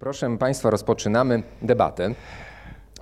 Proszę 0.00 0.38
Państwa, 0.38 0.70
rozpoczynamy 0.70 1.42
debatę. 1.62 2.14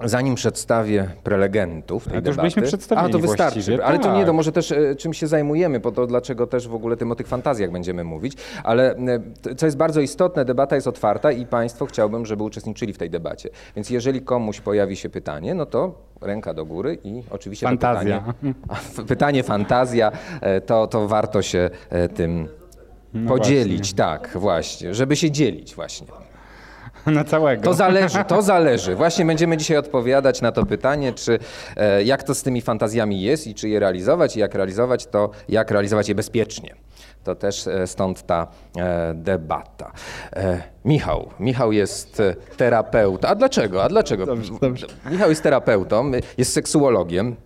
Zanim 0.04 0.34
przedstawię 0.34 1.10
prelegentów 1.24 2.04
tej 2.04 2.22
debaty... 2.22 2.36
byliśmy 2.36 2.62
przedstawieni 2.62 3.08
A, 3.08 3.12
to 3.12 3.18
wystarczy. 3.18 3.84
Ale 3.84 3.98
to 3.98 4.12
nie, 4.12 4.18
tak. 4.18 4.26
to 4.26 4.32
może 4.32 4.52
też 4.52 4.72
e, 4.72 4.96
czym 4.96 5.14
się 5.14 5.26
zajmujemy, 5.26 5.80
po 5.80 5.92
to 5.92 6.06
dlaczego 6.06 6.46
też 6.46 6.68
w 6.68 6.74
ogóle 6.74 6.96
tym 6.96 7.12
o 7.12 7.14
tych 7.14 7.26
fantazjach 7.26 7.70
będziemy 7.70 8.04
mówić. 8.04 8.36
Ale 8.64 8.96
e, 8.96 9.54
co 9.56 9.66
jest 9.66 9.76
bardzo 9.76 10.00
istotne, 10.00 10.44
debata 10.44 10.74
jest 10.74 10.86
otwarta 10.86 11.32
i 11.32 11.46
Państwo 11.46 11.86
chciałbym, 11.86 12.26
żeby 12.26 12.42
uczestniczyli 12.42 12.92
w 12.92 12.98
tej 12.98 13.10
debacie. 13.10 13.50
Więc 13.76 13.90
jeżeli 13.90 14.22
komuś 14.22 14.60
pojawi 14.60 14.96
się 14.96 15.08
pytanie, 15.08 15.54
no 15.54 15.66
to 15.66 15.94
ręka 16.20 16.54
do 16.54 16.64
góry 16.64 16.98
i 17.04 17.22
oczywiście 17.30 17.66
Fantazja. 17.66 18.20
pytanie, 18.20 18.54
pytanie 19.08 19.42
fantazja, 19.42 20.12
e, 20.40 20.60
to, 20.60 20.86
to 20.86 21.08
warto 21.08 21.42
się 21.42 21.70
tym 22.14 22.48
No 23.14 23.28
podzielić. 23.28 23.94
Tak, 23.94 24.30
właśnie, 24.34 24.94
żeby 24.94 25.16
się 25.16 25.30
dzielić 25.30 25.74
właśnie. 25.74 26.06
Na 27.12 27.24
całego. 27.24 27.62
To 27.62 27.74
zależy, 27.74 28.24
to 28.28 28.42
zależy. 28.42 28.94
Właśnie 28.94 29.24
będziemy 29.24 29.56
dzisiaj 29.56 29.76
odpowiadać 29.76 30.42
na 30.42 30.52
to 30.52 30.66
pytanie, 30.66 31.12
czy 31.12 31.38
e, 31.76 32.02
jak 32.02 32.22
to 32.22 32.34
z 32.34 32.42
tymi 32.42 32.62
fantazjami 32.62 33.22
jest 33.22 33.46
i 33.46 33.54
czy 33.54 33.68
je 33.68 33.80
realizować 33.80 34.36
i 34.36 34.40
jak 34.40 34.54
realizować 34.54 35.06
to, 35.06 35.30
jak 35.48 35.70
realizować 35.70 36.08
je 36.08 36.14
bezpiecznie. 36.14 36.74
To 37.24 37.34
też 37.34 37.66
e, 37.66 37.86
stąd 37.86 38.26
ta 38.26 38.46
e, 38.76 39.14
debata. 39.14 39.92
Michał, 40.84 41.30
Michał 41.40 41.72
jest 41.72 42.22
terapeutą. 42.56 43.28
A 43.28 43.34
dlaczego? 43.34 43.84
A 43.84 43.88
dlaczego? 43.88 44.26
Dobrze, 44.26 44.52
dobrze. 44.60 44.86
Michał 45.10 45.28
jest 45.30 45.42
terapeutą, 45.42 46.12
jest 46.38 46.52
seksuologiem. 46.52 47.36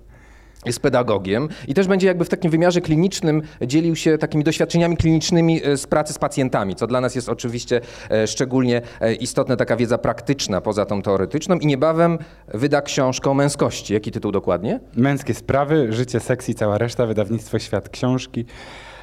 Jest 0.67 0.81
pedagogiem 0.81 1.49
i 1.69 1.75
też 1.75 1.87
będzie 1.87 2.07
jakby 2.07 2.25
w 2.25 2.29
takim 2.29 2.51
wymiarze 2.51 2.81
klinicznym 2.81 3.43
dzielił 3.63 3.97
się 3.97 4.19
takimi 4.19 4.45
doświadczeniami 4.45 4.97
klinicznymi 4.97 5.65
e, 5.65 5.77
z 5.77 5.87
pracy 5.87 6.13
z 6.13 6.19
pacjentami, 6.19 6.75
co 6.75 6.87
dla 6.87 7.01
nas 7.01 7.15
jest 7.15 7.29
oczywiście 7.29 7.81
e, 8.11 8.27
szczególnie 8.27 8.83
e, 9.01 9.15
istotne, 9.15 9.57
taka 9.57 9.77
wiedza 9.77 9.99
praktyczna 9.99 10.61
poza 10.61 10.87
tą 10.87 11.03
teoretyczną 11.03 11.59
i 11.59 11.67
niebawem 11.67 12.19
wyda 12.55 12.83
książkę 12.83 13.31
o 13.31 13.35
męskości. 13.35 13.95
Jaki 13.95 14.11
tytuł 14.11 14.33
dokładnie? 14.33 14.80
Męskie 14.97 15.35
sprawy, 15.35 15.93
życie, 15.93 16.21
seks 16.21 16.49
i 16.49 16.55
cała 16.55 16.79
reszta, 16.79 17.07
wydawnictwo 17.07 17.59
Świat 17.59 17.89
Książki. 17.89 18.45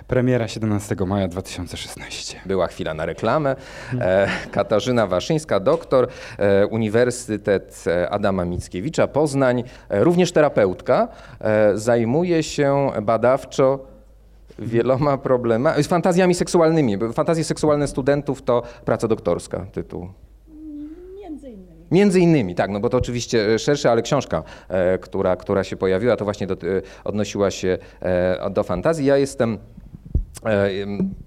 Premiera 0.08 0.48
17 0.48 0.96
maja 1.06 1.28
2016. 1.28 2.40
Była 2.46 2.68
chwila 2.68 2.94
na 2.94 3.06
reklamę. 3.06 3.56
E, 4.00 4.28
Katarzyna 4.52 5.08
Waszyńska, 5.08 5.60
doktor, 5.60 6.08
e, 6.38 6.68
Uniwersytet 6.68 7.84
e, 7.88 8.10
Adama 8.10 8.46
Mickiewicza, 8.46 9.08
Poznań, 9.08 9.64
e, 9.90 10.04
również 10.04 10.32
terapeutka, 10.32 11.08
e, 11.40 11.78
zajmuje 11.78 12.44
się 12.44 12.90
badawczo 13.02 13.80
wieloma 14.60 15.18
problemami, 15.18 15.84
z 15.84 15.88
fantazjami 15.88 16.36
seksualnymi. 16.36 16.98
Fantazje 17.14 17.44
seksualne 17.44 17.88
studentów 17.88 18.42
to 18.42 18.64
praca 18.86 19.08
doktorska, 19.08 19.66
tytuł. 19.72 20.08
Między 21.16 21.50
innymi. 21.50 21.88
Między 21.92 22.20
innymi, 22.20 22.56
tak, 22.56 22.70
no 22.72 22.80
bo 22.80 22.90
to 22.90 22.98
oczywiście 22.98 23.54
e, 23.54 23.60
szersze, 23.60 23.92
ale 23.92 24.02
książka, 24.02 24.44
e, 24.70 24.98
która, 24.98 25.36
która 25.36 25.64
się 25.64 25.76
pojawiła, 25.78 26.16
to 26.16 26.24
właśnie 26.24 26.48
do, 26.48 26.54
e, 26.54 26.58
odnosiła 27.04 27.52
się 27.52 27.78
e, 28.02 28.50
do 28.50 28.64
fantazji. 28.64 29.06
Ja 29.06 29.18
jestem. 29.18 29.58
E, 30.46 30.70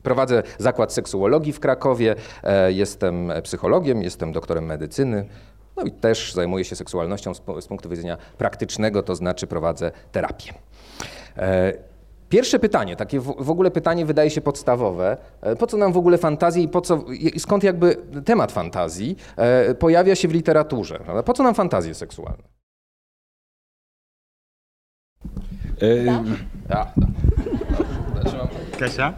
Prowadzę 0.03 0.43
zakład 0.59 0.93
seksuologii 0.93 1.53
w 1.53 1.61
Krakowie, 1.61 2.15
e, 2.43 2.73
jestem 2.73 3.33
psychologiem, 3.43 4.03
jestem 4.03 4.33
doktorem 4.33 4.65
medycyny, 4.65 5.27
no 5.77 5.83
i 5.83 5.91
też 5.93 6.33
zajmuję 6.35 6.65
się 6.65 6.77
seksualnością 6.77 7.35
z, 7.35 7.41
pu- 7.41 7.61
z 7.61 7.67
punktu 7.67 7.89
widzenia 7.89 8.17
praktycznego, 8.39 9.03
to 9.03 9.15
znaczy 9.15 9.47
prowadzę 9.47 9.93
terapię. 10.13 10.53
E, 11.37 11.91
Pierwsze 12.29 12.59
pytanie, 12.59 12.97
takie 12.97 13.21
w, 13.21 13.51
ogóle 13.51 13.71
pytanie 13.71 14.07
wydaje 14.07 14.31
się 14.31 14.41
podstawowe. 14.41 15.17
Po 15.59 15.67
co 15.67 15.77
nam 15.77 15.93
w 15.93 15.97
ogóle 15.97 16.19
fantazje 16.19 16.63
i 16.63 16.69
po 16.69 16.81
co, 16.81 17.05
skąd 17.39 17.65
jakby 17.65 17.97
temat 18.25 18.53
fantazji 18.53 19.17
pojawia 19.79 20.15
się 20.15 20.29
w 20.29 20.33
literaturze? 20.33 20.99
Prawda? 20.99 21.23
Po 21.23 21.33
co 21.33 21.43
nam 21.43 21.55
fantazje 21.55 21.95
seksualne? 21.95 22.43
Yy, 25.81 26.05
Ja, 26.69 26.93
Kasia? 28.81 29.13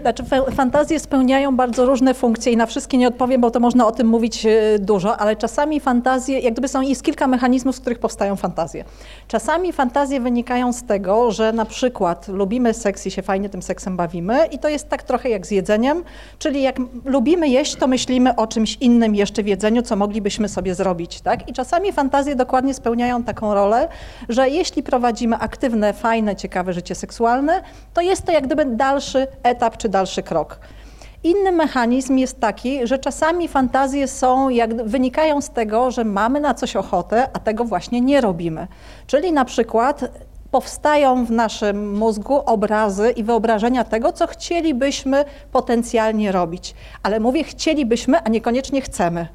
Znaczy, 0.00 0.24
fa- 0.24 0.50
fantazje 0.50 1.00
spełniają 1.00 1.56
bardzo 1.56 1.86
różne 1.86 2.14
funkcje 2.14 2.52
i 2.52 2.56
na 2.56 2.66
wszystkie 2.66 2.98
nie 2.98 3.08
odpowiem, 3.08 3.40
bo 3.40 3.50
to 3.50 3.60
można 3.60 3.86
o 3.86 3.92
tym 3.92 4.06
mówić 4.06 4.46
e, 4.46 4.78
dużo, 4.78 5.16
ale 5.16 5.36
czasami 5.36 5.80
fantazje, 5.80 6.38
jak 6.38 6.52
gdyby 6.52 6.68
są, 6.68 6.80
jest 6.80 7.02
kilka 7.02 7.26
mechanizmów, 7.26 7.76
z 7.76 7.80
których 7.80 7.98
powstają 7.98 8.36
fantazje. 8.36 8.84
Czasami 9.28 9.72
fantazje 9.72 10.20
wynikają 10.20 10.72
z 10.72 10.82
tego, 10.84 11.30
że 11.30 11.52
na 11.52 11.64
przykład 11.64 12.28
lubimy 12.28 12.74
seks 12.74 13.06
i 13.06 13.10
się 13.10 13.22
fajnie 13.22 13.48
tym 13.48 13.62
seksem 13.62 13.96
bawimy 13.96 14.46
i 14.46 14.58
to 14.58 14.68
jest 14.68 14.88
tak 14.88 15.02
trochę 15.02 15.28
jak 15.28 15.46
z 15.46 15.50
jedzeniem, 15.50 16.04
czyli 16.38 16.62
jak 16.62 16.76
lubimy 17.04 17.48
jeść, 17.48 17.76
to 17.76 17.86
myślimy 17.86 18.36
o 18.36 18.46
czymś 18.46 18.76
innym 18.80 19.14
jeszcze 19.14 19.42
w 19.42 19.46
jedzeniu, 19.46 19.82
co 19.82 19.96
moglibyśmy 19.96 20.48
sobie 20.48 20.74
zrobić, 20.74 21.20
tak? 21.20 21.48
I 21.48 21.52
czasami 21.52 21.92
fantazje 21.92 22.36
dokładnie 22.36 22.74
spełniają 22.74 23.22
taką 23.22 23.54
rolę, 23.54 23.88
że 24.28 24.48
jeśli 24.48 24.82
prowadzimy 24.82 25.36
aktywne, 25.36 25.92
fajne, 25.92 26.36
ciekawe 26.36 26.72
życie 26.72 26.94
seksualne, 26.94 27.62
to 27.94 28.00
jest 28.00 28.24
to 28.24 28.32
jak 28.32 28.46
gdyby 28.46 28.64
dalszy 28.64 29.26
etap 29.42 29.76
czy 29.84 29.88
dalszy 29.88 30.22
krok. 30.22 30.58
Inny 31.24 31.52
mechanizm 31.52 32.16
jest 32.16 32.40
taki, 32.40 32.86
że 32.86 32.98
czasami 32.98 33.48
fantazje 33.48 34.08
są, 34.08 34.48
jak 34.48 34.86
wynikają 34.86 35.40
z 35.40 35.50
tego, 35.50 35.90
że 35.90 36.04
mamy 36.04 36.40
na 36.40 36.54
coś 36.54 36.76
ochotę, 36.76 37.28
a 37.32 37.38
tego 37.38 37.64
właśnie 37.64 38.00
nie 38.00 38.20
robimy. 38.20 38.66
Czyli 39.06 39.32
na 39.32 39.44
przykład 39.44 40.04
powstają 40.50 41.24
w 41.24 41.30
naszym 41.30 41.96
mózgu 41.98 42.34
obrazy 42.46 43.10
i 43.10 43.24
wyobrażenia 43.24 43.84
tego, 43.84 44.12
co 44.12 44.26
chcielibyśmy 44.26 45.24
potencjalnie 45.52 46.32
robić. 46.32 46.74
Ale 47.02 47.20
mówię 47.20 47.44
chcielibyśmy, 47.44 48.22
a 48.22 48.28
niekoniecznie 48.28 48.80
chcemy. 48.80 49.26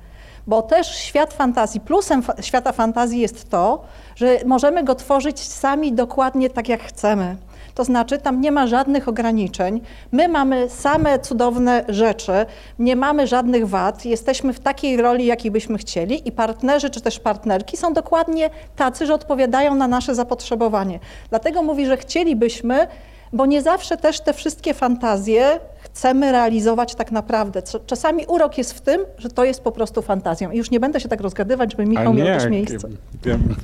Bo 0.47 0.61
też 0.61 0.95
świat 0.95 1.33
fantazji, 1.33 1.79
plusem 1.79 2.23
świata 2.41 2.71
fantazji 2.71 3.19
jest 3.19 3.49
to, 3.49 3.83
że 4.15 4.37
możemy 4.45 4.83
go 4.83 4.95
tworzyć 4.95 5.39
sami 5.39 5.93
dokładnie 5.93 6.49
tak, 6.49 6.69
jak 6.69 6.81
chcemy. 6.81 7.35
To 7.79 7.83
znaczy, 7.83 8.17
tam 8.17 8.41
nie 8.41 8.51
ma 8.51 8.67
żadnych 8.67 9.07
ograniczeń. 9.07 9.81
My 10.11 10.27
mamy 10.27 10.69
same 10.69 11.19
cudowne 11.19 11.85
rzeczy, 11.87 12.31
nie 12.79 12.95
mamy 12.95 13.27
żadnych 13.27 13.67
wad, 13.67 14.05
jesteśmy 14.05 14.53
w 14.53 14.59
takiej 14.59 14.97
roli, 14.97 15.25
jakiej 15.25 15.51
byśmy 15.51 15.77
chcieli, 15.77 16.27
i 16.27 16.31
partnerzy 16.31 16.89
czy 16.89 17.01
też 17.01 17.19
partnerki 17.19 17.77
są 17.77 17.93
dokładnie 17.93 18.49
tacy, 18.75 19.05
że 19.05 19.13
odpowiadają 19.13 19.75
na 19.75 19.87
nasze 19.87 20.15
zapotrzebowanie. 20.15 20.99
Dlatego 21.29 21.63
mówi, 21.63 21.85
że 21.85 21.97
chcielibyśmy, 21.97 22.87
bo 23.33 23.45
nie 23.45 23.61
zawsze 23.61 23.97
też 23.97 24.19
te 24.19 24.33
wszystkie 24.33 24.73
fantazje 24.73 25.59
chcemy 25.79 26.31
realizować 26.31 26.95
tak 26.95 27.11
naprawdę. 27.11 27.61
Czasami 27.85 28.25
urok 28.25 28.57
jest 28.57 28.73
w 28.73 28.81
tym, 28.81 29.01
że 29.17 29.29
to 29.29 29.45
jest 29.45 29.61
po 29.61 29.71
prostu 29.71 30.01
fantazją. 30.01 30.51
I 30.51 30.57
już 30.57 30.71
nie 30.71 30.79
będę 30.79 30.99
się 30.99 31.09
tak 31.09 31.21
rozgadywać, 31.21 31.71
żeby 31.71 31.85
Michał 31.85 32.13
miał 32.13 32.27
też 32.27 32.49
miejsce. 32.49 32.87
Wiem. 33.23 33.55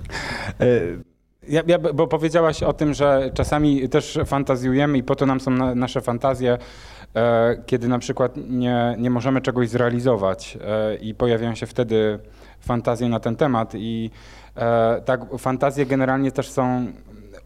Ja, 1.50 1.62
ja, 1.68 1.80
bo 1.80 2.08
powiedziałaś 2.08 2.64
o 2.64 2.74
tym, 2.74 2.94
że 2.94 3.32
czasami 3.34 3.90
też 3.90 4.20
fantazjujemy 4.26 4.98
i 4.98 5.04
po 5.04 5.16
to 5.16 5.26
nam 5.26 5.40
są 5.40 5.52
na, 5.52 5.76
nasze 5.76 6.02
fantazje, 6.02 6.58
e, 7.16 7.58
kiedy 7.66 7.88
na 7.88 8.00
przykład 8.00 8.34
nie, 8.50 8.96
nie 9.00 9.10
możemy 9.10 9.42
czegoś 9.42 9.70
zrealizować 9.70 10.58
e, 10.62 10.96
i 10.96 11.14
pojawiają 11.14 11.56
się 11.56 11.66
wtedy 11.66 12.20
fantazje 12.60 13.10
na 13.10 13.20
ten 13.20 13.36
temat 13.36 13.74
i 13.76 14.12
e, 14.56 15.02
tak, 15.06 15.22
fantazje 15.38 15.86
generalnie 15.86 16.32
też 16.32 16.50
są 16.50 16.88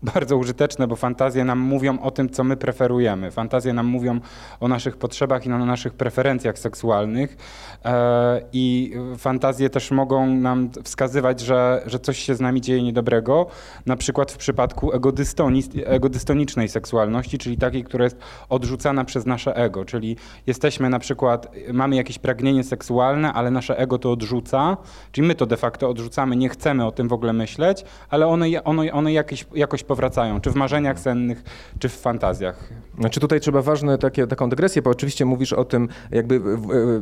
bardzo 0.03 0.37
użyteczne, 0.37 0.87
bo 0.87 0.95
fantazje 0.95 1.45
nam 1.45 1.59
mówią 1.59 1.99
o 1.99 2.11
tym, 2.11 2.29
co 2.29 2.43
my 2.43 2.57
preferujemy. 2.57 3.31
Fantazje 3.31 3.73
nam 3.73 3.85
mówią 3.85 4.19
o 4.59 4.67
naszych 4.67 4.97
potrzebach 4.97 5.45
i 5.45 5.51
o 5.51 5.65
naszych 5.65 5.93
preferencjach 5.93 6.59
seksualnych. 6.59 7.37
E, 7.85 8.41
I 8.53 8.93
fantazje 9.17 9.69
też 9.69 9.91
mogą 9.91 10.27
nam 10.27 10.69
wskazywać, 10.83 11.39
że, 11.39 11.83
że 11.85 11.99
coś 11.99 12.19
się 12.19 12.35
z 12.35 12.39
nami 12.39 12.61
dzieje 12.61 12.83
niedobrego, 12.83 13.47
na 13.85 13.95
przykład 13.95 14.31
w 14.31 14.37
przypadku 14.37 14.91
egodystoni- 14.91 15.83
egodystonicznej 15.85 16.69
seksualności, 16.69 17.37
czyli 17.37 17.57
takiej, 17.57 17.83
która 17.83 18.03
jest 18.03 18.17
odrzucana 18.49 19.05
przez 19.05 19.25
nasze 19.25 19.55
ego. 19.55 19.85
Czyli 19.85 20.15
jesteśmy 20.47 20.89
na 20.89 20.99
przykład, 20.99 21.51
mamy 21.73 21.95
jakieś 21.95 22.19
pragnienie 22.19 22.63
seksualne, 22.63 23.33
ale 23.33 23.51
nasze 23.51 23.77
ego 23.77 23.97
to 23.97 24.11
odrzuca, 24.11 24.77
czyli 25.11 25.27
my 25.27 25.35
to 25.35 25.45
de 25.45 25.57
facto 25.57 25.89
odrzucamy, 25.89 26.35
nie 26.35 26.49
chcemy 26.49 26.85
o 26.85 26.91
tym 26.91 27.07
w 27.07 27.13
ogóle 27.13 27.33
myśleć, 27.33 27.83
ale 28.09 28.27
one, 28.27 28.63
one, 28.63 28.93
one 28.93 29.13
jakieś, 29.13 29.45
jakoś 29.55 29.83
powracają, 29.89 30.41
czy 30.41 30.51
w 30.51 30.55
marzeniach 30.55 30.99
sennych, 30.99 31.43
czy 31.79 31.89
w 31.89 31.93
fantazjach. 31.93 32.69
Znaczy 32.99 33.19
tutaj 33.19 33.39
trzeba 33.39 33.61
ważne 33.61 33.97
takie, 33.97 34.27
taką 34.27 34.49
dygresję, 34.49 34.81
bo 34.81 34.89
oczywiście 34.89 35.25
mówisz 35.25 35.53
o 35.53 35.65
tym 35.65 35.87
jakby, 36.11 36.41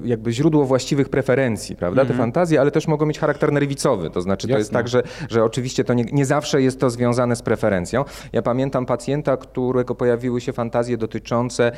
jakby 0.03 0.33
źródło 0.33 0.65
właściwych 0.65 1.09
preferencji, 1.09 1.75
prawda, 1.75 2.05
te 2.05 2.13
fantazje, 2.13 2.61
ale 2.61 2.71
też 2.71 2.87
mogą 2.87 3.05
mieć 3.05 3.19
charakter 3.19 3.51
nerwicowy, 3.51 4.09
to 4.09 4.21
znaczy 4.21 4.47
to 4.47 4.57
jest 4.57 4.71
tak, 4.71 4.87
że, 4.87 5.03
że 5.29 5.43
oczywiście 5.43 5.83
to 5.83 5.93
nie, 5.93 6.03
nie 6.03 6.25
zawsze 6.25 6.61
jest 6.61 6.79
to 6.79 6.89
związane 6.89 7.35
z 7.35 7.41
preferencją. 7.41 8.05
Ja 8.33 8.41
pamiętam 8.41 8.85
pacjenta, 8.85 9.37
którego 9.37 9.95
pojawiły 9.95 10.41
się 10.41 10.53
fantazje 10.53 10.97
dotyczące 10.97 11.71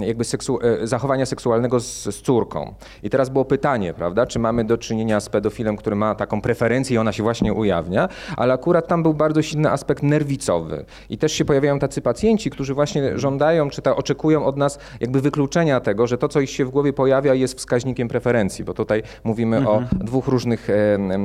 jakby 0.00 0.24
seksu, 0.24 0.58
e, 0.62 0.86
zachowania 0.86 1.26
seksualnego 1.26 1.80
z, 1.80 2.02
z 2.04 2.22
córką. 2.22 2.74
I 3.02 3.10
teraz 3.10 3.28
było 3.28 3.44
pytanie, 3.44 3.94
prawda, 3.94 4.26
czy 4.26 4.38
mamy 4.38 4.64
do 4.64 4.78
czynienia 4.78 5.20
z 5.20 5.28
pedofilem, 5.28 5.76
który 5.76 5.96
ma 5.96 6.14
taką 6.14 6.40
preferencję 6.40 6.94
i 6.94 6.98
ona 6.98 7.12
się 7.12 7.22
właśnie 7.22 7.52
ujawnia, 7.52 8.08
ale 8.36 8.54
akurat 8.54 8.88
tam 8.88 9.02
był 9.02 9.14
bardzo 9.14 9.42
silny 9.42 9.70
aspekt 9.70 10.02
nerwicowy, 10.02 10.39
lewicowy. 10.40 10.84
I 11.10 11.18
też 11.18 11.32
się 11.32 11.44
pojawiają 11.44 11.78
tacy 11.78 12.00
pacjenci, 12.00 12.50
którzy 12.50 12.74
właśnie 12.74 13.18
żądają, 13.18 13.70
czy 13.70 13.82
ta, 13.82 13.96
oczekują 13.96 14.44
od 14.44 14.56
nas 14.56 14.78
jakby 15.00 15.20
wykluczenia 15.20 15.80
tego, 15.80 16.06
że 16.06 16.18
to, 16.18 16.28
co 16.28 16.40
ich 16.40 16.50
się 16.50 16.64
w 16.64 16.70
głowie 16.70 16.92
pojawia, 16.92 17.34
jest 17.34 17.58
wskaźnikiem 17.58 18.08
preferencji, 18.08 18.64
bo 18.64 18.74
tutaj 18.74 19.02
mówimy 19.24 19.56
mhm. 19.56 19.76
o 19.76 20.04
dwóch 20.04 20.28
różnych, 20.28 20.68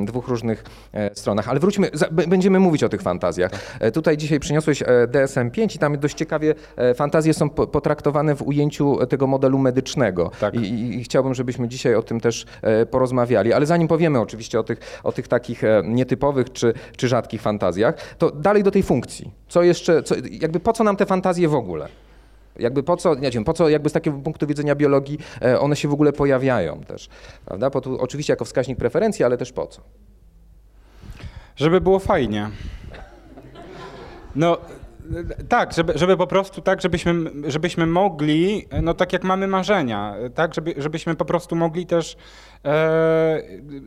dwóch 0.04 0.28
różnych 0.28 0.64
stronach. 1.14 1.48
Ale 1.48 1.60
wróćmy, 1.60 1.90
będziemy 2.10 2.60
mówić 2.60 2.84
o 2.84 2.88
tych 2.88 3.02
fantazjach. 3.02 3.50
Tak. 3.50 3.90
Tutaj 3.90 4.16
dzisiaj 4.16 4.40
przyniosłeś 4.40 4.82
DSM-5 4.82 5.76
i 5.76 5.78
tam 5.78 5.98
dość 5.98 6.16
ciekawie 6.16 6.54
fantazje 6.94 7.34
są 7.34 7.50
potraktowane 7.50 8.34
w 8.34 8.42
ujęciu 8.42 9.06
tego 9.06 9.26
modelu 9.26 9.58
medycznego. 9.58 10.30
Tak. 10.40 10.54
I, 10.54 10.98
I, 10.98 11.04
chciałbym, 11.04 11.34
żebyśmy 11.34 11.68
dzisiaj 11.68 11.94
o 11.94 12.02
tym 12.02 12.20
też 12.20 12.46
porozmawiali. 12.90 13.52
Ale 13.52 13.66
zanim 13.66 13.88
powiemy 13.88 14.20
oczywiście 14.20 14.60
o 14.60 14.62
tych, 14.62 15.00
o 15.04 15.12
tych 15.12 15.28
takich 15.28 15.62
nietypowych 15.84 16.52
czy, 16.52 16.72
czy 16.96 17.08
rzadkich 17.08 17.42
fantazjach, 17.42 18.16
to 18.18 18.30
dalej 18.30 18.62
do 18.62 18.70
tej 18.70 18.82
funkcji. 18.82 19.05
Co 19.48 19.62
jeszcze, 19.62 20.02
co, 20.02 20.14
jakby 20.30 20.60
po 20.60 20.72
co 20.72 20.84
nam 20.84 20.96
te 20.96 21.06
fantazje 21.06 21.48
w 21.48 21.54
ogóle? 21.54 21.88
Jakby 22.58 22.82
po 22.82 22.96
co, 22.96 23.14
nie 23.14 23.30
wiem, 23.30 23.44
po 23.44 23.52
co 23.52 23.68
jakby 23.68 23.88
z 23.88 23.92
takiego 23.92 24.18
punktu 24.18 24.46
widzenia 24.46 24.74
biologii 24.74 25.18
e, 25.42 25.60
one 25.60 25.76
się 25.76 25.88
w 25.88 25.92
ogóle 25.92 26.12
pojawiają 26.12 26.80
też, 26.80 27.08
prawda? 27.44 27.70
Po 27.70 27.80
tu, 27.80 28.00
oczywiście 28.00 28.32
jako 28.32 28.44
wskaźnik 28.44 28.78
preferencji, 28.78 29.24
ale 29.24 29.36
też 29.36 29.52
po 29.52 29.66
co? 29.66 29.82
Żeby 31.56 31.80
było 31.80 31.98
fajnie. 31.98 32.50
No, 34.36 34.58
tak, 35.48 35.72
żeby, 35.72 35.98
żeby 35.98 36.16
po 36.16 36.26
prostu 36.26 36.60
tak, 36.60 36.80
żebyśmy, 36.80 37.30
żebyśmy 37.46 37.86
mogli, 37.86 38.68
no 38.82 38.94
tak 38.94 39.12
jak 39.12 39.24
mamy 39.24 39.46
marzenia, 39.46 40.14
tak, 40.34 40.54
żeby, 40.54 40.74
żebyśmy 40.76 41.14
po 41.14 41.24
prostu 41.24 41.56
mogli 41.56 41.86
też 41.86 42.16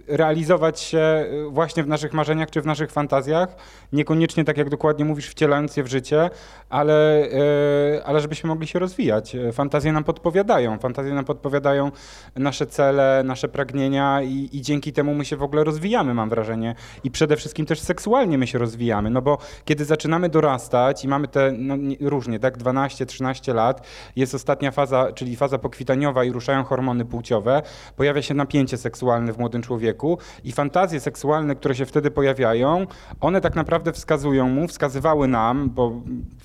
realizować 0.07 0.79
się 0.79 1.25
właśnie 1.49 1.83
w 1.83 1.87
naszych 1.87 2.13
marzeniach 2.13 2.49
czy 2.49 2.61
w 2.61 2.65
naszych 2.65 2.91
fantazjach, 2.91 3.55
niekoniecznie 3.93 4.45
tak 4.45 4.57
jak 4.57 4.69
dokładnie 4.69 5.05
mówisz, 5.05 5.29
wcielając 5.29 5.77
je 5.77 5.83
w 5.83 5.87
życie, 5.87 6.29
ale, 6.69 7.23
e, 7.23 8.05
ale 8.05 8.19
żebyśmy 8.21 8.47
mogli 8.47 8.67
się 8.67 8.79
rozwijać. 8.79 9.35
Fantazje 9.53 9.91
nam 9.91 10.03
podpowiadają, 10.03 10.79
fantazje 10.79 11.13
nam 11.13 11.25
podpowiadają 11.25 11.91
nasze 12.35 12.65
cele, 12.65 13.21
nasze 13.25 13.47
pragnienia 13.47 14.21
i, 14.21 14.49
i 14.51 14.61
dzięki 14.61 14.93
temu 14.93 15.15
my 15.15 15.25
się 15.25 15.37
w 15.37 15.43
ogóle 15.43 15.63
rozwijamy, 15.63 16.13
mam 16.13 16.29
wrażenie. 16.29 16.75
I 17.03 17.11
przede 17.11 17.35
wszystkim 17.35 17.65
też 17.65 17.79
seksualnie 17.79 18.37
my 18.37 18.47
się 18.47 18.57
rozwijamy, 18.57 19.09
no 19.09 19.21
bo 19.21 19.37
kiedy 19.65 19.85
zaczynamy 19.85 20.29
dorastać 20.29 21.05
mamy 21.05 21.27
te 21.27 21.51
no, 21.51 21.75
różnie, 22.01 22.39
tak, 22.39 22.57
12-13 22.57 23.53
lat, 23.53 23.87
jest 24.15 24.35
ostatnia 24.35 24.71
faza, 24.71 25.11
czyli 25.15 25.35
faza 25.35 25.57
pokwitaniowa 25.57 26.23
i 26.23 26.31
ruszają 26.31 26.63
hormony 26.63 27.05
płciowe, 27.05 27.61
pojawia 27.95 28.21
się 28.21 28.33
napięcie 28.33 28.58
seksualne 28.67 29.33
w 29.33 29.37
młodym 29.37 29.61
człowieku 29.61 30.17
i 30.43 30.51
fantazje 30.51 30.99
seksualne, 30.99 31.55
które 31.55 31.75
się 31.75 31.85
wtedy 31.85 32.11
pojawiają, 32.11 32.87
one 33.21 33.41
tak 33.41 33.55
naprawdę 33.55 33.91
wskazują 33.91 34.49
mu, 34.49 34.67
wskazywały 34.67 35.27
nam, 35.27 35.69
bo 35.69 35.91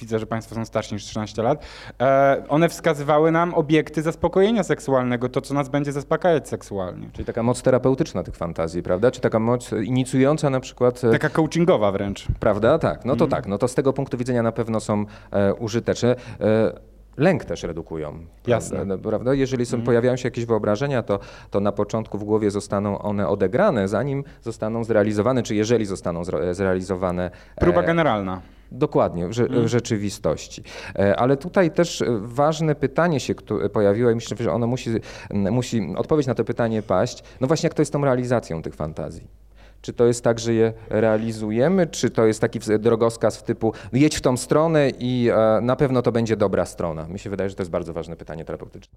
widzę, 0.01 0.19
że 0.19 0.27
Państwo 0.27 0.55
są 0.55 0.65
starsi 0.65 0.95
niż 0.95 1.05
13 1.05 1.43
lat, 1.43 1.65
e, 2.01 2.45
one 2.49 2.69
wskazywały 2.69 3.33
nam 3.33 3.55
obiekty 3.55 4.03
zaspokojenia 4.03 4.63
seksualnego, 4.63 5.29
to 5.29 5.41
co 5.41 5.55
nas 5.55 5.69
będzie 5.69 5.93
zaspokajać 5.93 6.49
seksualnie. 6.49 7.11
Czyli 7.13 7.25
taka 7.25 7.43
moc 7.43 7.63
terapeutyczna 7.63 8.23
tych 8.23 8.37
fantazji, 8.37 8.83
prawda? 8.83 9.11
Czy 9.11 9.21
taka 9.21 9.39
moc 9.39 9.73
inicjująca 9.73 10.51
na 10.51 10.61
przykład... 10.61 11.05
E, 11.05 11.11
taka 11.11 11.29
coachingowa 11.29 11.93
wręcz. 11.93 12.27
Prawda? 12.41 12.79
Tak. 12.79 13.05
No 13.05 13.17
to 13.17 13.25
mm. 13.25 13.31
tak. 13.31 13.47
No 13.47 13.59
to 13.59 13.69
z 13.69 13.75
tego 13.75 13.93
punktu 13.93 14.19
widzenia 14.19 14.43
na 14.43 14.53
pewno 14.53 14.81
są 14.81 15.05
e, 15.31 15.55
użyteczne. 15.55 16.17
E, 17.19 17.23
lęk 17.23 17.45
też 17.45 17.63
redukują. 17.63 18.19
Jasne. 18.47 18.85
No, 18.85 18.99
prawda? 18.99 19.35
Jeżeli 19.35 19.67
są, 19.67 19.77
mhm. 19.77 19.87
pojawiają 19.87 20.17
się 20.17 20.27
jakieś 20.27 20.45
wyobrażenia, 20.45 21.03
to, 21.03 21.19
to 21.51 21.61
na 21.61 21.73
początku 21.73 22.19
w 22.19 22.25
głowie 22.25 22.51
zostaną 22.51 22.99
one 22.99 23.29
odegrane, 23.29 23.89
zanim 23.89 24.25
zostaną 24.43 24.85
zrealizowane, 24.85 25.43
czy 25.43 25.55
jeżeli 25.55 25.87
zostaną 25.87 26.23
zrealizowane. 26.53 27.31
Próba 27.57 27.83
e, 27.83 27.87
generalna. 27.87 28.41
Dokładnie, 28.73 29.29
w, 29.29 29.35
w, 29.35 29.41
mhm. 29.41 29.69
rzeczywistości. 29.69 30.63
Ale 31.17 31.37
tutaj 31.37 31.71
też 31.71 32.05
ważne 32.21 32.75
pytanie 32.75 33.21
się 33.21 33.35
pojawiło 33.73 34.11
i 34.11 34.15
myślę, 34.15 34.37
że 34.41 34.53
ono 34.53 34.67
musi, 34.67 34.91
musi 35.31 35.95
odpowiedź 35.97 36.27
na 36.27 36.35
to 36.35 36.45
pytanie 36.45 36.83
paść. 36.83 37.25
No 37.41 37.47
właśnie, 37.47 37.67
jak 37.67 37.75
to 37.75 37.83
jest 37.83 37.93
tą 37.93 38.05
realizacją 38.05 38.63
tych 38.63 38.75
fantazji? 38.75 39.29
Czy 39.85 39.93
to 39.93 40.07
jest 40.07 40.25
tak, 40.25 40.39
że 40.39 40.55
je 40.55 40.73
realizujemy, 40.91 41.87
czy 41.87 42.11
to 42.11 42.27
jest 42.27 42.41
taki 42.41 42.59
drogowskaz 42.79 43.37
w 43.37 43.43
typu 43.43 43.73
jedź 43.93 44.17
w 44.17 44.21
tą 44.21 44.37
stronę 44.37 44.91
i 44.99 45.31
e, 45.35 45.61
na 45.61 45.77
pewno 45.77 46.03
to 46.03 46.13
będzie 46.13 46.37
dobra 46.37 46.67
strona? 46.67 47.09
Mi 47.09 47.19
się 47.19 47.31
wydaje, 47.31 47.51
że 47.51 47.57
to 47.57 47.63
jest 47.63 47.71
bardzo 47.71 47.93
ważne 47.93 48.17
pytanie 48.17 48.45
terapeutyczne. 48.45 48.95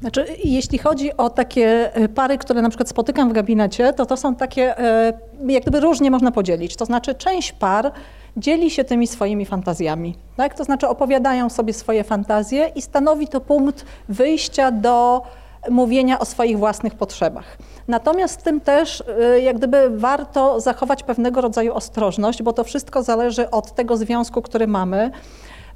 Znaczy, 0.00 0.26
jeśli 0.44 0.78
chodzi 0.78 1.16
o 1.16 1.30
takie 1.30 1.94
e, 1.94 2.08
pary, 2.08 2.38
które 2.38 2.62
na 2.62 2.68
przykład 2.68 2.88
spotykam 2.88 3.30
w 3.30 3.32
gabinecie, 3.32 3.92
to 3.92 4.06
to 4.06 4.16
są 4.16 4.34
takie, 4.34 4.78
e, 4.78 5.12
jak 5.46 5.62
gdyby 5.62 5.80
różnie 5.80 6.10
można 6.10 6.32
podzielić. 6.32 6.76
To 6.76 6.84
znaczy 6.84 7.14
część 7.14 7.52
par 7.52 7.92
dzieli 8.36 8.70
się 8.70 8.84
tymi 8.84 9.06
swoimi 9.06 9.46
fantazjami. 9.46 10.14
Tak? 10.36 10.54
To 10.54 10.64
znaczy 10.64 10.88
opowiadają 10.88 11.50
sobie 11.50 11.72
swoje 11.72 12.04
fantazje 12.04 12.72
i 12.74 12.82
stanowi 12.82 13.28
to 13.28 13.40
punkt 13.40 13.84
wyjścia 14.08 14.70
do 14.70 15.22
mówienia 15.70 16.18
o 16.18 16.24
swoich 16.24 16.58
własnych 16.58 16.94
potrzebach. 16.94 17.56
Natomiast 17.88 18.42
tym 18.42 18.60
też 18.60 19.00
y, 19.36 19.40
jak 19.40 19.56
gdyby 19.56 19.90
warto 19.90 20.60
zachować 20.60 21.02
pewnego 21.02 21.40
rodzaju 21.40 21.74
ostrożność, 21.74 22.42
bo 22.42 22.52
to 22.52 22.64
wszystko 22.64 23.02
zależy 23.02 23.50
od 23.50 23.74
tego 23.74 23.96
związku, 23.96 24.42
który 24.42 24.66
mamy. 24.66 25.10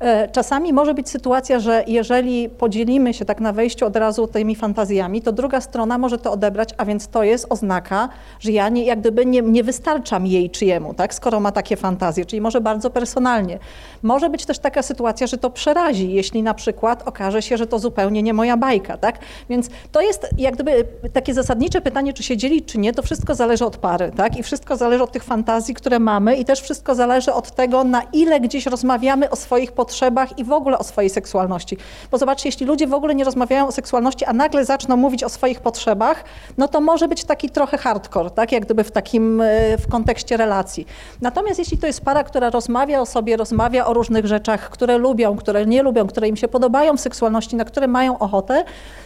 E, 0.01 0.29
czasami 0.29 0.73
może 0.73 0.95
być 0.95 1.09
sytuacja, 1.09 1.61
że 1.61 1.85
jeżeli 1.87 2.49
podzielimy 2.49 3.15
się 3.15 3.25
tak 3.25 3.41
na 3.41 3.53
wejściu 3.53 3.87
od 3.87 3.97
razu 3.97 4.27
tymi 4.27 4.57
fantazjami, 4.57 5.23
to 5.23 5.33
druga 5.33 5.61
strona 5.61 5.99
może 5.99 6.19
to 6.19 6.33
odebrać, 6.33 6.75
a 6.77 6.85
więc 6.85 7.09
to 7.09 7.23
jest 7.23 7.47
oznaka, 7.49 8.09
że 8.41 8.53
ja 8.53 8.69
nie, 8.69 8.85
jak 8.85 9.01
gdyby 9.01 9.27
nie, 9.27 9.43
nie 9.43 9.65
wystarczam 9.65 10.27
jej 10.27 10.51
czyjemu, 10.51 10.95
tak, 10.95 11.15
skoro 11.15 11.41
ma 11.41 11.53
takie 11.53 11.77
fantazje, 11.77 12.25
czyli 12.25 12.41
może 12.41 12.61
bardzo 12.61 12.91
personalnie. 12.91 13.59
Może 14.03 14.31
być 14.31 14.47
też 14.47 14.59
taka 14.59 14.83
sytuacja, 14.83 15.27
że 15.27 15.39
to 15.39 15.51
przerazi, 15.51 16.13
jeśli 16.13 16.43
na 16.43 16.55
przykład 16.55 17.09
okaże 17.09 17.43
się, 17.43 17.57
że 17.57 17.67
to 17.67 17.79
zupełnie 17.79 18.23
nie 18.23 18.35
moja 18.35 18.57
bajka, 18.57 18.97
tak? 18.97 19.19
Więc 19.51 19.69
to 19.93 20.01
jest 20.01 20.29
jak 20.39 20.55
gdyby 20.55 20.85
takie 21.13 21.35
zasadnicze 21.35 21.81
pytanie, 21.81 22.13
czy 22.13 22.23
się 22.23 22.37
dzieli, 22.37 22.63
czy 22.63 22.79
nie, 22.79 22.93
to 22.93 23.03
wszystko 23.03 23.35
zależy 23.35 23.65
od 23.65 23.77
pary, 23.77 24.13
tak? 24.17 24.39
I 24.39 24.43
wszystko 24.43 24.77
zależy 24.77 25.03
od 25.03 25.13
tych 25.13 25.25
fantazji, 25.25 25.75
które 25.75 25.99
mamy 25.99 26.37
i 26.37 26.45
też 26.45 26.61
wszystko 26.61 26.95
zależy 26.95 27.33
od 27.33 27.51
tego, 27.51 27.85
na 27.85 28.03
ile 28.13 28.41
gdzieś 28.41 28.67
rozmawiamy 28.67 29.31
o 29.31 29.37
swoich 29.37 29.73
potrzebach 29.73 29.88
potrzebach 29.89 30.39
i 30.39 30.45
w 30.45 30.53
ogóle 30.53 30.79
o 30.79 30.85
swojej 30.85 31.11
seksualności. 31.11 31.77
Bo 32.11 32.19
zobaczcie, 32.19 32.49
jeśli 32.49 32.67
ludzie 32.67 32.87
w 32.87 32.95
ogóle 32.95 33.15
nie 33.15 33.25
rozmawiają 33.25 33.67
o 33.67 33.73
seksualności, 33.73 34.25
a 34.25 34.33
nagle 34.33 34.65
zaczną 34.65 34.97
mówić 34.97 35.25
o 35.25 35.29
swoich 35.29 35.61
potrzebach, 35.61 36.25
no 36.59 36.69
to 36.69 36.81
może 36.81 37.09
być 37.09 37.25
taki 37.25 37.51
trochę 37.51 37.79
hardcore, 37.79 38.31
tak? 38.31 38.53
Jak 38.53 38.65
gdyby 38.65 38.85
w 38.85 38.91
takim, 38.91 39.41
e, 39.41 39.79
w 39.79 39.89
kontekście 39.89 40.37
relacji. 40.37 40.87
Natomiast 41.21 41.59
jeśli 41.59 41.79
to 41.79 41.87
jest 41.87 42.01
para, 42.01 42.25
która 42.25 42.51
rozmawia 42.51 43.01
o 43.01 43.07
sobie, 43.07 43.37
rozmawia 43.37 43.87
o 43.87 43.95
różnych 43.95 44.27
rzeczach, 44.27 44.71
które 44.71 44.99
lubią, 44.99 45.37
które 45.37 45.67
nie 45.67 45.83
lubią, 45.83 46.07
które 46.07 46.29
im 46.29 46.37
się 46.37 46.49
podobają 46.49 46.97
w 46.97 47.01
seksualności, 47.01 47.57
na 47.57 47.65
które 47.65 47.89
mają 47.89 48.19
ochotę, 48.19 48.65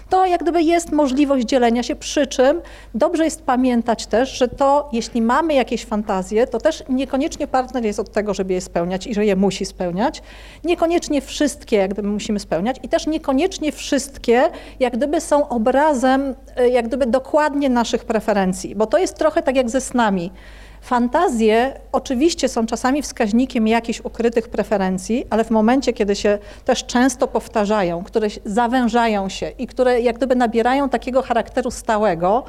to 0.08 0.26
jak 0.26 0.42
gdyby 0.42 0.62
jest 0.62 0.92
możliwość 0.92 1.46
dzielenia 1.46 1.82
się, 1.82 1.96
przy 1.96 2.26
czym 2.26 2.60
dobrze 2.94 3.24
jest 3.24 3.42
pamiętać 3.42 4.06
też, 4.06 4.38
że 4.38 4.48
to, 4.48 4.88
jeśli 4.92 5.22
mamy 5.22 5.54
jakieś 5.54 5.84
fantazje, 5.84 6.46
to 6.46 6.58
też 6.58 6.84
niekoniecznie 6.88 7.46
partner 7.46 7.84
jest 7.84 7.98
od 7.98 8.12
tego, 8.12 8.34
żeby 8.34 8.52
je 8.52 8.60
spełniać 8.60 9.06
i 9.06 9.14
że 9.14 9.26
je 9.26 9.36
musi 9.36 9.64
spełniać. 9.64 10.22
Niekoniecznie 10.72 11.20
wszystkie 11.20 11.76
jak 11.76 11.92
gdyby 11.92 12.08
musimy 12.08 12.38
spełniać 12.40 12.76
i 12.82 12.88
też 12.88 13.06
niekoniecznie 13.06 13.72
wszystkie 13.72 14.50
jak 14.80 14.96
gdyby 14.96 15.20
są 15.20 15.48
obrazem 15.48 16.34
e, 16.56 16.68
jak 16.68 16.88
gdyby 16.88 17.06
dokładnie 17.06 17.70
naszych 17.70 18.04
preferencji, 18.04 18.74
bo 18.74 18.86
to 18.86 18.98
jest 18.98 19.18
trochę 19.18 19.42
tak 19.42 19.56
jak 19.56 19.70
ze 19.70 19.80
snami. 19.80 20.32
Fantazje 20.80 21.80
oczywiście 21.92 22.48
są 22.48 22.66
czasami 22.66 23.02
wskaźnikiem 23.02 23.68
jakichś 23.68 24.00
ukrytych 24.00 24.48
preferencji, 24.48 25.26
ale 25.30 25.44
w 25.44 25.50
momencie, 25.50 25.92
kiedy 25.92 26.16
się 26.16 26.38
też 26.64 26.84
często 26.84 27.28
powtarzają, 27.28 28.04
które 28.04 28.28
zawężają 28.44 29.28
się 29.28 29.48
i 29.58 29.66
które 29.66 30.00
jak 30.00 30.16
gdyby 30.16 30.36
nabierają 30.36 30.88
takiego 30.88 31.22
charakteru 31.22 31.70
stałego, 31.70 32.44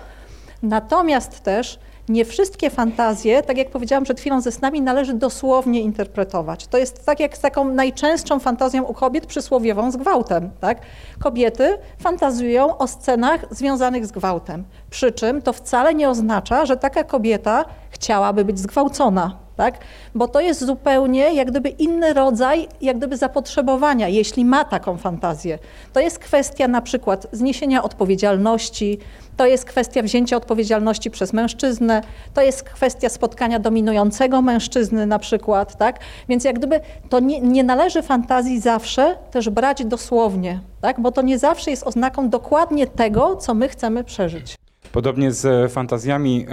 natomiast 0.62 1.40
też 1.40 1.80
nie 2.10 2.26
wszystkie 2.26 2.70
fantazje, 2.70 3.44
tak 3.44 3.58
jak 3.58 3.70
powiedziałam 3.70 4.04
przed 4.04 4.20
chwilą 4.20 4.42
ze 4.42 4.52
snami, 4.52 4.82
należy 4.82 5.14
dosłownie 5.14 5.82
interpretować. 5.82 6.68
To 6.68 6.78
jest 6.78 7.06
tak 7.06 7.20
jak 7.20 7.38
z 7.38 7.40
taką 7.40 7.66
najczęstszą 7.66 8.40
fantazją 8.40 8.84
u 8.84 8.94
kobiet 8.94 9.26
przysłowiową 9.26 9.92
z 9.92 9.98
gwałtem. 9.98 10.50
Tak? 10.60 10.82
Kobiety 11.20 11.78
fantazjują 12.00 12.78
o 12.78 12.88
scenach 12.88 13.46
związanych 13.52 14.06
z 14.06 14.12
gwałtem. 14.12 14.64
Przy 14.90 15.12
czym 15.12 15.42
to 15.42 15.54
wcale 15.54 15.94
nie 15.94 16.10
oznacza, 16.10 16.66
że 16.66 16.78
taka 16.78 17.04
kobieta 17.04 17.66
chciałaby 17.90 18.46
być 18.46 18.60
zgwałcona 18.60 19.43
tak? 19.56 19.78
Bo 20.16 20.28
to 20.28 20.42
jest 20.42 20.66
zupełnie 20.66 21.34
jak 21.34 21.48
gdyby 21.52 21.70
inny 21.70 22.14
rodzaj 22.14 22.68
jak 22.82 22.98
gdyby 22.98 23.18
zapotrzebowania, 23.18 24.08
jeśli 24.08 24.46
ma 24.46 24.66
taką 24.66 24.98
fantazję. 24.98 25.60
To 25.94 26.00
jest 26.00 26.20
kwestia 26.20 26.68
na 26.68 26.82
przykład 26.82 27.28
zniesienia 27.32 27.84
odpowiedzialności, 27.84 29.00
to 29.38 29.46
jest 29.46 29.66
kwestia 29.66 30.02
wzięcia 30.02 30.38
odpowiedzialności 30.38 31.12
przez 31.12 31.34
mężczyznę, 31.34 32.02
to 32.34 32.42
jest 32.42 32.64
kwestia 32.64 33.10
spotkania 33.10 33.60
dominującego 33.60 34.42
mężczyzny 34.42 35.06
na 35.06 35.20
przykład, 35.20 35.78
tak? 35.78 36.00
Więc 36.30 36.44
jak 36.44 36.56
gdyby 36.56 36.80
to 37.10 37.20
nie, 37.20 37.42
nie 37.42 37.64
należy 37.64 38.02
fantazji 38.02 38.60
zawsze 38.60 39.18
też 39.32 39.50
brać 39.50 39.86
dosłownie, 39.86 40.60
tak? 40.82 41.02
Bo 41.02 41.12
to 41.12 41.22
nie 41.22 41.40
zawsze 41.40 41.72
jest 41.72 41.88
oznaką 41.88 42.30
dokładnie 42.30 42.88
tego, 42.88 43.36
co 43.36 43.54
my 43.54 43.70
chcemy 43.70 44.04
przeżyć. 44.04 44.56
Podobnie 44.92 45.32
z 45.32 45.72
fantazjami 45.72 46.46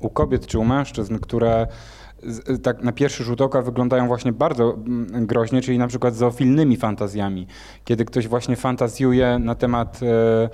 u 0.00 0.10
kobiet 0.10 0.46
czy 0.46 0.58
u 0.58 0.64
mężczyzn, 0.64 1.18
które 1.18 1.66
z- 2.26 2.62
tak 2.62 2.82
na 2.82 2.92
pierwszy 2.92 3.24
rzut 3.24 3.40
oka 3.40 3.62
wyglądają 3.62 4.06
właśnie 4.06 4.32
bardzo 4.32 4.74
mm, 4.74 5.26
groźnie, 5.26 5.60
czyli 5.62 5.78
na 5.78 5.86
przykład 5.88 6.14
zoofilnymi 6.14 6.76
fantazjami, 6.76 7.46
kiedy 7.84 8.04
ktoś 8.04 8.28
właśnie 8.28 8.56
fantazjuje 8.56 9.38
na 9.38 9.54
temat 9.54 10.00
e, 10.02 10.48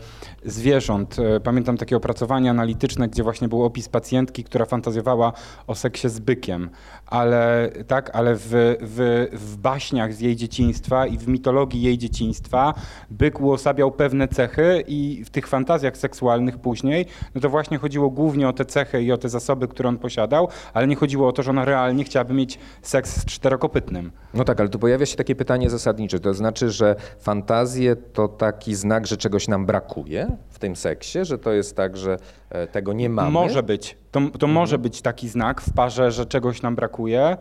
zwierząt. 0.45 1.17
E, 1.19 1.41
Pamiętam 1.41 1.77
takie 1.77 1.97
opracowanie 1.97 2.51
analityczne, 2.51 3.09
gdzie 3.09 3.23
właśnie 3.23 3.49
był 3.49 3.65
opis 3.65 3.89
pacjentki, 3.89 4.45
która 4.45 4.65
fantazjowała 4.65 5.33
o 5.67 5.75
seksie 5.75 6.09
z 6.09 6.19
bykiem, 6.19 6.71
ale 7.07 7.71
tak, 7.87 8.11
ale 8.17 8.35
w, 8.37 8.43
w, 8.81 9.27
w 9.33 9.57
baśniach 9.57 10.15
z 10.15 10.21
jej 10.21 10.37
dzieciństwa 10.37 11.07
i 11.07 11.19
w 11.19 11.29
mitologii 11.29 11.83
jej 11.83 11.99
dzieciństwa 11.99 12.75
byk 13.11 13.41
uosabiał 13.41 13.91
pewne 13.93 14.29
cechy 14.29 14.85
i 14.87 15.23
w 15.25 15.31
tych 15.31 15.47
fantazjach 15.47 15.97
seksualnych 15.97 16.59
później, 16.59 17.07
no 17.35 17.41
to 17.41 17.49
właśnie 17.51 17.79
chodziło 17.79 18.11
głównie 18.11 18.49
o 18.49 18.53
te 18.53 18.65
cechy 18.65 19.03
i 19.03 19.13
o 19.13 19.19
te 19.19 19.29
zasoby, 19.29 19.69
które 19.69 19.89
on 19.89 19.99
posiadał, 19.99 20.49
ale 20.75 20.87
nie 20.87 20.97
chodziło 20.97 21.29
o 21.29 21.33
to, 21.33 21.43
że 21.43 21.51
ona 21.51 21.62
realnie 21.65 22.05
chciałaby 22.05 22.35
mieć 22.35 22.59
seks 22.83 23.21
z 23.21 23.25
czterokopytnym. 23.25 24.13
No 24.35 24.45
tak, 24.45 24.61
ale 24.61 24.69
tu 24.69 24.79
pojawia 24.79 25.07
się 25.07 25.17
takie 25.17 25.35
pytanie 25.35 25.71
zasadnicze. 25.71 26.21
To 26.21 26.35
znaczy, 26.35 26.71
że 26.71 26.97
fantazje 27.21 27.97
to 27.97 28.29
taki 28.29 28.75
znak, 28.75 29.07
że 29.07 29.17
czegoś 29.17 29.49
nam 29.49 29.67
brakuje 29.67 30.37
w 30.51 30.59
tym 30.59 30.77
seksie, 30.77 31.19
że 31.23 31.39
to 31.39 31.53
jest 31.53 31.77
tak, 31.77 31.97
że 31.97 32.17
e, 32.51 32.67
tego 32.67 32.93
nie 32.93 33.09
mamy. 33.09 33.31
Może 33.31 33.63
być. 33.63 33.97
To, 34.11 34.21
to 34.39 34.47
może 34.47 34.79
być 34.79 35.03
taki 35.03 35.29
znak 35.29 35.61
w 35.61 35.73
parze, 35.73 36.11
że 36.11 36.27
czegoś 36.27 36.63
nam 36.63 36.75
brakuje, 36.75 37.37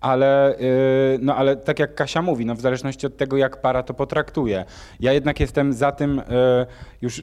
ale, 0.00 0.54
yy, 0.60 1.18
no, 1.22 1.36
ale 1.36 1.56
tak 1.56 1.78
jak 1.78 1.94
Kasia 1.94 2.22
mówi, 2.22 2.46
no, 2.46 2.54
w 2.54 2.60
zależności 2.60 3.06
od 3.06 3.16
tego, 3.16 3.36
jak 3.36 3.60
para 3.60 3.82
to 3.82 3.94
potraktuje. 3.94 4.64
Ja 5.00 5.12
jednak 5.12 5.40
jestem 5.40 5.72
za 5.72 5.92
tym, 5.92 6.16
yy, 6.16 6.66
już 7.02 7.22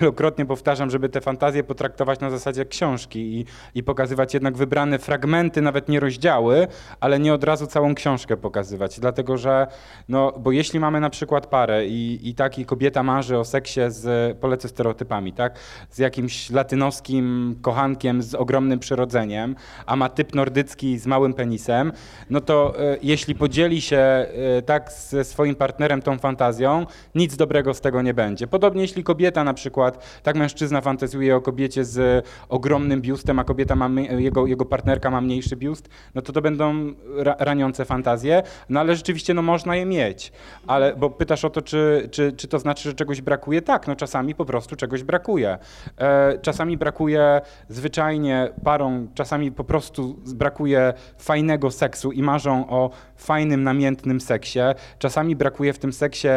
wielokrotnie 0.00 0.46
powtarzam, 0.46 0.90
żeby 0.90 1.08
te 1.08 1.20
fantazje 1.20 1.64
potraktować 1.64 2.20
na 2.20 2.30
zasadzie 2.30 2.64
książki 2.64 3.20
i, 3.20 3.44
i 3.74 3.82
pokazywać 3.82 4.34
jednak 4.34 4.56
wybrane 4.56 4.98
fragmenty, 4.98 5.62
nawet 5.62 5.88
nie 5.88 6.00
rozdziały, 6.00 6.66
ale 7.00 7.18
nie 7.18 7.34
od 7.34 7.44
razu 7.44 7.66
całą 7.66 7.94
książkę 7.94 8.36
pokazywać. 8.36 9.00
Dlatego, 9.00 9.36
że 9.36 9.66
no, 10.08 10.32
bo 10.38 10.52
jeśli 10.52 10.80
mamy 10.80 11.00
na 11.00 11.10
przykład 11.10 11.46
parę 11.46 11.86
i, 11.86 12.28
i 12.28 12.34
taki 12.34 12.64
kobieta 12.64 13.02
marzy 13.02 13.38
o 13.38 13.44
seksie 13.44 13.80
z, 13.88 14.38
polecę 14.38 14.68
stereotypami, 14.68 15.32
tak, 15.32 15.58
z 15.90 15.98
jakimś 15.98 16.50
latynoskim 16.50 17.56
kochankiem 17.62 18.22
z 18.22 18.34
ogromnym 18.34 18.78
przyrodzeniem, 18.78 19.56
a 19.86 19.96
ma 19.96 20.08
typ 20.08 20.34
nordycki 20.34 20.98
z 20.98 21.06
małym 21.06 21.34
penisem, 21.34 21.92
no 22.30 22.40
to 22.40 22.80
e, 22.80 22.96
jeśli 23.02 23.34
podzieli 23.34 23.80
się 23.80 23.96
e, 23.96 24.28
tak 24.66 24.92
ze 24.92 25.24
swoim 25.24 25.54
partnerem 25.54 26.02
tą 26.02 26.18
fantazją, 26.18 26.86
nic 27.14 27.36
dobrego 27.36 27.74
z 27.74 27.80
tego 27.80 28.02
nie 28.02 28.14
będzie. 28.14 28.46
Podobnie 28.46 28.82
jeśli 28.82 29.04
kobieta 29.04 29.44
na 29.44 29.54
przykład, 29.54 30.20
tak 30.22 30.36
mężczyzna 30.36 30.80
fantazjuje 30.80 31.36
o 31.36 31.40
kobiecie 31.40 31.84
z 31.84 32.26
ogromnym 32.48 33.00
biustem, 33.00 33.38
a 33.38 33.44
kobieta 33.44 33.76
ma, 33.76 34.00
jego, 34.00 34.46
jego 34.46 34.64
partnerka 34.64 35.10
ma 35.10 35.20
mniejszy 35.20 35.56
biust, 35.56 35.88
no 36.14 36.22
to 36.22 36.32
to 36.32 36.42
będą 36.42 36.92
ra, 37.16 37.36
raniące 37.38 37.84
fantazje, 37.84 38.42
no 38.68 38.80
ale 38.80 38.96
rzeczywiście 38.96 39.34
no 39.34 39.42
można 39.42 39.76
je 39.76 39.86
mieć. 39.86 40.32
Ale, 40.66 40.96
bo 40.96 41.10
pytasz 41.10 41.44
o 41.44 41.50
to, 41.50 41.62
czy, 41.62 42.08
czy, 42.10 42.32
czy 42.32 42.48
to 42.48 42.58
znaczy, 42.58 42.88
że 42.88 42.94
czegoś 42.94 43.20
brakuje? 43.20 43.62
Tak, 43.62 43.88
no 43.88 43.96
czasami 43.96 44.34
po 44.34 44.44
prostu 44.44 44.76
czegoś 44.76 45.02
brakuje. 45.02 45.58
E, 45.98 46.38
czasami 46.38 46.76
brakuje 46.76 47.40
zwyczajnie 47.68 48.52
parom, 48.64 49.08
czasami 49.14 49.52
po 49.52 49.64
prostu 49.64 50.16
brakuje 50.34 50.92
fajnego 51.18 51.70
seksu 51.70 52.01
i 52.10 52.22
marzą 52.22 52.68
o 52.70 52.90
fajnym, 53.16 53.62
namiętnym 53.62 54.20
seksie. 54.20 54.60
Czasami 54.98 55.36
brakuje 55.36 55.72
w 55.72 55.78
tym 55.78 55.92
seksie 55.92 56.28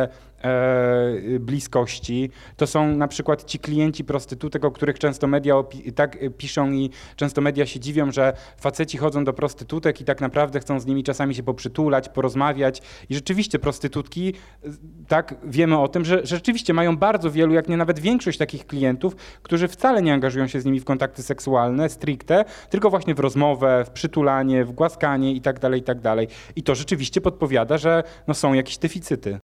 bliskości. 1.39 2.29
To 2.57 2.67
są 2.67 2.87
na 2.87 3.07
przykład 3.07 3.43
ci 3.43 3.59
klienci 3.59 4.03
prostytutek, 4.03 4.65
o 4.65 4.71
których 4.71 4.99
często 4.99 5.27
media 5.27 5.55
tak 5.95 6.23
e, 6.23 6.29
piszą 6.29 6.71
i 6.71 6.89
często 7.15 7.41
media 7.41 7.65
się 7.65 7.79
dziwią, 7.79 8.11
że 8.11 8.33
faceci 8.57 8.97
chodzą 8.97 9.23
do 9.23 9.33
prostytutek 9.33 10.01
i 10.01 10.05
tak 10.05 10.21
naprawdę 10.21 10.59
chcą 10.59 10.79
z 10.79 10.85
nimi 10.85 11.03
czasami 11.03 11.35
się 11.35 11.43
poprzytulać, 11.43 12.09
porozmawiać. 12.09 12.81
I 13.09 13.15
rzeczywiście 13.15 13.59
prostytutki, 13.59 14.33
e, 14.63 14.69
tak 15.07 15.35
wiemy 15.43 15.77
o 15.77 15.87
tym, 15.87 16.05
że, 16.05 16.25
że 16.25 16.35
rzeczywiście 16.35 16.73
mają 16.73 16.97
bardzo 16.97 17.31
wielu, 17.31 17.53
jak 17.53 17.69
nie 17.69 17.77
nawet 17.77 17.99
większość 17.99 18.37
takich 18.37 18.67
klientów, 18.67 19.15
którzy 19.43 19.67
wcale 19.67 20.01
nie 20.01 20.13
angażują 20.13 20.47
się 20.47 20.61
z 20.61 20.65
nimi 20.65 20.79
w 20.79 20.85
kontakty 20.85 21.23
seksualne 21.23 21.89
stricte, 21.89 22.45
tylko 22.69 22.89
właśnie 22.89 23.15
w 23.15 23.19
rozmowę, 23.19 23.85
w 23.85 23.89
przytulanie, 23.89 24.65
w 24.65 24.71
głaskanie 24.71 25.33
i 25.33 25.41
tak 25.41 25.59
dalej, 25.59 25.79
i 25.79 25.83
tak 25.83 25.99
dalej. 25.99 26.27
I 26.55 26.63
to 26.63 26.75
rzeczywiście 26.75 27.21
podpowiada, 27.21 27.77
że 27.77 28.03
no, 28.27 28.33
są 28.33 28.53
jakieś 28.53 28.77
deficyty. 28.77 29.39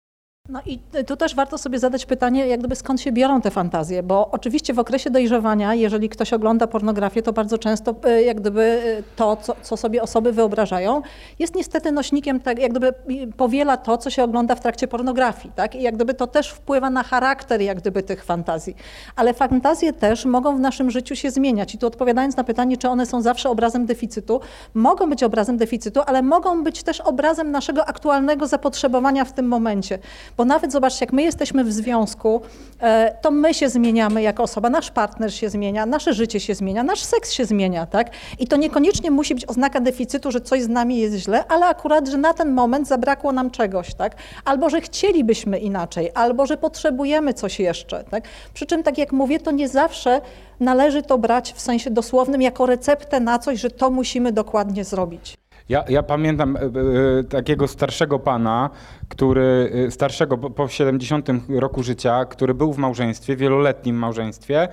No 0.49 0.61
i 0.67 0.79
tu 1.07 1.17
też 1.17 1.35
warto 1.35 1.59
sobie 1.59 1.79
zadać 1.79 2.07
pytanie, 2.07 2.47
jak 2.47 2.61
gdyby 2.61 2.77
skąd 2.77 3.01
się 3.01 3.13
biorą 3.13 3.41
te 3.41 3.51
fantazje, 3.51 4.03
bo 4.03 4.31
oczywiście 4.31 4.75
w 4.75 4.79
okresie 4.79 5.11
dojrzewania, 5.11 5.75
jeżeli 5.75 6.09
ktoś 6.09 6.33
ogląda 6.33 6.67
pornografię, 6.67 7.23
to 7.23 7.33
bardzo 7.33 7.59
często 7.59 7.95
e, 8.05 8.23
jak 8.23 8.41
gdyby 8.41 8.63
e, 8.63 9.03
to, 9.17 9.37
co, 9.37 9.57
co 9.63 9.77
sobie 9.77 10.03
osoby 10.03 10.33
wyobrażają, 10.33 11.03
jest 11.39 11.55
niestety 11.55 11.93
nośnikiem, 11.93 12.41
tak, 12.41 12.59
jak 12.59 12.71
gdyby 12.71 12.95
powiela 13.37 13.77
to, 13.77 13.99
co 13.99 14.11
się 14.11 14.25
ogląda 14.25 14.55
w 14.55 14.61
trakcie 14.61 14.89
pornografii, 14.89 15.55
tak? 15.55 15.75
I 15.75 15.83
jak 15.83 15.95
gdyby 15.95 16.15
to 16.15 16.27
też 16.27 16.51
wpływa 16.51 16.91
na 16.91 17.03
charakter 17.03 17.61
jak 17.61 17.79
gdyby 17.79 18.03
tych 18.03 18.25
fantazji. 18.25 18.77
Ale 19.17 19.35
fantazje 19.35 19.93
też 19.93 20.25
mogą 20.25 20.57
w 20.57 20.61
naszym 20.61 20.91
życiu 20.91 21.17
się 21.17 21.31
zmieniać. 21.31 21.75
I 21.75 21.79
tu 21.79 21.87
odpowiadając 21.87 22.37
na 22.37 22.45
pytanie, 22.45 22.77
czy 22.77 22.89
one 22.89 23.07
są 23.07 23.23
zawsze 23.23 23.51
obrazem 23.51 23.87
deficytu, 23.87 24.41
mogą 24.75 25.11
być 25.11 25.23
obrazem 25.23 25.57
deficytu, 25.57 26.01
ale 26.07 26.23
mogą 26.23 26.65
być 26.65 26.83
też 26.83 27.01
obrazem 27.01 27.51
naszego 27.51 27.87
aktualnego 27.87 28.47
zapotrzebowania 28.47 29.25
w 29.25 29.33
tym 29.33 29.49
momencie. 29.49 29.99
Bo 30.39 30.45
nawet 30.45 30.73
zobaczcie, 30.73 31.05
jak 31.05 31.13
my 31.13 31.23
jesteśmy 31.23 31.65
w 31.65 31.73
związku, 31.73 32.41
e, 32.81 33.15
to 33.23 33.31
my 33.31 33.55
się 33.55 33.69
zmieniamy 33.69 34.23
jako 34.23 34.43
osoba, 34.43 34.71
nasz 34.71 34.91
partner 34.91 35.35
się 35.35 35.51
zmienia, 35.51 35.87
nasze 35.87 36.15
życie 36.15 36.41
się 36.41 36.55
zmienia, 36.55 36.83
nasz 36.83 37.03
seks 37.03 37.33
się 37.33 37.45
zmienia, 37.45 37.87
tak? 37.87 38.11
I 38.39 38.47
to 38.47 38.57
niekoniecznie 38.57 39.11
musi 39.11 39.35
być 39.35 39.49
oznaka 39.49 39.81
deficytu, 39.81 40.31
że 40.31 40.41
coś 40.41 40.63
z 40.63 40.69
nami 40.69 40.99
jest 40.99 41.17
źle, 41.17 41.45
ale 41.49 41.67
akurat, 41.67 42.09
że 42.09 42.17
na 42.17 42.35
ten 42.35 42.53
moment 42.53 42.89
zabrakło 42.89 43.33
nam 43.33 43.51
czegoś, 43.51 43.95
tak? 43.95 44.17
Albo, 44.45 44.71
że 44.71 44.81
chcielibyśmy 44.81 45.59
inaczej, 45.59 46.11
albo, 46.15 46.47
że 46.47 46.57
potrzebujemy 46.57 47.35
coś 47.35 47.61
jeszcze, 47.61 48.05
tak? 48.05 48.25
Przy 48.55 48.67
czym, 48.67 48.83
tak 48.83 48.99
jak 48.99 49.13
mówię, 49.13 49.41
to 49.41 49.51
nie 49.51 49.69
zawsze 49.69 50.21
należy 50.61 51.03
to 51.03 51.19
brać 51.19 51.53
w 51.53 51.61
sensie 51.61 51.91
dosłownym 51.91 52.43
jako 52.43 52.67
receptę 52.67 53.21
na 53.21 53.39
coś, 53.39 53.61
że 53.61 53.71
to 53.71 53.91
musimy 53.91 54.33
dokładnie 54.33 54.85
zrobić. 54.85 55.39
Ja, 55.69 55.85
ja 55.89 56.03
pamiętam 56.03 56.57
e, 56.57 56.61
e, 56.61 57.25
takiego 57.25 57.69
starszego 57.69 58.19
pana, 58.19 58.71
który, 59.09 59.73
e, 59.87 59.91
starszego 59.91 60.39
po- 60.39 60.51
po 60.51 60.69
70 60.69 61.29
roku 61.49 61.83
życia, 61.83 62.25
który 62.25 62.55
był 62.55 62.73
w 62.73 62.79
małżeństwie, 62.79 63.37
wieloletnim 63.37 63.97
małżeństwie 63.97 64.69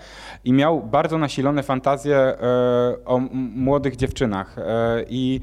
i 0.46 0.54
miał 0.54 0.82
bardzo 0.84 1.18
nasilone 1.18 1.64
fantazje 1.64 2.36
o 3.06 3.20
młodych 3.56 3.96
dziewczynach. 3.96 4.56
I 5.10 5.42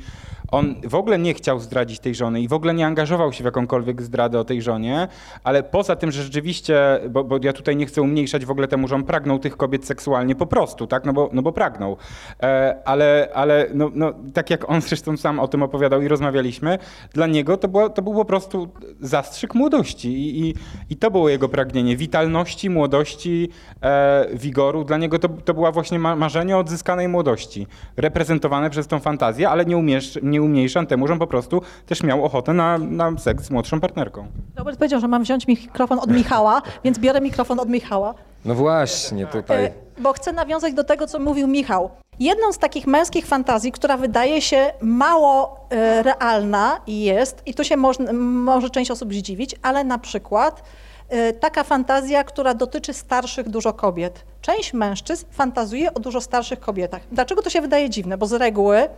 on 0.52 0.74
w 0.84 0.94
ogóle 0.94 1.18
nie 1.18 1.34
chciał 1.34 1.60
zdradzić 1.60 2.00
tej 2.00 2.14
żony 2.14 2.40
i 2.40 2.48
w 2.48 2.52
ogóle 2.52 2.74
nie 2.74 2.86
angażował 2.86 3.32
się 3.32 3.42
w 3.42 3.44
jakąkolwiek 3.44 4.02
zdradę 4.02 4.40
o 4.40 4.44
tej 4.44 4.62
żonie, 4.62 5.08
ale 5.44 5.62
poza 5.62 5.96
tym, 5.96 6.10
że 6.10 6.22
rzeczywiście, 6.22 7.00
bo, 7.10 7.24
bo 7.24 7.38
ja 7.42 7.52
tutaj 7.52 7.76
nie 7.76 7.86
chcę 7.86 8.02
umniejszać 8.02 8.44
w 8.44 8.50
ogóle 8.50 8.68
temu, 8.68 8.88
że 8.88 8.94
on 8.94 9.04
pragnął 9.04 9.38
tych 9.38 9.56
kobiet 9.56 9.86
seksualnie 9.86 10.34
po 10.34 10.46
prostu, 10.46 10.86
tak, 10.86 11.04
no 11.04 11.12
bo, 11.12 11.30
no 11.32 11.42
bo 11.42 11.52
pragnął. 11.52 11.96
E, 12.42 12.76
ale 12.84 13.28
ale 13.34 13.66
no, 13.74 13.90
no, 13.94 14.12
tak 14.34 14.50
jak 14.50 14.70
on 14.70 14.80
zresztą 14.88 15.16
sam 15.16 15.40
o 15.40 15.48
tym 15.48 15.62
opowiadał 15.62 16.02
i 16.02 16.08
rozmawialiśmy, 16.08 16.78
dla 17.12 17.26
niego 17.26 17.56
to, 17.56 17.68
było, 17.68 17.90
to 17.90 18.02
był 18.02 18.14
po 18.14 18.24
prostu 18.24 18.68
zastrzyk 19.00 19.54
młodości 19.54 20.08
i, 20.08 20.48
i, 20.48 20.54
i 20.90 20.96
to 20.96 21.10
było 21.10 21.28
jego 21.28 21.48
pragnienie, 21.48 21.96
witalności, 21.96 22.70
młodości, 22.70 23.48
e, 23.82 24.26
wigoru. 24.34 24.84
Dla 24.84 24.96
niego 24.96 25.18
to, 25.18 25.28
to 25.28 25.54
była 25.54 25.72
właśnie 25.72 25.98
ma, 25.98 26.16
marzenie 26.16 26.56
odzyskanej 26.56 27.08
młodości, 27.08 27.66
reprezentowane 27.96 28.70
przez 28.70 28.86
tą 28.86 28.98
fantazję, 28.98 29.50
ale 29.50 29.64
nie, 29.64 29.76
umiesz, 29.76 30.18
nie 30.22 30.41
umniejszam 30.42 30.86
temu, 30.86 31.06
że 31.06 31.12
on 31.12 31.18
po 31.18 31.26
prostu 31.26 31.62
też 31.86 32.02
miał 32.02 32.24
ochotę 32.24 32.52
na, 32.52 32.78
na 32.78 33.18
seks 33.18 33.44
z 33.44 33.50
młodszą 33.50 33.80
partnerką. 33.80 34.26
Robert 34.56 34.78
powiedział, 34.78 35.00
że 35.00 35.08
mam 35.08 35.22
wziąć 35.22 35.46
mikrofon 35.46 35.98
od 35.98 36.10
Michała, 36.10 36.62
więc 36.84 36.98
biorę 36.98 37.20
mikrofon 37.20 37.60
od 37.60 37.68
Michała. 37.68 38.14
No 38.44 38.54
właśnie, 38.54 39.26
tutaj. 39.26 39.64
E, 39.64 39.72
Bo 39.98 40.12
chcę 40.12 40.32
nawiązać 40.32 40.74
do 40.74 40.84
tego, 40.84 41.06
co 41.06 41.18
mówił 41.18 41.48
Michał. 41.48 41.90
Jedną 42.20 42.52
z 42.52 42.58
takich 42.58 42.86
męskich 42.86 43.26
fantazji, 43.26 43.72
która 43.72 43.96
wydaje 43.96 44.42
się 44.42 44.72
mało 44.80 45.66
e, 45.70 46.02
realna 46.02 46.80
i 46.86 47.02
jest, 47.02 47.42
i 47.46 47.54
tu 47.54 47.64
się 47.64 47.76
można, 47.76 48.12
może 48.12 48.70
część 48.70 48.90
osób 48.90 49.14
zdziwić, 49.14 49.56
ale 49.62 49.84
na 49.84 49.98
przykład 49.98 50.62
e, 51.08 51.32
taka 51.32 51.64
fantazja, 51.64 52.24
która 52.24 52.54
dotyczy 52.54 52.92
starszych 52.94 53.48
dużo 53.48 53.72
kobiet. 53.72 54.24
Część 54.40 54.72
mężczyzn 54.72 55.26
fantazuje 55.30 55.94
o 55.94 56.00
dużo 56.00 56.20
starszych 56.20 56.60
kobietach. 56.60 57.02
Dlaczego 57.12 57.42
to 57.42 57.50
się 57.50 57.60
wydaje 57.60 57.90
dziwne? 57.90 58.18
Bo 58.18 58.26
z 58.26 58.32
reguły 58.32 58.88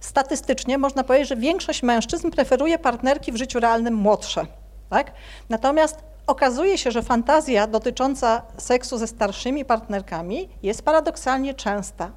statystycznie 0.00 0.78
można 0.78 1.04
powiedzieć, 1.04 1.28
że 1.28 1.36
większość 1.36 1.82
mężczyzn 1.82 2.30
preferuje 2.30 2.78
partnerki 2.78 3.32
w 3.32 3.36
życiu 3.36 3.60
realnym 3.60 3.94
młodsze. 3.94 4.46
Tak? 4.90 5.12
Natomiast 5.48 6.08
okazuje 6.26 6.78
się, 6.78 6.90
że 6.90 7.02
fantazja 7.02 7.66
dotycząca 7.66 8.42
seksu 8.58 8.98
ze 8.98 9.06
starszymi 9.06 9.64
partnerkami 9.64 10.48
jest 10.62 10.82
paradoksalnie 10.82 11.54
częsta. 11.54 12.10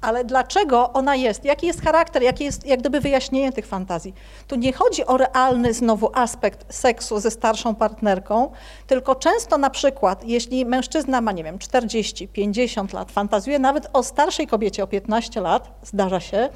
Ale 0.00 0.24
dlaczego 0.24 0.92
ona 0.92 1.16
jest? 1.16 1.44
Jaki 1.44 1.66
jest 1.66 1.82
charakter? 1.82 2.22
Jakie 2.22 2.44
jest 2.44 2.66
jak 2.66 2.80
gdyby 2.80 3.00
wyjaśnienie 3.00 3.52
tych 3.52 3.66
fantazji? 3.66 4.14
Tu 4.46 4.56
nie 4.56 4.72
chodzi 4.72 5.06
o 5.06 5.16
realny 5.16 5.74
znowu 5.74 6.10
aspekt 6.14 6.74
seksu 6.74 7.20
ze 7.20 7.30
starszą 7.30 7.74
partnerką, 7.74 8.52
tylko 8.86 9.14
często 9.14 9.58
na 9.58 9.70
przykład, 9.70 10.24
jeśli 10.24 10.64
mężczyzna 10.64 11.20
ma, 11.20 11.32
nie 11.32 11.44
wiem, 11.44 11.58
40, 11.58 12.28
50 12.28 12.92
lat, 12.92 13.12
fantazuje 13.12 13.58
nawet 13.58 13.88
o 13.92 14.02
starszej 14.02 14.46
kobiecie 14.46 14.84
o 14.84 14.86
15 14.86 15.40
lat, 15.40 15.70
zdarza 15.82 16.20
się, 16.20 16.48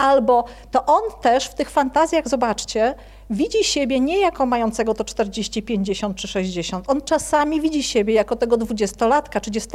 Albo 0.00 0.44
to 0.70 0.86
on 0.86 1.02
też 1.20 1.44
w 1.44 1.54
tych 1.54 1.70
fantazjach, 1.70 2.28
zobaczcie, 2.28 2.94
widzi 3.30 3.64
siebie 3.64 4.00
nie 4.00 4.18
jako 4.18 4.46
mającego 4.46 4.94
to 4.94 5.04
40, 5.04 5.62
50 5.62 6.16
czy 6.16 6.28
60. 6.28 6.90
On 6.90 7.02
czasami 7.02 7.60
widzi 7.60 7.82
siebie 7.82 8.14
jako 8.14 8.36
tego 8.36 8.56
dwudziestolatka, 8.56 9.40
30. 9.40 9.70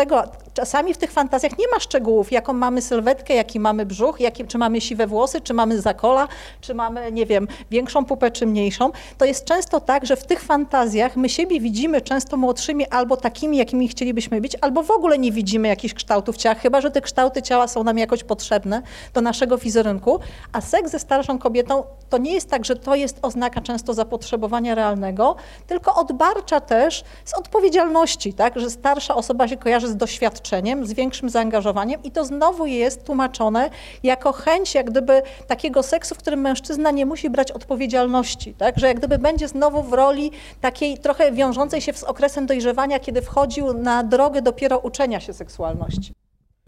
Czasami 0.54 0.94
w 0.94 0.98
tych 0.98 1.12
fantazjach 1.12 1.58
nie 1.58 1.66
ma 1.74 1.80
szczegółów, 1.80 2.32
jaką 2.32 2.54
mamy 2.54 2.82
sylwetkę, 2.82 3.34
jaki 3.34 3.60
mamy 3.60 3.86
brzuch, 3.86 4.20
jaki, 4.20 4.46
czy 4.46 4.58
mamy 4.58 4.82
siwe 4.82 5.08
włosy, 5.08 5.42
czy 5.42 5.54
mamy 5.54 5.82
zakola, 5.82 6.28
czy 6.62 6.74
mamy, 6.74 7.12
nie 7.12 7.26
wiem, 7.26 7.48
większą 7.72 8.06
pupę, 8.06 8.32
czy 8.32 8.46
mniejszą. 8.46 8.92
To 9.18 9.26
jest 9.26 9.46
często 9.46 9.80
tak, 9.80 10.06
że 10.06 10.16
w 10.16 10.26
tych 10.26 10.42
fantazjach 10.42 11.16
my 11.16 11.30
siebie 11.30 11.60
widzimy 11.60 12.02
często 12.02 12.38
młodszymi 12.38 12.88
albo 12.88 13.18
takimi, 13.18 13.58
jakimi 13.58 13.88
chcielibyśmy 13.88 14.42
być, 14.42 14.58
albo 14.62 14.84
w 14.84 14.92
ogóle 14.92 15.18
nie 15.18 15.32
widzimy 15.32 15.68
jakichś 15.68 15.94
kształtów 15.94 16.38
ciała, 16.38 16.56
chyba 16.56 16.82
że 16.82 16.92
te 16.92 17.02
kształty 17.02 17.42
ciała 17.42 17.68
są 17.68 17.84
nam 17.84 17.98
jakoś 17.98 18.24
potrzebne 18.24 18.82
do 19.14 19.22
naszego 19.22 19.58
wizerunku. 19.58 20.20
A 20.52 20.62
seks 20.62 20.92
ze 20.92 21.00
starszą 21.00 21.40
kobietą 21.40 21.84
to 22.10 22.18
nie 22.18 22.34
jest 22.34 22.50
tak, 22.50 22.66
że 22.66 22.76
to 22.76 22.96
jest 22.96 23.20
oznaka 23.46 23.62
często 23.62 23.94
zapotrzebowania 23.94 24.75
realnego, 24.75 25.36
tylko 25.68 25.96
odbarcza 25.96 26.60
też 26.60 27.04
z 27.25 27.34
odpowiedzialności, 27.34 28.34
tak? 28.34 28.60
że 28.60 28.70
starsza 28.70 29.16
osoba 29.16 29.48
się 29.48 29.58
kojarzy 29.58 29.88
z 29.88 29.96
doświadczeniem, 29.96 30.86
z 30.86 30.94
większym 30.94 31.30
zaangażowaniem 31.30 32.04
i 32.04 32.12
to 32.12 32.25
znowu 32.25 32.66
jest 32.66 33.04
tłumaczone 33.04 33.70
jako 34.04 34.32
chęć 34.32 34.75
jak 34.75 34.90
gdyby 34.90 35.22
takiego 35.48 35.84
seksu, 35.84 36.16
w 36.16 36.18
którym 36.18 36.42
mężczyzna 36.42 36.92
nie 36.92 37.06
musi 37.06 37.30
brać 37.30 37.52
odpowiedzialności, 37.52 38.54
tak? 38.54 38.80
że 38.80 38.88
jak 38.88 38.98
gdyby 38.98 39.18
będzie 39.18 39.48
znowu 39.48 39.84
w 39.84 39.94
roli 39.94 40.32
takiej 40.62 40.98
trochę 40.98 41.32
wiążącej 41.32 41.82
się 41.82 41.94
z 41.94 42.04
okresem 42.04 42.46
dojrzewania, 42.46 43.00
kiedy 43.00 43.22
wchodził 43.22 43.74
na 43.74 44.04
drogę 44.04 44.42
dopiero 44.42 44.80
uczenia 44.80 45.20
się 45.20 45.34
seksualności. 45.34 46.25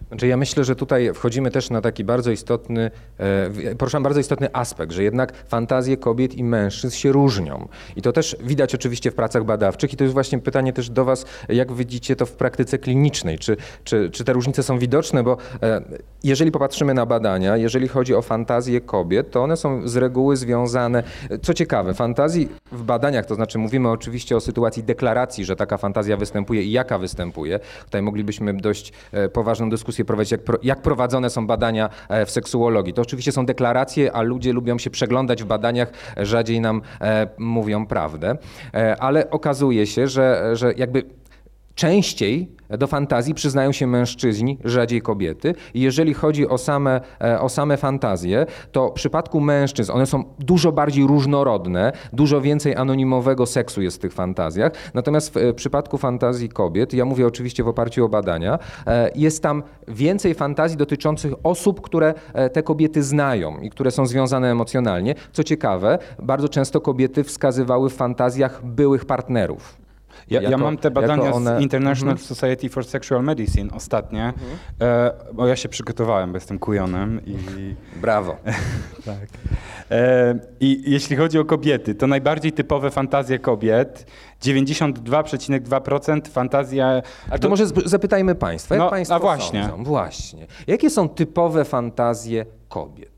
Znaczy 0.08 0.28
ja 0.28 0.38
myślę, 0.38 0.64
że 0.64 0.76
tutaj 0.76 1.14
wchodzimy 1.14 1.52
też 1.52 1.70
na 1.70 1.82
taki 1.82 2.04
bardzo 2.04 2.32
istotny, 2.32 2.92
e, 3.18 3.76
poruszam 3.76 4.04
bardzo 4.04 4.20
istotny 4.20 4.50
aspekt, 4.54 4.92
że 4.92 5.04
jednak 5.04 5.34
fantazje 5.48 5.98
kobiet 5.98 6.36
i 6.36 6.44
mężczyzn 6.44 6.96
się 6.96 7.12
różnią. 7.12 7.68
I 7.96 8.02
to 8.02 8.12
też 8.14 8.38
widać 8.44 8.76
oczywiście 8.76 9.12
w 9.12 9.16
pracach 9.16 9.44
badawczych 9.44 9.94
i 9.94 9.98
to 9.98 10.04
jest 10.04 10.14
właśnie 10.14 10.40
pytanie 10.40 10.74
też 10.74 10.90
do 10.90 11.06
Was, 11.06 11.26
jak 11.50 11.74
widzicie 11.74 12.16
to 12.16 12.26
w 12.26 12.32
praktyce 12.32 12.78
klinicznej, 12.78 13.40
czy, 13.40 13.58
czy, 13.84 14.10
czy 14.10 14.24
te 14.24 14.34
różnice 14.34 14.64
są 14.64 14.80
widoczne, 14.80 15.24
bo 15.24 15.38
e, 15.64 15.82
jeżeli 16.24 16.52
popatrzymy 16.52 16.94
na 16.94 17.06
badania, 17.06 17.58
jeżeli 17.58 17.88
chodzi 17.88 18.16
o 18.16 18.22
fantazje 18.22 18.82
kobiet, 18.82 19.32
to 19.32 19.44
one 19.44 19.58
są 19.58 19.88
z 19.88 19.96
reguły 19.96 20.38
związane, 20.38 21.04
co 21.42 21.54
ciekawe, 21.54 21.94
fantazji 21.94 22.50
w 22.72 22.84
badaniach, 22.84 23.26
to 23.26 23.36
znaczy 23.36 23.58
mówimy 23.58 23.90
oczywiście 23.90 24.36
o 24.36 24.40
sytuacji 24.40 24.84
deklaracji, 24.84 25.46
że 25.46 25.56
taka 25.56 25.78
fantazja 25.78 26.18
występuje 26.18 26.64
i 26.64 26.72
jaka 26.72 26.98
występuje. 26.98 27.60
Tutaj 27.86 28.02
moglibyśmy 28.02 28.54
dość 28.54 28.94
e, 29.12 29.30
poważną 29.30 29.70
dyskusję 29.70 29.97
prowadzić, 30.06 30.32
jak, 30.32 30.44
pro, 30.44 30.58
jak 30.64 30.82
prowadzone 30.82 31.30
są 31.30 31.48
badania 31.48 31.90
e, 32.10 32.26
w 32.26 32.32
seksuologii. 32.32 32.94
To 32.94 33.02
oczywiście 33.02 33.32
są 33.32 33.46
deklaracje, 33.46 34.12
a 34.14 34.22
ludzie 34.22 34.54
lubią 34.54 34.78
się 34.78 34.90
przeglądać 34.90 35.44
w 35.44 35.46
badaniach, 35.46 35.92
rzadziej 36.18 36.62
nam 36.62 36.82
e, 37.02 37.28
mówią 37.38 37.86
prawdę. 37.86 38.38
E, 38.74 38.96
ale 39.02 39.30
okazuje 39.30 39.88
się, 39.88 40.08
że, 40.08 40.56
że 40.56 40.74
jakby 40.74 41.04
częściej 41.78 42.58
do 42.70 42.88
fantazji 42.88 43.34
przyznają 43.34 43.72
się 43.72 43.88
mężczyźni, 43.88 44.58
rzadziej 44.64 45.02
kobiety. 45.02 45.56
I 45.74 45.82
jeżeli 45.82 46.14
chodzi 46.14 46.48
o 46.48 46.58
same, 46.58 47.02
e, 47.22 47.42
o 47.42 47.50
same 47.50 47.78
fantazje, 47.78 48.46
to 48.72 48.90
w 48.90 48.94
przypadku 48.94 49.40
mężczyzn 49.40 49.92
one 49.92 50.06
są 50.06 50.24
dużo 50.40 50.72
bardziej 50.72 51.08
różnorodne, 51.08 51.92
dużo 52.14 52.42
więcej 52.42 52.76
anonimowego 52.76 53.46
seksu 53.46 53.82
jest 53.82 53.98
w 53.98 54.00
tych 54.00 54.14
fantazjach. 54.14 54.72
Natomiast 54.94 55.34
w 55.34 55.38
e, 55.38 55.54
przypadku 55.54 55.98
fantazji 55.98 56.50
kobiet, 56.50 56.94
ja 56.94 57.06
mówię 57.06 57.28
oczywiście 57.28 57.64
w 57.64 57.68
oparciu 57.68 58.06
o 58.06 58.10
badania, 58.10 58.60
e, 58.88 59.12
jest 59.16 59.44
tam 59.44 59.64
więcej 59.88 60.34
fantazji 60.34 60.78
dotyczących 60.78 61.34
osób, 61.44 61.82
które 61.82 62.14
te 62.54 62.64
kobiety 62.64 63.04
znają 63.04 63.58
i 63.58 63.70
które 63.70 63.92
są 63.92 64.06
związane 64.06 64.52
emocjonalnie. 64.52 65.16
Co 65.32 65.44
ciekawe, 65.44 66.00
bardzo 66.24 66.50
często 66.50 66.82
kobiety 66.82 67.24
wskazywały 67.24 67.90
w 67.90 67.94
fantazjach 67.94 68.66
byłych 68.66 69.06
partnerów. 69.06 69.87
Ja, 70.30 70.42
jako, 70.42 70.52
ja 70.52 70.58
mam 70.58 70.78
te 70.78 70.92
badania 70.92 71.32
one... 71.34 71.58
z 71.58 71.62
International 71.62 72.14
mhm. 72.14 72.28
Society 72.28 72.70
for 72.70 72.86
Sexual 72.86 73.24
Medicine 73.24 73.72
ostatnie, 73.74 74.24
mhm. 74.24 74.58
e, 74.82 75.12
bo 75.34 75.48
ja 75.48 75.56
się 75.56 75.70
przygotowałem, 75.70 76.32
bo 76.32 76.38
jestem 76.38 76.60
kujonem 76.60 77.22
i... 77.26 77.36
Brawo. 78.02 78.38
tak. 79.06 79.28
E, 79.92 80.40
I 80.60 80.92
jeśli 80.92 81.16
chodzi 81.16 81.40
o 81.40 81.46
kobiety, 81.46 81.96
to 81.96 82.08
najbardziej 82.08 82.52
typowe 82.52 82.92
fantazje 82.92 83.40
kobiet, 83.40 84.06
92,2% 84.42 86.28
fantazja... 86.28 87.02
Ale 87.30 87.40
to 87.40 87.50
może 87.50 87.66
zapytajmy 87.86 88.36
Państwa, 88.36 88.76
jak 88.76 88.84
no, 88.84 88.90
Państwo 88.90 89.16
a 89.16 89.20
właśnie. 89.20 89.64
Sądzą? 89.64 89.84
Właśnie. 89.84 90.48
Jakie 90.68 90.90
są 90.90 91.10
typowe 91.10 91.66
fantazje 91.66 92.46
kobiet? 92.70 93.18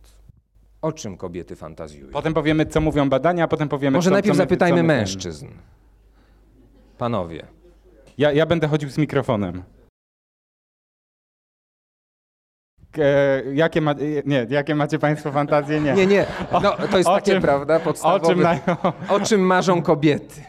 O 0.81 0.91
czym 0.91 1.17
kobiety 1.17 1.55
fantazjują? 1.55 2.11
Potem 2.11 2.33
powiemy, 2.33 2.65
co 2.65 2.81
mówią 2.81 3.09
badania, 3.09 3.43
a 3.43 3.47
potem 3.47 3.69
powiemy, 3.69 3.97
Może 3.97 4.09
co, 4.09 4.13
najpierw 4.13 4.37
co 4.37 4.43
my, 4.43 4.43
zapytajmy 4.43 4.77
co 4.77 4.83
mężczyzn. 4.83 5.47
Panowie. 6.99 7.47
Ja, 8.17 8.31
ja 8.31 8.45
będę 8.45 8.67
chodził 8.67 8.89
z 8.89 8.97
mikrofonem. 8.97 9.63
E, 12.97 13.43
jakie, 13.53 13.81
ma, 13.81 13.93
nie, 14.25 14.47
jakie 14.49 14.75
macie 14.75 14.99
Państwo 14.99 15.31
fantazje? 15.31 15.81
Nie. 15.81 15.93
Nie, 15.93 16.07
nie. 16.07 16.25
No, 16.51 16.71
to 16.91 16.97
jest 16.97 17.09
o 17.09 17.15
takie, 17.15 17.31
czym, 17.31 17.41
prawda, 17.41 17.79
podstawowe. 17.79 18.27
O 18.27 18.29
czym, 18.29 18.41
mają... 18.41 18.59
o 19.09 19.19
czym 19.19 19.41
marzą 19.41 19.81
kobiety? 19.81 20.43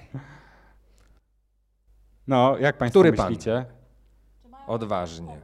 No, 2.26 2.58
jak 2.58 2.78
Państwo 2.78 3.00
Który 3.00 3.12
myślicie? 3.12 3.64
Pan? 4.50 4.60
Odważnie. 4.66 5.40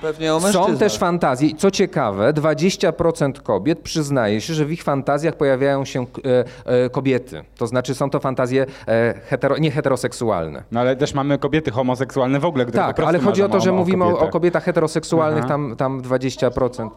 Pewnie 0.00 0.34
o 0.34 0.40
Są 0.40 0.76
też 0.76 0.98
fantazje. 0.98 1.54
Co 1.56 1.70
ciekawe, 1.70 2.32
20% 2.32 3.32
kobiet 3.42 3.78
przyznaje 3.78 4.40
się, 4.40 4.54
że 4.54 4.64
w 4.64 4.72
ich 4.72 4.82
fantazjach 4.82 5.36
pojawiają 5.36 5.84
się 5.84 6.02
e, 6.02 6.44
e, 6.84 6.90
kobiety. 6.90 7.44
To 7.56 7.66
znaczy 7.66 7.94
są 7.94 8.10
to 8.10 8.20
fantazje 8.20 8.66
e, 8.88 9.14
hetero, 9.26 9.58
nie 9.58 9.70
heteroseksualne. 9.70 10.62
No 10.72 10.80
ale 10.80 10.96
też 10.96 11.14
mamy 11.14 11.38
kobiety 11.38 11.70
homoseksualne 11.70 12.40
w 12.40 12.44
ogóle, 12.44 12.64
które 12.64 12.84
Tak, 12.84 13.00
ale 13.00 13.18
chodzi 13.18 13.42
o 13.42 13.48
to, 13.48 13.60
że 13.60 13.70
o 13.70 13.74
mówimy 13.74 14.04
o, 14.04 14.18
o, 14.18 14.28
kobietach 14.28 14.64
heteroseksualnych, 14.64 15.44
tam, 15.44 15.76
tam 15.76 16.02
20%. 16.02 16.90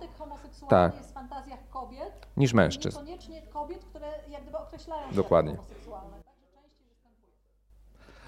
Tak. 0.70 0.94
jest 0.96 1.10
w 1.10 1.14
fantazjach 1.14 1.60
kobiet 1.70 2.12
niż 2.38 2.54
mężczyzn. 2.54 3.00
Niekoniecznie 3.00 3.42
kobiet, 3.42 3.86
które 3.86 4.08
jak 4.30 4.42
gdyby 4.42 4.58
określają 4.58 5.10
się 5.10 5.16
Dokładnie. 5.16 5.56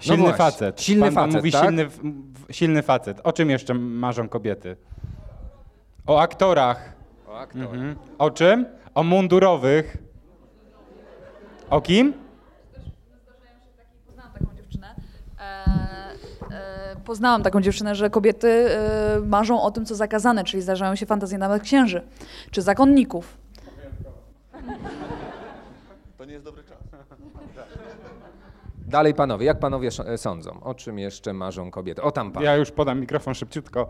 Silny 0.00 0.30
No 0.30 0.36
facet. 0.36 0.80
silny 0.82 1.04
Pan, 1.06 1.14
pan 1.14 1.24
facet, 1.24 1.36
mówi 1.40 1.52
tak? 1.52 1.64
silny, 1.64 1.88
silny 2.50 2.82
facet. 2.82 3.20
O 3.24 3.32
czym 3.32 3.50
jeszcze 3.50 3.74
marzą 3.74 4.28
kobiety? 4.28 4.76
O 6.06 6.20
aktorach. 6.20 6.92
O 7.28 7.38
aktor. 7.38 7.62
Mhm. 7.62 7.96
O 8.18 8.30
czym? 8.30 8.66
O 8.94 9.02
mundurowych. 9.02 9.96
O 11.70 11.80
kim? 11.80 12.12
Poznałam 14.06 14.32
taką 14.32 14.54
dziewczynę. 14.56 14.94
E, 15.40 15.42
e, 16.50 16.96
poznałam 17.04 17.42
taką 17.42 17.60
dziewczynę, 17.60 17.94
że 17.94 18.10
kobiety 18.10 18.48
e, 18.48 19.20
marzą 19.26 19.62
o 19.62 19.70
tym, 19.70 19.86
co 19.86 19.94
zakazane, 19.94 20.44
czyli 20.44 20.62
zdarzają 20.62 20.94
się 20.96 21.06
fantazje 21.06 21.38
nawet 21.38 21.62
księży 21.62 22.02
czy 22.50 22.62
zakonników. 22.62 23.36
To 26.18 26.24
nie 26.24 26.32
jest 26.32 26.44
dobry 26.44 26.62
czas. 26.64 26.78
Dalej 28.86 29.14
panowie, 29.14 29.46
jak 29.46 29.58
panowie 29.58 29.88
sz- 29.88 30.20
sądzą? 30.20 30.60
O 30.62 30.74
czym 30.74 30.98
jeszcze 30.98 31.32
marzą 31.32 31.70
kobiety? 31.70 32.02
O 32.02 32.10
tam 32.12 32.32
pan. 32.32 32.42
Ja 32.42 32.56
już 32.56 32.70
podam 32.70 33.00
mikrofon 33.00 33.34
szybciutko. 33.34 33.88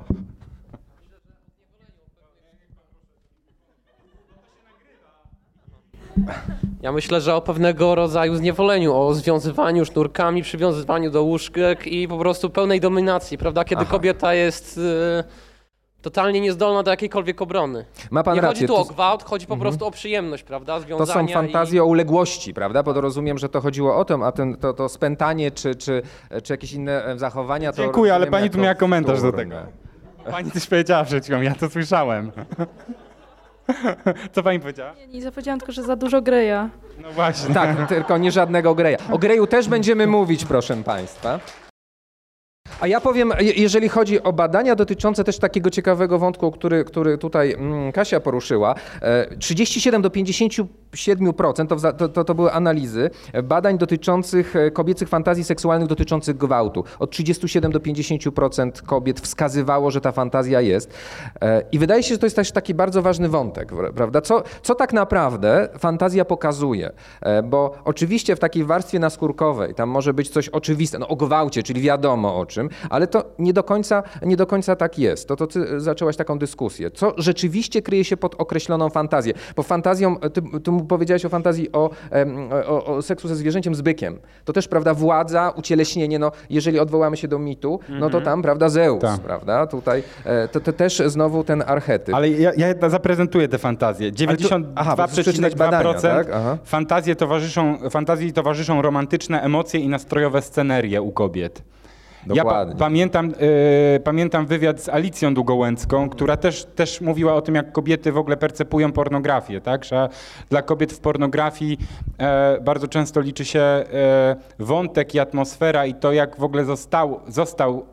Ja 6.82 6.92
myślę, 6.92 7.20
że 7.20 7.34
o 7.34 7.40
pewnego 7.40 7.94
rodzaju 7.94 8.36
zniewoleniu, 8.36 8.94
o 8.94 9.14
związywaniu 9.14 9.84
sznurkami, 9.84 10.42
przywiązywaniu 10.42 11.10
do 11.10 11.22
łóżek 11.22 11.86
i 11.86 12.08
po 12.08 12.18
prostu 12.18 12.50
pełnej 12.50 12.80
dominacji, 12.80 13.38
prawda? 13.38 13.64
Kiedy 13.64 13.82
Aha. 13.82 13.90
kobieta 13.90 14.34
jest 14.34 14.78
y, 14.78 15.24
totalnie 16.04 16.40
niezdolna 16.40 16.82
do 16.82 16.90
jakiejkolwiek 16.90 17.42
obrony. 17.42 17.84
Ma 18.10 18.22
pan 18.22 18.34
Nie 18.34 18.40
rację. 18.40 18.54
chodzi 18.54 18.66
tu 18.66 18.76
o 18.76 18.84
to- 18.84 18.92
gwałt, 18.94 19.22
chodzi 19.22 19.46
po 19.46 19.56
prostu 19.56 19.86
o 19.86 19.90
przyjemność, 19.90 20.42
prawda? 20.42 20.74
To 20.74 20.80
Związania 20.80 21.28
są 21.28 21.32
fantazje 21.34 21.82
o 21.82 21.86
uległości, 21.86 22.54
prawda? 22.54 22.82
Bo 22.82 22.94
to 22.94 23.00
rozumiem, 23.00 23.38
że 23.38 23.48
to 23.48 23.60
chodziło 23.60 23.96
o 23.96 24.04
to, 24.04 24.26
a 24.26 24.32
ten, 24.32 24.56
to, 24.56 24.72
to 24.72 24.88
spętanie 24.88 25.50
czy, 25.50 25.74
czy, 25.74 26.02
czy 26.42 26.52
jakieś 26.52 26.72
inne 26.72 27.04
e, 27.04 27.18
zachowania 27.18 27.72
to 27.72 27.82
Dziękuję, 27.82 28.14
ale 28.14 28.26
pani 28.26 28.50
tu 28.50 28.58
miała 28.58 28.74
komentarz 28.74 29.22
do 29.22 29.32
tego. 29.32 29.56
Pani 30.30 30.50
coś 30.50 30.66
powiedziała 30.66 31.04
przed 31.04 31.24
chwilą, 31.24 31.40
ja 31.40 31.54
to 31.54 31.70
słyszałem. 31.70 32.32
Co 34.32 34.42
pani 34.42 34.60
powiedziała? 34.60 34.92
Nie, 34.94 35.06
nie 35.06 35.22
zapowiedziałam 35.22 35.60
tylko, 35.60 35.72
że 35.72 35.82
za 35.82 35.96
dużo 35.96 36.22
greja. 36.22 36.70
No 37.02 37.12
właśnie. 37.12 37.54
Tak, 37.54 37.88
tylko 37.88 38.18
nie 38.18 38.32
żadnego 38.32 38.74
Greja. 38.74 38.98
O 39.12 39.18
Greju 39.18 39.46
też 39.46 39.68
będziemy 39.68 40.06
mówić, 40.06 40.44
proszę 40.44 40.76
państwa. 40.76 41.40
A 42.84 42.86
ja 42.86 43.00
powiem, 43.00 43.32
je- 43.40 43.52
jeżeli 43.52 43.88
chodzi 43.88 44.22
o 44.22 44.32
badania 44.32 44.74
dotyczące 44.74 45.24
też 45.24 45.38
takiego 45.38 45.70
ciekawego 45.70 46.18
wątku, 46.18 46.50
który, 46.50 46.84
który 46.84 47.18
tutaj 47.18 47.52
mm, 47.52 47.92
Kasia 47.92 48.20
poruszyła, 48.20 48.74
e, 49.02 49.36
37 49.38 50.02
do 50.02 50.10
57% 50.10 51.94
to, 51.98 52.08
to, 52.08 52.24
to, 52.24 52.34
były 52.34 52.52
analizy 52.52 53.10
e, 53.32 53.42
badań 53.42 53.78
dotyczących 53.78 54.56
e, 54.56 54.70
kobiecych 54.70 55.08
fantazji 55.08 55.44
seksualnych 55.44 55.88
dotyczących 55.88 56.36
gwałtu. 56.36 56.84
Od 56.98 57.10
37 57.10 57.72
do 57.72 57.78
50% 57.80 58.70
kobiet 58.82 59.20
wskazywało, 59.20 59.90
że 59.90 60.00
ta 60.00 60.12
fantazja 60.12 60.60
jest. 60.60 60.94
E, 61.40 61.62
I 61.72 61.78
wydaje 61.78 62.02
się, 62.02 62.14
że 62.14 62.18
to 62.18 62.26
jest 62.26 62.36
też 62.36 62.52
taki 62.52 62.74
bardzo 62.74 63.02
ważny 63.02 63.28
wątek, 63.28 63.72
prawda? 63.94 64.20
Co, 64.20 64.42
co 64.62 64.74
tak 64.74 64.92
naprawdę 64.92 65.68
fantazja 65.78 66.24
pokazuje? 66.24 66.90
E, 67.20 67.42
Bo 67.42 67.74
oczywiście 67.84 68.36
w 68.36 68.40
takiej 68.40 68.64
warstwie 68.64 68.98
naskórkowej 68.98 69.74
tam 69.74 69.88
może 69.88 70.14
być 70.14 70.28
coś 70.30 70.48
oczywiste, 70.48 70.98
no 70.98 71.08
o 71.08 71.16
gwałcie, 71.16 71.62
czyli 71.62 71.80
wiadomo 71.80 72.36
o 72.40 72.46
czym, 72.46 72.68
ale 72.90 73.06
to 73.06 73.24
nie 73.38 73.52
do 73.52 73.62
końca, 73.62 74.02
nie 74.22 74.36
do 74.36 74.46
końca 74.46 74.76
tak 74.76 74.98
jest. 74.98 75.28
To, 75.28 75.36
to 75.36 75.46
ty 75.46 75.80
zaczęłaś 75.80 76.16
taką 76.16 76.38
dyskusję. 76.38 76.90
Co 76.90 77.14
rzeczywiście 77.18 77.82
kryje 77.82 78.04
się 78.04 78.16
pod 78.16 78.34
określoną 78.34 78.90
fantazję? 78.90 79.34
Bo 79.56 79.62
fantazją, 79.62 80.16
ty, 80.16 80.42
ty 80.64 80.70
mu 80.70 80.84
powiedziałeś 80.84 81.24
o 81.24 81.28
fantazji 81.28 81.72
o, 81.72 81.90
o, 82.66 82.84
o 82.84 83.02
seksu 83.02 83.28
ze 83.28 83.36
zwierzęciem, 83.36 83.74
z 83.74 83.80
bykiem. 83.80 84.18
To 84.44 84.52
też, 84.52 84.68
prawda, 84.68 84.94
władza, 84.94 85.52
ucieleśnienie, 85.56 86.18
no 86.18 86.32
jeżeli 86.50 86.78
odwołamy 86.78 87.16
się 87.16 87.28
do 87.28 87.38
mitu, 87.38 87.80
no 87.88 88.10
to 88.10 88.20
tam, 88.20 88.42
prawda, 88.42 88.68
Zeus, 88.68 89.00
Tak. 89.00 89.20
prawda? 89.20 89.66
Tutaj 89.66 90.02
e, 90.24 90.48
to, 90.48 90.60
to 90.60 90.72
też 90.72 91.02
znowu 91.06 91.44
ten 91.44 91.64
archetyp. 91.66 92.14
Ale 92.14 92.30
ja, 92.30 92.52
ja 92.56 92.90
zaprezentuję 92.90 93.48
te 93.48 93.58
fantazje. 93.58 94.10
aha, 94.74 94.96
bo 94.96 95.06
chcesz 95.06 95.20
przeczytać 95.24 95.54
badania, 95.54 95.92
92% 95.92 96.00
tak? 96.02 96.28
Aha. 96.34 96.58
fantazje 96.64 97.16
towarzyszą, 97.16 97.78
fantazji 97.90 98.32
towarzyszą 98.32 98.82
romantyczne 98.82 99.42
emocje 99.42 99.80
i 99.80 99.88
nastrojowe 99.88 100.42
scenerie 100.42 101.02
u 101.02 101.12
kobiet. 101.12 101.62
Ja 102.26 102.44
pa, 102.44 102.50
Dokładnie. 102.50 102.74
pamiętam, 102.78 103.32
e, 103.96 104.00
pamiętam 104.00 104.46
wywiad 104.46 104.80
z 104.80 104.88
Alicją 104.88 105.34
Długołęcką, 105.34 106.08
która 106.08 106.36
też, 106.36 106.64
też 106.64 107.00
mówiła 107.00 107.34
o 107.34 107.42
tym, 107.42 107.54
jak 107.54 107.72
kobiety 107.72 108.12
w 108.12 108.18
ogóle 108.18 108.36
percepują 108.36 108.92
pornografię, 108.92 109.60
tak? 109.60 109.84
Że 109.84 110.08
dla 110.50 110.62
kobiet 110.62 110.92
w 110.92 111.00
pornografii 111.00 111.78
e, 112.18 112.60
bardzo 112.60 112.88
często 112.88 113.20
liczy 113.20 113.44
się 113.44 113.60
e, 113.60 113.84
wątek 114.58 115.14
i 115.14 115.18
atmosfera 115.20 115.86
i 115.86 115.94
to, 115.94 116.12
jak 116.12 116.36
w 116.36 116.44
ogóle 116.44 116.64
został, 116.64 117.20
został 117.28 117.84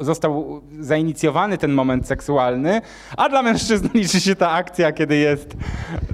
został 0.00 0.60
zainicjowany 0.80 1.58
ten 1.58 1.72
moment 1.72 2.06
seksualny, 2.06 2.80
a 3.16 3.28
dla 3.28 3.42
mężczyzn 3.42 3.88
liczy 3.94 4.20
się 4.20 4.34
ta 4.36 4.50
akcja, 4.50 4.92
kiedy 4.92 5.16
jest. 5.16 5.56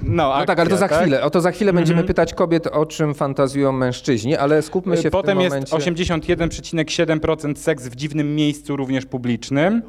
No, 0.03 0.35
No 0.39 0.45
tak, 0.47 0.59
ale 0.61 0.71
to 0.71 0.77
za 0.77 0.85
akcja, 0.85 1.01
chwilę. 1.01 1.23
O 1.23 1.31
to 1.31 1.41
za 1.41 1.51
chwilę 1.51 1.73
będziemy 1.73 1.97
Mhm. 2.01 2.07
pytać 2.07 2.35
kobiet, 2.35 2.67
o 2.67 2.87
czym 2.87 3.15
fantazjują 3.15 3.73
mężczyźni, 3.73 4.37
ale 4.37 4.63
skupmy 4.63 4.97
się 4.97 5.11
Potem 5.11 5.39
w 5.39 5.41
tym 5.41 5.41
jest 5.59 5.73
momencie. 5.73 5.91
81,7% 5.91 7.57
seks 7.57 7.89
w 7.89 7.95
dziwnym 7.97 8.35
miejscu, 8.35 8.77
również 8.77 9.07
publicznym, 9.07 9.83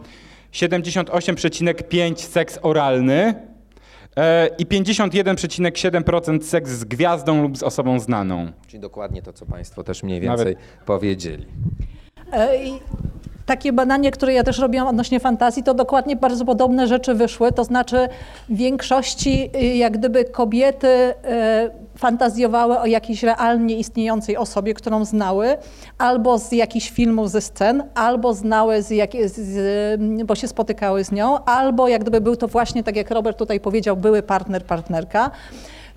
78,5% 0.54 2.16
seks 2.20 2.60
oralny 2.62 3.34
e, 4.18 4.48
i 4.58 4.66
51,7% 4.66 6.42
seks 6.44 6.72
z 6.72 6.84
gwiazdą 6.84 7.42
lub 7.42 7.58
z 7.58 7.64
osobą 7.64 8.00
znaną. 8.00 8.52
Czyli 8.68 8.80
dokładnie 8.82 9.22
to, 9.22 9.34
co 9.34 9.46
Państwo 9.46 9.84
też 9.84 10.04
mniej 10.04 10.22
więcej 10.22 10.46
Nawet- 10.56 10.86
powiedzieli. 10.86 11.46
Takie 13.48 13.74
badanie, 13.74 14.12
które 14.12 14.34
ja 14.34 14.44
też 14.44 14.60
robiłam 14.60 14.88
odnośnie 14.88 15.20
fantazji, 15.20 15.64
to 15.64 15.74
dokładnie 15.74 16.16
bardzo 16.16 16.46
podobne 16.46 16.88
rzeczy 16.88 17.14
wyszły. 17.14 17.52
To 17.52 17.64
znaczy 17.64 18.08
w 18.50 18.56
większości 18.58 19.50
y, 19.56 19.66
jak 19.66 19.98
gdyby 19.98 20.26
kobiety 20.26 20.88
e, 20.88 21.70
fantazjowały 21.98 22.80
o 22.80 22.86
jakiejś 22.86 23.24
realnie 23.24 23.78
istniejącej 23.78 24.38
osobie, 24.38 24.74
którą 24.74 25.06
znały, 25.06 25.58
albo 25.98 26.38
z 26.38 26.52
jakichś 26.52 26.90
filmów 26.90 27.32
ze 27.32 27.42
scen, 27.42 27.84
albo 27.96 28.34
znały, 28.34 28.82
z 28.82 28.90
jak, 28.90 29.12
z, 29.26 29.36
z, 29.36 30.26
bo 30.26 30.36
się 30.36 30.48
spotykały 30.48 31.04
z 31.04 31.12
nią, 31.12 31.46
albo 31.46 31.88
jak 31.88 32.02
gdyby 32.02 32.22
był 32.22 32.36
to 32.36 32.48
właśnie, 32.48 32.84
tak 32.84 32.96
jak 32.96 33.12
Robert 33.12 33.38
tutaj 33.38 33.60
powiedział, 33.60 33.98
były 33.98 34.24
partner, 34.24 34.66
partnerka. 34.66 35.32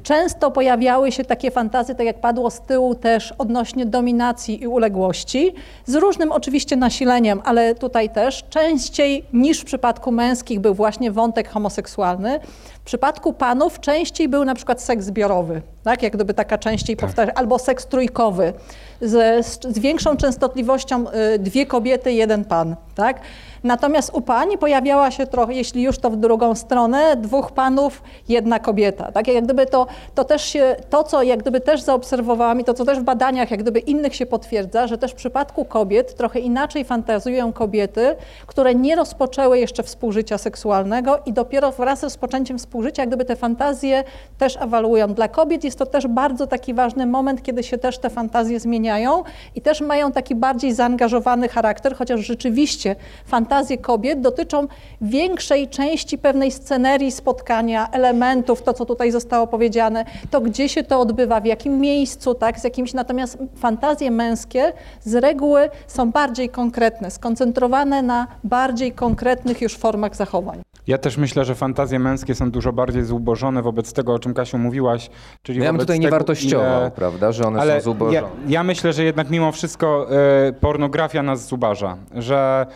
Często 0.02 0.50
pojawiały 0.50 1.12
się 1.12 1.24
takie 1.24 1.50
fantazje, 1.50 1.94
tak 1.94 2.06
jak 2.06 2.20
padło 2.20 2.50
z 2.50 2.60
tyłu 2.60 2.94
też 2.94 3.34
odnośnie 3.38 3.86
dominacji 3.86 4.62
i 4.62 4.66
uległości, 4.66 5.54
z 5.86 5.94
różnym 5.94 6.32
oczywiście 6.32 6.76
nasileniem, 6.76 7.40
ale 7.44 7.74
tutaj 7.74 8.10
też 8.10 8.44
częściej 8.50 9.24
niż 9.32 9.60
w 9.60 9.64
przypadku 9.64 10.12
męskich 10.12 10.60
był 10.60 10.74
właśnie 10.74 11.10
wątek 11.10 11.48
homoseksualny. 11.48 12.40
W 12.80 12.84
przypadku 12.84 13.32
panów 13.32 13.80
częściej 13.80 14.28
był 14.28 14.44
na 14.44 14.54
przykład 14.54 14.82
seks 14.82 15.04
zbiorowy, 15.04 15.62
tak? 15.82 16.02
jak 16.02 16.12
gdyby 16.12 16.34
taka 16.34 16.58
częściej 16.58 16.96
powtarza, 16.96 17.32
albo 17.34 17.58
seks 17.58 17.86
trójkowy, 17.86 18.52
z, 19.00 19.46
z, 19.46 19.62
z 19.62 19.78
większą 19.78 20.16
częstotliwością 20.16 21.04
y, 21.34 21.38
dwie 21.38 21.66
kobiety, 21.66 22.12
jeden 22.12 22.44
pan. 22.44 22.76
Tak? 22.94 23.20
Natomiast 23.64 24.10
u 24.14 24.20
pań 24.20 24.58
pojawiała 24.58 25.10
się 25.10 25.26
trochę, 25.26 25.54
jeśli 25.54 25.82
już 25.82 25.98
to 25.98 26.10
w 26.10 26.16
drugą 26.16 26.54
stronę, 26.54 27.16
dwóch 27.16 27.52
panów, 27.52 28.02
jedna 28.28 28.58
kobieta. 28.58 29.12
Tak? 29.12 29.28
Jak 29.28 29.44
gdyby 29.44 29.66
to, 29.66 29.86
to 30.14 30.24
też 30.24 30.44
się, 30.44 30.76
to 30.90 31.04
co 31.04 31.22
jak 31.22 31.40
gdyby 31.40 31.60
też 31.60 31.80
zaobserwowałam 31.80 32.60
i 32.60 32.64
to 32.64 32.74
co 32.74 32.84
też 32.84 32.98
w 32.98 33.02
badaniach 33.02 33.50
jak 33.50 33.60
gdyby 33.60 33.78
innych 33.78 34.16
się 34.16 34.26
potwierdza, 34.26 34.86
że 34.86 34.98
też 34.98 35.12
w 35.12 35.14
przypadku 35.14 35.64
kobiet 35.64 36.14
trochę 36.14 36.40
inaczej 36.40 36.84
fantazują 36.84 37.52
kobiety, 37.52 38.16
które 38.46 38.74
nie 38.74 38.96
rozpoczęły 38.96 39.58
jeszcze 39.58 39.82
współżycia 39.82 40.38
seksualnego 40.38 41.18
i 41.26 41.32
dopiero 41.32 41.72
wraz 41.72 42.00
z 42.00 42.02
rozpoczęciem 42.02 42.58
współżycia 42.58 43.02
jak 43.02 43.08
gdyby 43.08 43.24
te 43.24 43.36
fantazje 43.36 44.04
też 44.38 44.56
ewaluują. 44.60 45.14
Dla 45.14 45.28
kobiet 45.28 45.64
jest 45.64 45.78
to 45.78 45.86
też 45.86 46.06
bardzo 46.06 46.46
taki 46.46 46.74
ważny 46.74 47.06
moment, 47.06 47.42
kiedy 47.42 47.62
się 47.62 47.78
też 47.78 47.98
te 47.98 48.10
fantazje 48.10 48.60
zmieniają 48.60 49.22
i 49.54 49.60
też 49.60 49.80
mają 49.80 50.12
taki 50.12 50.34
bardziej 50.34 50.72
zaangażowany 50.74 51.48
charakter, 51.48 51.96
chociaż 51.96 52.20
rzeczywiście 52.20 52.96
fantazje 53.26 53.49
kobiet 53.82 54.20
dotyczą 54.20 54.66
większej 55.00 55.68
części 55.68 56.18
pewnej 56.18 56.50
scenerii 56.50 57.12
spotkania, 57.12 57.88
elementów, 57.92 58.62
to 58.62 58.72
co 58.72 58.84
tutaj 58.86 59.10
zostało 59.10 59.46
powiedziane, 59.46 60.04
to 60.30 60.40
gdzie 60.40 60.68
się 60.68 60.82
to 60.82 61.00
odbywa, 61.00 61.40
w 61.40 61.44
jakim 61.46 61.78
miejscu, 61.80 62.34
tak, 62.34 62.60
z 62.60 62.64
jakimś, 62.64 62.94
natomiast 62.94 63.38
fantazje 63.56 64.10
męskie 64.10 64.72
z 65.00 65.14
reguły 65.14 65.70
są 65.86 66.10
bardziej 66.10 66.48
konkretne, 66.48 67.10
skoncentrowane 67.10 68.02
na 68.02 68.26
bardziej 68.44 68.92
konkretnych 68.92 69.60
już 69.62 69.76
formach 69.76 70.16
zachowań. 70.16 70.60
Ja 70.86 70.98
też 70.98 71.16
myślę, 71.16 71.44
że 71.44 71.54
fantazje 71.54 71.98
męskie 71.98 72.34
są 72.34 72.50
dużo 72.50 72.72
bardziej 72.72 73.04
zubożone 73.04 73.62
wobec 73.62 73.92
tego, 73.92 74.14
o 74.14 74.18
czym 74.18 74.34
Kasiu 74.34 74.58
mówiłaś. 74.58 75.10
Czyli 75.42 75.60
Ja 75.60 75.72
bym 75.72 75.80
tutaj 75.80 75.98
nie 76.00 76.06
tego, 76.06 76.16
wartościował, 76.16 76.80
ile- 76.80 76.90
prawda, 76.90 77.32
że 77.32 77.44
one 77.46 77.60
Ale 77.60 77.74
są 77.80 77.84
zubożone. 77.84 78.14
ja, 78.14 78.28
ja 78.48 78.62
myślę, 78.62 78.92
że 78.92 79.04
jednak 79.04 79.30
mimo 79.30 79.52
wszystko 79.52 80.06
e, 80.48 80.52
pornografia 80.52 81.22
nas 81.22 81.46
zubaża, 81.46 81.96
że, 82.14 82.66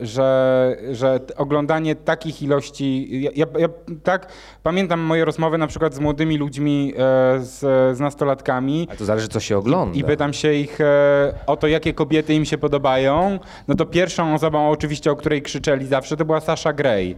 że, 0.00 0.76
że 0.92 1.20
t- 1.20 1.36
oglądanie 1.36 1.94
takich 1.94 2.42
ilości, 2.42 3.08
ja, 3.22 3.30
ja, 3.34 3.46
ja 3.58 3.68
tak 4.02 4.26
pamiętam 4.62 5.00
moje 5.00 5.24
rozmowy 5.24 5.58
na 5.58 5.66
przykład 5.66 5.94
z 5.94 5.98
młodymi 5.98 6.38
ludźmi, 6.38 6.92
e, 6.96 6.98
z, 7.40 7.58
z 7.96 8.00
nastolatkami 8.00 8.86
Ale 8.88 8.98
to 8.98 9.04
zależy, 9.04 9.28
co 9.28 9.40
się 9.40 9.58
ogląda. 9.58 9.98
i 9.98 10.04
pytam 10.04 10.32
się 10.32 10.52
ich 10.52 10.80
e, 10.80 11.34
o 11.46 11.56
to, 11.56 11.66
jakie 11.66 11.94
kobiety 11.94 12.34
im 12.34 12.44
się 12.44 12.58
podobają, 12.58 13.38
no 13.68 13.74
to 13.74 13.86
pierwszą 13.86 14.34
osobą 14.34 14.70
oczywiście, 14.70 15.10
o 15.12 15.16
której 15.16 15.42
krzyczeli 15.42 15.86
zawsze, 15.86 16.16
to 16.16 16.24
była 16.24 16.40
Sasha 16.40 16.72
Grey. 16.72 17.16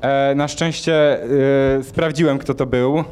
E, 0.00 0.34
na 0.34 0.48
szczęście 0.48 1.22
e, 1.22 1.82
sprawdziłem, 1.82 2.38
kto 2.38 2.54
to 2.54 2.66
był. 2.66 2.94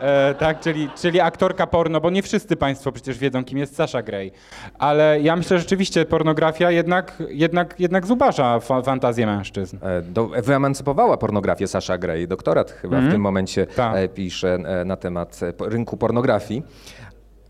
E, 0.00 0.34
tak, 0.34 0.60
czyli, 0.60 0.88
czyli 0.96 1.20
aktorka 1.20 1.66
porno, 1.66 2.00
bo 2.00 2.10
nie 2.10 2.22
wszyscy 2.22 2.56
Państwo 2.56 2.92
przecież 2.92 3.18
wiedzą, 3.18 3.44
kim 3.44 3.58
jest 3.58 3.76
Sasha 3.76 4.02
Grey. 4.02 4.32
Ale 4.78 5.20
ja 5.20 5.36
myślę, 5.36 5.56
że 5.56 5.62
rzeczywiście 5.62 6.04
pornografia 6.04 6.70
jednak, 6.70 7.22
jednak, 7.28 7.74
jednak 7.80 8.06
zubaża 8.06 8.60
fa 8.60 8.82
fantazję 8.82 9.26
mężczyzn. 9.26 9.76
E, 9.82 10.02
Do, 10.02 10.26
wyemancypowała 10.28 11.16
pornografię 11.16 11.66
Sasha 11.68 11.98
Grey. 11.98 12.28
Doktorat 12.28 12.70
chyba 12.70 12.96
Mhm. 12.96 13.10
w 13.10 13.14
tym 13.14 13.22
momencie 13.22 13.66
Tak. 13.66 13.96
e, 13.96 14.08
pisze 14.08 14.54
e, 14.54 14.84
na 14.84 14.96
temat 14.96 15.40
e, 15.42 15.68
rynku 15.70 15.96
pornografii. 15.96 16.62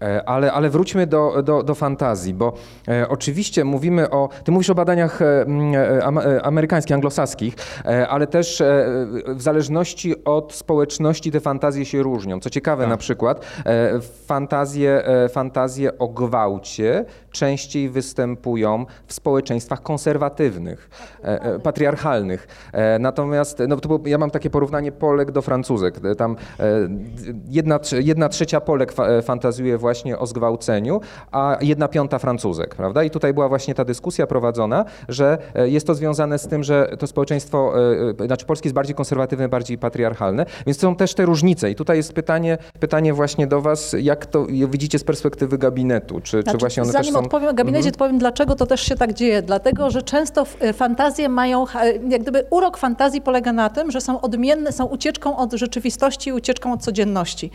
E, 0.03 0.29
Ale, 0.29 0.53
ale 0.53 0.71
wróćmy 0.71 1.07
do, 1.07 1.43
do, 1.43 1.63
do 1.63 1.75
fantazji, 1.75 2.35
bo 2.35 2.53
e, 2.89 3.09
oczywiście 3.09 3.65
mówimy 3.65 4.11
o. 4.11 4.29
Ty 4.45 4.53
mówisz 4.53 4.71
o 4.71 4.75
badaniach 4.75 5.23
e, 5.23 5.47
amerykańskich, 6.43 6.95
anglosaskich, 6.95 7.55
ale 8.09 8.27
też 8.27 8.63
w 9.29 9.43
zależności 9.43 10.25
od 10.25 10.53
społeczności 10.53 11.33
te 11.33 11.41
fantazje 11.41 11.85
się 11.85 12.03
różnią. 12.03 12.41
Co 12.41 12.51
ciekawe, 12.51 12.87
na 12.87 12.97
przykład 12.97 13.47
fantazje, 14.27 15.03
fantazje 15.33 15.99
o 15.99 16.09
gwałcie 16.09 17.05
częściej 17.31 17.89
występują 17.89 18.87
w 19.07 19.13
społeczeństwach 19.13 19.83
konserwatywnych, 19.83 20.91
patriarchalnych. 21.63 22.71
Natomiast 23.01 23.63
no, 23.69 23.77
to 23.77 23.89
było, 23.89 24.01
ja 24.05 24.19
mam 24.19 24.31
takie 24.31 24.51
porównanie 24.51 24.93
Polek 24.93 25.31
do 25.31 25.43
Francuzek. 25.43 25.95
Tam 26.19 26.37
jedna, 27.49 27.81
jedna 27.93 28.29
trzecia 28.29 28.61
Polek 28.61 28.93
fa, 28.93 29.23
fantazjuje 29.23 29.79
właśnie 29.79 29.90
właśnie 29.91 30.19
o 30.19 30.27
zgwałceniu, 30.27 31.01
a 31.33 31.57
jedna 31.61 31.89
piąta 31.89 32.19
Francuzek, 32.19 32.75
prawda? 32.75 33.05
I 33.05 33.11
tutaj 33.11 33.35
była 33.35 33.49
właśnie 33.49 33.75
ta 33.75 33.85
dyskusja 33.85 34.27
prowadzona, 34.27 34.85
że 35.09 35.39
e, 35.55 35.69
jest 35.69 35.87
to 35.87 35.95
związane 35.95 36.39
z 36.39 36.49
tym, 36.49 36.65
że 36.65 36.97
to 36.99 37.07
społeczeństwo, 37.07 37.73
e, 38.19 38.23
e, 38.23 38.27
znaczy 38.27 38.47
polskie 38.47 38.67
jest 38.69 38.75
bardziej 38.75 38.95
konserwatywne, 38.95 39.49
bardziej 39.49 39.79
patriarchalne, 39.79 40.47
więc 40.67 40.81
są 40.81 40.97
też 40.97 41.15
te 41.15 41.27
różnice. 41.27 41.71
I 41.71 41.75
tutaj 41.75 41.97
jest 41.97 42.13
pytanie, 42.13 42.59
pytanie 42.81 43.15
właśnie 43.15 43.47
do 43.47 43.61
was, 43.61 43.97
jak 44.01 44.27
to 44.27 44.47
widzicie 44.47 44.99
z 44.99 45.05
perspektywy 45.05 45.59
gabinetu? 45.59 46.21
Czy, 46.21 46.31
czy 46.37 46.43
Znaczy, 46.43 46.59
właśnie 46.59 46.83
one 46.83 46.93
zanim 46.93 47.07
też 47.07 47.15
są... 47.15 47.21
odpowiem 47.21 47.49
o 47.49 47.55
gabinecie, 47.55 47.93
to 47.93 47.99
powiem, 47.99 48.19
dlaczego 48.19 48.57
to 48.57 48.67
też 48.67 48.81
się 48.81 48.97
tak 48.97 49.13
dzieje. 49.13 49.43
Dlatego, 49.43 49.91
że 49.91 50.03
często 50.03 50.45
fantazje 50.75 51.29
mają, 51.29 51.65
jak 52.09 52.23
gdyby 52.23 52.45
urok 52.51 52.77
fantazji 52.77 53.21
polega 53.21 53.53
na 53.53 53.71
tym, 53.71 53.91
że 53.91 54.01
są 54.01 54.21
odmienne, 54.21 54.73
są 54.73 54.85
ucieczką 54.85 55.37
od 55.37 55.53
rzeczywistości 55.53 56.31
i 56.31 56.33
ucieczką 56.33 56.73
od 56.73 56.83
codzienności. 56.83 57.51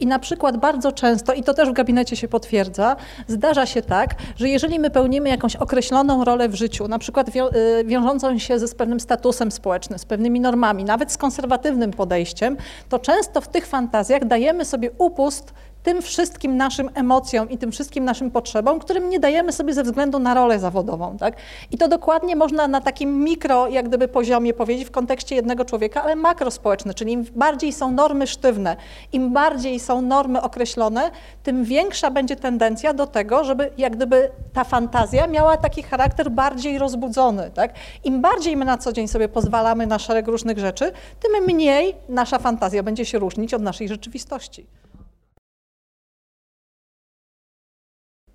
I 0.00 0.06
na 0.06 0.18
przykład 0.18 0.56
bardzo 0.56 0.92
często, 0.92 1.32
i 1.32 1.42
to 1.42 1.54
też 1.54 1.70
w 1.70 1.72
gabinecie 1.78 2.16
się 2.16 2.28
potwierdza, 2.28 2.96
zdarza 3.26 3.66
się 3.66 3.82
tak, 3.82 4.14
że 4.36 4.48
jeżeli 4.48 4.78
my 4.78 4.90
pełnimy 4.90 5.28
jakąś 5.28 5.56
określoną 5.56 6.24
rolę 6.24 6.48
w 6.48 6.54
życiu, 6.54 6.88
na 6.88 6.98
przykład 6.98 7.28
y, 7.28 7.84
wiążącą 7.84 8.38
się 8.38 8.58
ze 8.58 8.68
z 8.68 8.74
pewnym 8.74 9.00
statusem 9.00 9.50
społecznym, 9.50 9.98
z 9.98 10.04
pewnymi 10.04 10.40
normami, 10.40 10.84
nawet 10.84 11.12
z 11.12 11.16
konserwatywnym 11.16 11.90
podejściem, 11.90 12.56
to 12.88 12.98
często 12.98 13.40
w 13.40 13.48
tych 13.48 13.66
fantazjach 13.66 14.24
dajemy 14.24 14.64
sobie 14.64 14.90
upust 14.98 15.54
tym 15.82 16.02
wszystkim 16.02 16.56
naszym 16.56 16.90
emocjom 16.94 17.50
i 17.50 17.58
tym 17.58 17.72
wszystkim 17.72 18.04
naszym 18.04 18.30
potrzebom, 18.30 18.78
którym 18.78 19.10
nie 19.10 19.20
dajemy 19.20 19.52
sobie 19.52 19.74
ze 19.74 19.82
względu 19.82 20.18
na 20.18 20.34
rolę 20.34 20.58
zawodową. 20.58 21.16
Tak? 21.18 21.36
I 21.70 21.78
to 21.78 21.88
dokładnie 21.88 22.36
można 22.36 22.68
na 22.68 22.80
takim 22.80 23.24
mikro, 23.24 23.68
jak 23.68 23.88
gdyby 23.88 24.08
poziomie 24.08 24.54
powiedzieć 24.54 24.88
w 24.88 24.90
kontekście 24.90 25.34
jednego 25.34 25.64
człowieka, 25.64 26.02
ale 26.02 26.16
makrospołeczne, 26.16 26.94
czyli 26.94 27.12
im 27.12 27.24
bardziej 27.36 27.72
są 27.72 27.92
normy 27.92 28.26
sztywne, 28.26 28.76
im 29.12 29.32
bardziej 29.32 29.80
są 29.80 30.02
normy 30.02 30.42
określone, 30.42 31.10
tym 31.42 31.64
większa 31.64 32.10
będzie 32.10 32.36
tendencja 32.36 32.94
do 32.94 33.06
tego, 33.06 33.44
żeby 33.44 33.70
jak 33.78 33.96
gdyby 33.96 34.30
ta 34.52 34.64
fantazja 34.64 35.26
miała 35.26 35.56
taki 35.56 35.82
charakter 35.82 36.30
bardziej 36.30 36.78
rozbudzony. 36.78 37.50
Tak? 37.54 37.74
Im 38.04 38.20
bardziej 38.20 38.56
my 38.56 38.64
na 38.64 38.78
co 38.78 38.92
dzień 38.92 39.08
sobie 39.08 39.28
pozwalamy 39.28 39.86
na 39.86 39.98
szereg 39.98 40.28
różnych 40.28 40.58
rzeczy, 40.58 40.92
tym 41.20 41.44
mniej 41.46 41.94
nasza 42.08 42.38
fantazja 42.38 42.82
będzie 42.82 43.04
się 43.04 43.18
różnić 43.18 43.54
od 43.54 43.62
naszej 43.62 43.88
rzeczywistości. 43.88 44.66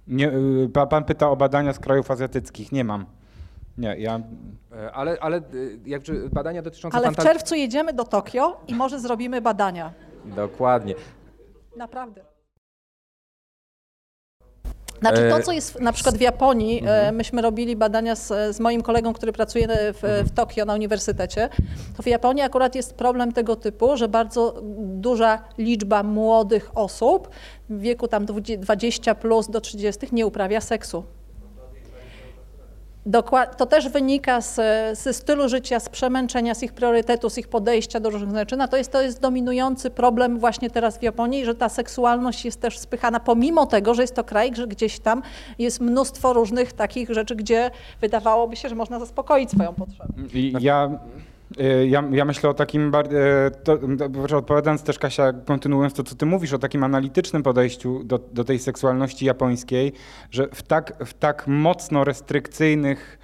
Nie, 0.07 0.31
y, 0.33 0.69
pa- 0.73 0.87
pan 0.87 1.03
pyta 1.03 1.29
o 1.29 1.35
badania 1.35 1.73
z 1.73 1.79
krajów 1.79 2.11
azjatyckich. 2.11 2.71
Nie 2.71 2.83
mam. 2.83 3.05
Nie, 3.77 3.95
ja... 3.97 4.19
E, 4.71 4.91
Ale, 4.91 5.17
ale 5.21 5.37
e, 5.37 5.41
jakże 5.85 6.13
badania 6.13 6.61
dotyczące 6.61 6.97
Ale 6.97 7.11
w 7.11 7.15
czerwcu 7.15 7.55
jedziemy 7.55 7.93
do 7.93 8.03
Tokio 8.03 8.61
i 8.67 8.75
może 8.75 8.99
zrobimy 8.99 9.41
badania. 9.41 9.93
Dokładnie. 10.25 10.95
Naprawdę. 11.77 12.21
Znaczy 15.03 15.29
to, 15.29 15.37
E, 15.37 15.43
co 15.43 15.51
jest 15.51 15.79
na 15.79 15.93
przykład 15.93 16.17
w 16.17 16.21
Japonii, 16.21 16.83
e, 16.85 17.11
myśmy 17.11 17.41
robili 17.41 17.75
badania 17.75 18.15
z, 18.15 18.55
z 18.55 18.59
moim 18.59 18.81
kolegą, 18.81 19.13
który 19.13 19.33
pracuje 19.33 19.67
w, 19.69 20.23
w 20.25 20.31
Tokio 20.31 20.65
na 20.65 20.73
uniwersytecie, 20.73 21.49
to 21.97 22.03
w 22.03 22.07
Japonii 22.07 22.43
akurat 22.43 22.75
jest 22.75 22.93
problem 22.95 23.31
tego 23.31 23.55
typu, 23.55 23.97
że 23.97 24.07
bardzo 24.07 24.61
duża 24.79 25.43
liczba 25.57 26.03
młodych 26.03 26.71
osób 26.75 27.29
w 27.69 27.79
wieku 27.79 28.07
tam 28.07 28.25
20 28.57 29.15
plus 29.15 29.49
do 29.49 29.61
30 29.61 30.07
nie 30.11 30.25
uprawia 30.25 30.61
seksu. 30.61 31.03
To 33.57 33.65
też 33.65 33.89
wynika 33.89 34.41
z, 34.41 34.55
ze 34.99 35.13
stylu 35.13 35.49
życia, 35.49 35.79
z 35.79 35.89
przemęczenia, 35.89 36.55
z 36.55 36.63
ich 36.63 36.73
priorytetów, 36.73 37.33
z 37.33 37.37
ich 37.37 37.47
podejścia 37.47 37.99
do 37.99 38.09
różnych 38.09 38.35
rzeczy. 38.35 38.57
No 38.57 38.67
to 38.67 38.77
jest, 38.77 38.91
to 38.91 39.01
jest 39.01 39.21
dominujący 39.21 39.89
problem 39.89 40.39
właśnie 40.39 40.69
teraz 40.69 40.97
w 40.97 41.01
Japonii, 41.01 41.45
że 41.45 41.55
ta 41.55 41.69
seksualność 41.69 42.45
jest 42.45 42.61
też 42.61 42.79
spychana, 42.79 43.19
pomimo 43.19 43.65
tego, 43.65 43.93
że 43.93 44.01
jest 44.01 44.15
to 44.15 44.23
kraj, 44.23 44.55
że 44.55 44.67
gdzieś 44.67 44.99
tam 44.99 45.21
jest 45.59 45.79
mnóstwo 45.81 46.33
różnych 46.33 46.73
takich 46.73 47.09
rzeczy, 47.09 47.35
gdzie 47.35 47.71
wydawałoby 48.01 48.55
się, 48.55 48.69
że 48.69 48.75
można 48.75 48.99
zaspokoić 48.99 49.51
swoją 49.51 49.73
potrzebę. 49.73 50.13
Ja, 50.59 50.89
ja, 51.85 52.03
ja 52.11 52.25
myślę 52.25 52.49
o 52.49 52.53
takim, 52.53 52.91
y, 52.95 53.51
to, 53.63 53.77
to, 54.27 54.37
odpowiadając 54.37 54.83
też 54.83 54.99
Kasia, 54.99 55.33
kontynuując 55.33 55.93
to, 55.93 56.03
co 56.03 56.15
ty 56.15 56.25
mówisz, 56.25 56.53
o 56.53 56.59
takim 56.59 56.83
analitycznym 56.83 57.43
podejściu 57.43 58.03
do, 58.03 58.19
do 58.19 58.43
tej 58.43 58.59
seksualności 58.59 59.25
japońskiej, 59.25 59.93
że 60.31 60.47
w 60.53 60.63
tak, 60.63 60.93
w 61.05 61.13
tak 61.13 61.47
mocno 61.47 62.03
restrykcyjnych 62.03 63.19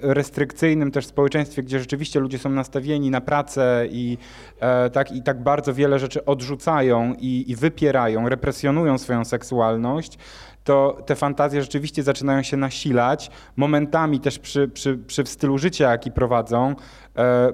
restrykcyjnym 0.00 0.90
też 0.90 1.06
społeczeństwie, 1.06 1.62
gdzie 1.62 1.78
rzeczywiście 1.78 2.20
ludzie 2.20 2.38
są 2.38 2.50
nastawieni 2.50 3.10
na 3.10 3.20
pracę 3.20 3.86
i, 3.90 4.18
e, 4.60 4.90
tak, 4.90 5.12
i 5.12 5.22
tak 5.22 5.42
bardzo 5.42 5.74
wiele 5.74 5.98
rzeczy 5.98 6.24
odrzucają 6.24 7.14
i, 7.18 7.44
i 7.48 7.56
wypierają, 7.56 8.28
represjonują 8.28 8.98
swoją 8.98 9.24
seksualność, 9.24 10.18
to 10.64 11.02
te 11.06 11.16
fantazje 11.16 11.62
rzeczywiście 11.62 12.02
zaczynają 12.02 12.42
się 12.42 12.56
nasilać, 12.56 13.30
momentami 13.56 14.20
też 14.20 14.38
przy, 14.38 14.68
przy, 14.68 14.98
przy 14.98 15.26
stylu 15.26 15.58
życia, 15.58 15.90
jaki 15.90 16.12
prowadzą, 16.12 16.74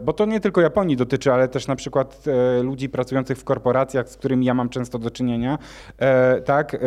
bo 0.04 0.12
to 0.12 0.24
nie 0.24 0.40
tylko 0.40 0.60
Japonii 0.60 0.96
dotyczy, 0.96 1.32
ale 1.32 1.48
też 1.48 1.66
na 1.66 1.76
przykład 1.76 2.24
e, 2.26 2.62
ludzi 2.62 2.88
pracujących 2.88 3.38
w 3.38 3.44
korporacjach, 3.44 4.08
z 4.08 4.16
którymi 4.16 4.46
ja 4.46 4.54
mam 4.54 4.68
często 4.68 4.98
do 4.98 5.10
czynienia, 5.10 5.58
e, 5.98 6.40
tak, 6.40 6.74
e, 6.74 6.78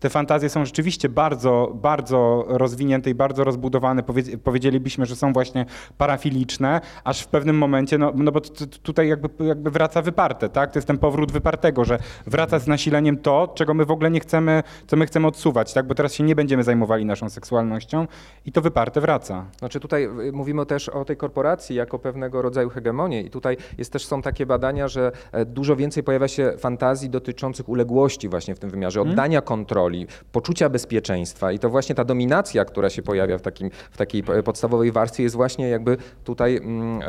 te 0.00 0.10
fantazje 0.10 0.48
są 0.48 0.64
rzeczywiście 0.64 1.08
bardzo, 1.08 1.72
bardzo 1.74 2.44
rozwinięte 2.48 3.10
i 3.10 3.14
bardzo 3.14 3.44
rozbudowane, 3.44 4.02
Powiedz, 4.02 4.30
powiedzielibyśmy, 4.44 5.06
że 5.06 5.16
są 5.16 5.32
właśnie 5.32 5.66
parafiliczne, 5.98 6.80
aż 7.04 7.22
w 7.22 7.28
pewnym 7.28 7.58
momencie, 7.58 7.98
no, 7.98 8.12
no 8.14 8.32
bo 8.32 8.40
tutaj 8.82 9.08
jakby, 9.08 9.44
jakby 9.44 9.70
wraca 9.70 10.02
wyparte, 10.02 10.48
tak, 10.48 10.70
to 10.72 10.78
jest 10.78 10.86
ten 10.86 10.98
powrót 10.98 11.32
wypartego, 11.32 11.84
że 11.84 11.98
wraca 12.26 12.58
z 12.58 12.66
nasileniem 12.66 13.16
to, 13.18 13.52
czego 13.54 13.74
my 13.74 13.84
w 13.84 13.90
ogóle 13.90 14.10
nie 14.10 14.20
chcemy, 14.20 14.62
co 14.86 14.96
my 14.96 15.06
chcemy 15.06 15.26
odsuwać, 15.26 15.72
tak, 15.72 15.86
bo 15.86 15.94
teraz 15.94 16.14
się 16.14 16.24
nie 16.24 16.34
będziemy 16.34 16.62
zajmowali 16.64 17.04
naszą 17.04 17.30
seksualnością 17.30 18.06
i 18.46 18.52
to 18.52 18.60
wyparte 18.60 19.00
wraca. 19.00 19.46
Znaczy 19.58 19.80
tutaj 19.80 20.04
y, 20.04 20.32
mówimy 20.32 20.66
też 20.66 20.88
o 20.88 21.04
tej 21.04 21.16
korporacji 21.16 21.76
jako 21.76 21.98
pewnego 22.02 22.42
rodzaju 22.42 22.70
hegemonii 22.70 23.26
i 23.26 23.30
tutaj 23.30 23.56
jest 23.78 23.92
też 23.92 24.06
są 24.06 24.22
takie 24.22 24.46
badania, 24.46 24.88
że 24.88 25.12
e, 25.32 25.44
dużo 25.44 25.76
więcej 25.76 26.02
pojawia 26.02 26.28
się 26.28 26.52
fantazji 26.58 27.10
dotyczących 27.10 27.68
uległości 27.68 28.28
właśnie 28.28 28.54
w 28.54 28.58
tym 28.58 28.70
wymiarze, 28.70 29.00
oddania 29.00 29.40
kontroli, 29.40 30.06
poczucia 30.32 30.68
bezpieczeństwa. 30.68 31.52
I 31.52 31.58
to 31.58 31.70
właśnie 31.70 31.94
ta 31.94 32.04
dominacja, 32.04 32.64
która 32.64 32.90
się 32.90 33.02
pojawia 33.02 33.38
w, 33.38 33.42
takim, 33.42 33.70
w 33.90 33.96
takiej 33.96 34.22
po- 34.22 34.42
podstawowej 34.42 34.92
warstwie 34.92 35.22
jest 35.22 35.36
właśnie 35.36 35.68
jakby 35.68 35.96
tutaj 36.24 36.56
mm, 36.56 37.00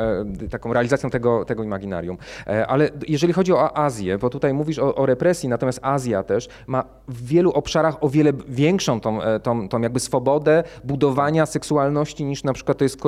e, 0.44 0.48
taką 0.48 0.72
realizacją 0.72 1.10
tego, 1.10 1.44
tego 1.44 1.62
imaginarium. 1.62 2.18
E, 2.46 2.66
Ale 2.66 2.90
jeżeli 3.08 3.32
chodzi 3.32 3.52
o 3.52 3.76
Azję, 3.76 4.18
bo 4.18 4.30
tutaj 4.30 4.54
mówisz 4.54 4.78
o, 4.78 4.94
o 4.94 5.06
represji, 5.06 5.48
natomiast 5.48 5.78
Azja 5.82 6.22
też 6.22 6.48
ma 6.66 6.84
w 7.08 7.26
wielu 7.26 7.50
obszarach 7.50 8.04
o 8.04 8.08
wiele 8.08 8.32
większą 8.48 9.00
tą, 9.00 9.22
e, 9.22 9.40
tą, 9.40 9.68
tą 9.68 9.80
jakby 9.80 10.00
swobodę 10.00 10.64
budowania 10.84 11.46
seksualności 11.46 12.24
niż 12.24 12.44
na 12.44 12.52
przykład 12.52 12.78
to 12.78 12.84
jest 12.84 13.00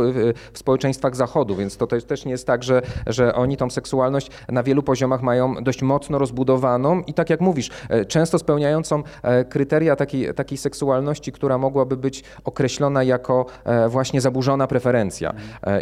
w 0.53 0.59
społeczeństwach 0.59 1.17
Zachodu, 1.17 1.57
więc 1.57 1.76
to 1.77 1.87
też, 1.87 2.05
też 2.05 2.25
nie 2.25 2.33
jest 2.33 2.47
tak, 2.47 2.63
że, 2.63 2.83
że 3.07 3.35
oni 3.35 3.57
tą 3.57 3.71
seksualność 3.71 4.31
na 4.49 4.63
wielu 4.63 4.83
poziomach 4.83 5.23
mają 5.23 5.55
dość 5.55 5.83
mocno 5.83 6.19
rozbudowaną 6.19 7.03
i 7.07 7.15
tak 7.15 7.31
jak 7.31 7.41
mówisz, 7.41 7.71
e, 7.89 8.05
często 8.05 8.39
spełniającą 8.39 9.03
e, 9.23 9.45
kryteria 9.45 9.97
takiej, 9.97 10.35
takiej 10.35 10.59
seksualności, 10.59 11.33
która 11.33 11.59
mogłaby 11.59 11.97
być 11.97 12.25
określona 12.45 13.03
jako 13.03 13.47
e, 13.65 13.89
właśnie 13.89 14.21
zaburzona 14.21 14.67
preferencja. 14.67 15.35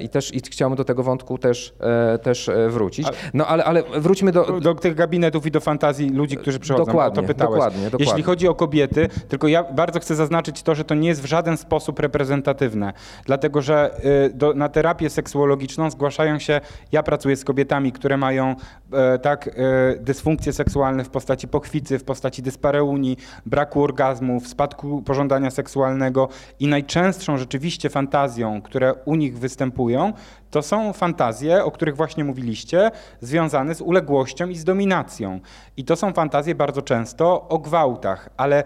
I 0.02 0.08
też 0.08 0.34
i 0.34 0.40
chciałbym 0.40 0.76
do 0.76 0.84
tego 0.84 1.02
wątku 1.02 1.38
też, 1.38 1.74
też 2.22 2.50
wrócić. 2.68 3.08
No 3.34 3.46
ale, 3.46 3.64
ale 3.64 3.82
wróćmy 3.82 4.32
do, 4.32 4.60
do 4.60 4.74
tych 4.74 4.94
gabinetów 4.94 5.46
i 5.46 5.50
do 5.50 5.60
fantazji 5.60 6.10
ludzi, 6.10 6.36
którzy 6.36 6.58
przychodzą. 6.58 6.84
Dokładnie, 6.84 7.22
to 7.22 7.28
pytałeś. 7.28 7.54
dokładnie, 7.54 7.84
dokładnie. 7.84 8.06
Jeśli 8.06 8.22
chodzi 8.22 8.48
o 8.48 8.54
kobiety, 8.54 9.08
tylko 9.28 9.48
ja 9.48 9.64
bardzo 9.64 10.00
chcę 10.00 10.14
zaznaczyć 10.14 10.62
to, 10.62 10.74
że 10.74 10.84
to 10.84 10.94
nie 10.94 11.08
jest 11.08 11.22
w 11.22 11.26
żaden 11.26 11.56
sposób 11.56 11.98
reprezentatywne, 11.98 12.92
dlatego 13.26 13.62
że 13.62 14.00
y, 14.26 14.30
do, 14.34 14.54
na 14.54 14.68
terapię 14.68 15.10
seksuologiczną 15.10 15.83
zgłaszają 15.90 16.38
się, 16.38 16.60
ja 16.92 17.02
pracuję 17.02 17.36
z 17.36 17.44
kobietami, 17.44 17.92
które 17.92 18.16
mają 18.16 18.56
e, 18.92 19.18
tak 19.18 19.48
e, 19.48 19.52
dysfunkcje 20.00 20.52
seksualne 20.52 21.04
w 21.04 21.10
postaci 21.10 21.48
pochwicy, 21.48 21.98
w 21.98 22.04
postaci 22.04 22.42
dyspareunii, 22.42 23.16
braku 23.46 23.82
orgazmów, 23.82 24.48
spadku 24.48 25.02
pożądania 25.02 25.50
seksualnego 25.50 26.28
i 26.60 26.66
najczęstszą 26.66 27.38
rzeczywiście 27.38 27.90
fantazją, 27.90 28.62
które 28.62 28.94
u 28.94 29.14
nich 29.14 29.38
występują, 29.38 30.12
to 30.54 30.62
są 30.62 30.92
fantazje, 30.92 31.64
o 31.64 31.70
których 31.70 31.96
właśnie 31.96 32.24
mówiliście, 32.24 32.90
związane 33.20 33.74
z 33.74 33.80
uległością 33.80 34.48
i 34.48 34.56
z 34.56 34.64
dominacją. 34.64 35.40
I 35.76 35.84
to 35.84 35.96
są 35.96 36.12
fantazje 36.12 36.54
bardzo 36.54 36.82
często 36.82 37.48
o 37.48 37.58
gwałtach, 37.58 38.28
ale 38.36 38.58
e, 38.60 38.64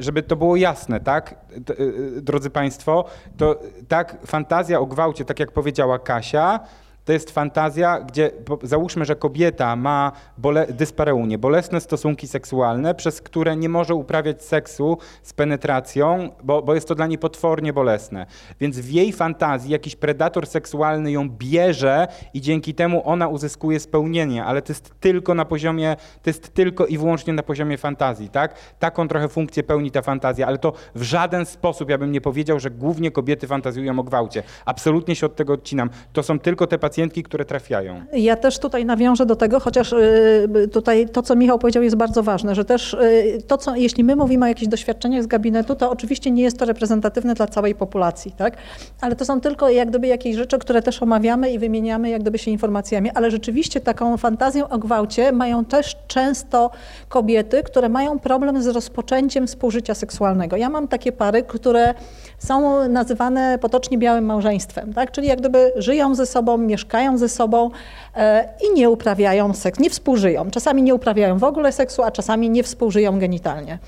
żeby 0.00 0.22
to 0.22 0.36
było 0.36 0.56
jasne, 0.56 1.00
tak, 1.00 1.34
e, 1.54 2.20
drodzy 2.20 2.50
Państwo, 2.50 3.04
to 3.36 3.60
tak, 3.88 4.16
fantazja 4.26 4.80
o 4.80 4.86
gwałcie, 4.86 5.24
tak 5.24 5.40
jak 5.40 5.52
powiedziała 5.52 5.98
Kasia, 5.98 6.60
to 7.08 7.12
jest 7.12 7.30
fantazja, 7.30 8.00
gdzie 8.00 8.30
załóżmy, 8.62 9.04
że 9.04 9.16
kobieta 9.16 9.76
ma 9.76 10.12
bole, 10.38 10.66
dyspareunię, 10.66 11.38
bolesne 11.38 11.80
stosunki 11.80 12.28
seksualne, 12.28 12.94
przez 12.94 13.20
które 13.20 13.56
nie 13.56 13.68
może 13.68 13.94
uprawiać 13.94 14.44
seksu 14.44 14.98
z 15.22 15.32
penetracją, 15.32 16.30
bo, 16.42 16.62
bo 16.62 16.74
jest 16.74 16.88
to 16.88 16.94
dla 16.94 17.06
niej 17.06 17.18
potwornie 17.18 17.72
bolesne. 17.72 18.26
Więc 18.60 18.78
w 18.78 18.90
jej 18.90 19.12
fantazji 19.12 19.70
jakiś 19.72 19.96
predator 19.96 20.46
seksualny 20.46 21.12
ją 21.12 21.30
bierze 21.30 22.08
i 22.34 22.40
dzięki 22.40 22.74
temu 22.74 23.02
ona 23.04 23.28
uzyskuje 23.28 23.80
spełnienie, 23.80 24.44
ale 24.44 24.62
to 24.62 24.72
jest 24.72 25.00
tylko 25.00 25.34
na 25.34 25.44
poziomie, 25.44 25.96
to 26.22 26.30
jest 26.30 26.54
tylko 26.54 26.86
i 26.86 26.98
wyłącznie 26.98 27.32
na 27.32 27.42
poziomie 27.42 27.78
fantazji, 27.78 28.28
tak? 28.28 28.54
Taką 28.78 29.08
trochę 29.08 29.28
funkcję 29.28 29.62
pełni 29.62 29.90
ta 29.90 30.02
fantazja, 30.02 30.46
ale 30.46 30.58
to 30.58 30.72
w 30.94 31.02
żaden 31.02 31.46
sposób 31.46 31.90
ja 31.90 31.98
bym 31.98 32.12
nie 32.12 32.20
powiedział, 32.20 32.60
że 32.60 32.70
głównie 32.70 33.10
kobiety 33.10 33.46
fantazjują 33.46 33.98
o 33.98 34.02
gwałcie. 34.02 34.42
Absolutnie 34.64 35.16
się 35.16 35.26
od 35.26 35.36
tego 35.36 35.52
odcinam. 35.52 35.90
To 36.12 36.22
są 36.22 36.38
tylko 36.38 36.66
te 36.66 36.78
pacjentki, 36.98 37.22
które 37.22 37.44
trafiają. 37.44 38.02
Ja 38.12 38.36
też 38.36 38.58
tutaj 38.58 38.84
nawiążę 38.84 39.26
do 39.26 39.36
tego, 39.36 39.60
chociaż 39.60 39.92
y, 39.92 40.68
tutaj 40.72 41.08
to, 41.08 41.22
co 41.22 41.36
Michał 41.36 41.58
powiedział, 41.58 41.82
jest 41.82 41.96
bardzo 41.96 42.22
ważne, 42.22 42.54
że 42.54 42.64
też 42.64 42.94
y, 42.94 43.42
to, 43.46 43.58
co, 43.58 43.76
jeśli 43.76 44.04
my 44.04 44.16
mówimy 44.16 44.44
o 44.44 44.48
jakichś 44.48 44.68
doświadczeniach 44.68 45.22
z 45.22 45.26
gabinetu, 45.26 45.74
to 45.74 45.90
oczywiście 45.90 46.30
nie 46.30 46.42
jest 46.42 46.58
to 46.58 46.64
reprezentatywne 46.64 47.34
dla 47.34 47.46
całej 47.46 47.74
populacji, 47.74 48.32
tak? 48.32 48.56
Ale 49.00 49.16
to 49.16 49.24
są 49.24 49.40
tylko 49.40 49.68
jak 49.68 49.88
gdyby 49.88 50.06
jakieś 50.06 50.36
rzeczy, 50.36 50.58
które 50.58 50.82
też 50.82 51.02
omawiamy 51.02 51.50
i 51.50 51.58
wymieniamy 51.58 52.10
jak 52.10 52.20
gdyby 52.20 52.38
się 52.38 52.50
informacjami, 52.50 53.10
ale 53.10 53.30
rzeczywiście 53.30 53.80
taką 53.80 54.16
fantazję 54.16 54.68
o 54.68 54.78
gwałcie 54.78 55.32
mają 55.32 55.64
też 55.64 55.96
często 56.06 56.70
kobiety, 57.08 57.62
które 57.62 57.88
mają 57.88 58.18
problem 58.18 58.62
z 58.62 58.66
rozpoczęciem 58.66 59.46
współżycia 59.46 59.94
seksualnego. 59.94 60.56
Ja 60.56 60.70
mam 60.70 60.88
takie 60.88 61.12
pary, 61.12 61.42
które 61.42 61.94
są 62.38 62.88
nazywane 62.88 63.58
potocznie 63.58 63.98
białym 63.98 64.24
małżeństwem, 64.24 64.94
tak? 64.94 65.10
czyli 65.10 65.28
jak 65.28 65.38
gdyby 65.38 65.72
żyją 65.76 66.14
ze 66.14 66.26
sobą, 66.26 66.58
mieszkają 66.58 66.87
ze 67.14 67.28
sobą 67.28 67.70
e, 68.16 68.48
i 68.70 68.74
nie 68.74 68.90
uprawiają 68.90 69.54
seksu, 69.54 69.82
nie 69.82 69.90
współżyją. 69.90 70.50
Czasami 70.50 70.82
nie 70.82 70.94
uprawiają 70.94 71.38
w 71.38 71.44
ogóle 71.44 71.72
seksu, 71.72 72.02
a 72.02 72.10
czasami 72.10 72.50
nie 72.50 72.62
współżyją 72.62 73.18
genitalnie. 73.18 73.78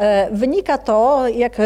E, 0.00 0.28
wynika 0.32 0.78
to 0.78 1.28
jak 1.28 1.60
e, 1.60 1.64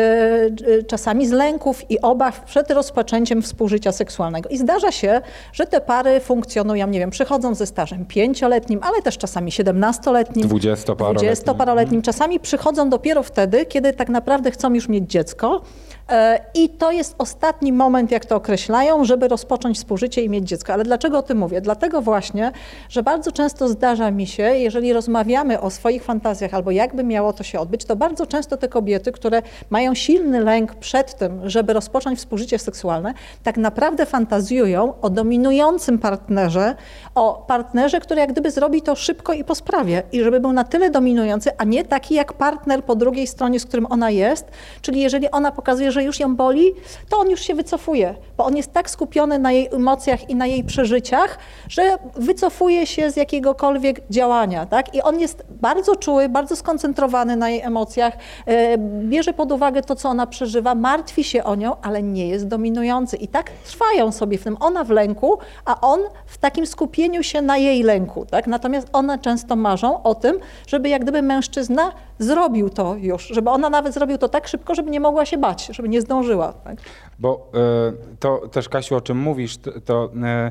czasami 0.87 1.27
z 1.27 1.31
lęków 1.31 1.91
i 1.91 2.01
obaw 2.01 2.41
przed 2.41 2.71
rozpoczęciem 2.71 3.43
współżycia 3.43 3.93
seksualnego. 3.93 4.49
I 4.49 4.59
zdarza 4.59 4.93
się, 4.93 5.21
że 5.53 5.67
te 5.67 5.81
pary 5.81 6.21
funkcjonują, 6.21 6.87
nie 6.87 6.99
wiem, 6.99 7.11
przychodzą 7.11 7.55
ze 7.55 7.67
stażem 7.67 8.07
pięcioletnim, 8.07 8.81
ale 8.83 9.03
też 9.03 9.19
czasami 9.19 9.53
siedemnastoletnim, 9.53 10.47
Dwudziestoparoletnim. 10.47 11.27
dwudziestoparoletnim. 11.29 12.03
Czasami 12.03 12.41
przychodzą 12.41 12.89
dopiero 12.91 13.23
wtedy, 13.23 13.67
kiedy 13.67 13.93
tak 13.93 14.09
naprawdę 14.09 14.51
chcą 14.51 14.75
już 14.75 14.89
mieć 14.89 15.11
dziecko. 15.11 15.63
E, 16.11 16.41
I 16.55 16.69
to 16.69 16.91
jest 16.93 17.15
ostatni 17.19 17.73
moment, 17.73 18.11
jak 18.11 18.25
to 18.27 18.37
określają, 18.37 19.05
żeby 19.05 19.29
rozpocząć 19.29 19.77
współżycie 19.77 20.23
i 20.23 20.29
mieć 20.29 20.49
dziecko. 20.49 20.73
Ale 20.73 20.85
dlaczego 20.85 21.19
o 21.19 21.23
tym 21.23 21.39
mówię? 21.39 21.61
Dlatego 21.61 22.03
właśnie, 22.03 22.53
że 22.89 23.03
bardzo 23.03 23.33
często 23.33 23.69
zdarza 23.69 24.11
mi 24.11 24.27
się, 24.27 24.43
jeżeli 24.43 24.93
rozmawiamy 24.93 25.61
o 25.61 25.71
swoich 25.71 26.05
fantazjach 26.05 26.55
albo 26.55 26.71
jakby 26.71 27.05
miało 27.05 27.33
to 27.33 27.43
się 27.43 27.61
odbyć, 27.61 27.85
to 27.85 27.97
bardzo 27.97 28.24
często 28.27 28.57
te 28.57 28.69
kobiety, 28.69 29.13
które 29.13 29.43
mają 29.71 29.95
silny 29.95 30.41
lęk 30.41 30.75
przed 30.75 31.15
tym, 31.15 31.51
żeby 31.51 31.73
rozpocząć 31.73 32.19
współżycie 32.19 32.59
seksualne, 32.59 33.15
tak 33.43 33.57
naprawdę 33.57 34.07
fantazjują 34.07 35.01
o 35.01 35.11
dominującym 35.11 35.99
partnerze, 35.99 36.75
o 37.15 37.45
partnerze, 37.49 38.01
który 38.01 38.21
jak 38.21 38.33
gdyby 38.33 38.51
zrobi 38.51 38.83
to 38.83 38.95
szybko 38.95 39.33
i 39.33 39.45
po 39.45 39.55
sprawie 39.55 40.03
i 40.13 40.23
żeby 40.23 40.41
był 40.41 40.53
na 40.53 40.65
tyle 40.65 40.91
dominujący, 40.91 41.51
a 41.59 41.65
nie 41.65 41.85
taki 41.85 42.15
jak 42.15 42.33
partner 42.33 42.85
po 42.85 42.97
drugiej 42.97 43.27
stronie, 43.27 43.61
z 43.61 43.67
którym 43.67 43.87
ona 43.91 44.11
jest, 44.11 44.47
czyli 44.81 45.01
jeżeli 45.01 45.31
ona 45.31 45.53
pokazuje, 45.53 45.93
że 45.93 46.05
już 46.05 46.21
ją 46.21 46.37
boli, 46.37 46.73
to 47.09 47.19
on 47.19 47.31
już 47.31 47.41
się 47.41 47.55
wycofuje, 47.55 48.15
bo 48.37 48.45
on 48.45 48.57
jest 48.57 48.73
tak 48.73 48.91
skupiony 48.91 49.39
na 49.39 49.53
jej 49.53 49.69
emocjach 49.73 50.31
i 50.31 50.35
na 50.35 50.47
jej 50.47 50.65
przeżyciach, 50.65 51.39
że 51.69 51.99
wycofuje 52.17 52.87
się 52.87 53.11
z 53.11 53.17
jakiegokolwiek 53.17 54.01
działania. 54.11 54.67
Tak? 54.67 54.95
I 54.95 55.03
on 55.03 55.21
jest 55.21 55.45
bardzo 55.51 55.97
czuły, 55.97 56.29
bardzo 56.29 56.57
skoncentrowany 56.57 57.37
na 57.37 57.51
jej 57.51 57.61
emocjach, 57.61 58.04
e, 58.47 58.79
bierze 58.79 59.33
pod 59.33 59.53
uwagę 59.53 59.83
to, 59.83 59.97
co 59.97 60.09
ona 60.09 60.27
przeżywa, 60.27 60.75
martwi 60.75 61.25
się 61.25 61.45
o 61.45 61.55
nią, 61.55 61.77
ale 61.83 62.03
nie 62.03 62.29
jest 62.29 62.49
dominujący. 62.49 63.17
I 63.17 63.29
tak 63.29 63.51
trwają 63.51 64.13
sobie 64.13 64.39
w 64.39 64.45
tym. 64.45 64.57
Ona 64.61 64.85
w 64.85 64.91
lęku, 64.91 65.39
a 65.65 65.81
on 65.81 66.01
w 66.27 66.39
takim 66.39 66.67
skupieniu 66.67 67.23
się 67.23 67.43
na 67.43 67.57
jej 67.57 67.83
lęku. 67.83 68.27
Tak? 68.27 68.47
Natomiast 68.47 68.89
one 68.93 69.19
często 69.19 69.57
marzą 69.57 70.03
o 70.03 70.15
tym, 70.15 70.39
żeby 70.67 70.89
jak 70.89 71.03
gdyby 71.03 71.23
mężczyzna 71.23 71.93
zrobił 72.19 72.71
to 72.71 72.95
już, 72.95 73.27
żeby 73.27 73.51
ona 73.51 73.71
nawet 73.71 73.95
zrobił 73.95 74.19
to 74.19 74.29
tak 74.29 74.49
szybko, 74.49 74.75
żeby 74.75 74.91
nie 74.91 75.01
mogła 75.01 75.27
się 75.27 75.39
bać, 75.39 75.67
żeby 75.67 75.89
nie 75.89 76.01
zdążyła. 76.01 76.53
Tak? 76.53 76.77
Bo 77.19 77.51
e, 77.55 78.17
to 78.21 78.49
też, 78.49 78.69
Kasiu, 78.69 78.97
o 78.97 79.01
czym 79.01 79.19
mówisz, 79.19 79.57
to, 79.57 79.71
to 79.85 80.11
e, 80.23 80.51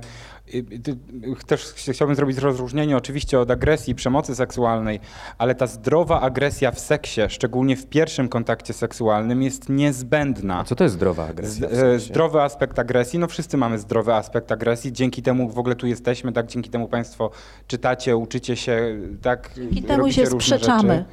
też 1.47 1.63
chciałbym 1.63 2.15
zrobić 2.15 2.37
rozróżnienie 2.37 2.97
oczywiście 2.97 3.39
od 3.39 3.51
agresji 3.51 3.91
i 3.91 3.95
przemocy 3.95 4.35
seksualnej, 4.35 4.99
ale 5.37 5.55
ta 5.55 5.67
zdrowa 5.67 6.21
agresja 6.21 6.71
w 6.71 6.79
seksie, 6.79 7.21
szczególnie 7.27 7.75
w 7.75 7.85
pierwszym 7.85 8.29
kontakcie 8.29 8.73
seksualnym, 8.73 9.41
jest 9.41 9.69
niezbędna. 9.69 10.59
A 10.59 10.63
co 10.63 10.75
to 10.75 10.83
jest 10.83 10.95
zdrowa 10.95 11.27
agresja? 11.27 11.69
sensie? 11.69 11.99
zdrowy 11.99 12.41
aspekt 12.41 12.79
agresji, 12.79 13.19
no 13.19 13.27
wszyscy 13.27 13.57
mamy 13.57 13.79
zdrowy 13.79 14.13
aspekt 14.13 14.51
agresji, 14.51 14.93
dzięki 14.93 15.21
temu 15.21 15.49
w 15.49 15.59
ogóle 15.59 15.75
tu 15.75 15.87
jesteśmy, 15.87 16.31
tak, 16.31 16.47
dzięki 16.47 16.69
temu 16.69 16.87
Państwo 16.87 17.31
czytacie, 17.67 18.17
uczycie 18.17 18.55
się, 18.55 18.97
tak, 19.21 19.49
Dzięki 19.55 19.83
temu 19.83 20.11
się 20.11 20.25
sprzeczamy. 20.25 21.05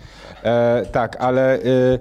E, 0.43 0.87
tak, 0.93 1.17
ale 1.17 1.59
y, 1.59 1.99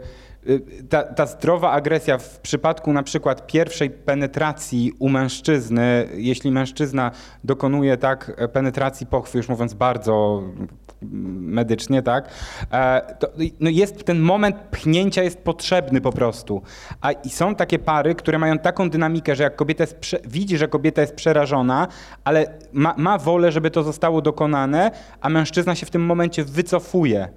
ta, 0.90 1.04
ta 1.04 1.26
zdrowa 1.26 1.72
agresja 1.72 2.18
w 2.18 2.40
przypadku 2.40 2.94
na 2.94 3.04
przykład 3.04 3.48
pierwszej 3.48 3.90
penetracji 3.90 4.94
u 5.00 5.10
mężczyzny, 5.10 6.10
jeśli 6.14 6.52
mężczyzna 6.52 7.12
dokonuje 7.44 7.98
tak 7.98 8.32
e, 8.38 8.48
penetracji 8.48 9.08
pochwy, 9.08 9.38
już 9.38 9.50
mówiąc 9.50 9.74
bardzo 9.74 10.44
medycznie, 11.02 12.02
tak, 12.02 12.30
e, 12.72 13.16
to 13.20 13.28
no 13.60 13.70
jest 13.70 14.04
ten 14.04 14.20
moment 14.20 14.56
pchnięcia 14.56 15.24
jest 15.24 15.40
potrzebny 15.40 16.02
po 16.02 16.12
prostu. 16.12 16.62
A 17.02 17.12
i 17.12 17.30
są 17.30 17.56
takie 17.56 17.80
pary, 17.80 18.16
które 18.16 18.40
mają 18.40 18.58
taką 18.58 18.90
dynamikę, 18.90 19.36
że 19.36 19.44
jak 19.44 19.56
kobieta 19.56 19.84
jest 19.84 20.16
widzi, 20.28 20.58
że 20.58 20.68
kobieta 20.68 21.02
jest 21.02 21.16
przerażona, 21.16 21.88
ale 22.24 22.46
ma, 22.74 22.94
ma 22.98 23.18
wolę, 23.18 23.52
żeby 23.52 23.72
to 23.72 23.84
zostało 23.84 24.22
dokonane, 24.22 24.92
a 25.22 25.30
mężczyzna 25.30 25.76
się 25.76 25.86
w 25.86 25.92
tym 25.92 26.06
momencie 26.06 26.44
wycofuje. 26.44 27.30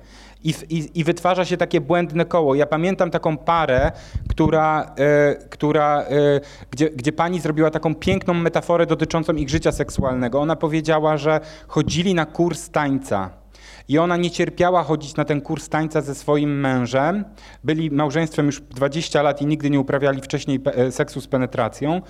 I, 0.44 0.55
i, 0.68 1.00
I 1.00 1.05
wytwarza 1.05 1.44
się 1.44 1.57
takie 1.57 1.81
błędne 1.81 2.24
koło. 2.24 2.55
Ja 2.55 2.66
pamiętam 2.66 3.11
taką 3.11 3.37
parę, 3.37 3.92
która, 4.28 4.94
e, 4.98 5.35
która, 5.35 6.02
e, 6.02 6.40
gdzie, 6.70 6.90
gdzie 6.90 7.12
pani 7.12 7.40
zrobiła 7.40 7.70
taką 7.70 7.94
piękną 7.94 8.35
metaforę 8.35 8.87
dotyczącą 8.87 9.33
ich 9.33 9.48
życia 9.48 9.72
seksualnego. 9.72 10.40
Ona 10.40 10.57
powiedziała, 10.57 11.16
że 11.16 11.40
chodzili 11.68 12.14
na 12.14 12.26
kurs 12.26 12.70
tańca. 12.70 13.42
I 13.88 13.98
ona 13.98 14.16
nie 14.16 14.31
cierpiała 14.31 14.83
chodzić 14.83 15.16
na 15.16 15.24
ten 15.24 15.40
kurs 15.40 15.68
tańca 15.68 16.00
ze 16.00 16.14
swoim 16.14 16.61
mężem. 16.61 17.24
Byli 17.64 17.90
małżeństwem 17.90 18.46
już 18.46 18.61
20 18.61 19.22
lat 19.22 19.42
i 19.42 19.46
nigdy 19.46 19.70
nie 19.70 19.81
uprawiali 19.81 20.20
wcześniej 20.22 20.61
e, 20.64 20.92
seksu 20.92 21.20
z 21.20 21.26
penetracją. 21.26 22.00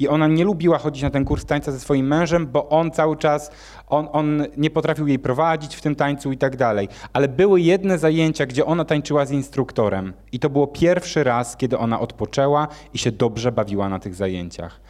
I 0.00 0.08
ona 0.08 0.26
nie 0.26 0.44
lubiła 0.44 0.78
chodzić 0.78 1.02
na 1.02 1.10
ten 1.10 1.24
kurs 1.24 1.44
tańca 1.44 1.72
ze 1.72 1.80
swoim 1.80 2.06
mężem, 2.06 2.46
bo 2.46 2.68
on 2.68 2.90
cały 2.90 3.16
czas, 3.16 3.50
on, 3.88 4.08
on 4.12 4.46
nie 4.56 4.70
potrafił 4.70 5.06
jej 5.06 5.18
prowadzić 5.18 5.76
w 5.76 5.80
tym 5.80 5.94
tańcu 5.94 6.32
i 6.32 6.38
tak 6.38 6.56
dalej. 6.56 6.88
Ale 7.12 7.28
były 7.28 7.60
jedne 7.60 7.98
zajęcia, 7.98 8.46
gdzie 8.46 8.66
ona 8.66 8.84
tańczyła 8.84 9.26
z 9.26 9.30
instruktorem. 9.30 10.12
I 10.32 10.38
to 10.38 10.50
było 10.50 10.66
pierwszy 10.66 11.24
raz, 11.24 11.56
kiedy 11.56 11.78
ona 11.78 12.00
odpoczęła 12.00 12.68
i 12.94 12.98
się 12.98 13.12
dobrze 13.12 13.52
bawiła 13.52 13.88
na 13.88 13.98
tych 13.98 14.14
zajęciach. 14.14 14.80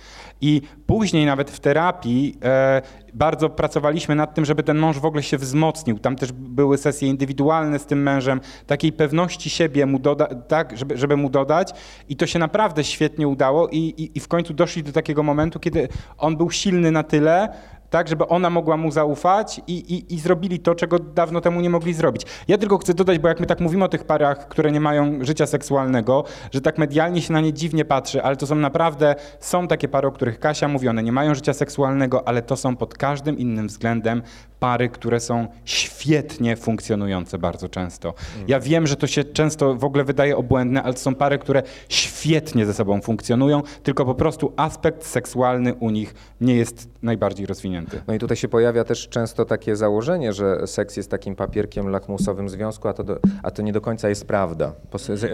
I 0.40 0.62
później 0.86 1.26
nawet 1.26 1.50
w 1.50 1.60
terapii 1.60 2.36
e, 2.42 2.82
bardzo 3.14 3.50
pracowaliśmy 3.50 4.14
nad 4.14 4.34
tym, 4.34 4.44
żeby 4.44 4.62
ten 4.62 4.78
mąż 4.78 4.98
w 4.98 5.04
ogóle 5.04 5.22
się 5.22 5.38
wzmocnił. 5.38 5.98
Tam 5.98 6.16
też 6.16 6.32
były 6.32 6.78
sesje 6.78 7.08
indywidualne 7.08 7.78
z 7.78 7.86
tym 7.86 8.02
mężem, 8.02 8.40
takiej 8.66 8.92
pewności 8.92 9.50
siebie 9.50 9.86
mu 9.86 9.98
doda, 9.98 10.26
tak, 10.26 10.78
żeby, 10.78 10.98
żeby 10.98 11.16
mu 11.16 11.30
dodać. 11.30 11.72
I 12.08 12.16
to 12.16 12.26
się 12.26 12.38
naprawdę 12.38 12.84
świetnie 12.84 13.28
udało 13.28 13.68
i, 13.68 13.76
i, 13.76 14.18
i 14.18 14.20
w 14.20 14.28
końcu 14.28 14.54
doszli 14.54 14.82
do 14.82 14.92
takiego 14.92 14.99
momentu, 15.22 15.60
kiedy 15.60 15.88
on 16.18 16.36
był 16.36 16.50
silny 16.50 16.90
na 16.90 17.02
tyle, 17.02 17.48
tak, 17.90 18.08
żeby 18.08 18.26
ona 18.26 18.50
mogła 18.50 18.76
mu 18.76 18.90
zaufać 18.90 19.60
i, 19.66 19.72
i, 19.72 20.14
i 20.14 20.18
zrobili 20.18 20.58
to, 20.58 20.74
czego 20.74 20.98
dawno 20.98 21.40
temu 21.40 21.60
nie 21.60 21.70
mogli 21.70 21.94
zrobić. 21.94 22.22
Ja 22.48 22.58
tylko 22.58 22.78
chcę 22.78 22.94
dodać, 22.94 23.18
bo 23.18 23.28
jak 23.28 23.40
my 23.40 23.46
tak 23.46 23.60
mówimy 23.60 23.84
o 23.84 23.88
tych 23.88 24.04
parach, 24.04 24.48
które 24.48 24.72
nie 24.72 24.80
mają 24.80 25.24
życia 25.24 25.46
seksualnego, 25.46 26.24
że 26.52 26.60
tak 26.60 26.78
medialnie 26.78 27.22
się 27.22 27.32
na 27.32 27.40
nie 27.40 27.52
dziwnie 27.52 27.84
patrzy, 27.84 28.22
ale 28.22 28.36
to 28.36 28.46
są 28.46 28.54
naprawdę, 28.54 29.14
są 29.40 29.68
takie 29.68 29.88
pary, 29.88 30.08
o 30.08 30.12
których 30.12 30.40
Kasia 30.40 30.68
mówi, 30.68 30.88
one 30.88 31.02
nie 31.02 31.12
mają 31.12 31.34
życia 31.34 31.52
seksualnego, 31.52 32.28
ale 32.28 32.42
to 32.42 32.56
są 32.56 32.76
pod 32.76 32.94
każdym 32.94 33.38
innym 33.38 33.66
względem 33.68 34.22
pary, 34.60 34.88
które 34.88 35.20
są 35.20 35.46
świetnie 35.64 36.56
funkcjonujące 36.56 37.38
bardzo 37.38 37.68
często. 37.68 38.14
Ja 38.48 38.60
wiem, 38.60 38.86
że 38.86 38.96
to 38.96 39.06
się 39.06 39.24
często 39.24 39.74
w 39.74 39.84
ogóle 39.84 40.04
wydaje 40.04 40.36
obłędne, 40.36 40.82
ale 40.82 40.94
to 40.94 41.00
są 41.00 41.14
pary, 41.14 41.38
które 41.38 41.62
świetnie 41.88 42.66
ze 42.66 42.74
sobą 42.74 43.00
funkcjonują, 43.00 43.62
tylko 43.82 44.04
po 44.04 44.14
prostu 44.14 44.52
aspekt 44.56 45.06
seksualny 45.06 45.74
u 45.74 45.90
nich 45.90 46.14
nie 46.40 46.54
jest 46.56 46.88
najbardziej 47.02 47.46
rozwinięty. 47.46 47.79
No 48.08 48.14
i 48.14 48.18
tutaj 48.18 48.36
się 48.36 48.48
pojawia 48.48 48.84
też 48.84 49.08
często 49.08 49.44
takie 49.44 49.76
założenie, 49.76 50.32
że 50.32 50.66
seks 50.66 50.96
jest 50.96 51.10
takim 51.10 51.36
papierkiem 51.36 51.88
lakmusowym 51.88 52.48
związku, 52.48 52.88
a 52.88 52.92
to, 52.92 53.04
do, 53.04 53.18
a 53.42 53.50
to 53.50 53.62
nie 53.62 53.72
do 53.72 53.80
końca 53.80 54.08
jest 54.08 54.26
prawda. 54.26 54.72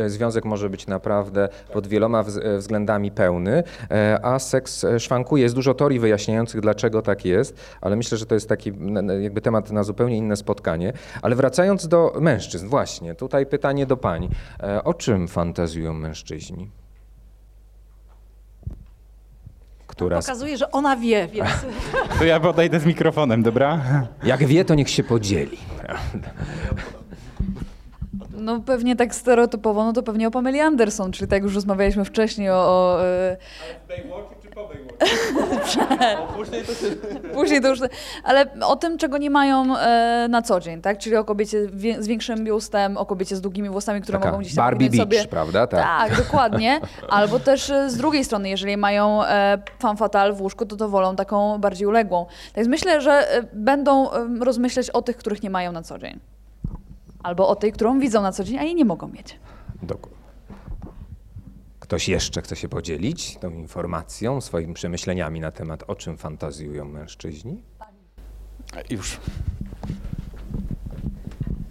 Związek 0.07 0.45
może 0.45 0.71
być 0.71 0.87
naprawdę 0.87 1.49
pod 1.73 1.87
wieloma 1.87 2.23
wz- 2.23 2.59
względami 2.59 3.11
pełny, 3.11 3.63
e, 3.91 4.19
a 4.23 4.39
seks 4.39 4.85
e, 4.85 5.01
szwankuje. 5.01 5.43
Jest 5.43 5.55
dużo 5.55 5.75
teorii 5.75 5.99
wyjaśniających, 5.99 6.61
dlaczego 6.61 7.03
tak 7.03 7.25
jest, 7.25 7.57
ale 7.81 7.97
myślę, 7.97 8.19
że 8.19 8.27
to 8.27 8.35
jest 8.35 8.49
taki 8.49 8.73
jakby 9.21 9.41
temat 9.41 9.73
na 9.73 9.83
zupełnie 9.85 10.17
inne 10.17 10.37
spotkanie. 10.37 10.93
Ale 11.23 11.37
wracając 11.37 11.89
do 11.89 12.13
mężczyzn, 12.21 12.69
właśnie, 12.69 13.15
tutaj 13.15 13.47
pytanie 13.47 13.87
do 13.87 13.97
pań. 13.97 14.29
E, 14.63 14.85
O 14.85 14.95
czym 14.95 15.29
fantazjują 15.29 15.95
mężczyźni? 15.95 16.71
Która 19.97 20.19
Pokazuje, 20.21 20.57
że 20.59 20.71
ona 20.71 20.97
wie, 20.97 21.29
więc 21.33 21.49
To 22.19 22.25
ja 22.25 22.41
podejdę 22.41 22.81
z 22.81 22.87
mikrofonem, 22.87 23.43
dobra? 23.43 23.81
Jak 24.23 24.45
wie, 24.47 24.65
to 24.65 24.75
niech 24.75 24.91
się 24.91 25.05
podzieli. 25.05 25.59
No 28.37 28.61
pewnie 28.61 28.97
tak 28.97 29.15
stereotypowo, 29.15 29.85
no 29.85 29.93
to 29.93 30.03
pewnie 30.03 30.29
o 30.29 30.31
Pameli 30.31 30.61
Anderson, 30.61 31.13
czyli 31.13 31.29
tak 31.29 31.43
już 31.43 31.55
rozmawialiśmy 31.55 32.05
wcześniej 32.05 32.51
o... 32.51 32.55
o 32.55 33.05
e, 33.05 33.37
Później 37.35 37.61
to 37.61 37.69
już... 37.69 37.81
Ale 38.25 38.47
o 38.63 38.77
tym, 38.77 38.99
czego 38.99 39.19
nie 39.19 39.31
mają 39.31 39.77
e, 39.77 40.27
na 40.31 40.43
co 40.43 40.61
dzień, 40.61 40.83
tak? 40.83 40.99
Czyli 40.99 41.17
o 41.17 41.25
kobiecie 41.25 41.67
wie, 41.73 42.03
z 42.03 42.07
większym 42.07 42.45
biustem, 42.45 42.97
o 42.97 43.07
kobiecie 43.07 43.37
z 43.37 43.41
długimi 43.41 43.69
włosami, 43.69 44.01
które 44.01 44.19
Taka 44.19 44.31
mogą 44.31 44.41
gdzieś 44.41 44.55
tam 44.55 44.65
Barbie 44.65 44.91
Beach, 44.91 45.03
sobie... 45.03 45.25
prawda? 45.25 45.67
Tak. 45.67 45.83
Tak, 45.83 46.17
dokładnie. 46.17 46.81
Albo 47.09 47.41
też 47.41 47.71
e, 47.71 47.91
z 47.91 47.97
drugiej 47.97 48.25
strony, 48.25 48.49
jeżeli 48.49 48.77
mają 48.77 49.25
e, 49.25 49.59
femme 49.79 49.97
fatale 49.97 50.33
w 50.33 50.43
łóżku, 50.43 50.67
to 50.67 50.77
to 50.77 50.89
wolą 50.89 51.17
taką 51.17 51.59
bardziej 51.59 51.87
uległą. 51.87 52.27
Tak 52.27 52.57
więc 52.57 52.69
myślę, 52.69 53.01
że 53.01 53.13
e, 53.13 53.43
będą 53.53 54.13
e, 54.13 54.27
rozmyśleć 54.41 54.91
o 54.91 55.03
tych, 55.03 55.17
których 55.17 55.43
nie 55.43 55.51
mają 55.51 55.73
na 55.73 55.83
co 55.83 55.99
dzień. 55.99 56.21
Albo 57.23 57.49
o 57.49 57.57
tej, 57.57 57.73
którą 57.73 58.01
widzą 58.01 58.23
na 58.23 58.33
co 58.33 58.45
dzień, 58.45 58.59
a 58.59 58.63
jej 58.63 58.75
nie 58.75 58.85
mogą 58.85 59.09
mieć. 59.09 59.39
Dok- 59.83 60.09
Ktoś 61.81 62.09
jeszcze 62.09 62.43
chce 62.43 62.57
się 62.57 62.69
podzielić 62.69 63.37
tą 63.37 63.51
informacją, 63.51 64.41
swoimi 64.41 64.75
przemyśleniami 64.75 65.41
na 65.41 65.51
temat, 65.51 65.85
o 65.87 65.95
czym 65.95 66.17
fantazjują 66.19 66.85
mężczyźni? 66.85 67.63
Już. 68.91 69.21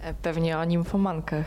E, 0.00 0.14
Pewnie 0.14 0.58
o 0.58 0.64
nimfomankach. 0.64 1.46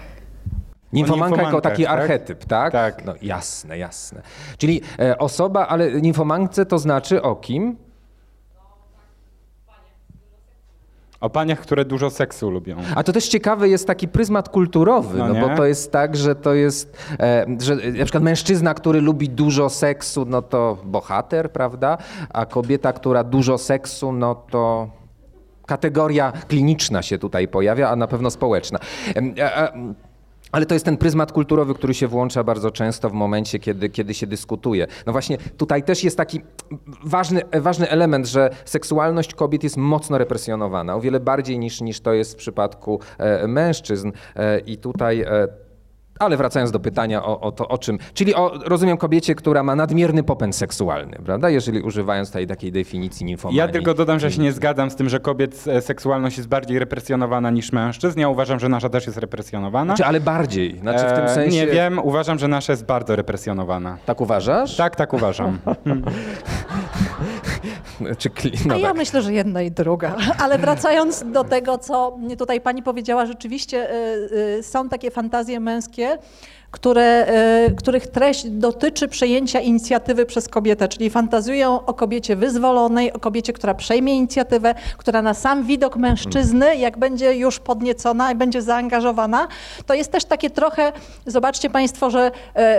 Nimfomanka 0.94 1.42
jako 1.42 1.62
taki 1.62 1.84
tak? 1.84 2.00
archetyp, 2.00 2.46
tak? 2.46 2.72
Tak. 2.72 3.06
No 3.06 3.14
jasne, 3.22 3.78
jasne. 3.78 4.22
Czyli 4.58 4.82
e, 5.00 5.18
osoba, 5.18 5.68
ale 5.68 6.02
nimfomance 6.02 6.66
to 6.66 6.80
znaczy 6.80 7.22
o 7.22 7.36
kim? 7.36 7.78
O 11.22 11.30
paniach, 11.30 11.60
które 11.60 11.86
dużo 11.86 12.10
seksu 12.10 12.50
lubią. 12.50 12.76
A 12.96 13.04
to 13.04 13.14
też 13.14 13.28
ciekawy 13.28 13.70
jest 13.70 13.88
taki 13.88 14.08
pryzmat 14.08 14.50
kulturowy, 14.50 15.18
no, 15.18 15.28
No 15.28 15.48
bo 15.48 15.56
to 15.56 15.66
jest 15.66 15.92
tak, 15.92 16.18
że 16.18 16.36
to 16.36 16.54
jest, 16.54 16.98
e, 17.20 17.46
że 17.60 17.74
e, 17.74 17.92
na 17.92 18.04
przykład 18.06 18.24
mężczyzna, 18.24 18.74
który 18.74 19.02
lubi 19.02 19.30
dużo 19.30 19.70
seksu, 19.70 20.26
no 20.26 20.42
to 20.42 20.78
bohater, 20.86 21.52
prawda? 21.52 21.98
A 22.34 22.46
kobieta, 22.46 22.94
która 22.94 23.24
dużo 23.24 23.58
seksu, 23.58 24.12
no 24.12 24.36
to 24.36 24.90
kategoria 25.66 26.32
kliniczna 26.48 27.02
się 27.02 27.18
tutaj 27.18 27.48
pojawia, 27.48 27.90
a 27.90 27.96
na 27.96 28.08
pewno 28.08 28.32
społeczna. 28.32 28.80
A- 29.44 29.56
a- 29.64 29.72
ale 30.52 30.66
to 30.66 30.74
jest 30.74 30.86
ten 30.86 30.98
pryzmat 30.98 31.32
kulturowy, 31.32 31.74
który 31.74 31.94
się 31.94 32.08
włącza 32.08 32.44
bardzo 32.44 32.72
często 32.72 33.10
w 33.10 33.14
momencie, 33.14 33.60
kiedy, 33.60 33.90
kiedy 33.90 34.14
się 34.14 34.28
dyskutuje. 34.28 34.88
No 35.06 35.12
właśnie 35.12 35.38
tutaj 35.58 35.84
też 35.84 36.04
jest 36.04 36.18
taki 36.18 36.42
ważny, 37.04 37.42
ważny 37.54 37.90
element, 37.90 38.28
że 38.28 38.50
seksualność 38.66 39.34
kobiet 39.34 39.64
jest 39.64 39.78
mocno 39.78 40.18
represjonowana, 40.18 40.96
o 40.96 41.02
wiele 41.02 41.20
bardziej 41.20 41.60
niż, 41.60 41.82
niż 41.82 42.00
to 42.00 42.14
jest 42.14 42.34
w 42.34 42.36
przypadku 42.36 43.00
e, 43.18 43.48
mężczyzn. 43.48 44.12
E, 44.36 44.60
I 44.60 44.78
tutaj. 44.78 45.26
Ale 46.20 46.38
wracając 46.38 46.72
do 46.72 46.80
pytania 46.80 47.24
o, 47.26 47.40
o 47.40 47.52
to, 47.52 47.68
o 47.68 47.78
czym. 47.78 47.98
Czyli 48.14 48.36
o, 48.36 48.52
rozumiem 48.66 48.98
kobiecie, 48.98 49.36
która 49.36 49.64
ma 49.64 49.76
nadmierny 49.76 50.24
popęd 50.24 50.56
seksualny, 50.56 51.18
prawda? 51.26 51.50
Jeżeli 51.50 51.82
używając 51.82 52.30
tutaj 52.30 52.48
takiej 52.48 52.72
definicji 52.72 53.26
nimfomanii. 53.26 53.58
Ja 53.58 53.68
tylko 53.68 53.94
dodam, 53.94 54.20
że 54.20 54.32
się 54.32 54.42
nie 54.42 54.52
zgadzam 54.52 54.90
z 54.92 54.96
tym, 54.96 55.10
że 55.10 55.20
kobiet 55.20 55.66
e, 55.68 55.82
seksualność 55.82 56.38
jest 56.38 56.50
bardziej 56.50 56.80
represjonowana 56.80 57.50
niż 57.50 57.72
mężczyzn. 57.72 58.20
Ja 58.20 58.30
uważam, 58.30 58.60
że 58.60 58.70
nasza 58.70 58.90
też 58.90 59.06
jest 59.08 59.18
represjonowana. 59.18 59.96
Czy 59.96 60.06
ale 60.06 60.20
bardziej? 60.20 60.80
Znaczy 60.80 61.06
w 61.06 61.14
tym 61.14 61.24
E, 61.26 61.30
sensie. 61.36 61.58
Nie 61.58 61.68
wiem, 61.68 62.00
uważam, 62.00 62.40
że 62.40 62.48
nasza 62.48 62.74
jest 62.74 62.86
bardzo 62.86 63.16
represjonowana. 63.16 63.98
Tak 64.06 64.22
uważasz? 64.22 64.78
Tak, 64.78 64.96
tak 64.96 65.14
uważam. 65.14 65.60
Czy 68.18 68.30
kli... 68.30 68.52
A 68.66 68.68
no 68.68 68.78
ja 68.78 68.88
tak. 68.88 68.98
myślę, 68.98 69.22
że 69.22 69.34
jedna 69.34 69.62
i 69.62 69.72
druga. 69.72 70.16
Ale 70.40 70.58
wracając 70.58 71.24
do 71.32 71.44
tego, 71.44 71.78
co 71.78 72.18
tutaj 72.38 72.62
pani 72.62 72.84
powiedziała, 72.84 73.26
rzeczywiście 73.26 73.92
y, 73.92 74.58
y, 74.60 74.64
są 74.64 74.90
takie 74.90 75.12
fantazje 75.12 75.60
męskie, 75.60 76.18
które, 76.72 77.28
y, 77.68 77.76
których 77.76 78.08
treść 78.08 78.50
dotyczy 78.50 79.08
przejęcia 79.08 79.60
inicjatywy 79.60 80.26
przez 80.26 80.48
kobietę, 80.48 80.88
czyli 80.88 81.10
fantazjują 81.10 81.86
o 81.86 81.94
kobiecie 81.94 82.36
wyzwolonej, 82.36 83.14
o 83.14 83.20
kobiecie, 83.20 83.54
która 83.54 83.74
przejmie 83.74 84.16
inicjatywę, 84.16 84.76
która 84.98 85.22
na 85.22 85.34
sam 85.34 85.64
widok 85.64 85.98
mężczyzny, 85.98 86.76
jak 86.76 86.98
będzie 86.98 87.36
już 87.36 87.60
podniecona 87.60 88.32
i 88.32 88.36
będzie 88.36 88.62
zaangażowana, 88.62 89.48
to 89.86 89.94
jest 89.94 90.12
też 90.12 90.26
takie 90.26 90.50
trochę, 90.50 90.92
zobaczcie 91.26 91.70
państwo, 91.70 92.10
że 92.10 92.32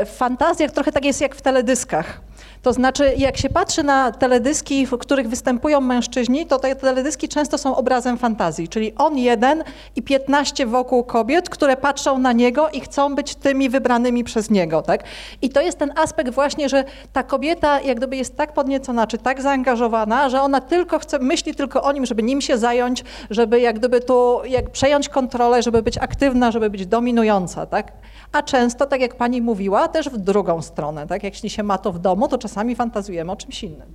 w 0.06 0.16
fantazjach 0.16 0.70
trochę 0.70 0.92
tak 0.92 1.04
jest 1.04 1.20
jak 1.20 1.34
w 1.34 1.42
teledyskach. 1.42 2.20
To 2.62 2.72
znaczy, 2.72 3.14
jak 3.16 3.36
się 3.36 3.48
patrzy 3.48 3.82
na 3.82 4.12
teledyski, 4.12 4.86
w 4.86 4.98
których 4.98 5.28
występują 5.28 5.80
mężczyźni, 5.80 6.46
to 6.46 6.58
te 6.58 6.76
teledyski 6.76 7.28
często 7.28 7.58
są 7.58 7.76
obrazem 7.76 8.18
fantazji, 8.18 8.68
czyli 8.68 8.94
on 8.94 9.18
jeden 9.18 9.64
i 9.96 10.02
15 10.02 10.66
wokół 10.66 11.04
kobiet, 11.04 11.48
które 11.48 11.76
patrzą 11.76 12.18
na 12.18 12.32
niego 12.32 12.68
i 12.68 12.80
chcą 12.80 13.14
być 13.14 13.34
tymi 13.34 13.68
wybranymi 13.68 14.24
przez 14.24 14.50
niego. 14.50 14.82
Tak? 14.82 15.04
I 15.42 15.50
to 15.50 15.61
jest 15.61 15.78
ten 15.78 15.92
aspekt 15.96 16.34
właśnie, 16.34 16.68
że 16.68 16.84
ta 17.12 17.22
kobieta 17.22 17.80
jak 17.80 17.96
gdyby 17.96 18.16
jest 18.16 18.36
tak 18.36 18.52
podniecona, 18.52 19.06
czy 19.06 19.18
tak 19.18 19.42
zaangażowana, 19.42 20.28
że 20.28 20.42
ona 20.42 20.61
tylko 20.61 20.98
chce, 20.98 21.18
myśli 21.18 21.54
tylko 21.54 21.82
o 21.82 21.92
nim, 21.92 22.06
żeby 22.06 22.22
nim 22.22 22.40
się 22.40 22.58
zająć, 22.58 23.04
żeby 23.30 23.61
jak 23.61 23.78
gdyby 23.78 24.00
tu 24.00 24.40
jak 24.44 24.70
przejąć 24.70 25.08
kontrolę, 25.08 25.62
żeby 25.62 25.82
być 25.82 25.98
aktywna, 25.98 26.50
żeby 26.50 26.70
być 26.70 26.86
dominująca. 26.86 27.66
Tak? 27.66 27.92
A 28.32 28.42
często, 28.42 28.86
tak 28.86 29.00
jak 29.00 29.14
pani 29.14 29.42
mówiła, 29.42 29.88
też 29.88 30.08
w 30.08 30.16
drugą 30.16 30.62
stronę. 30.62 31.06
Tak? 31.06 31.22
Jeśli 31.22 31.50
się 31.50 31.62
ma 31.62 31.78
to 31.78 31.92
w 31.92 31.98
domu, 31.98 32.28
to 32.28 32.38
czasami 32.38 32.49
fantazjujemy 32.76 33.32
o 33.32 33.36
czymś 33.36 33.64
innym. 33.64 33.92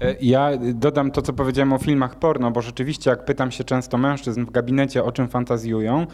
E, 0.00 0.14
Ja 0.20 0.50
dodam 0.74 1.10
to, 1.10 1.22
co 1.22 1.32
powiedziałem 1.32 1.72
o 1.72 1.78
filmach 1.78 2.14
porno, 2.14 2.50
bo 2.50 2.62
rzeczywiście, 2.62 3.10
jak 3.10 3.24
pytam 3.24 3.50
się 3.50 3.64
często 3.64 3.98
mężczyzn 3.98 4.44
w 4.44 4.50
gabinecie, 4.50 5.04
o 5.04 5.12
czym 5.12 5.28
fantazjują, 5.28 6.06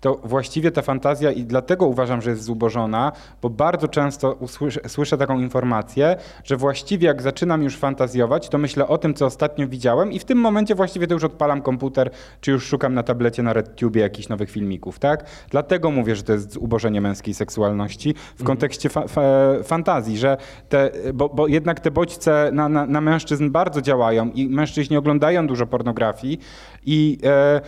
to 0.00 0.20
właściwie 0.24 0.70
ta 0.70 0.82
fantazja 0.82 1.32
i 1.32 1.44
dlatego 1.44 1.86
uważam, 1.86 2.22
że 2.22 2.30
jest 2.30 2.42
zubożona, 2.42 3.12
bo 3.42 3.50
bardzo 3.50 3.88
często 3.88 4.32
usłyszę, 4.32 4.80
słyszę 4.88 5.18
taką 5.18 5.38
informację, 5.40 6.16
że 6.44 6.56
właściwie 6.56 7.06
jak 7.06 7.22
zaczynam 7.22 7.62
już 7.62 7.76
fantazjować, 7.76 8.48
to 8.48 8.58
myślę 8.58 8.88
o 8.88 8.98
tym, 8.98 9.14
co 9.14 9.26
ostatnio 9.26 9.68
widziałem 9.68 10.12
i 10.12 10.18
w 10.18 10.24
tym 10.24 10.38
momencie 10.38 10.74
właściwie 10.74 11.06
to 11.06 11.14
już 11.14 11.24
odpalam 11.24 11.62
komputer, 11.62 12.10
czy 12.40 12.50
już 12.50 12.66
szukam 12.66 12.94
na 12.94 13.02
tablecie, 13.02 13.42
na 13.42 13.52
RedTube 13.52 13.96
jakichś 13.96 14.28
nowych 14.28 14.50
filmików, 14.50 14.98
tak? 14.98 15.24
Dlatego 15.50 15.90
mówię, 15.90 16.16
że 16.16 16.22
to 16.22 16.32
jest 16.32 16.56
ubożenie 16.56 17.00
męskiej 17.00 17.34
seksualności 17.34 18.14
w 18.36 18.44
kontekście 18.44 18.88
fa- 18.88 19.08
fa- 19.08 19.22
fantazji, 19.64 20.18
że 20.18 20.36
te, 20.68 20.90
bo, 21.14 21.28
bo 21.28 21.46
jednak 21.46 21.80
te 21.80 21.90
bodźce 21.90 22.50
na, 22.52 22.68
na, 22.68 22.86
na 22.86 23.00
mężczyzn 23.00 23.29
bardzo 23.50 23.82
działają 23.82 24.30
i 24.30 24.48
mężczyźni 24.48 24.96
oglądają 24.96 25.46
dużo 25.46 25.66
pornografii 25.66 26.40
i 26.86 27.18
e, 27.24 27.60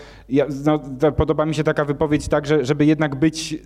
no, 0.65 0.79
podoba 1.17 1.47
mi 1.47 1.55
się 1.55 1.65
taka 1.65 1.85
wypowiedź 1.85 2.29
tak, 2.29 2.47
że, 2.47 2.65
żeby 2.65 2.87
jednak 2.87 3.15
być, 3.15 3.57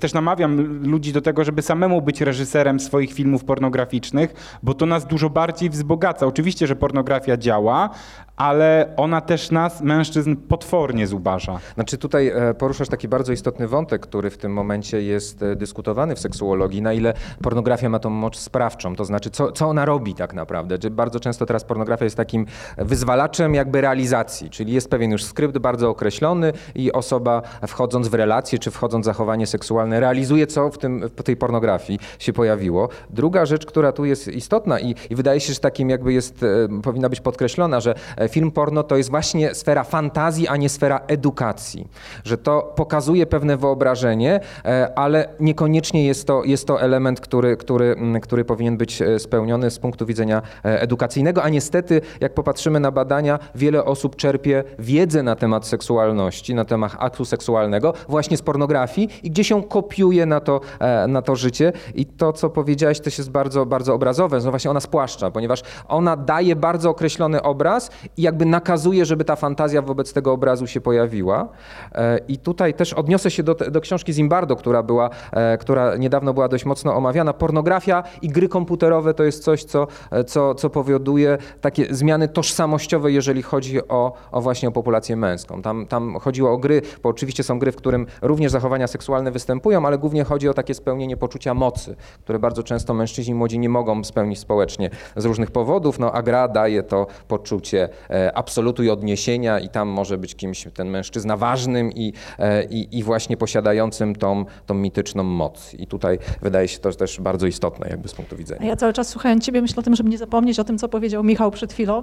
też 0.00 0.14
namawiam 0.14 0.82
ludzi 0.86 1.12
do 1.12 1.20
tego, 1.20 1.44
żeby 1.44 1.62
samemu 1.62 2.02
być 2.02 2.20
reżyserem 2.20 2.80
swoich 2.80 3.12
filmów 3.12 3.44
pornograficznych, 3.44 4.58
bo 4.62 4.74
to 4.74 4.86
nas 4.86 5.06
dużo 5.06 5.30
bardziej 5.30 5.70
wzbogaca. 5.70 6.26
Oczywiście, 6.26 6.66
że 6.66 6.76
pornografia 6.76 7.36
działa, 7.36 7.90
ale 8.36 8.94
ona 8.96 9.20
też 9.20 9.50
nas, 9.50 9.80
mężczyzn, 9.80 10.36
potwornie 10.36 11.06
zubaża. 11.06 11.60
Znaczy 11.74 11.98
tutaj 11.98 12.28
e, 12.28 12.54
poruszasz 12.54 12.88
taki 12.88 13.08
bardzo 13.08 13.32
istotny 13.32 13.68
wątek, 13.68 14.02
który 14.02 14.30
w 14.30 14.38
tym 14.38 14.52
momencie 14.52 15.02
jest 15.02 15.42
e, 15.42 15.56
dyskutowany 15.56 16.14
w 16.14 16.18
seksuologii, 16.18 16.82
na 16.82 16.92
ile 16.92 17.14
pornografia 17.42 17.88
ma 17.88 17.98
tą 17.98 18.10
moc 18.10 18.36
sprawczą, 18.36 18.96
to 18.96 19.04
znaczy 19.04 19.30
co, 19.30 19.52
co 19.52 19.66
ona 19.68 19.84
robi 19.84 20.14
tak 20.14 20.34
naprawdę. 20.34 20.78
Że 20.82 20.90
bardzo 20.90 21.20
często 21.20 21.46
teraz 21.46 21.64
pornografia 21.64 22.04
jest 22.04 22.16
takim 22.16 22.46
wyzwalaczem 22.78 23.54
jakby 23.54 23.80
realizacji, 23.80 24.50
czyli 24.50 24.72
jest 24.72 24.90
pewien 24.90 25.10
już 25.10 25.24
skrypt 25.24 25.58
bardzo 25.58 25.90
określony 25.90 26.52
i 26.74 26.92
osoba 26.92 27.42
wchodząc 27.66 28.08
w 28.08 28.14
relacje 28.14 28.58
czy 28.58 28.70
wchodząc 28.70 29.04
w 29.04 29.06
zachowanie 29.06 29.46
seksualne 29.46 30.00
realizuje 30.00 30.46
co 30.46 30.70
w, 30.70 30.78
tym, 30.78 31.08
w 31.16 31.22
tej 31.22 31.36
pornografii 31.36 31.98
się 32.18 32.32
pojawiło. 32.32 32.88
Druga 33.10 33.46
rzecz, 33.46 33.66
która 33.66 33.92
tu 33.92 34.04
jest 34.04 34.28
istotna 34.28 34.80
i, 34.80 34.94
i 35.10 35.14
wydaje 35.14 35.40
się, 35.40 35.52
że 35.52 35.60
takim 35.60 35.90
jakby 35.90 36.12
jest, 36.12 36.42
e, 36.42 36.82
powinna 36.82 37.08
być 37.08 37.20
podkreślona, 37.20 37.80
że 37.80 37.94
film 38.28 38.50
porno 38.50 38.82
to 38.82 38.96
jest 38.96 39.10
właśnie 39.10 39.54
sfera 39.54 39.84
fantazji, 39.84 40.48
a 40.48 40.56
nie 40.56 40.68
sfera 40.68 41.00
edukacji. 41.06 41.88
Że 42.24 42.38
to 42.38 42.72
pokazuje 42.76 43.26
pewne 43.26 43.56
wyobrażenie, 43.56 44.40
e, 44.64 44.98
ale 44.98 45.28
niekoniecznie 45.40 46.06
jest 46.06 46.26
to, 46.26 46.44
jest 46.44 46.66
to 46.66 46.80
element, 46.80 47.20
który, 47.20 47.56
który, 47.56 47.96
który 48.22 48.44
powinien 48.44 48.76
być 48.76 49.02
e, 49.02 49.18
spełniony 49.18 49.70
z 49.70 49.78
punktu 49.78 50.06
widzenia 50.06 50.42
e, 50.64 50.80
edukacyjnego, 50.80 51.42
a 51.42 51.48
niestety, 51.48 52.00
jak 52.20 52.34
popatrzymy 52.34 52.80
na 52.80 52.90
badania, 52.90 53.38
wiele 53.54 53.84
osób 53.84 54.16
czerpie 54.16 54.64
wiedzę 54.78 55.22
na 55.22 55.36
temat 55.36 55.66
seksualności, 55.66 56.54
na 56.54 56.64
temat 56.64 56.96
aktu 56.98 57.24
seksualnego 57.24 57.94
właśnie 58.08 58.36
z 58.36 58.42
pornografii 58.42 59.08
i 59.22 59.30
gdzie 59.30 59.44
się 59.44 59.62
kopiuje 59.62 60.26
na 60.26 60.40
to, 60.40 60.60
e, 60.80 61.06
na 61.06 61.22
to 61.22 61.36
życie. 61.36 61.72
I 61.94 62.06
to, 62.06 62.32
co 62.32 62.50
powiedziałeś, 62.50 63.00
też 63.00 63.18
jest 63.18 63.30
bardzo, 63.30 63.66
bardzo 63.66 63.94
obrazowe. 63.94 64.40
No 64.44 64.50
właśnie 64.50 64.70
ona 64.70 64.80
spłaszcza, 64.80 65.30
ponieważ 65.30 65.62
ona 65.88 66.16
daje 66.16 66.56
bardzo 66.56 66.90
określony 66.90 67.42
obraz 67.42 67.90
i 68.16 68.22
jakby 68.22 68.46
nakazuje, 68.46 69.04
żeby 69.04 69.24
ta 69.24 69.36
fantazja 69.36 69.82
wobec 69.82 70.12
tego 70.12 70.32
obrazu 70.32 70.66
się 70.66 70.80
pojawiła. 70.80 71.48
E, 71.92 72.18
I 72.28 72.38
tutaj 72.38 72.74
też 72.74 72.92
odniosę 72.92 73.30
się 73.30 73.42
do, 73.42 73.54
do 73.54 73.80
książki 73.80 74.12
Zimbardo, 74.12 74.56
która 74.56 74.82
była, 74.82 75.10
e, 75.32 75.58
która 75.58 75.96
niedawno 75.96 76.34
była 76.34 76.48
dość 76.48 76.64
mocno 76.64 76.94
omawiana. 76.94 77.32
Pornografia 77.32 78.02
i 78.22 78.28
gry 78.28 78.48
komputerowe 78.48 79.14
to 79.14 79.24
jest 79.24 79.42
coś, 79.42 79.64
co, 79.64 79.86
e, 80.10 80.24
co, 80.24 80.54
co 80.54 80.70
powoduje 80.70 81.38
takie 81.60 81.94
zmiany 81.94 82.28
tożsamościowe, 82.28 83.12
jeżeli 83.12 83.42
chodzi 83.42 83.88
o, 83.88 84.12
o 84.32 84.40
właśnie 84.40 84.68
o 84.68 84.72
populację 84.72 85.16
męską. 85.16 85.62
Tam, 85.62 85.86
tam 85.86 86.18
chodziło 86.20 86.52
o 86.52 86.58
gry, 86.58 86.82
bo 87.02 87.08
oczywiście 87.08 87.42
są 87.42 87.58
gry, 87.58 87.72
w 87.72 87.76
którym 87.76 88.06
również 88.22 88.52
zachowania 88.52 88.86
seksualne 88.86 89.30
występują, 89.30 89.86
ale 89.86 89.98
głównie 89.98 90.24
chodzi 90.24 90.48
o 90.48 90.54
takie 90.54 90.74
spełnienie 90.74 91.16
poczucia 91.16 91.54
mocy, 91.54 91.96
które 92.20 92.38
bardzo 92.38 92.62
często 92.62 92.94
mężczyźni 92.94 93.34
młodzi 93.34 93.58
nie 93.58 93.68
mogą 93.68 94.04
spełnić 94.04 94.38
społecznie 94.38 94.90
z 95.16 95.24
różnych 95.24 95.50
powodów, 95.50 95.98
no 95.98 96.12
a 96.12 96.22
gra 96.22 96.48
daje 96.48 96.82
to 96.82 97.06
poczucie 97.28 97.88
absolutu 98.34 98.82
i 98.82 98.90
odniesienia 98.90 99.60
i 99.60 99.68
tam 99.68 99.88
może 99.88 100.18
być 100.18 100.34
kimś 100.34 100.68
ten 100.74 100.88
mężczyzna 100.88 101.36
ważnym 101.36 101.92
i, 101.92 102.12
e, 102.38 102.64
i, 102.64 102.98
i 102.98 103.02
właśnie 103.02 103.36
posiadającym 103.36 104.16
tą, 104.16 104.44
tą 104.66 104.74
mityczną 104.74 105.22
moc. 105.22 105.74
I 105.74 105.86
tutaj 105.86 106.18
wydaje 106.42 106.68
się 106.68 106.78
to 106.78 106.92
też 106.92 107.20
bardzo 107.20 107.46
istotne 107.46 107.88
jakby 107.90 108.08
z 108.08 108.14
punktu 108.14 108.36
widzenia. 108.36 108.66
Ja 108.66 108.76
cały 108.76 108.92
czas 108.92 109.08
słuchając 109.08 109.44
Ciebie 109.44 109.62
myślę 109.62 109.80
o 109.80 109.82
tym, 109.82 109.96
żeby 109.96 110.10
nie 110.10 110.18
zapomnieć 110.18 110.58
o 110.58 110.64
tym, 110.64 110.78
co 110.78 110.88
powiedział 110.88 111.24
Michał 111.24 111.50
przed 111.50 111.72
chwilą. 111.72 112.02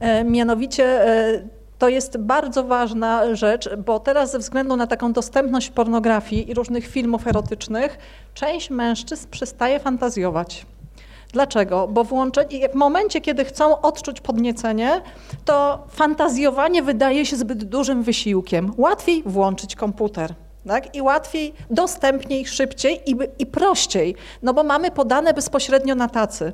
E, 0.00 0.24
mianowicie 0.24 0.84
e, 0.84 1.42
to 1.78 1.88
jest 1.88 2.18
bardzo 2.18 2.64
ważna 2.64 3.34
rzecz, 3.34 3.76
bo 3.76 4.00
teraz 4.00 4.32
ze 4.32 4.38
względu 4.38 4.76
na 4.76 4.86
taką 4.86 5.12
dostępność 5.12 5.70
pornografii 5.70 6.50
i 6.50 6.54
różnych 6.54 6.86
filmów 6.86 7.26
erotycznych, 7.26 7.98
część 8.34 8.70
mężczyzn 8.70 9.28
przestaje 9.30 9.80
fantazjować. 9.80 10.66
Dlaczego? 11.34 11.88
Bo 11.88 12.04
włączenie, 12.04 12.68
w 12.68 12.74
momencie, 12.74 13.20
kiedy 13.20 13.44
chcą 13.44 13.80
odczuć 13.80 14.20
podniecenie, 14.20 15.02
to 15.44 15.86
fantazjowanie 15.88 16.82
wydaje 16.82 17.26
się 17.26 17.36
zbyt 17.36 17.64
dużym 17.64 18.02
wysiłkiem. 18.02 18.72
Łatwiej 18.76 19.22
włączyć 19.26 19.76
komputer. 19.76 20.34
Tak? 20.68 20.94
I 20.94 21.02
łatwiej, 21.02 21.54
dostępniej, 21.70 22.46
szybciej 22.46 23.10
i, 23.10 23.16
i 23.38 23.46
prościej, 23.46 24.14
no 24.42 24.54
bo 24.54 24.64
mamy 24.64 24.90
podane 24.90 25.34
bezpośrednio 25.34 25.94
na 25.94 26.08
tacy. 26.08 26.52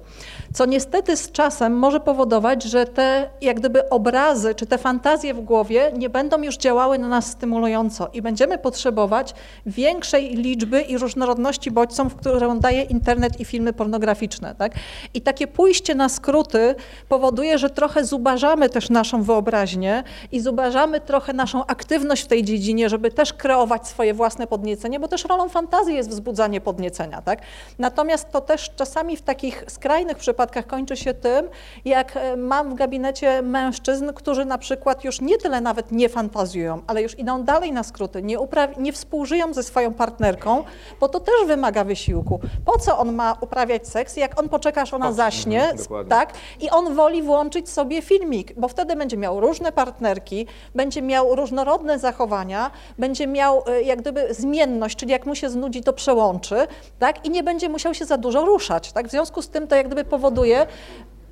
Co 0.55 0.67
niestety 0.67 1.17
z 1.17 1.33
czasem 1.33 1.79
może 1.79 2.01
powodować, 2.01 2.63
że 2.63 2.87
te 2.87 3.31
jak 3.41 3.61
gdyby 3.61 3.89
obrazy 3.89 4.55
czy 4.55 4.67
te 4.67 4.79
fantazje 4.79 5.35
w 5.35 5.41
głowie 5.41 5.93
nie 5.97 6.11
będą 6.11 6.43
już 6.43 6.57
działały 6.57 6.99
na 6.99 7.09
nas 7.09 7.27
stymulująco 7.27 8.09
i 8.13 8.23
będziemy 8.23 8.59
potrzebować 8.59 9.35
większej 9.67 10.29
liczby 10.29 10.81
i 10.81 10.99
różnorodności 10.99 11.71
bodźców, 11.71 12.15
którą 12.15 12.59
daje 12.59 12.83
internet 12.83 13.41
i 13.41 13.45
filmy 13.45 13.73
pornograficzne. 13.73 14.55
Tak? 14.55 14.73
I 15.15 15.21
takie 15.21 15.47
pójście 15.47 15.95
na 15.95 16.09
skróty 16.09 16.75
powoduje, 17.09 17.59
że 17.59 17.71
trochę 17.71 18.05
zubażamy 18.05 18.69
też 18.69 18.91
naszą 18.91 19.23
wyobraźnię 19.23 20.05
i 20.33 20.41
zubażamy 20.41 21.01
trochę 21.01 21.33
naszą 21.33 21.67
aktywność 21.67 22.23
w 22.23 22.27
tej 22.27 22.45
dziedzinie, 22.45 22.89
żeby 22.89 23.11
też 23.11 23.33
kreować 23.33 23.89
swoje 23.89 24.00
własne 24.15 24.47
podniecenie, 24.47 25.01
bo 25.01 25.09
też 25.09 25.25
rolą 25.25 25.49
fantazji 25.49 25.95
jest 25.95 26.11
wzbudzanie 26.11 26.61
podniecenia. 26.61 27.23
Tak? 27.23 27.39
Natomiast 27.79 28.31
to 28.31 28.41
też 28.41 28.71
czasami 28.77 29.17
w 29.17 29.23
takich 29.23 29.65
skrajnych 29.69 30.17
przypadkach 30.17 30.67
kończy 30.67 30.97
się 30.97 31.15
tym, 31.15 31.49
jak 31.85 32.17
e, 32.17 32.37
mam 32.37 32.71
w 32.71 32.75
gabinecie 32.75 33.43
mężczyzn, 33.43 34.13
którzy 34.15 34.45
na 34.45 34.59
przykład 34.59 35.05
już 35.05 35.21
nie 35.21 35.39
tyle 35.39 35.61
nawet 35.61 35.93
nie 35.93 36.09
fantazjują, 36.09 36.83
ale 36.87 37.03
już 37.03 37.19
idą 37.19 37.43
dalej 37.43 37.73
na 37.73 37.83
skróty, 37.83 38.23
nie, 38.23 38.37
nie 38.77 38.93
współżyją 38.93 39.55
ze 39.55 39.63
swoją 39.63 39.95
partnerką, 39.95 40.65
bo 41.01 41.09
to 41.09 41.21
też 41.21 41.35
wymaga 41.47 41.85
wysiłku. 41.85 42.41
Po 42.65 42.79
co 42.79 42.99
on 42.99 43.13
ma 43.13 43.37
uprawiać 43.41 43.89
seks, 43.89 44.17
jak 44.17 44.41
on 44.41 44.49
poczeka, 44.49 44.83
aż 44.83 44.95
ona 44.95 45.13
zaśnie, 45.13 45.61
mhm, 45.61 45.77
dokładnie. 45.79 46.11
tak? 46.11 46.33
I 46.61 46.71
on 46.71 46.95
woli 46.95 47.23
włączyć 47.23 47.69
sobie 47.69 48.03
filmik, 48.03 48.53
bo 48.57 48.69
wtedy 48.69 48.97
będzie 48.97 49.17
miał 49.17 49.41
różne 49.41 49.73
partnerki, 49.73 50.47
będzie 50.75 51.03
miał 51.03 51.35
różnorodne 51.35 51.99
zachowania, 51.99 52.71
będzie 52.99 53.27
miał 53.27 53.63
e, 53.67 53.83
jak 53.91 54.01
gdyby 54.01 54.35
zmienność, 54.35 54.97
czyli 54.99 55.13
jak 55.13 55.27
mu 55.27 55.35
się 55.35 55.51
znudzi, 55.51 55.83
to 55.83 55.93
przełączy, 55.93 56.67
tak? 56.99 57.27
I 57.27 57.31
nie 57.31 57.43
będzie 57.43 57.69
musiał 57.69 57.95
się 57.95 58.05
za 58.05 58.17
dużo 58.17 58.45
ruszać, 58.45 58.93
tak? 58.93 59.09
W 59.09 59.11
związku 59.11 59.43
z 59.43 59.49
tym 59.49 59.69
to 59.69 59.75
jak 59.77 59.87
gdyby 59.87 60.05
powoduje, 60.05 60.67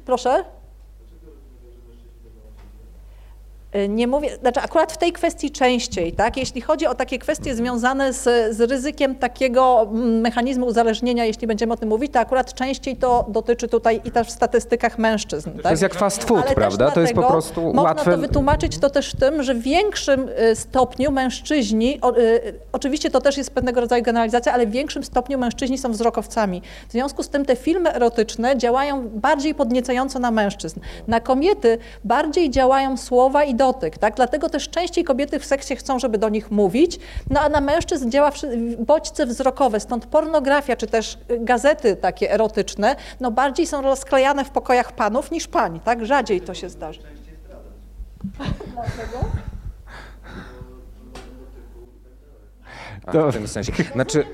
proszę? 0.05 0.39
Y, 0.39 0.45
Nie 3.89 4.07
mówię, 4.07 4.37
znaczy 4.41 4.61
akurat 4.61 4.93
w 4.93 4.99
tej 4.99 5.13
kwestii 5.13 5.51
częściej, 5.51 6.13
tak? 6.13 6.37
Jeśli 6.37 6.61
chodzi 6.61 6.87
o 6.87 6.95
takie 6.95 7.19
kwestie 7.19 7.55
związane 7.55 8.13
z, 8.13 8.23
z 8.57 8.61
ryzykiem 8.61 9.15
takiego 9.15 9.89
mm, 9.93 10.21
mechanizmu 10.21 10.67
uzależnienia, 10.67 11.25
jeśli 11.25 11.47
będziemy 11.47 11.73
o 11.73 11.77
tym 11.77 11.89
mówić, 11.89 12.13
to 12.13 12.21
akurat 12.21 12.55
częściej 12.55 12.97
to 12.97 13.27
dotyczy 13.29 13.69
tutaj 13.69 14.01
i 14.05 14.11
też 14.11 14.29
w 14.29 14.31
statystykach 14.31 14.99
mężczyzn. 14.99 15.51
To 15.51 15.63
tak? 15.63 15.71
jest 15.71 15.83
jak 15.83 15.95
fast 15.95 16.25
food, 16.25 16.47
Ale 16.47 16.55
prawda? 16.55 16.91
To 16.91 17.01
jest 17.01 17.13
po 17.13 17.23
prostu 17.23 17.63
można 17.63 17.83
łatwe. 17.83 18.11
to 18.11 18.19
wytłumaczyć 18.19 18.79
to 18.79 18.91
też 18.91 19.13
tym, 19.13 19.43
że 19.43 19.55
w 19.55 19.63
większym 19.63 20.29
y, 20.29 20.57
stopniu 20.57 21.11
mężczyźni, 21.11 22.01
o, 22.01 22.19
y, 22.19 22.55
oczywiście 22.73 23.11
to 23.11 23.21
też 23.21 23.37
jest 23.37 23.51
pewnego 23.51 23.81
rodzaju 23.81 24.03
generalizacja, 24.03 24.53
ale 24.53 24.67
w 24.67 24.71
większym 24.71 25.05
stopniu 25.05 25.39
mężczyźni 25.39 25.79
są 25.79 25.93
wzrokowcami. 25.93 26.63
W 26.89 26.93
związku 26.93 27.23
z 27.23 27.29
tym 27.29 27.45
te 27.45 27.57
filmy 27.57 27.95
erotyczne 27.95 28.59
działają 28.59 29.09
bardziej 29.09 29.55
podniecająco 29.55 30.19
na 30.19 30.31
mężczyzn. 30.31 30.81
Na 31.09 31.21
kobiety 31.21 31.79
bardziej 32.05 32.51
działają 32.51 32.97
słowa 32.97 33.45
i 33.45 33.58
dotyk, 33.59 33.99
tak? 33.99 34.15
Dlatego 34.17 34.49
też 34.51 34.69
częściej 34.69 35.05
kobiety 35.05 35.39
w 35.39 35.45
seksie 35.45 35.77
chcą, 35.77 35.99
żeby 35.99 36.19
do 36.19 36.29
nich 36.29 36.51
mówić, 36.51 36.99
no 37.31 37.41
a 37.41 37.49
na 37.49 37.61
mężczyzn 37.61 38.11
działa 38.11 38.31
bodźce 38.79 39.27
wzrokowe, 39.27 39.81
stąd 39.81 40.07
pornografia 40.07 40.77
czy 40.77 40.87
też 40.87 41.19
y, 41.31 41.39
gazety 41.41 41.97
takie 41.97 42.33
erotyczne, 42.33 42.97
no 43.21 43.31
bardziej 43.31 43.67
są 43.67 43.83
rozklejane 43.83 44.45
w 44.45 44.51
pokojach 44.51 44.93
panów 44.93 45.31
niż 45.31 45.49
pań, 45.49 45.81
tak? 45.85 46.07
Rzadziej 46.07 46.41
to 46.41 46.55
się 46.55 46.69
zdarza. 46.69 47.01
A, 53.07 53.13
To- 53.13 53.31
w 53.31 53.35
tym 53.35 53.49
sensie. 53.49 53.73
Znaczy, 53.93 54.25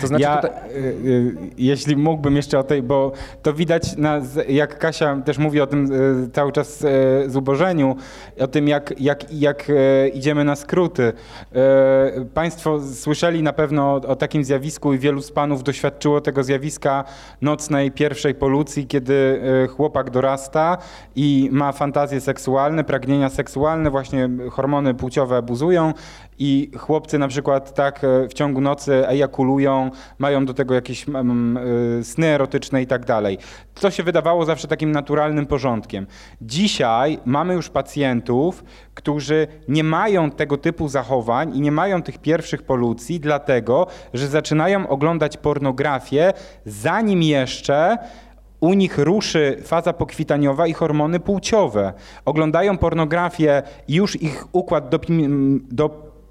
to 0.00 0.06
znaczy 0.06 0.22
ja, 0.22 0.36
tutaj... 0.36 0.50
y, 0.70 0.78
y, 0.78 1.34
jeśli 1.58 1.96
mógłbym 1.96 2.36
jeszcze 2.36 2.58
o 2.58 2.62
tej, 2.62 2.82
bo 2.82 3.12
to 3.42 3.52
widać, 3.52 3.96
na, 3.96 4.20
z- 4.20 4.48
jak 4.50 4.78
Kasia 4.78 5.16
też 5.24 5.38
mówi 5.38 5.60
o 5.60 5.66
tym 5.66 5.92
y, 6.26 6.30
cały 6.32 6.52
czas 6.52 6.82
y, 6.84 7.30
zubożeniu, 7.30 7.96
o 8.40 8.46
tym 8.46 8.68
jak, 8.68 9.00
jak, 9.00 9.32
jak 9.32 9.72
idziemy 10.14 10.44
na 10.44 10.56
skróty. 10.56 11.12
Państwo 12.34 12.80
słyszeli 12.94 13.42
na 13.42 13.52
pewno 13.52 13.94
o, 13.94 14.16
takim 14.16 14.44
zjawisku 14.44 14.92
i 14.92 14.98
wielu 14.98 15.22
z 15.22 15.32
panów 15.32 15.62
doświadczyło 15.62 16.20
tego 16.20 16.44
zjawiska 16.44 17.04
nocnej 17.42 17.90
pierwszej 17.90 18.34
polucji, 18.34 18.86
kiedy 18.86 19.40
chłopak 19.76 20.10
dorasta 20.10 20.78
i 21.16 21.48
ma 21.52 21.72
fantazje 21.72 22.20
seksualne, 22.20 22.84
pragnienia 22.84 23.30
seksualne, 23.30 23.90
właśnie 23.90 24.28
hormony 24.50 24.94
płciowe 24.94 25.42
buzują 25.42 25.92
i 26.38 26.70
chłopcy 26.76 27.18
na 27.18 27.28
przykład 27.28 27.74
tak 27.74 28.04
e, 28.04 28.28
w 28.28 28.32
ciągu 28.32 28.60
nocy 28.60 29.08
ejakulują, 29.08 29.90
mają 30.18 30.46
do 30.46 30.54
tego 30.54 30.74
jakieś 30.74 31.08
mm, 31.08 31.56
y, 32.00 32.04
sny 32.04 32.26
erotyczne 32.26 32.82
i 32.82 32.86
tak 32.86 33.04
dalej. 33.04 33.38
To 33.74 33.90
się 33.90 34.02
wydawało 34.02 34.44
zawsze 34.44 34.68
takim 34.68 34.92
naturalnym 34.92 35.46
porządkiem. 35.46 36.06
Dzisiaj 36.42 37.18
mamy 37.24 37.54
już 37.54 37.68
pacjentów, 37.68 38.64
którzy 38.94 39.46
nie 39.68 39.84
mają 39.84 40.30
tego 40.30 40.56
typu 40.56 40.88
zachowań 40.88 41.56
i 41.56 41.60
nie 41.60 41.72
mają 41.72 42.02
tych 42.02 42.18
pierwszych 42.18 42.62
polucji, 42.62 43.20
dlatego 43.20 43.86
że 44.14 44.28
zaczynają 44.28 44.88
oglądać 44.88 45.36
pornografię, 45.36 46.32
zanim 46.66 47.22
jeszcze 47.22 47.98
u 48.60 48.74
nich 48.74 48.98
ruszy 48.98 49.56
faza 49.64 49.92
pokwitaniowa 49.92 50.66
i 50.66 50.72
hormony 50.72 51.20
płciowe. 51.20 51.92
Oglądają 52.24 52.78
pornografię 52.78 53.62
już 53.88 54.22
ich 54.22 54.44
układ 54.52 54.90
dopim- 54.90 55.60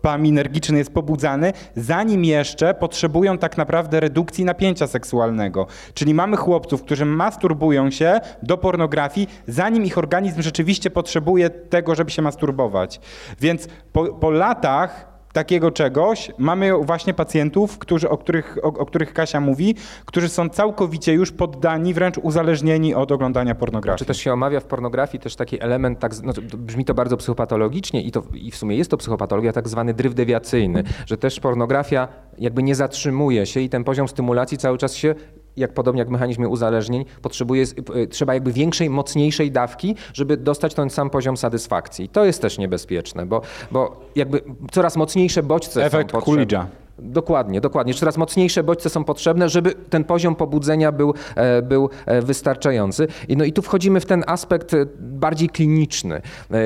dopaminergiczny 0.04 0.78
jest 0.78 0.94
pobudzany, 0.94 1.54
zanim 1.76 2.26
jeszcze 2.26 2.74
potrzebują 2.74 3.38
tak 3.38 3.58
naprawdę 3.58 4.00
redukcji 4.00 4.46
napięcia 4.46 4.88
seksualnego. 4.88 5.68
Czyli 5.94 6.14
mamy 6.14 6.38
chłopców, 6.38 6.84
którzy 6.84 7.06
masturbują 7.06 7.92
się 7.92 8.20
do 8.42 8.58
pornografii, 8.58 9.28
zanim 9.48 9.84
ich 9.84 9.98
organizm 9.98 10.42
rzeczywiście 10.42 10.90
potrzebuje 10.90 11.50
tego, 11.50 11.96
żeby 11.96 12.12
się 12.12 12.22
masturbować. 12.22 13.00
Więc 13.40 13.68
po, 13.94 14.06
po 14.06 14.32
latach 14.32 15.13
takiego 15.34 15.72
czegoś 15.72 16.32
mamy 16.38 16.74
właśnie 16.78 17.14
pacjentów, 17.14 17.78
którzy, 17.78 18.10
o, 18.10 18.18
których, 18.18 18.58
o, 18.64 18.68
o 18.68 18.86
których 18.86 19.14
Kasia 19.14 19.40
mówi, 19.40 19.76
którzy 20.06 20.30
są 20.30 20.50
całkowicie 20.50 21.14
już 21.14 21.32
poddani, 21.32 21.94
wręcz 21.94 22.18
uzależnieni 22.18 22.96
od 22.96 23.12
oglądania 23.12 23.56
pornografii. 23.56 24.00
Czy 24.00 24.06
też 24.06 24.18
się 24.18 24.34
omawia 24.34 24.60
w 24.60 24.66
pornografii 24.66 25.24
też 25.24 25.36
taki 25.36 25.62
element, 25.62 26.00
tak, 26.00 26.12
no, 26.24 26.34
brzmi 26.58 26.86
to 26.86 26.94
bardzo 26.94 27.18
psychopatologicznie 27.18 28.02
i, 28.02 28.12
to, 28.12 28.24
i 28.34 28.52
w 28.52 28.56
sumie 28.56 28.76
jest 28.76 28.92
to 28.92 28.98
psychopatologia, 28.98 29.54
tak 29.54 29.70
zwany 29.70 29.94
dryf 29.94 30.14
dewiacyjny, 30.14 30.84
że 31.06 31.18
też 31.18 31.40
pornografia 31.40 32.08
jakby 32.38 32.64
nie 32.64 32.76
zatrzymuje 32.76 33.46
się 33.46 33.60
i 33.60 33.70
ten 33.70 33.84
poziom 33.84 34.08
stymulacji 34.08 34.58
cały 34.58 34.78
czas 34.78 34.96
się 34.96 35.16
jak 35.58 35.74
podobnie 35.74 36.00
jak 36.00 36.08
w 36.08 36.12
mechanizmie 36.12 36.48
uzależnień, 36.48 37.06
potrzebuje, 37.22 37.66
y, 37.96 38.08
trzeba 38.08 38.34
jakby 38.34 38.52
większej, 38.52 38.90
mocniejszej 38.90 39.52
dawki, 39.52 39.96
żeby 40.14 40.38
dostać 40.38 40.74
ten 40.74 40.90
sam 40.90 41.10
poziom 41.10 41.38
satysfakcji. 41.38 42.10
To 42.10 42.26
jest 42.26 42.42
też 42.42 42.58
niebezpieczne, 42.58 43.26
bo, 43.26 43.42
bo 43.72 44.02
jakby 44.16 44.42
coraz 44.72 44.96
mocniejsze 44.96 45.44
bodźce 45.44 45.86
Efekt 45.86 46.12
są 46.12 46.20
potrzebne. 46.20 46.46
Coolidge'a. 46.46 46.66
Dokładnie, 47.00 47.62
dokładnie. 47.62 47.94
Coraz 47.94 48.18
mocniejsze 48.18 48.64
bodźce 48.64 48.90
są 48.90 49.04
potrzebne, 49.04 49.50
żeby 49.50 49.74
ten 49.90 50.04
poziom 50.04 50.36
pobudzenia 50.36 50.92
był, 50.92 51.14
e, 51.36 51.62
był 51.62 51.90
e, 52.06 52.22
wystarczający. 52.22 53.08
I, 53.28 53.38
no 53.38 53.44
i 53.44 53.54
tu 53.54 53.62
wchodzimy 53.62 54.00
w 54.00 54.06
ten 54.06 54.24
aspekt 54.28 54.74
e, 54.74 54.86
bardziej 55.00 55.50
kliniczny. 55.50 56.22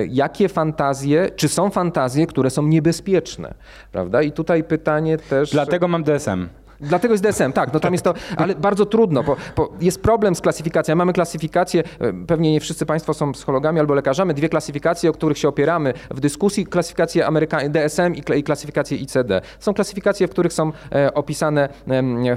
Jakie 0.10 0.50
fantazje, 0.50 1.30
czy 1.36 1.48
są 1.48 1.70
fantazje, 1.70 2.28
które 2.28 2.50
są 2.50 2.68
niebezpieczne, 2.68 3.54
prawda? 3.92 4.22
I 4.22 4.32
tutaj 4.32 4.64
pytanie 4.64 5.18
też... 5.18 5.52
Dlatego 5.52 5.88
mam 5.88 6.04
DSM. 6.04 6.48
Dlatego 6.82 7.14
jest 7.14 7.24
DSM, 7.24 7.54
tak, 7.54 7.74
no 7.74 7.80
tam 7.80 7.94
jest 7.94 8.04
to, 8.04 8.14
ale 8.38 8.56
bardzo 8.56 8.86
trudno, 8.86 9.24
bo, 9.24 9.36
bo 9.56 9.70
jest 9.82 10.02
problem 10.02 10.36
z 10.36 10.42
klasyfikacją. 10.42 10.96
Mamy 10.96 11.14
klasyfikację, 11.14 11.84
e, 12.00 12.14
pewnie 12.28 12.52
nie 12.52 12.60
wszyscy 12.60 12.86
Państwo 12.86 13.14
są 13.14 13.32
psychologami 13.32 13.80
albo 13.80 13.94
lekarzami, 13.94 14.34
dwie 14.34 14.50
klasyfikacje, 14.50 15.10
o 15.10 15.14
których 15.14 15.38
się 15.38 15.48
opieramy 15.48 15.94
w 16.12 16.20
dyskusji, 16.20 16.66
klasyfikację 16.66 17.26
Ameryka- 17.28 17.70
DSM 17.70 18.16
i, 18.16 18.24
kla- 18.24 18.38
i 18.38 18.44
klasyfikację 18.44 18.98
ICD. 18.98 19.42
Są 19.60 19.74
klasyfikacje, 19.74 20.28
w 20.28 20.32
których 20.32 20.54
są 20.54 20.72
e, 20.92 21.14
opisane 21.14 21.70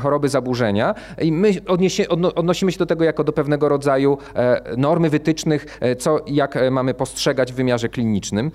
choroby, 0.02 0.28
zaburzenia 0.28 0.94
i 1.22 1.32
my 1.32 1.50
odniesie, 1.68 2.08
odno, 2.08 2.34
odnosimy 2.34 2.72
się 2.72 2.78
do 2.78 2.86
tego 2.86 3.04
jako 3.04 3.24
do 3.24 3.32
pewnego 3.32 3.68
rodzaju 3.68 4.18
e, 4.34 4.62
normy 4.76 5.10
wytycznych, 5.10 5.78
co 5.98 6.20
jak 6.26 6.58
mamy 6.70 6.94
postrzegać 6.94 7.52
w 7.52 7.56
wymiarze 7.56 7.88
klinicznym. 7.88 8.50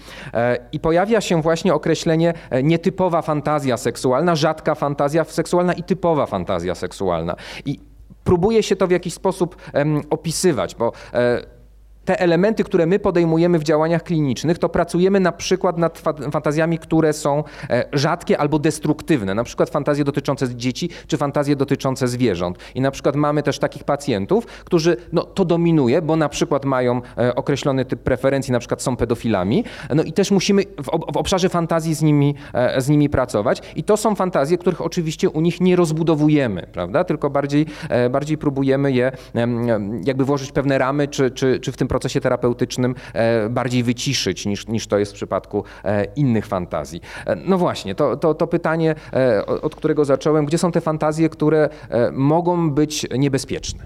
I 0.72 0.80
pojawia 0.80 1.22
się 1.22 1.42
właśnie 1.42 1.74
określenie 1.74 2.34
nietypowa 2.64 3.22
fantazja 3.22 3.78
seksualna, 3.78 4.36
rzadka 4.36 4.76
fantazja 4.76 5.24
seksualna 5.24 5.75
i 5.78 5.84
typowa 5.84 6.26
fantazja 6.26 6.76
seksualna. 6.76 7.36
I 7.66 7.80
próbuje 8.24 8.64
się 8.64 8.76
to 8.76 8.88
w 8.88 8.92
jakiś 8.92 9.14
sposób 9.14 9.56
em, 9.74 10.02
opisywać, 10.10 10.76
bo 10.76 10.92
e, 11.14 11.55
te 12.06 12.20
elementy, 12.20 12.64
które 12.64 12.86
my 12.86 13.00
podejmujemy 13.00 13.60
w 13.60 13.64
działaniach 13.64 14.04
klinicznych, 14.04 14.60
to 14.60 14.70
pracujemy 14.70 15.20
na 15.20 15.32
przykład 15.32 15.78
nad 15.78 16.00
fa- 16.00 16.14
fantazjami, 16.32 16.80
które 16.80 17.14
są 17.14 17.44
e, 17.70 17.86
rzadkie 17.94 18.38
albo 18.38 18.60
destruktywne, 18.60 19.34
na 19.34 19.44
przykład 19.44 19.70
fantazje 19.70 20.04
dotyczące 20.04 20.56
dzieci 20.56 20.90
czy 21.08 21.18
fantazje 21.18 21.56
dotyczące 21.56 22.08
zwierząt. 22.08 22.58
I 22.76 22.82
na 22.82 22.92
przykład 22.92 23.16
mamy 23.16 23.44
też 23.44 23.60
takich 23.60 23.84
pacjentów, 23.84 24.46
którzy 24.46 24.98
no, 25.14 25.24
to 25.24 25.46
dominuje, 25.46 26.02
bo 26.02 26.16
na 26.16 26.30
przykład 26.30 26.66
mają 26.66 27.02
e, 27.18 27.36
określony 27.36 27.86
typ 27.86 28.00
preferencji, 28.00 28.52
na 28.52 28.60
przykład 28.60 28.82
są 28.82 28.96
pedofilami, 28.98 29.64
no 29.96 30.04
i 30.04 30.14
też 30.14 30.32
musimy 30.32 30.64
w, 30.84 30.90
ob- 30.90 31.14
w 31.14 31.18
obszarze 31.18 31.50
fantazji 31.50 31.96
z 31.96 32.02
nimi, 32.02 32.36
e, 32.54 32.82
z 32.82 32.90
nimi 32.90 33.10
pracować. 33.10 33.62
I 33.76 33.84
to 33.84 33.98
są 33.98 34.16
fantazje, 34.16 34.58
których 34.58 34.82
oczywiście 34.82 35.30
u 35.30 35.42
nich 35.42 35.62
nie 35.62 35.76
rozbudowujemy, 35.76 36.68
prawda? 36.72 37.04
Tylko 37.04 37.30
bardziej, 37.30 37.66
bardziej 38.10 38.38
próbujemy 38.38 38.92
je 38.92 39.12
jakby 40.06 40.26
włożyć 40.26 40.52
pewne 40.52 40.78
ramy, 40.78 41.08
czy, 41.08 41.32
czy, 41.32 41.60
czy 41.60 41.72
w 41.72 41.78
tym 41.78 41.88
procesie 41.96 42.22
terapeutycznym 42.22 42.96
e, 43.14 43.50
bardziej 43.50 43.84
wyciszyć 43.84 44.46
niż, 44.46 44.68
niż 44.68 44.88
to 44.88 44.98
jest 44.98 45.12
w 45.12 45.16
przypadku 45.16 45.64
e, 45.84 46.06
innych 46.16 46.46
fantazji. 46.46 47.02
E, 47.26 47.36
No 47.36 47.58
właśnie, 47.58 47.96
to, 47.96 48.18
to, 48.18 48.34
to 48.34 48.48
pytanie, 48.48 48.96
od 49.62 49.76
którego 49.76 50.06
zacząłem, 50.06 50.46
gdzie 50.46 50.58
są 50.58 50.72
te 50.72 50.82
fantazje, 50.82 51.30
które 51.30 51.70
mogą 52.12 52.72
być 52.72 53.06
niebezpieczne? 53.18 53.84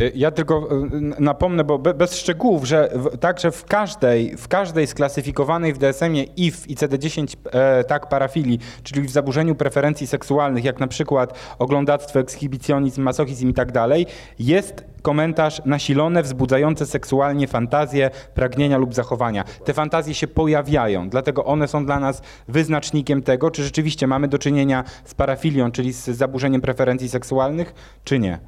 Y, 0.00 0.12
Ja 0.14 0.30
tylko 0.30 0.68
y, 0.86 1.20
napomnę, 1.20 1.64
bo 1.64 1.78
be- 1.78 1.94
bez 1.94 2.16
szczegółów, 2.16 2.64
że 2.64 2.92
także 3.20 3.50
w 3.50 3.64
każdej, 3.64 4.36
w 4.36 4.48
każdej 4.48 4.86
sklasyfikowanej 4.86 5.72
w 5.72 5.78
DSM-ie 5.78 6.24
i 6.36 6.50
w 6.50 6.66
ICD-10 6.66 7.36
e, 7.52 7.84
tak 7.84 8.08
parafilii, 8.08 8.58
czyli 8.82 9.02
w 9.02 9.10
zaburzeniu 9.10 9.54
preferencji 9.54 10.06
seksualnych, 10.06 10.64
jak 10.64 10.80
na 10.80 10.86
przykład 10.86 11.38
oglądactwo, 11.58 12.20
ekshibicjonizm, 12.20 13.02
masochizm 13.02 13.48
i 13.48 13.54
tak 13.54 13.72
dalej, 13.72 14.06
jest 14.38 14.84
komentarz 15.02 15.62
nasilone, 15.64 16.22
wzbudzające 16.22 16.86
seksualnie 16.86 17.48
fantazje, 17.48 18.10
pragnienia 18.34 18.78
lub 18.78 18.94
zachowania. 18.94 19.44
Te 19.64 19.72
fantazje 19.74 20.14
się 20.14 20.26
pojawiają, 20.26 21.08
dlatego 21.08 21.44
one 21.44 21.68
są 21.68 21.86
dla 21.86 22.00
nas 22.00 22.22
wyznacznikiem 22.48 23.22
tego, 23.22 23.50
czy 23.50 23.64
rzeczywiście 23.64 24.06
mamy 24.06 24.28
do 24.28 24.38
czynienia 24.38 24.84
z 25.04 25.14
parafilią, 25.14 25.72
czyli 25.72 25.92
z 25.92 26.04
zaburzeniem 26.04 26.60
preferencji 26.60 27.08
seksualnych, 27.08 27.74
czy 28.04 28.18
nie. 28.18 28.38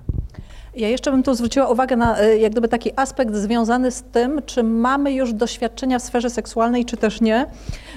Ja 0.77 0.89
jeszcze 0.89 1.11
bym 1.11 1.23
tu 1.23 1.35
zwróciła 1.35 1.69
uwagę 1.69 1.97
na 1.97 2.19
e, 2.19 2.39
jak 2.39 2.53
gdyby 2.53 2.69
taki 2.69 2.91
aspekt 2.97 3.35
związany 3.35 3.91
z 3.91 4.03
tym, 4.03 4.43
czy 4.47 4.63
mamy 4.63 5.13
już 5.13 5.33
doświadczenia 5.33 5.99
w 5.99 6.03
sferze 6.03 6.31
seksualnej, 6.31 6.85
czy 6.85 6.97
też 6.97 7.21
nie. 7.21 7.47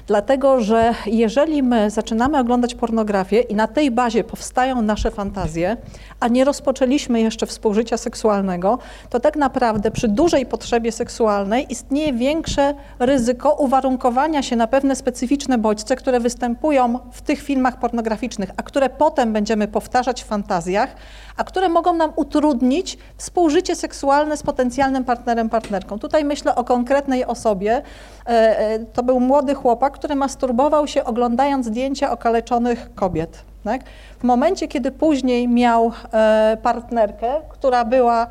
Dlatego, 0.08 0.62
że 0.62 0.94
jeżeli 1.06 1.64
my 1.64 1.90
zaczynamy 1.90 2.40
oglądać 2.40 2.76
pornografię 2.76 3.42
i 3.42 3.56
na 3.56 3.68
tej 3.68 3.92
bazie 3.92 4.24
powstają 4.24 4.82
nasze 4.82 5.12
fantazje, 5.12 5.78
a 6.20 6.28
nie 6.28 6.46
rozpoczęliśmy 6.46 7.22
jeszcze 7.22 7.46
współżycia 7.46 7.98
seksualnego, 7.98 8.80
to 9.10 9.20
tak 9.20 9.36
naprawdę 9.36 9.92
przy 9.92 10.08
dużej 10.08 10.46
potrzebie 10.46 10.92
seksualnej 10.92 11.72
istnieje 11.72 12.14
większe 12.14 12.74
ryzyko 13.00 13.54
uwarunkowania 13.54 14.44
się 14.44 14.56
na 14.56 14.68
pewne 14.68 14.96
specyficzne 14.96 15.58
bodźce, 15.58 15.96
które 15.96 16.20
występują 16.20 17.00
w 17.12 17.22
tych 17.22 17.42
filmach 17.42 17.80
pornograficznych, 17.80 18.50
a 18.58 18.64
które 18.64 18.90
potem 18.90 19.34
będziemy 19.34 19.68
powtarzać 19.68 20.24
w 20.24 20.28
fantazjach, 20.28 20.96
a 21.38 21.44
które 21.44 21.70
mogą 21.70 21.94
nam 21.94 22.12
utrudnić 22.16 22.98
współżycie 23.18 23.76
seksualne 23.76 24.38
z 24.38 24.44
potencjalnym 24.44 25.04
partnerem, 25.04 25.50
partnerką. 25.50 26.00
Tutaj 26.00 26.26
myślę 26.26 26.56
o 26.56 26.64
konkretnej 26.64 27.26
osobie. 27.26 27.82
E, 28.26 28.60
e, 28.60 28.80
To 28.80 29.04
był 29.04 29.20
młody 29.20 29.56
chłopak, 29.56 29.94
który 29.94 30.16
masturbował 30.16 30.88
się 30.88 31.04
oglądając 31.04 31.66
zdjęcia 31.66 32.12
okaleczonych 32.12 32.90
kobiet. 32.96 33.44
Tak? 33.64 33.82
W 34.20 34.24
momencie, 34.24 34.68
kiedy 34.68 34.92
później 34.92 35.48
miał 35.48 35.92
e, 36.14 36.58
partnerkę, 36.64 37.42
która 37.50 37.86
była 37.86 38.28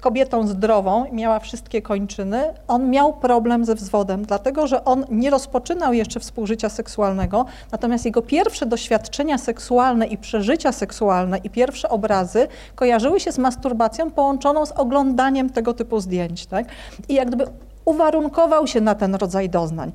kobietą 0.00 0.46
zdrową, 0.46 1.04
miała 1.12 1.38
wszystkie 1.38 1.82
kończyny, 1.82 2.42
on 2.68 2.90
miał 2.90 3.12
problem 3.12 3.64
ze 3.64 3.74
wzwodem, 3.74 4.24
dlatego 4.24 4.66
że 4.66 4.84
on 4.84 5.04
nie 5.10 5.30
rozpoczynał 5.30 5.92
jeszcze 5.92 6.20
współżycia 6.20 6.68
seksualnego, 6.68 7.44
natomiast 7.72 8.04
jego 8.04 8.22
pierwsze 8.22 8.66
doświadczenia 8.66 9.38
seksualne 9.38 10.06
i 10.06 10.18
przeżycia 10.18 10.72
seksualne 10.72 11.38
i 11.38 11.50
pierwsze 11.50 11.88
obrazy 11.88 12.48
kojarzyły 12.74 13.20
się 13.20 13.32
z 13.32 13.38
masturbacją 13.38 14.10
połączoną 14.10 14.66
z 14.66 14.72
oglądaniem 14.72 15.50
tego 15.50 15.74
typu 15.74 16.00
zdjęć. 16.00 16.46
Tak? 16.46 16.66
I 17.08 17.14
jak 17.14 17.28
gdyby 17.28 17.46
uwarunkował 17.84 18.66
się 18.66 18.80
na 18.80 18.94
ten 18.94 19.14
rodzaj 19.14 19.48
doznań. 19.48 19.92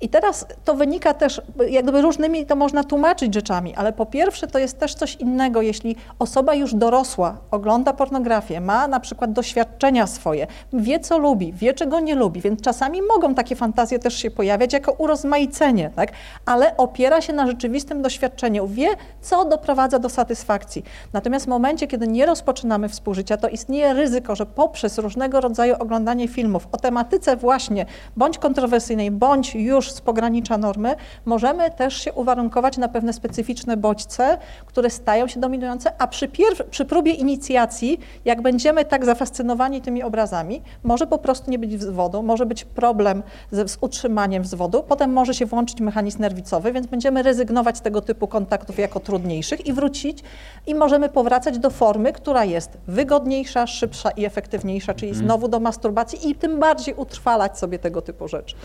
I 0.00 0.08
teraz 0.08 0.46
to 0.64 0.74
wynika 0.74 1.14
też, 1.14 1.42
jak 1.68 1.82
gdyby 1.82 2.02
różnymi 2.02 2.46
to 2.46 2.56
można 2.56 2.84
tłumaczyć 2.84 3.34
rzeczami, 3.34 3.74
ale 3.74 3.92
po 3.92 4.06
pierwsze 4.06 4.46
to 4.46 4.58
jest 4.58 4.78
też 4.78 4.94
coś 4.94 5.16
innego, 5.16 5.62
jeśli 5.62 5.96
osoba 6.18 6.54
już 6.54 6.74
dorosła 6.74 7.36
ogląda 7.50 7.92
pornografię, 7.92 8.60
ma 8.60 8.88
na 8.88 9.00
przykład 9.00 9.32
doświadczenia 9.32 10.06
swoje, 10.06 10.46
wie 10.72 11.00
co 11.00 11.18
lubi, 11.18 11.52
wie 11.52 11.74
czego 11.74 12.00
nie 12.00 12.14
lubi, 12.14 12.40
więc 12.40 12.60
czasami 12.60 13.02
mogą 13.02 13.34
takie 13.34 13.56
fantazje 13.56 13.98
też 13.98 14.14
się 14.14 14.30
pojawiać 14.30 14.72
jako 14.72 14.92
urozmaicenie, 14.92 15.90
tak? 15.96 16.12
ale 16.46 16.76
opiera 16.76 17.20
się 17.20 17.32
na 17.32 17.46
rzeczywistym 17.46 18.02
doświadczeniu, 18.02 18.66
wie 18.66 18.88
co 19.20 19.44
doprowadza 19.44 19.98
do 19.98 20.08
satysfakcji. 20.08 20.84
Natomiast 21.12 21.46
w 21.46 21.48
momencie, 21.48 21.86
kiedy 21.86 22.08
nie 22.08 22.26
rozpoczynamy 22.26 22.88
współżycia, 22.88 23.36
to 23.36 23.48
istnieje 23.48 23.92
ryzyko, 23.92 24.36
że 24.36 24.46
poprzez 24.46 24.98
różnego 24.98 25.40
rodzaju 25.40 25.74
oglądanie 25.78 26.28
filmów 26.28 26.68
o 26.72 26.76
tematyce 26.76 27.36
właśnie 27.36 27.86
bądź 28.16 28.38
kontrowersyjnej, 28.38 29.10
bądź 29.10 29.54
już 29.54 29.83
z 29.90 30.00
pogranicza 30.00 30.58
normy, 30.58 30.96
możemy 31.24 31.70
też 31.70 31.96
się 31.96 32.12
uwarunkować 32.12 32.78
na 32.78 32.88
pewne 32.88 33.12
specyficzne 33.12 33.76
bodźce, 33.76 34.38
które 34.66 34.90
stają 34.90 35.28
się 35.28 35.40
dominujące, 35.40 35.92
a 35.98 36.06
przy, 36.06 36.28
pierw- 36.28 36.64
przy 36.70 36.84
próbie 36.84 37.12
inicjacji, 37.12 38.00
jak 38.24 38.42
będziemy 38.42 38.84
tak 38.84 39.04
zafascynowani 39.04 39.80
tymi 39.80 40.02
obrazami, 40.02 40.62
może 40.82 41.06
po 41.06 41.18
prostu 41.18 41.50
nie 41.50 41.58
być 41.58 41.76
wzwodu, 41.76 42.22
może 42.22 42.46
być 42.46 42.64
problem 42.64 43.22
ze, 43.50 43.68
z 43.68 43.78
utrzymaniem 43.80 44.42
wzwodu, 44.42 44.82
potem 44.88 45.12
może 45.12 45.34
się 45.34 45.46
włączyć 45.46 45.80
mechanizm 45.80 46.20
nerwicowy, 46.20 46.72
więc 46.72 46.86
będziemy 46.86 47.22
rezygnować 47.22 47.78
z 47.78 47.80
tego 47.80 48.00
typu 48.00 48.28
kontaktów 48.28 48.78
jako 48.78 49.00
trudniejszych 49.00 49.66
i 49.66 49.72
wrócić 49.72 50.22
i 50.66 50.74
możemy 50.74 51.08
powracać 51.08 51.58
do 51.58 51.70
formy, 51.70 52.12
która 52.12 52.44
jest 52.44 52.78
wygodniejsza, 52.86 53.66
szybsza 53.66 54.10
i 54.10 54.24
efektywniejsza, 54.24 54.94
czyli 54.94 55.14
znowu 55.14 55.48
do 55.48 55.60
masturbacji 55.60 56.30
i 56.30 56.34
tym 56.34 56.60
bardziej 56.60 56.94
utrwalać 56.94 57.58
sobie 57.58 57.78
tego 57.78 58.02
typu 58.02 58.28
rzeczy. 58.28 58.56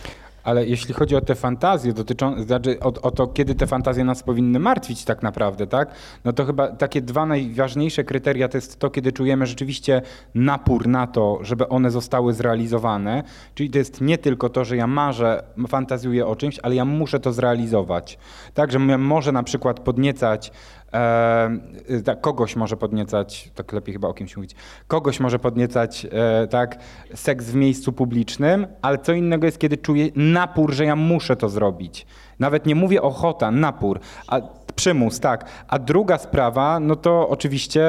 Ale 0.44 0.66
jeśli 0.66 0.94
chodzi 0.94 1.16
o 1.16 1.22
te 1.22 1.36
fantazje 1.36 1.94
dotyczące, 1.94 2.44
znaczy 2.44 2.80
o, 2.80 2.86
o 2.86 3.12
to, 3.12 3.28
kiedy 3.28 3.56
te 3.56 3.68
fantazje 3.68 4.04
nas 4.04 4.24
powinny 4.24 4.60
martwić 4.60 5.06
tak 5.06 5.24
naprawdę, 5.24 5.68
tak? 5.68 5.92
No 6.26 6.34
to 6.34 6.46
chyba 6.46 6.68
takie 6.68 7.02
dwa 7.02 7.26
najważniejsze 7.26 8.04
kryteria 8.04 8.48
to 8.48 8.58
jest 8.58 8.80
to, 8.80 8.90
kiedy 8.90 9.12
czujemy 9.12 9.46
rzeczywiście 9.46 10.02
napór 10.36 10.88
na 10.88 11.08
to, 11.08 11.40
żeby 11.42 11.70
one 11.70 11.92
zostały 11.92 12.34
zrealizowane. 12.34 13.24
Czyli 13.56 13.70
to 13.70 13.78
jest 13.78 14.02
nie 14.02 14.18
tylko 14.18 14.50
to, 14.50 14.66
że 14.66 14.78
ja 14.78 14.88
marzę, 14.88 15.44
fantazjuję 15.68 16.28
o 16.28 16.36
czymś, 16.36 16.60
ale 16.64 16.76
ja 16.76 16.86
muszę 16.86 17.20
to 17.20 17.34
zrealizować. 17.34 18.18
Tak, 18.54 18.72
że 18.72 18.80
mnie 18.80 18.98
może 18.98 19.32
na 19.32 19.44
przykład 19.44 19.80
podniecać 19.80 20.52
E, 20.94 22.16
kogoś 22.22 22.56
może 22.56 22.78
podniecać, 22.78 23.52
tak 23.56 23.74
lepiej 23.74 23.94
chyba 23.94 24.08
o 24.08 24.14
kimś 24.14 24.38
mówić, 24.38 24.56
kogoś 24.88 25.20
może 25.20 25.40
podniecać 25.40 26.08
e, 26.12 26.48
tak, 26.48 26.78
seks 27.14 27.46
w 27.46 27.56
miejscu 27.56 27.94
publicznym, 27.94 28.68
ale 28.82 28.98
co 28.98 29.14
innego 29.14 29.46
jest, 29.46 29.60
kiedy 29.60 29.78
czuję 29.78 30.08
napór, 30.16 30.74
że 30.74 30.86
ja 30.86 30.96
muszę 30.96 31.36
to 31.36 31.50
zrobić. 31.50 32.06
Nawet 32.40 32.66
nie 32.66 32.76
mówię 32.76 33.02
ochota, 33.02 33.52
napór, 33.52 34.00
a 34.28 34.42
przymus, 34.80 35.20
tak. 35.20 35.46
A 35.68 35.80
druga 35.80 36.18
sprawa, 36.18 36.80
no 36.80 36.96
to 36.96 37.30
oczywiście 37.30 37.84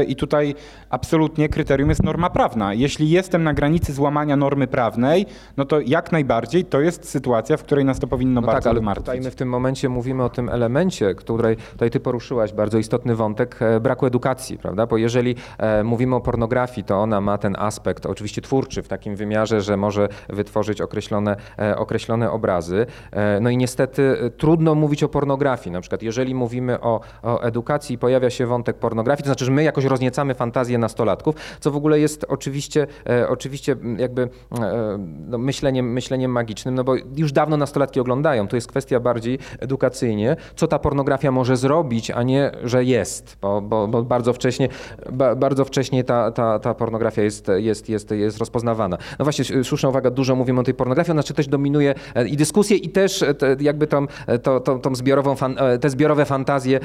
e, 0.00 0.04
i 0.04 0.16
tutaj 0.16 0.54
absolutnie 0.90 1.48
kryterium 1.48 1.88
jest 1.88 2.02
norma 2.02 2.30
prawna. 2.30 2.74
Jeśli 2.74 3.10
jestem 3.10 3.44
na 3.44 3.54
granicy 3.54 3.92
złamania 3.92 4.36
normy 4.36 4.66
prawnej, 4.66 5.26
no 5.56 5.64
to 5.64 5.80
jak 5.80 6.12
najbardziej 6.12 6.64
to 6.64 6.80
jest 6.80 7.08
sytuacja, 7.08 7.56
w 7.56 7.62
której 7.62 7.84
nas 7.84 7.98
to 7.98 8.06
powinno 8.06 8.40
No 8.40 8.46
bardzo 8.46 8.60
tak, 8.64 8.70
ale 8.70 8.80
martwić. 8.80 9.04
tutaj 9.04 9.20
my 9.20 9.30
w 9.30 9.34
tym 9.34 9.48
momencie 9.48 9.88
mówimy 9.88 10.24
o 10.24 10.28
tym 10.28 10.48
elemencie, 10.48 11.14
której 11.14 11.56
tutaj 11.56 11.90
ty 11.90 12.00
poruszyłaś, 12.00 12.52
bardzo 12.52 12.78
istotny 12.78 13.14
wątek 13.16 13.62
e, 13.62 13.80
braku 13.80 14.06
edukacji, 14.06 14.58
prawda? 14.58 14.86
Bo 14.86 14.96
jeżeli 14.96 15.34
e, 15.58 15.84
mówimy 15.84 16.16
o 16.16 16.20
pornografii, 16.20 16.84
to 16.84 16.96
ona 16.96 17.20
ma 17.20 17.38
ten 17.38 17.56
aspekt 17.58 18.06
oczywiście 18.06 18.42
twórczy 18.42 18.82
w 18.82 18.88
takim 18.88 19.16
wymiarze, 19.16 19.60
że 19.60 19.76
może 19.76 20.08
wytworzyć 20.28 20.80
określone, 20.80 21.36
e, 21.58 21.76
określone 21.76 22.30
obrazy. 22.30 22.86
E, 23.12 23.40
no 23.40 23.50
i 23.50 23.56
niestety 23.56 24.18
e, 24.26 24.30
trudno 24.30 24.74
mówić 24.74 25.02
o 25.02 25.08
pornografii. 25.08 25.72
Na 25.72 25.80
przykład 25.80 26.02
jeżeli 26.12 26.34
mówimy 26.34 26.80
o, 26.80 27.00
o 27.22 27.42
edukacji 27.42 27.98
pojawia 27.98 28.30
się 28.30 28.46
wątek 28.46 28.76
pornografii, 28.76 29.22
to 29.22 29.28
znaczy, 29.28 29.44
że 29.44 29.50
my 29.50 29.62
jakoś 29.62 29.84
rozniecamy 29.84 30.34
fantazję 30.34 30.78
nastolatków, 30.78 31.34
co 31.60 31.70
w 31.70 31.76
ogóle 31.76 32.00
jest 32.00 32.26
oczywiście, 32.28 32.86
e, 33.06 33.28
oczywiście 33.28 33.76
jakby 33.98 34.22
e, 34.22 34.98
no, 35.28 35.38
myśleniem, 35.38 35.92
myśleniem 35.92 36.30
magicznym, 36.30 36.74
no 36.74 36.84
bo 36.84 36.94
już 37.16 37.32
dawno 37.32 37.56
nastolatki 37.56 38.00
oglądają. 38.00 38.48
To 38.48 38.56
jest 38.56 38.66
kwestia 38.66 39.00
bardziej 39.00 39.38
edukacyjnie, 39.60 40.36
co 40.56 40.66
ta 40.66 40.78
pornografia 40.78 41.30
może 41.30 41.56
zrobić, 41.56 42.10
a 42.10 42.22
nie, 42.22 42.50
że 42.64 42.84
jest, 42.84 43.36
bo, 43.40 43.60
bo, 43.60 43.88
bo 43.88 44.02
bardzo 44.02 44.32
wcześnie, 44.32 44.68
ba, 45.12 45.34
bardzo 45.34 45.64
wcześnie 45.64 46.04
ta, 46.04 46.30
ta, 46.30 46.58
ta 46.58 46.74
pornografia 46.74 47.22
jest, 47.22 47.48
jest, 47.56 47.88
jest, 47.88 48.10
jest 48.10 48.38
rozpoznawana. 48.38 48.98
No 49.18 49.24
właśnie, 49.24 49.64
słuszna 49.64 49.88
uwaga, 49.88 50.10
dużo 50.10 50.36
mówimy 50.36 50.60
o 50.60 50.62
tej 50.62 50.74
pornografii, 50.74 51.12
ona 51.12 51.22
czy 51.22 51.34
też 51.34 51.48
dominuje 51.48 51.94
e, 52.14 52.28
i 52.28 52.36
dyskusję, 52.36 52.76
i 52.76 52.88
też 52.88 53.22
e, 53.22 53.34
te, 53.34 53.56
jakby 53.60 53.86
tą, 53.86 54.06
e, 54.26 54.38
to, 54.38 54.60
tą, 54.60 54.80
tą 54.80 54.94
zbiorową, 54.94 55.34
fan, 55.36 55.56
te 55.80 55.90
zbiorowe 56.02 56.24
fantazje, 56.24 56.80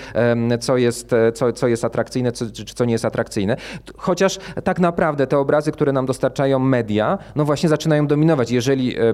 co 0.59 0.77
jest, 0.77 1.13
e, 1.13 1.31
co, 1.31 1.53
co 1.53 1.67
jest 1.67 1.85
atrakcyjne, 1.85 2.31
co, 2.31 2.45
czy, 2.45 2.65
czy 2.65 2.75
co 2.75 2.85
nie 2.85 2.91
jest 2.91 3.05
atrakcyjne. 3.05 3.57
Chociaż 3.97 4.39
tak 4.63 4.79
naprawdę 4.79 5.27
te 5.27 5.37
obrazy, 5.37 5.71
które 5.71 5.91
nam 5.91 6.05
dostarczają 6.05 6.59
media, 6.59 7.17
no 7.35 7.45
właśnie 7.45 7.69
zaczynają 7.69 8.07
dominować. 8.07 8.51
Jeżeli 8.51 8.99
e, 8.99 9.13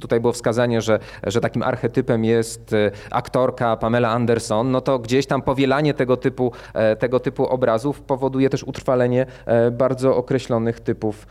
Tutaj 0.00 0.20
było 0.20 0.32
wskazanie, 0.32 0.80
że, 0.80 0.98
że 1.26 1.40
takim 1.40 1.62
archetypem 1.62 2.24
jest 2.24 2.72
e, 2.72 2.90
aktorka 3.10 3.76
Pamela 3.76 4.10
Anderson, 4.10 4.70
no 4.70 4.80
to 4.80 4.98
gdzieś 4.98 5.26
tam 5.26 5.42
powielanie 5.42 5.94
tego 5.94 6.16
typu, 6.16 6.52
e, 6.74 6.96
tego 6.96 7.20
typu 7.20 7.46
obrazów 7.46 8.00
powoduje 8.00 8.50
też 8.50 8.64
utrwalenie 8.64 9.26
e, 9.46 9.70
bardzo 9.70 10.16
określonych 10.16 10.80
typów 10.80 11.26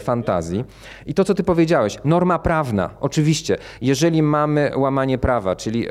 fantazji. 0.00 0.64
I 1.06 1.14
to, 1.14 1.24
co 1.24 1.34
ty 1.34 1.42
powiedziałeś, 1.42 1.98
norma 2.04 2.38
prawna, 2.38 2.90
oczywiście, 3.00 3.56
jeżeli 3.80 4.22
mamy 4.22 4.70
łamanie 4.76 5.18
prawa, 5.18 5.56
czyli 5.56 5.86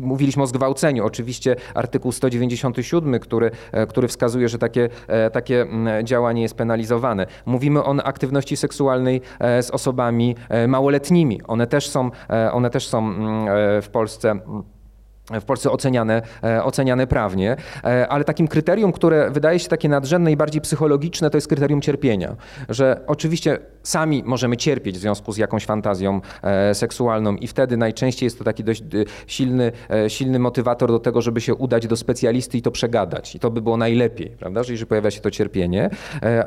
mówiliśmy 0.00 0.42
o 0.42 0.46
zgwałceniu, 0.46 1.04
oczywiście 1.04 1.56
artykuł 1.74 2.12
197, 2.12 3.20
który, 3.20 3.50
który 3.88 4.08
wskazuje, 4.08 4.48
że 4.48 4.58
takie, 4.58 4.88
takie 5.32 5.66
działanie 6.04 6.42
jest 6.42 6.54
penalizowane. 6.54 7.26
Mówimy 7.46 7.84
o 7.84 7.94
aktywności 8.04 8.56
seksualnej 8.56 9.20
z 9.40 9.70
osobami 9.70 10.36
małoletnimi. 10.68 11.40
One 11.50 11.66
też 11.66 11.88
są, 11.88 12.10
e, 12.30 12.52
one 12.52 12.70
też 12.70 12.88
są 12.88 12.98
mm, 12.98 13.48
e, 13.48 13.82
w 13.82 13.88
Polsce. 13.88 14.40
W 15.40 15.44
Polsce 15.44 15.70
oceniane, 15.70 16.22
e, 16.44 16.64
oceniane 16.64 17.06
prawnie, 17.06 17.56
e, 17.84 18.08
ale 18.08 18.24
takim 18.24 18.48
kryterium, 18.48 18.92
które 18.92 19.30
wydaje 19.30 19.58
się 19.58 19.68
takie 19.68 19.88
nadrzędne 19.88 20.32
i 20.32 20.36
bardziej 20.36 20.60
psychologiczne, 20.60 21.30
to 21.30 21.36
jest 21.36 21.48
kryterium 21.48 21.80
cierpienia. 21.80 22.36
Że 22.68 23.00
oczywiście 23.06 23.58
sami 23.82 24.22
możemy 24.26 24.56
cierpieć 24.56 24.96
w 24.96 25.00
związku 25.00 25.32
z 25.32 25.36
jakąś 25.36 25.66
fantazją 25.66 26.20
e, 26.42 26.74
seksualną 26.74 27.36
i 27.36 27.46
wtedy 27.46 27.76
najczęściej 27.76 28.26
jest 28.26 28.38
to 28.38 28.44
taki 28.44 28.64
dość 28.64 28.82
silny, 29.26 29.72
silny 30.08 30.38
motywator 30.38 30.90
do 30.90 30.98
tego, 30.98 31.22
żeby 31.22 31.40
się 31.40 31.54
udać 31.54 31.86
do 31.86 31.96
specjalisty 31.96 32.58
i 32.58 32.62
to 32.62 32.70
przegadać. 32.70 33.34
I 33.34 33.38
to 33.38 33.50
by 33.50 33.62
było 33.62 33.76
najlepiej, 33.76 34.30
prawda, 34.30 34.62
że 34.62 34.72
jeżeli 34.72 34.86
pojawia 34.86 35.10
się 35.10 35.20
to 35.20 35.30
cierpienie. 35.30 35.90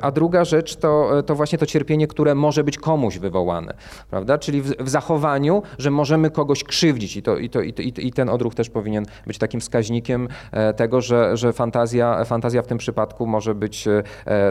A 0.01 0.11
druga 0.11 0.45
rzecz 0.45 0.75
to, 0.75 1.23
to 1.25 1.35
właśnie 1.35 1.57
to 1.57 1.65
cierpienie, 1.65 2.07
które 2.07 2.35
może 2.35 2.63
być 2.63 2.77
komuś 2.77 3.17
wywołane, 3.17 3.73
prawda, 4.09 4.37
czyli 4.37 4.61
w, 4.61 4.75
w 4.79 4.89
zachowaniu, 4.89 5.63
że 5.77 5.91
możemy 5.91 6.31
kogoś 6.31 6.63
krzywdzić 6.63 7.17
i, 7.17 7.23
to, 7.23 7.37
i, 7.37 7.49
to, 7.49 7.61
i 7.61 7.73
to- 7.73 8.01
i 8.01 8.11
ten 8.11 8.29
odruch 8.29 8.55
też 8.55 8.69
powinien 8.73 9.05
być 9.27 9.37
takim 9.37 9.59
wskaźnikiem 9.59 10.27
e, 10.51 10.73
tego, 10.73 11.01
że, 11.01 11.37
że 11.37 11.53
fantazja, 11.53 12.25
fantazja 12.25 12.61
w 12.61 12.67
tym 12.67 12.77
przypadku 12.77 13.27
może 13.27 13.55
być 13.55 13.87
e, 13.87 14.03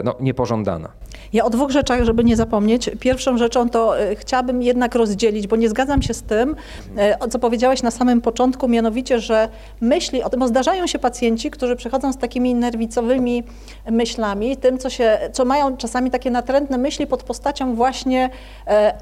no, 0.03 0.15
niepożądana. 0.19 0.89
Ja 1.33 1.45
o 1.45 1.49
dwóch 1.49 1.71
rzeczach, 1.71 2.03
żeby 2.03 2.23
nie 2.23 2.35
zapomnieć. 2.35 2.89
Pierwszą 2.99 3.37
rzeczą 3.37 3.69
to 3.69 3.99
e, 3.99 4.15
chciałabym 4.15 4.61
jednak 4.61 4.95
rozdzielić, 4.95 5.47
bo 5.47 5.55
nie 5.55 5.69
zgadzam 5.69 6.01
się 6.01 6.13
z 6.13 6.21
tym, 6.21 6.55
co 7.29 7.39
powiedziałaś 7.39 7.83
na 7.83 7.91
samym 7.91 8.21
początku, 8.21 8.67
mianowicie, 8.67 9.19
że 9.19 9.49
myśli 9.81 10.23
o 10.23 10.29
tym, 10.29 10.39
bo 10.39 10.47
zdarzają 10.47 10.87
się 10.87 10.99
pacjenci, 10.99 11.51
którzy 11.51 11.75
przychodzą 11.75 12.13
z 12.13 12.17
takimi 12.17 12.55
nerwicowymi 12.55 13.43
myślami, 13.91 14.57
tym, 14.57 14.77
co, 14.77 14.89
się, 14.89 15.19
co 15.33 15.45
mają 15.45 15.77
czasami 15.77 16.11
takie 16.11 16.31
natrętne 16.31 16.77
myśli 16.77 17.07
pod 17.07 17.23
postacią 17.23 17.75
właśnie 17.75 18.29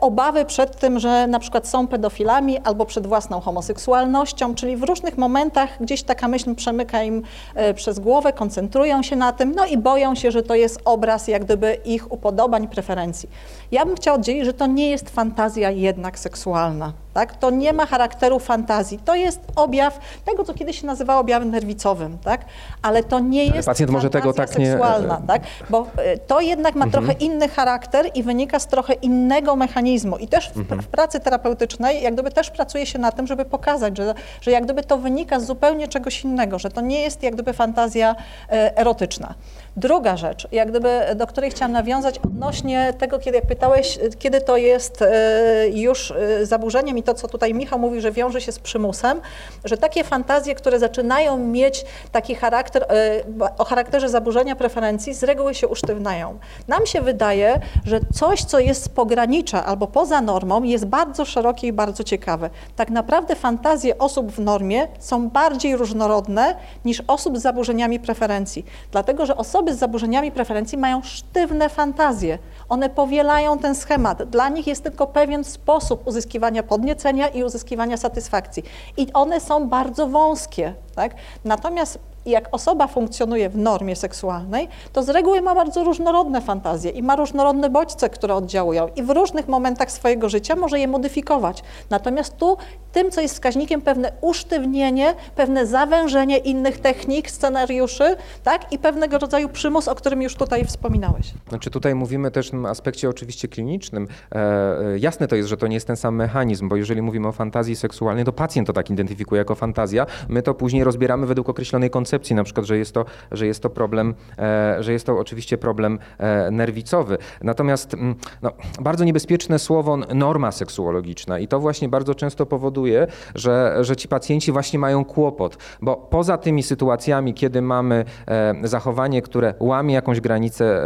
obawy 0.02 0.46
przed 0.46 0.80
tym, 0.80 1.00
że 1.00 1.28
na 1.28 1.40
przykład 1.40 1.68
są 1.68 1.88
pedofilami 1.88 2.60
albo 2.60 2.86
przed 2.86 3.08
własną 3.08 3.40
homoseksualnością, 3.40 4.56
czyli 4.56 4.78
w 4.78 4.84
różnych 4.84 5.11
momentach 5.18 5.70
gdzieś 5.82 6.04
taka 6.04 6.28
myśl 6.28 6.56
przemyka 6.56 7.04
im 7.04 7.24
e, 7.56 7.74
przez 7.74 8.00
głowę, 8.00 8.34
koncentrują 8.34 9.04
się 9.04 9.16
na 9.16 9.32
tym, 9.32 9.56
no 9.56 9.66
i 9.66 9.78
boją 9.78 10.16
się, 10.16 10.32
że 10.32 10.44
to 10.44 10.56
jest 10.56 10.82
obraz 10.86 11.28
jak 11.28 11.46
gdyby 11.46 11.78
ich 11.86 12.12
upodobań, 12.12 12.68
preferencji. 12.68 13.30
Ja 13.72 13.86
bym 13.86 13.96
chciała 13.96 14.18
oddzielić, 14.18 14.46
że 14.46 14.54
to 14.54 14.68
nie 14.68 14.90
jest 14.90 15.10
fantazja 15.10 15.72
jednak 15.72 16.20
seksualna. 16.20 16.94
Tak? 17.14 17.38
To 17.38 17.50
nie 17.50 17.74
ma 17.74 17.86
charakteru 17.86 18.40
fantazji. 18.40 19.00
To 19.06 19.16
jest 19.16 19.40
objaw 19.56 20.00
tego, 20.26 20.44
co 20.44 20.54
kiedyś 20.54 20.82
się 20.82 20.88
nazywało 20.88 21.20
objawem 21.22 21.52
nerwicowym, 21.52 22.18
tak? 22.24 22.46
ale 22.82 23.04
to 23.04 23.20
nie 23.20 23.46
jest 23.46 23.66
pacjent 23.66 23.92
może 23.92 24.10
tego 24.10 24.34
tak 24.34 24.58
nie- 24.58 24.66
seksualna, 24.66 25.22
tak? 25.28 25.42
bo 25.70 25.88
e, 25.98 26.18
to 26.18 26.40
jednak 26.40 26.76
ma 26.76 26.88
trochę 26.88 27.14
inny 27.14 27.50
charakter 27.50 28.06
i 28.16 28.24
wynika 28.24 28.60
z 28.60 28.68
trochę 28.68 28.94
innego 28.94 29.56
mechanizmu. 29.56 30.18
I 30.18 30.28
też 30.28 30.52
w, 30.56 30.84
w 30.84 30.88
pracy 30.88 31.20
terapeutycznej 31.20 32.02
jak 32.02 32.14
gdyby 32.14 32.32
też 32.32 32.52
pracuje 32.52 32.86
się 32.86 33.00
na 33.00 33.12
tym, 33.12 33.28
żeby 33.28 33.46
pokazać, 33.46 33.98
że, 33.98 34.14
że 34.42 34.52
jak 34.52 34.64
gdyby 34.64 34.84
to 34.84 34.98
wynika 34.98 35.40
z 35.40 35.46
zupełnie 35.46 35.88
czegoś 35.88 36.24
innego, 36.24 36.60
że 36.60 36.70
to 36.70 36.82
nie 36.82 37.02
jest 37.02 37.24
jak 37.24 37.34
gdyby 37.34 37.54
fantazja 37.54 38.16
e, 38.50 38.78
erotyczna. 38.78 39.34
Druga 39.78 40.18
rzecz, 40.18 40.48
jak 40.52 40.70
gdyby, 40.70 41.00
do 41.16 41.28
której 41.28 41.52
chciałam 41.52 41.72
nawiązać 41.72 42.20
odnośnie 42.20 42.94
tego, 42.98 43.20
kiedy 43.20 43.38
jak 43.38 43.46
pytałeś, 43.46 44.00
kiedy 44.20 44.42
to 44.42 44.58
jest 44.58 45.02
e, 45.02 45.70
już 45.70 46.12
e, 46.12 46.46
zaburzeniem 46.46 46.98
i 46.98 47.04
to, 47.04 47.14
co 47.14 47.28
tutaj 47.28 47.54
Michał 47.54 47.80
mówi, 47.80 48.02
że 48.02 48.12
wiąże 48.12 48.42
się 48.42 48.52
z 48.52 48.60
przymusem, 48.60 49.22
że 49.64 49.78
takie 49.78 50.04
fantazje, 50.04 50.56
które 50.56 50.80
zaczynają 50.80 51.38
mieć 51.38 51.86
taki 52.12 52.36
charakter, 52.36 52.84
e, 52.84 53.22
o 53.58 53.66
charakterze 53.66 54.10
zaburzenia 54.10 54.56
preferencji, 54.56 55.14
z 55.14 55.24
reguły 55.24 55.56
się 55.56 55.68
usztywniają. 55.68 56.40
Nam 56.68 56.86
się 56.86 57.02
wydaje, 57.02 57.60
że 57.86 58.00
coś, 58.14 58.44
co 58.44 58.60
jest 58.60 58.84
z 58.84 58.90
pogranicza 58.90 59.66
albo 59.66 59.88
poza 59.88 60.22
normą, 60.22 60.64
jest 60.64 60.86
bardzo 60.86 61.26
szerokie 61.26 61.68
i 61.68 61.74
bardzo 61.74 62.04
ciekawe. 62.04 62.50
Tak 62.76 62.90
naprawdę 62.90 63.36
fantazje 63.36 63.98
osób 63.98 64.32
w 64.32 64.40
normie 64.40 64.88
są 65.00 65.30
bardziej 65.30 65.76
różnorodne 65.76 66.56
niż 66.86 67.04
osób 67.08 67.38
z 67.38 67.42
zaburzeniami 67.42 68.00
preferencji. 68.00 68.66
Dlatego, 68.92 69.26
że 69.26 69.38
osoby 69.38 69.61
z 69.70 69.78
zaburzeniami 69.78 70.32
preferencji 70.32 70.78
mają 70.78 71.02
sztywne 71.02 71.70
fantazje. 71.70 72.38
One 72.70 72.90
powielają 72.90 73.58
ten 73.58 73.76
schemat. 73.76 74.24
Dla 74.24 74.50
nich 74.50 74.68
jest 74.68 74.84
tylko 74.84 75.08
pewien 75.08 75.44
sposób 75.44 76.08
uzyskiwania 76.08 76.64
podniecenia 76.64 77.28
i 77.28 77.44
uzyskiwania 77.44 77.98
satysfakcji. 77.98 78.64
I 78.98 79.14
one 79.14 79.40
są 79.40 79.70
bardzo 79.70 80.08
wąskie. 80.08 80.74
Tak? 80.96 81.16
Natomiast 81.46 82.00
jak 82.26 82.50
osoba 82.52 82.88
funkcjonuje 82.88 83.50
w 83.50 83.58
normie 83.58 83.96
seksualnej, 83.96 84.68
to 84.94 85.04
z 85.04 85.10
reguły 85.10 85.42
ma 85.42 85.56
bardzo 85.56 85.84
różnorodne 85.84 86.42
fantazje 86.42 86.92
i 86.92 87.04
ma 87.04 87.16
różnorodne 87.16 87.70
bodźce, 87.70 88.10
które 88.10 88.36
oddziałują 88.36 88.88
i 88.96 89.04
w 89.04 89.10
różnych 89.10 89.48
momentach 89.48 89.92
swojego 89.92 90.30
życia 90.30 90.56
może 90.56 90.80
je 90.80 90.88
modyfikować. 90.88 91.64
Natomiast 91.90 92.38
tu 92.38 92.58
tym, 92.92 93.12
co 93.12 93.22
jest 93.22 93.34
wskaźnikiem, 93.34 93.82
pewne 93.82 94.12
usztywnienie, 94.22 95.14
pewne 95.36 95.66
zawężenie 95.68 96.38
innych 96.38 96.80
technik, 96.80 97.32
scenariuszy 97.32 98.16
tak? 98.44 98.74
i 98.74 98.80
pewnego 98.80 99.18
rodzaju 99.18 99.50
przymus, 99.50 99.88
o 99.88 99.96
którym 99.96 100.22
już 100.22 100.36
tutaj 100.36 100.66
wspominałeś. 100.66 101.34
Znaczy 101.50 101.70
tutaj 101.70 101.96
mówimy 101.96 102.32
też 102.32 102.52
w 102.52 102.66
aspekcie 102.66 103.10
oczywiście 103.10 103.48
klinicznym. 103.48 104.08
E, 104.32 104.38
e, 104.38 105.00
jasne 105.00 105.28
to 105.28 105.36
jest, 105.36 105.50
że 105.50 105.58
to 105.58 105.68
nie 105.68 105.76
jest 105.76 105.88
ten 105.88 105.96
sam 105.96 106.16
mechanizm, 106.16 106.70
bo 106.70 106.76
jeżeli 106.76 107.02
mówimy 107.02 107.28
o 107.28 107.32
fantazji 107.32 107.76
seksualnej, 107.76 108.26
to 108.26 108.34
pacjent 108.34 108.68
to 108.68 108.74
tak 108.74 108.90
identyfikuje 108.90 109.40
jako 109.40 109.56
fantazja. 109.56 110.06
My 110.30 110.42
to 110.42 110.54
później 110.54 110.84
rozbieramy 110.84 111.28
według 111.28 111.50
określonej 111.50 111.90
koncepcji, 111.90 112.11
na 112.36 112.44
przykład, 112.44 112.66
że 112.66 112.78
jest 112.78 112.94
to, 112.94 113.06
że 113.32 113.48
jest 113.48 113.64
to 113.64 113.70
problem, 113.70 114.16
e, 114.40 114.84
że 114.84 114.94
jest 114.94 115.06
to 115.06 115.18
oczywiście 115.18 115.58
problem 115.58 116.00
e, 116.18 116.52
nerwicowy. 116.52 117.18
Natomiast 117.42 117.94
mm, 117.94 118.16
no, 118.42 118.52
bardzo 118.82 119.04
niebezpieczne 119.04 119.60
słowo 119.60 119.98
norma 119.98 120.52
seksuologiczna 120.52 121.40
i 121.40 121.48
to 121.48 121.60
właśnie 121.60 121.90
bardzo 121.90 122.16
często 122.16 122.46
powoduje, 122.46 123.08
że, 123.36 123.78
że 123.82 123.96
ci 123.96 124.08
pacjenci 124.08 124.52
właśnie 124.52 124.80
mają 124.80 125.06
kłopot, 125.06 125.58
bo 125.82 125.98
poza 125.98 126.38
tymi 126.38 126.64
sytuacjami, 126.64 127.34
kiedy 127.34 127.62
mamy 127.62 128.06
e, 128.28 128.54
zachowanie, 128.64 129.22
które 129.22 129.54
łamie 129.60 129.94
jakąś 129.94 130.22
granicę 130.22 130.82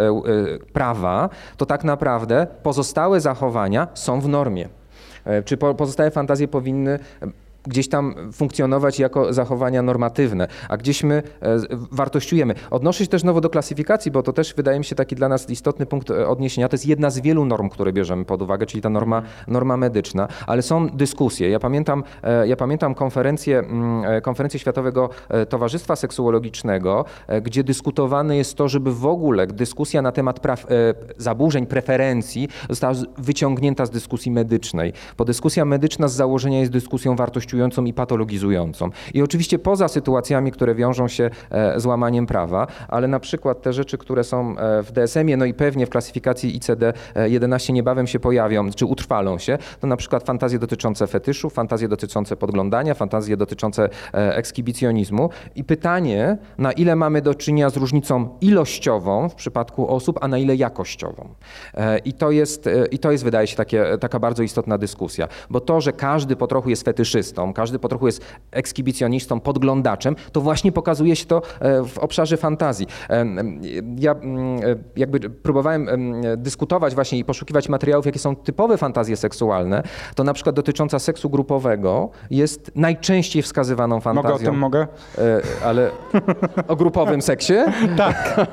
prawa, 0.74 1.30
to 1.58 1.66
tak 1.66 1.84
naprawdę 1.84 2.48
pozostałe 2.64 3.22
zachowania 3.22 3.88
są 3.94 4.22
w 4.22 4.28
normie. 4.28 4.70
Czy 5.46 5.58
po, 5.58 5.74
pozostałe 5.76 6.12
fantazje 6.12 6.48
powinny 6.48 7.00
gdzieś 7.68 7.90
tam 7.90 8.16
funkcjonować 8.34 9.00
jako 9.00 9.34
zachowania 9.34 9.82
normatywne, 9.82 10.48
a 10.70 10.78
gdzieś 10.78 11.04
my 11.04 11.24
e, 11.42 11.58
wartościujemy. 11.92 12.56
Odnoszę 12.72 13.04
się 13.04 13.10
też 13.10 13.22
znowu 13.22 13.42
do 13.42 13.50
klasyfikacji, 13.50 14.12
bo 14.12 14.24
to 14.24 14.34
też 14.34 14.54
wydaje 14.54 14.80
mi 14.80 14.86
się 14.86 14.96
taki 14.96 15.16
dla 15.16 15.30
nas 15.30 15.50
istotny 15.50 15.86
punkt 15.86 16.12
e, 16.12 16.28
odniesienia. 16.28 16.70
To 16.70 16.74
jest 16.74 16.86
jedna 16.86 17.10
z 17.10 17.20
wielu 17.20 17.46
norm, 17.46 17.70
które 17.70 17.94
bierzemy 17.94 18.26
pod 18.26 18.42
uwagę, 18.42 18.66
czyli 18.66 18.82
ta 18.82 18.90
norma, 18.90 19.22
norma 19.48 19.78
medyczna, 19.78 20.28
ale 20.48 20.62
są 20.62 20.90
dyskusje. 20.90 21.50
Ja 21.50 21.60
pamiętam, 21.60 22.04
e, 22.24 22.48
ja 22.48 22.56
pamiętam 22.56 22.96
konferencję, 22.96 23.60
mm, 23.60 24.22
konferencję 24.22 24.60
Światowego 24.60 25.10
Towarzystwa 25.50 25.96
Seksuologicznego, 25.96 27.06
gdzie 27.42 27.64
dyskutowane 27.64 28.38
jest 28.38 28.56
to, 28.56 28.68
żeby 28.68 28.94
w 28.94 29.06
ogóle 29.06 29.48
dyskusja 29.48 30.02
na 30.02 30.12
temat 30.12 30.40
praw, 30.40 30.66
zaburzeń 31.18 31.66
preferencji 31.66 32.50
została 32.70 32.94
wyciągnięta 33.18 33.86
z 33.86 33.90
dyskusji 33.90 34.32
medycznej, 34.32 34.94
bo 35.18 35.26
dyskusja 35.26 35.66
medyczna 35.66 36.08
z 36.08 36.14
założenia 36.14 36.60
jest 36.60 36.72
dyskusją 36.72 37.16
wartościującą 37.16 37.55
i 37.86 37.94
patologizującą. 37.94 38.90
I 39.14 39.22
oczywiście 39.22 39.60
poza 39.60 39.88
sytuacjami, 39.88 40.52
które 40.52 40.76
wiążą 40.76 41.08
się 41.08 41.30
e, 41.52 41.80
z 41.80 41.86
łamaniem 41.86 42.26
prawa, 42.26 42.68
ale 42.88 43.08
na 43.08 43.20
przykład 43.20 43.62
te 43.62 43.74
rzeczy, 43.74 43.98
które 43.98 44.24
są 44.24 44.58
e, 44.58 44.84
w 44.84 44.92
DSM-ie, 44.92 45.38
no 45.38 45.46
i 45.46 45.54
pewnie 45.54 45.86
w 45.86 45.90
klasyfikacji 45.90 46.60
ICD-11 46.60 47.74
niebawem 47.74 48.08
się 48.08 48.20
pojawią, 48.20 48.72
czy 48.72 48.86
utrwalą 48.86 49.38
się, 49.38 49.58
to 49.80 49.88
na 49.88 49.98
przykład 49.98 50.24
fantazje 50.24 50.60
dotyczące 50.60 51.08
fetyszu, 51.08 51.50
fantazje 51.50 51.88
dotyczące 51.88 52.36
podglądania, 52.36 52.94
fantazje 52.94 53.38
dotyczące 53.38 53.90
e, 54.14 54.36
ekskibicjonizmu 54.36 55.30
i 55.56 55.64
pytanie, 55.64 56.38
na 56.58 56.72
ile 56.72 56.96
mamy 56.96 57.22
do 57.22 57.36
czynienia 57.36 57.70
z 57.70 57.78
różnicą 57.78 58.30
ilościową 58.42 59.30
w 59.30 59.36
przypadku 59.36 59.88
osób, 59.88 60.20
a 60.22 60.28
na 60.28 60.38
ile 60.38 60.56
jakościową. 60.56 61.30
E, 61.74 61.98
I 61.98 62.14
to 62.14 62.32
jest, 62.32 62.68
e, 62.68 62.86
i 62.86 63.00
to 63.00 63.12
jest 63.12 63.24
wydaje 63.24 63.48
się, 63.48 63.56
takie, 63.56 63.86
taka 64.00 64.20
bardzo 64.20 64.44
istotna 64.44 64.78
dyskusja, 64.78 65.28
bo 65.50 65.60
to, 65.60 65.82
że 65.82 65.94
każdy 65.94 66.36
po 66.36 66.48
trochu 66.48 66.70
jest 66.70 66.84
fetyszystą, 66.84 67.45
każdy 67.54 67.80
po 67.80 67.90
trochu 67.90 68.06
jest 68.06 68.22
ekskibicjonistą, 68.52 69.40
podglądaczem, 69.40 70.16
to 70.32 70.42
właśnie 70.42 70.72
pokazuje 70.72 71.16
się 71.16 71.26
to 71.26 71.42
e, 71.60 71.84
w 71.84 71.98
obszarze 71.98 72.38
fantazji. 72.38 72.88
Ja 73.98 74.12
mm, 74.12 74.58
e, 74.58 74.62
jakby 74.96 75.20
próbowałem 75.30 75.90
em, 75.90 76.22
dyskutować 76.38 76.96
właśnie 76.96 77.20
i 77.20 77.26
poszukiwać 77.26 77.70
materiałów, 77.70 78.06
jakie 78.06 78.20
są 78.20 78.36
typowe 78.36 78.78
fantazje 78.78 79.18
seksualne, 79.18 79.84
to 80.16 80.24
na 80.24 80.34
przykład 80.34 80.56
dotycząca 80.56 81.00
seksu 81.00 81.30
grupowego 81.30 82.10
jest 82.30 82.72
najczęściej 82.76 83.42
wskazywaną 83.42 83.96
Mogę 83.96 84.10
o 84.10 84.14
fantazją. 84.14 84.52
tym, 84.52 84.60
mogę? 84.60 84.88
E, 85.18 85.42
Ale 85.66 85.92
o 86.68 86.76
grupowym 86.76 87.22
seksie? 87.22 87.54
Tak. 87.98 88.48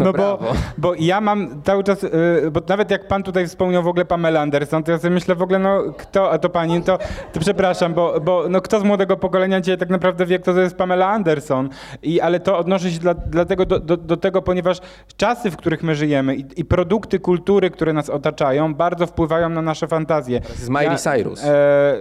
No 0.00 0.04
bo, 0.04 0.12
brawo. 0.12 0.52
bo 0.78 0.94
ja 0.94 1.20
mam 1.20 1.62
cały 1.62 1.84
czas, 1.84 2.06
bo 2.52 2.60
nawet 2.68 2.90
jak 2.90 3.08
pan 3.08 3.22
tutaj 3.22 3.46
wspomniał 3.48 3.82
w 3.82 3.86
ogóle 3.86 4.04
Pamela 4.04 4.40
Anderson, 4.40 4.82
to 4.82 4.92
ja 4.92 4.98
sobie 4.98 5.14
myślę 5.14 5.34
w 5.34 5.42
ogóle, 5.42 5.58
no 5.58 5.82
kto, 5.98 6.30
a 6.30 6.38
to 6.38 6.48
pani, 6.48 6.82
to, 6.82 6.98
to 7.32 7.40
przepraszam, 7.40 7.94
bo, 7.94 8.20
bo 8.22 8.48
no, 8.48 8.60
kto 8.60 8.80
z 8.80 8.82
młodego 8.82 9.16
pokolenia 9.16 9.60
dzisiaj 9.60 9.78
tak 9.78 9.90
naprawdę 9.90 10.26
wie, 10.26 10.38
kto 10.38 10.54
to 10.54 10.60
jest 10.60 10.76
Pamela 10.76 11.08
Anderson. 11.08 11.68
I, 12.02 12.20
ale 12.20 12.40
to 12.40 12.58
odnoszę 12.58 12.90
się 12.90 12.98
dla, 12.98 13.14
dlatego 13.14 13.66
do, 13.66 13.80
do, 13.80 13.96
do 13.96 14.16
tego, 14.16 14.42
ponieważ 14.42 14.78
czasy, 15.16 15.50
w 15.50 15.56
których 15.56 15.82
my 15.82 15.94
żyjemy 15.94 16.36
i, 16.36 16.44
i 16.56 16.64
produkty 16.64 17.18
kultury, 17.18 17.70
które 17.70 17.92
nas 17.92 18.10
otaczają, 18.10 18.74
bardzo 18.74 19.06
wpływają 19.06 19.48
na 19.48 19.62
nasze 19.62 19.88
fantazje. 19.88 20.40
jest 20.48 20.68
Miley 20.68 20.98
Cyrus. 20.98 21.44
E, 21.44 21.96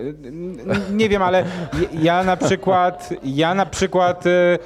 nie 0.91 1.09
wiem, 1.09 1.22
ale 1.22 1.43
ja, 1.93 2.24
na 2.24 2.38
przykład, 2.38 3.09
ja 3.24 3.55
na 3.55 3.65
przykład 3.65 4.28
e, 4.28 4.57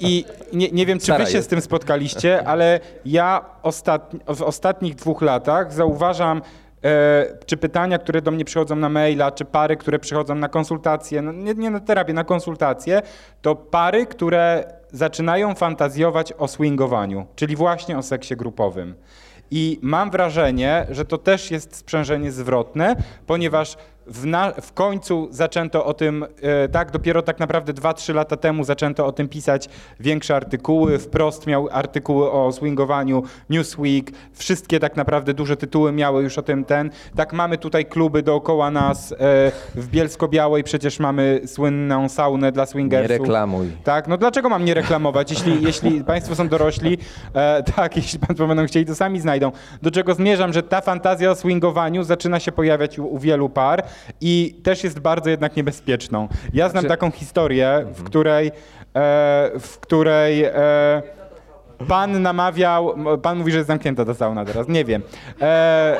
i 0.00 0.24
nie, 0.52 0.70
nie 0.70 0.86
wiem, 0.86 0.98
czy 0.98 1.04
Stara 1.04 1.24
wy 1.24 1.30
się 1.30 1.36
jest. 1.36 1.48
z 1.48 1.50
tym 1.50 1.60
spotkaliście, 1.60 2.48
ale 2.48 2.80
ja 3.04 3.44
ostatni, 3.62 4.20
w 4.34 4.42
ostatnich 4.42 4.94
dwóch 4.94 5.22
latach 5.22 5.72
zauważam, 5.72 6.42
czy 7.46 7.56
pytania, 7.56 7.98
które 7.98 8.22
do 8.22 8.30
mnie 8.30 8.44
przychodzą 8.44 8.76
na 8.76 8.88
maila, 8.88 9.30
czy 9.32 9.44
pary, 9.44 9.76
które 9.76 9.98
przychodzą 9.98 10.34
na 10.34 10.48
konsultacje, 10.48 11.22
no 11.22 11.32
nie, 11.32 11.54
nie 11.54 11.70
na 11.70 11.80
terapię, 11.80 12.12
na 12.12 12.24
konsultacje, 12.24 13.02
to 13.42 13.54
pary, 13.54 14.06
które 14.06 14.64
zaczynają 14.92 15.54
fantazjować 15.54 16.32
o 16.32 16.48
swingowaniu, 16.48 17.26
czyli 17.36 17.56
właśnie 17.56 17.98
o 17.98 18.02
seksie 18.02 18.36
grupowym. 18.36 18.94
I 19.50 19.78
mam 19.82 20.10
wrażenie, 20.10 20.86
że 20.90 21.04
to 21.04 21.18
też 21.18 21.50
jest 21.50 21.76
sprzężenie 21.76 22.32
zwrotne, 22.32 22.96
ponieważ 23.26 23.76
w, 24.08 24.26
na, 24.26 24.52
w 24.60 24.72
końcu 24.72 25.28
zaczęto 25.30 25.84
o 25.84 25.94
tym, 25.94 26.26
e, 26.42 26.68
tak, 26.68 26.90
dopiero 26.90 27.22
tak 27.22 27.38
naprawdę 27.38 27.72
2-3 27.72 28.14
lata 28.14 28.36
temu 28.36 28.64
zaczęto 28.64 29.06
o 29.06 29.12
tym 29.12 29.28
pisać 29.28 29.68
większe 30.00 30.36
artykuły. 30.36 30.98
Wprost 30.98 31.46
miał 31.46 31.68
artykuły 31.72 32.32
o 32.32 32.52
swingowaniu, 32.52 33.22
Newsweek, 33.50 34.10
wszystkie 34.32 34.80
tak 34.80 34.96
naprawdę 34.96 35.34
duże 35.34 35.56
tytuły 35.56 35.92
miały 35.92 36.22
już 36.22 36.38
o 36.38 36.42
tym 36.42 36.64
ten. 36.64 36.90
Tak 37.16 37.32
mamy 37.32 37.58
tutaj 37.58 37.86
kluby 37.86 38.22
dookoła 38.22 38.70
nas, 38.70 39.12
e, 39.12 39.16
w 39.74 39.88
Bielsko-Białej 39.90 40.64
przecież 40.64 41.00
mamy 41.00 41.40
słynną 41.46 42.08
saunę 42.08 42.52
dla 42.52 42.62
Nie 42.62 42.66
swingersów. 42.66 43.18
reklamuj. 43.18 43.66
Tak, 43.84 44.08
no 44.08 44.16
dlaczego 44.16 44.48
mam 44.48 44.64
nie 44.64 44.74
reklamować, 44.74 45.30
jeśli, 45.30 45.62
jeśli 45.66 46.04
Państwo 46.04 46.34
są 46.34 46.48
dorośli, 46.48 46.98
e, 47.34 47.62
tak, 47.62 47.96
jeśli 48.02 48.18
Państwo 48.18 48.46
będą 48.46 48.66
chcieli, 48.66 48.86
to 48.86 48.94
sami 48.94 49.20
znajdą. 49.20 49.52
Do 49.82 49.90
czego 49.90 50.14
zmierzam, 50.14 50.52
że 50.52 50.62
ta 50.62 50.80
fantazja 50.80 51.30
o 51.30 51.34
swingowaniu 51.34 52.02
zaczyna 52.04 52.40
się 52.40 52.52
pojawiać 52.52 52.98
u, 52.98 53.06
u 53.06 53.18
wielu 53.18 53.48
par 53.48 53.84
i 54.20 54.60
też 54.62 54.84
jest 54.84 55.00
bardzo 55.00 55.30
jednak 55.30 55.56
niebezpieczną. 55.56 56.28
Ja 56.54 56.68
znam 56.68 56.82
Czy- 56.84 56.88
taką 56.88 57.10
historię, 57.10 57.86
w 57.94 58.02
której, 58.04 58.46
e, 58.46 58.52
w 59.60 59.78
której 59.80 60.44
e, 60.44 61.02
pan 61.88 62.22
namawiał, 62.22 62.94
pan 63.22 63.38
mówi, 63.38 63.52
że 63.52 63.58
jest 63.58 63.68
zamknięta 63.68 64.04
ta 64.04 64.14
sauna 64.14 64.44
teraz, 64.44 64.68
nie 64.68 64.84
wiem. 64.84 65.02
E, 65.40 65.96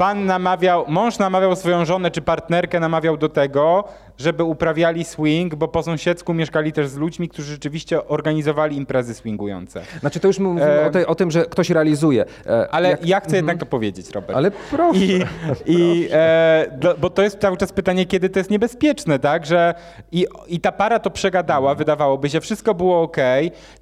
Pan 0.00 0.26
namawiał, 0.26 0.84
mąż 0.88 1.18
namawiał 1.18 1.56
swoją 1.56 1.84
żonę 1.84 2.10
czy 2.10 2.22
partnerkę, 2.22 2.80
namawiał 2.80 3.16
do 3.16 3.28
tego, 3.28 3.84
żeby 4.20 4.44
uprawiali 4.44 5.04
swing, 5.04 5.54
bo 5.54 5.68
po 5.68 5.82
sąsiedzku 5.82 6.34
mieszkali 6.34 6.72
też 6.72 6.88
z 6.88 6.96
ludźmi, 6.96 7.28
którzy 7.28 7.52
rzeczywiście 7.52 8.08
organizowali 8.08 8.76
imprezy 8.76 9.14
swingujące. 9.14 9.82
Znaczy 10.00 10.20
to 10.20 10.26
już 10.28 10.38
mówimy 10.38 10.66
E, 10.66 10.86
o, 10.86 10.90
tej, 10.90 11.06
o 11.06 11.14
tym, 11.14 11.30
że 11.30 11.44
ktoś 11.44 11.70
realizuje. 11.70 12.24
E, 12.46 12.68
Ale 12.70 12.90
jak- 12.90 13.06
ja 13.06 13.20
chcę 13.20 13.36
jednak 13.36 13.58
to 13.58 13.66
powiedzieć, 13.66 14.10
Robert. 14.10 14.36
Ale 14.36 14.50
proszę. 14.50 14.98
I, 15.00 15.20
i, 15.66 16.08
e, 16.12 16.66
do, 16.78 16.94
bo 16.98 17.10
to 17.10 17.22
jest 17.22 17.38
cały 17.38 17.56
czas 17.56 17.72
pytanie, 17.72 18.06
kiedy 18.06 18.28
to 18.28 18.38
jest 18.40 18.50
niebezpieczne, 18.50 19.18
tak? 19.18 19.46
Że 19.46 19.74
i, 20.12 20.26
I 20.48 20.60
ta 20.60 20.72
para 20.72 20.98
to 20.98 21.10
przegadała, 21.10 21.74
wydawałoby 21.74 22.30
się, 22.30 22.40
wszystko 22.40 22.74
było 22.74 23.02
ok, 23.02 23.16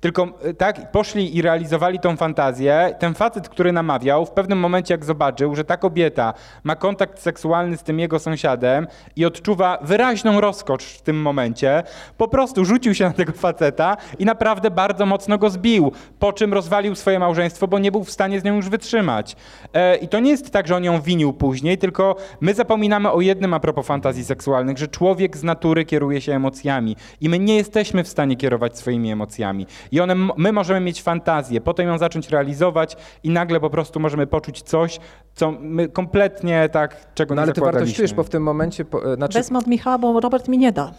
tylko 0.01 0.29
e, 0.43 0.55
tak, 0.55 0.93
poszli 0.93 1.37
i 1.37 1.43
realizowali 1.43 2.01
tą 2.01 2.17
fantazję. 2.17 2.95
Ten 2.99 3.15
facet, 3.15 3.49
który 3.49 3.73
namawiał, 3.73 4.27
w 4.27 4.31
pewnym 4.31 4.59
momencie 4.59 4.95
jak 4.95 5.05
zobaczył, 5.05 5.55
że 5.55 5.65
ta 5.65 5.77
kobieta 5.77 6.35
ma 6.65 6.77
kontakt 6.77 7.21
seksualny 7.21 7.77
z 7.77 7.83
tym 7.83 7.99
jego 8.01 8.19
sąsiadem 8.19 8.87
i 9.17 9.25
odczuwa 9.25 9.79
wyraźną 9.83 10.28
rozkocz 10.37 10.85
w 10.85 11.03
tym 11.03 11.23
momencie, 11.23 11.83
po 12.17 12.29
prostu 12.29 12.65
rzucił 12.65 12.95
się 12.95 13.05
na 13.05 13.13
tego 13.13 13.33
faceta 13.33 13.97
i 14.19 14.25
naprawdę 14.25 14.71
bardzo 14.71 15.07
mocno 15.07 15.39
go 15.39 15.51
zbił, 15.51 15.93
po 16.19 16.33
czym 16.33 16.55
rozwalił 16.55 16.95
swoje 16.95 17.19
małżeństwo, 17.19 17.69
bo 17.69 17.79
nie 17.79 17.93
był 17.93 18.05
w 18.05 18.11
stanie 18.11 18.41
z 18.41 18.45
nią 18.45 18.57
już 18.57 18.69
wytrzymać. 18.69 19.37
E, 19.75 19.97
I 19.97 20.09
to 20.09 20.21
nie 20.21 20.31
jest 20.31 20.51
tak, 20.51 20.69
że 20.69 20.77
on 20.77 20.85
ją 20.85 21.01
winił 21.01 21.33
później, 21.33 21.79
tylko 21.79 22.17
my 22.41 22.55
zapominamy 22.55 23.11
o 23.11 23.21
jednym 23.21 23.55
a 23.55 23.61
propos 23.61 23.87
fantazji 23.87 24.25
seksualnych, 24.25 24.79
że 24.79 24.89
człowiek 24.89 25.37
z 25.37 25.45
natury 25.45 25.85
kieruje 25.85 26.21
się 26.21 26.35
emocjami 26.35 26.97
i 27.21 27.29
my 27.29 27.39
nie 27.39 27.57
jesteśmy 27.57 28.05
w 28.05 28.09
stanie 28.09 28.37
kierować 28.37 28.79
swoimi 28.79 29.11
emocjami. 29.11 29.67
I 29.93 30.01
one, 30.01 30.15
my 30.37 30.53
możemy 30.53 30.81
mieć 30.81 31.03
fantazję, 31.03 31.61
potem 31.61 31.89
ją 31.89 31.99
zacząć 31.99 32.31
realizować 32.31 32.97
i 33.23 33.31
nagle 33.31 33.61
po 33.61 33.71
prostu 33.71 34.01
możemy 34.01 34.27
poczuć 34.27 34.63
coś, 34.63 35.01
co 35.35 35.53
my 35.61 35.89
kompletnie 35.89 36.69
tak, 36.73 37.15
czego 37.15 37.35
No 37.35 37.41
nie 37.41 37.45
ale 37.45 37.53
ty 37.53 37.61
wartościujesz, 37.61 38.15
bo 38.15 38.23
w 38.23 38.29
tym 38.29 38.43
momencie... 38.43 38.85
Po, 38.85 39.13
e, 39.13 39.17
znaczy, 39.17 39.39
Wezmę 39.39 39.59
od 39.59 39.67
Michała, 39.67 39.99
bo 39.99 40.09
Robert 40.21 40.49
mi 40.49 40.59
nie 40.59 40.73
da. 40.73 40.93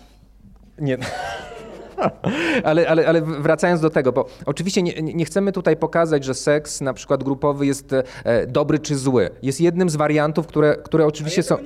nie, 0.79 0.97
ale, 2.63 2.87
ale, 2.89 3.07
ale 3.07 3.21
wracając 3.21 3.81
do 3.81 3.89
tego, 3.89 4.11
bo 4.11 4.25
oczywiście 4.45 4.81
nie, 4.81 4.93
nie 5.01 5.25
chcemy 5.25 5.51
tutaj 5.51 5.77
pokazać, 5.77 6.23
że 6.23 6.33
seks 6.33 6.81
na 6.81 6.93
przykład 6.93 7.23
grupowy 7.23 7.65
jest 7.65 7.93
e, 7.93 8.03
dobry 8.47 8.79
czy 8.79 8.95
zły. 8.95 9.29
Jest 9.41 9.61
jednym 9.61 9.89
z 9.89 9.95
wariantów, 9.95 10.47
które, 10.47 10.75
które 10.83 11.05
oczywiście 11.05 11.43
są... 11.43 11.57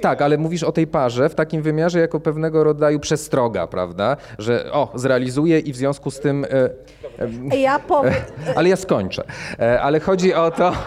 Tak, 0.00 0.22
ale 0.22 0.38
mówisz 0.38 0.62
o 0.62 0.72
tej 0.72 0.86
parze 0.86 1.28
w 1.28 1.34
takim 1.34 1.62
wymiarze 1.62 2.00
jako 2.00 2.20
pewnego 2.20 2.64
rodzaju 2.64 3.00
przestroga, 3.00 3.66
prawda? 3.66 4.16
Że 4.38 4.72
o, 4.72 4.92
zrealizuje 4.94 5.58
i 5.58 5.72
w 5.72 5.76
związku 5.76 6.10
z 6.10 6.20
tym... 6.20 6.46
E, 7.50 7.56
Ja 7.56 7.78
powiem... 7.78 8.14
ale 8.56 8.68
ja 8.68 8.76
skończę. 8.76 9.24
E, 9.58 9.82
Ale 9.82 10.00
chodzi 10.00 10.34
o 10.34 10.50
to. 10.50 10.72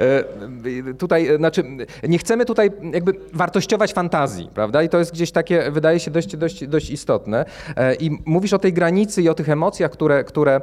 E, 0.00 0.94
Tutaj, 0.94 1.28
e, 1.28 1.36
znaczy, 1.36 1.64
nie 2.08 2.18
chcemy 2.18 2.44
tutaj 2.44 2.70
jakby 2.92 3.12
wartościować 3.32 3.92
fantazji, 3.92 4.50
prawda? 4.54 4.82
I 4.82 4.88
to 4.88 4.98
jest 4.98 5.12
gdzieś 5.12 5.32
takie, 5.32 5.70
wydaje 5.70 6.00
się, 6.00 6.10
dość, 6.10 6.36
dość, 6.36 6.66
dość 6.66 6.90
istotne. 6.90 7.44
E, 7.76 7.94
I 7.94 8.18
mówisz 8.24 8.52
o 8.52 8.58
tej 8.58 8.72
granicy 8.72 9.22
i 9.22 9.28
o 9.28 9.34
tych 9.34 9.48
emocjach, 9.48 9.90
które, 9.90 10.24
które, 10.24 10.60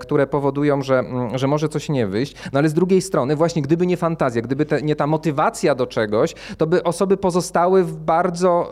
które 0.00 0.26
powodują, 0.26 0.82
że, 0.82 0.98
mm, 0.98 1.38
że 1.38 1.46
może 1.46 1.68
coś 1.68 1.88
nie 1.88 2.06
wyjść. 2.06 2.34
No 2.52 2.58
ale 2.58 2.68
z 2.68 2.74
drugiej 2.74 3.02
strony, 3.02 3.36
właśnie 3.36 3.62
gdyby 3.62 3.86
nie 3.86 3.96
fantazja, 3.96 4.42
gdyby 4.42 4.66
te, 4.66 4.82
nie 4.82 4.96
ta 4.96 5.06
motywacja 5.06 5.74
do 5.74 5.86
czegoś, 5.86 6.34
to 6.58 6.66
by 6.66 6.82
osoby 6.82 7.16
pozostały 7.16 7.84
w 7.84 7.96
bardzo 7.96 8.70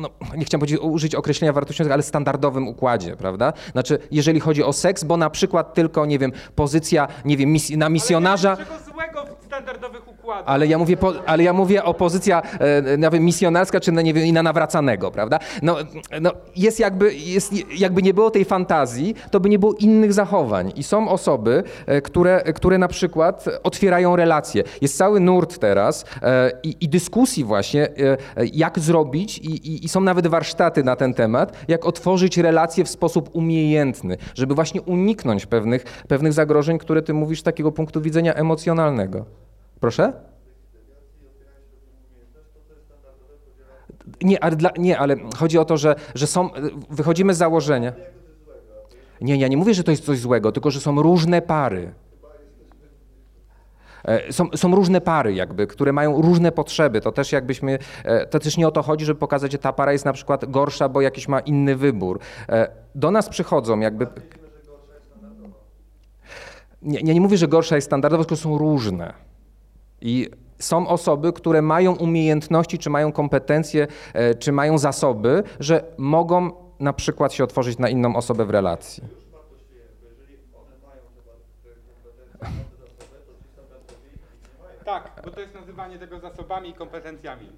no, 0.00 0.10
nie 0.36 0.44
chciałem 0.44 0.60
powiedzieć, 0.60 0.80
użyć 0.82 1.14
określenia 1.14 1.52
wartościowego, 1.52 1.94
ale 1.94 2.02
standardowym 2.02 2.68
układzie, 2.68 3.16
prawda? 3.16 3.52
Znaczy, 3.72 3.98
jeżeli 4.10 4.40
chodzi 4.40 4.62
o 4.62 4.72
seks, 4.72 5.04
bo 5.04 5.16
na 5.16 5.30
przykład 5.30 5.74
tylko, 5.74 6.06
nie 6.06 6.18
wiem, 6.18 6.32
pozycja, 6.54 7.08
nie 7.24 7.36
wiem, 7.36 7.52
mis 7.52 7.70
na 7.70 7.88
misjonarza, 7.88 8.56
Czego 8.56 8.70
złego 8.92 9.36
w 9.40 9.44
standardowych 9.44 10.02
układach? 10.02 10.15
Ale 10.46 10.66
ja 10.66 10.78
mówię, 10.78 10.96
po, 10.96 11.12
ale 11.26 11.42
ja 11.42 11.52
mówię 11.52 11.84
o 11.84 11.94
pozycja, 11.94 12.42
e, 12.60 13.10
wiem, 13.10 13.24
misjonarska, 13.24 13.80
czy 13.80 13.92
na, 13.92 14.02
nie 14.02 14.14
wiem, 14.14 14.26
i 14.26 14.32
na 14.32 14.42
nawracanego, 14.42 15.10
prawda? 15.10 15.38
No, 15.62 15.76
no 16.20 16.32
jest 16.56 16.80
jakby, 16.80 17.14
jest, 17.14 17.52
jakby 17.78 18.02
nie 18.02 18.14
było 18.14 18.30
tej 18.30 18.44
fantazji, 18.44 19.14
to 19.30 19.40
by 19.40 19.48
nie 19.48 19.58
było 19.58 19.74
innych 19.74 20.12
zachowań. 20.12 20.72
I 20.76 20.82
są 20.82 21.08
osoby, 21.08 21.62
e, 21.86 22.00
które, 22.00 22.42
które 22.54 22.78
na 22.78 22.88
przykład 22.88 23.44
otwierają 23.62 24.16
relacje. 24.16 24.62
Jest 24.80 24.96
cały 24.96 25.20
nurt 25.20 25.58
teraz 25.58 26.04
e, 26.22 26.52
i, 26.62 26.76
i 26.80 26.88
dyskusji 26.88 27.44
właśnie, 27.44 27.88
e, 27.88 28.16
jak 28.52 28.78
zrobić 28.78 29.38
i, 29.38 29.50
i, 29.50 29.84
i 29.84 29.88
są 29.88 30.00
nawet 30.00 30.26
warsztaty 30.26 30.84
na 30.84 30.96
ten 30.96 31.14
temat, 31.14 31.52
jak 31.68 31.86
otworzyć 31.86 32.38
relacje 32.38 32.84
w 32.84 32.88
sposób 32.88 33.30
umiejętny, 33.32 34.16
żeby 34.34 34.54
właśnie 34.54 34.82
uniknąć 34.82 35.46
pewnych, 35.46 35.84
pewnych 36.08 36.32
zagrożeń, 36.32 36.78
które 36.78 37.02
ty 37.02 37.14
mówisz 37.14 37.40
z 37.40 37.42
takiego 37.42 37.72
punktu 37.72 38.00
widzenia 38.00 38.34
emocjonalnego. 38.34 39.45
Proszę? 39.80 40.12
Nie, 44.22 44.44
ale, 44.44 44.56
dla, 44.56 44.70
nie, 44.78 44.98
ale 44.98 45.16
chodzi 45.36 45.58
o 45.58 45.64
to, 45.64 45.76
że, 45.76 45.94
że 46.14 46.26
są, 46.26 46.50
wychodzimy 46.90 47.34
z 47.34 47.38
założenia. 47.38 47.92
Nie, 49.20 49.36
ja 49.36 49.48
nie 49.48 49.56
mówię, 49.56 49.74
że 49.74 49.84
to 49.84 49.90
jest 49.90 50.04
coś 50.04 50.18
złego, 50.18 50.52
tylko 50.52 50.70
że 50.70 50.80
są 50.80 51.02
różne 51.02 51.42
pary. 51.42 51.94
E, 54.04 54.32
Są, 54.32 54.48
są 54.56 54.74
różne 54.74 55.00
pary, 55.00 55.34
jakby, 55.34 55.66
które 55.66 55.92
mają 55.92 56.22
różne 56.22 56.52
potrzeby. 56.52 57.00
To 57.00 57.12
też 57.12 57.32
jakbyśmy, 57.32 57.78
e, 58.04 58.26
to 58.26 58.38
też 58.38 58.56
nie 58.56 58.68
o 58.68 58.70
to 58.70 58.82
chodzi, 58.82 59.04
żeby 59.04 59.20
pokazać, 59.20 59.52
że 59.52 59.58
ta 59.58 59.72
para 59.72 59.92
jest 59.92 60.04
na 60.04 60.12
przykład 60.12 60.50
gorsza, 60.50 60.88
bo 60.88 61.00
jakiś 61.00 61.28
ma 61.28 61.40
inny 61.40 61.76
wybór. 61.76 62.20
E, 62.48 62.68
Do 62.94 63.10
nas 63.10 63.28
przychodzą 63.28 63.80
jakby. 63.80 64.06
Nie, 66.82 67.00
ja 67.00 67.14
nie 67.14 67.20
mówię, 67.20 67.36
że 67.36 67.48
gorsza 67.48 67.74
jest 67.76 67.86
standardowa, 67.86 68.24
tylko 68.24 68.36
są 68.36 68.58
różne. 68.58 69.25
I 70.00 70.30
są 70.58 70.88
osoby, 70.88 71.32
które 71.32 71.62
mają 71.62 71.96
umiejętności, 71.96 72.78
czy 72.78 72.90
mają 72.90 73.12
kompetencje, 73.12 73.86
e, 74.14 74.34
czy 74.34 74.52
mają 74.52 74.78
zasoby, 74.78 75.42
że 75.60 75.84
mogą 75.98 76.50
na 76.80 76.92
przykład 76.92 77.32
się 77.32 77.44
otworzyć 77.44 77.78
na 77.78 77.88
inną 77.88 78.16
osobę 78.16 78.44
w 78.44 78.50
relacji. 78.50 79.02
Tak, 84.84 85.22
bo 85.24 85.30
to 85.30 85.40
jest 85.40 85.54
nazywanie 85.54 85.98
tego 85.98 86.20
zasobami 86.20 86.68
i 86.68 86.74
kompetencjami. 86.74 87.48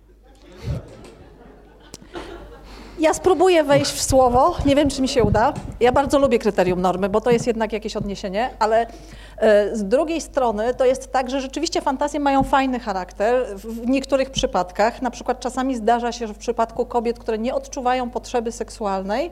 Ja 2.98 3.14
spróbuję 3.14 3.64
wejść 3.64 3.92
w 3.92 4.02
słowo, 4.02 4.56
nie 4.66 4.76
wiem 4.76 4.90
czy 4.90 5.02
mi 5.02 5.08
się 5.08 5.22
uda. 5.22 5.54
Ja 5.80 5.92
bardzo 5.92 6.18
lubię 6.18 6.38
kryterium 6.38 6.80
normy, 6.80 7.08
bo 7.08 7.20
to 7.20 7.30
jest 7.30 7.46
jednak 7.46 7.72
jakieś 7.72 7.96
odniesienie, 7.96 8.50
ale 8.58 8.86
z 9.72 9.84
drugiej 9.84 10.20
strony 10.20 10.74
to 10.74 10.84
jest 10.84 11.12
tak, 11.12 11.30
że 11.30 11.40
rzeczywiście 11.40 11.80
fantazje 11.80 12.20
mają 12.20 12.42
fajny 12.42 12.80
charakter 12.80 13.46
w 13.56 13.88
niektórych 13.88 14.30
przypadkach. 14.30 15.02
Na 15.02 15.10
przykład 15.10 15.40
czasami 15.40 15.76
zdarza 15.76 16.12
się, 16.12 16.26
że 16.26 16.34
w 16.34 16.38
przypadku 16.38 16.86
kobiet, 16.86 17.18
które 17.18 17.38
nie 17.38 17.54
odczuwają 17.54 18.10
potrzeby 18.10 18.52
seksualnej, 18.52 19.30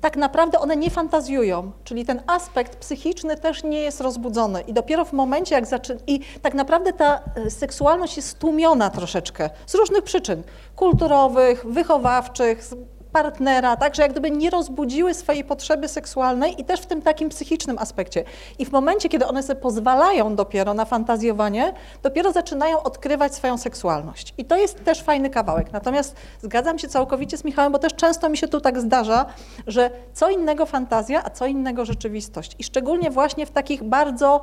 tak 0.00 0.16
naprawdę 0.16 0.58
one 0.58 0.76
nie 0.76 0.90
fantazjują, 0.90 1.72
czyli 1.84 2.04
ten 2.04 2.22
aspekt 2.26 2.76
psychiczny 2.76 3.36
też 3.36 3.64
nie 3.64 3.78
jest 3.78 4.00
rozbudzony. 4.00 4.60
I 4.60 4.72
dopiero 4.72 5.04
w 5.04 5.12
momencie, 5.12 5.54
jak 5.54 5.66
zaczyna. 5.66 6.00
I 6.06 6.20
tak 6.42 6.54
naprawdę 6.54 6.92
ta 6.92 7.20
e, 7.46 7.50
seksualność 7.50 8.16
jest 8.16 8.28
stłumiona 8.28 8.90
troszeczkę 8.90 9.50
z 9.66 9.74
różnych 9.74 10.02
przyczyn 10.02 10.42
kulturowych, 10.76 11.66
wychowawczych, 11.66 12.64
partnera, 13.22 13.76
tak, 13.76 13.94
że 13.94 14.02
jak 14.02 14.10
gdyby 14.10 14.30
nie 14.30 14.50
rozbudziły 14.50 15.14
swojej 15.14 15.44
potrzeby 15.44 15.88
seksualnej 15.88 16.60
i 16.60 16.64
też 16.64 16.80
w 16.80 16.86
tym 16.86 17.02
takim 17.02 17.28
psychicznym 17.28 17.78
aspekcie. 17.78 18.24
I 18.58 18.64
w 18.66 18.72
momencie, 18.72 19.08
kiedy 19.08 19.26
one 19.26 19.42
sobie 19.42 19.60
pozwalają 19.60 20.34
dopiero 20.36 20.74
na 20.74 20.84
fantazjowanie, 20.84 21.72
dopiero 22.02 22.32
zaczynają 22.32 22.82
odkrywać 22.82 23.34
swoją 23.34 23.58
seksualność. 23.58 24.34
I 24.38 24.44
to 24.44 24.56
jest 24.56 24.84
też 24.84 25.02
fajny 25.02 25.30
kawałek. 25.30 25.72
Natomiast 25.72 26.16
zgadzam 26.42 26.78
się 26.78 26.88
całkowicie 26.88 27.36
z 27.36 27.44
Michałem, 27.44 27.72
bo 27.72 27.78
też 27.78 27.94
często 27.94 28.28
mi 28.28 28.36
się 28.36 28.48
tu 28.48 28.60
tak 28.60 28.80
zdarza, 28.80 29.26
że 29.66 29.90
co 30.12 30.30
innego 30.30 30.66
fantazja, 30.66 31.22
a 31.24 31.30
co 31.30 31.46
innego 31.46 31.84
rzeczywistość. 31.84 32.56
I 32.58 32.64
szczególnie 32.64 33.10
właśnie 33.10 33.46
w 33.46 33.50
takich 33.50 33.82
bardzo 33.82 34.40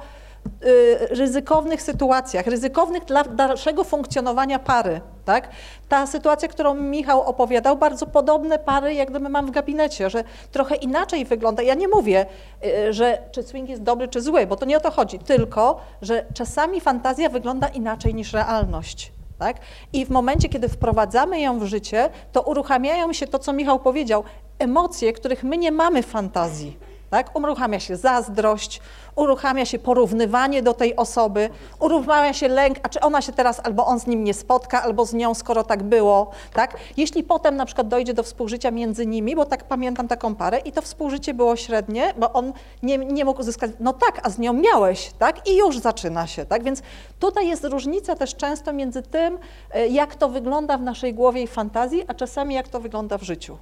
ryzykownych 1.09 1.81
sytuacjach, 1.81 2.47
ryzykownych 2.47 3.05
dla 3.05 3.23
dalszego 3.23 3.83
funkcjonowania 3.83 4.59
pary. 4.59 5.01
Tak? 5.25 5.49
Ta 5.89 6.07
sytuacja, 6.07 6.47
którą 6.47 6.73
Michał 6.73 7.21
opowiadał, 7.21 7.77
bardzo 7.77 8.05
podobne 8.05 8.59
pary, 8.59 8.93
jak 8.93 9.09
gdyby 9.09 9.29
mam 9.29 9.47
w 9.47 9.51
gabinecie, 9.51 10.09
że 10.09 10.23
trochę 10.51 10.75
inaczej 10.75 11.25
wygląda. 11.25 11.63
Ja 11.63 11.73
nie 11.73 11.87
mówię, 11.87 12.25
y, 12.65 12.93
że 12.93 13.17
czy 13.31 13.43
swing 13.43 13.69
jest 13.69 13.83
dobry, 13.83 14.07
czy 14.07 14.21
zły, 14.21 14.47
bo 14.47 14.55
to 14.55 14.65
nie 14.65 14.77
o 14.77 14.79
to 14.79 14.91
chodzi, 14.91 15.19
tylko, 15.19 15.79
że 16.01 16.25
czasami 16.33 16.81
fantazja 16.81 17.29
wygląda 17.29 17.67
inaczej 17.67 18.15
niż 18.15 18.33
realność. 18.33 19.11
Tak? 19.39 19.57
I 19.93 20.05
w 20.05 20.09
momencie, 20.09 20.49
kiedy 20.49 20.69
wprowadzamy 20.69 21.41
ją 21.41 21.59
w 21.59 21.65
życie, 21.65 22.09
to 22.31 22.41
uruchamiają 22.41 23.13
się 23.13 23.27
to, 23.27 23.39
co 23.39 23.53
Michał 23.53 23.79
powiedział, 23.79 24.23
emocje, 24.59 25.13
których 25.13 25.43
my 25.43 25.57
nie 25.57 25.71
mamy 25.71 26.03
fantazji. 26.03 26.77
Tak? 27.13 27.35
Uruchamia 27.35 27.79
się 27.79 27.95
zazdrość, 27.95 28.81
uruchamia 29.15 29.65
się 29.65 29.79
porównywanie 29.79 30.61
do 30.61 30.73
tej 30.73 30.95
osoby, 30.95 31.49
uruchamia 31.79 32.33
się 32.33 32.47
lęk, 32.47 32.77
a 32.83 32.89
czy 32.89 32.99
ona 32.99 33.21
się 33.21 33.33
teraz 33.33 33.61
albo 33.63 33.85
on 33.85 33.99
z 33.99 34.07
nim 34.07 34.23
nie 34.23 34.33
spotka, 34.33 34.83
albo 34.83 35.05
z 35.05 35.13
nią, 35.13 35.33
skoro 35.33 35.63
tak 35.63 35.83
było. 35.83 36.31
Tak? 36.53 36.77
Jeśli 36.97 37.23
potem 37.23 37.55
na 37.55 37.65
przykład 37.65 37.87
dojdzie 37.87 38.13
do 38.13 38.23
współżycia 38.23 38.71
między 38.71 39.05
nimi, 39.05 39.35
bo 39.35 39.45
tak 39.45 39.63
pamiętam 39.63 40.07
taką 40.07 40.35
parę 40.35 40.59
i 40.59 40.71
to 40.71 40.81
współżycie 40.81 41.33
było 41.33 41.55
średnie, 41.55 42.13
bo 42.17 42.33
on 42.33 42.53
nie, 42.83 42.97
nie 42.97 43.25
mógł 43.25 43.39
uzyskać, 43.41 43.71
no 43.79 43.93
tak, 43.93 44.19
a 44.23 44.29
z 44.29 44.39
nią 44.39 44.53
miałeś, 44.53 45.11
tak? 45.19 45.47
I 45.47 45.57
już 45.57 45.79
zaczyna 45.79 46.27
się, 46.27 46.45
tak? 46.45 46.63
Więc 46.63 46.81
tutaj 47.19 47.47
jest 47.47 47.63
różnica 47.63 48.15
też 48.15 48.35
często 48.35 48.73
między 48.73 49.01
tym, 49.01 49.37
e, 49.71 49.87
jak 49.87 50.15
to 50.15 50.29
wygląda 50.29 50.77
w 50.77 50.81
naszej 50.81 51.13
głowie 51.13 51.43
i 51.43 51.47
fantazji, 51.47 52.03
a 52.07 52.13
czasami 52.13 52.55
jak 52.55 52.67
to 52.67 52.79
wygląda 52.79 53.17
w 53.17 53.23
życiu. 53.23 53.57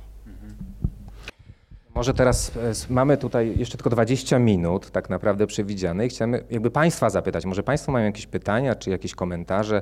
Może 2.01 2.13
teraz 2.13 2.51
e, 2.57 2.93
mamy 2.93 3.17
tutaj 3.17 3.57
jeszcze 3.57 3.77
tylko 3.77 3.89
20 3.89 4.39
minut 4.39 4.91
tak 4.91 5.09
naprawdę 5.09 5.47
przewidziane 5.47 6.05
i 6.05 6.09
chcemy 6.09 6.43
jakby 6.49 6.71
Państwa 6.71 7.09
zapytać, 7.09 7.45
może 7.45 7.63
Państwo 7.63 7.91
mają 7.91 8.05
jakieś 8.05 8.27
pytania 8.27 8.75
czy 8.75 8.89
jakieś 8.89 9.15
komentarze 9.15 9.81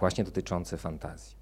właśnie 0.00 0.24
dotyczące 0.24 0.76
fantazji? 0.76 1.36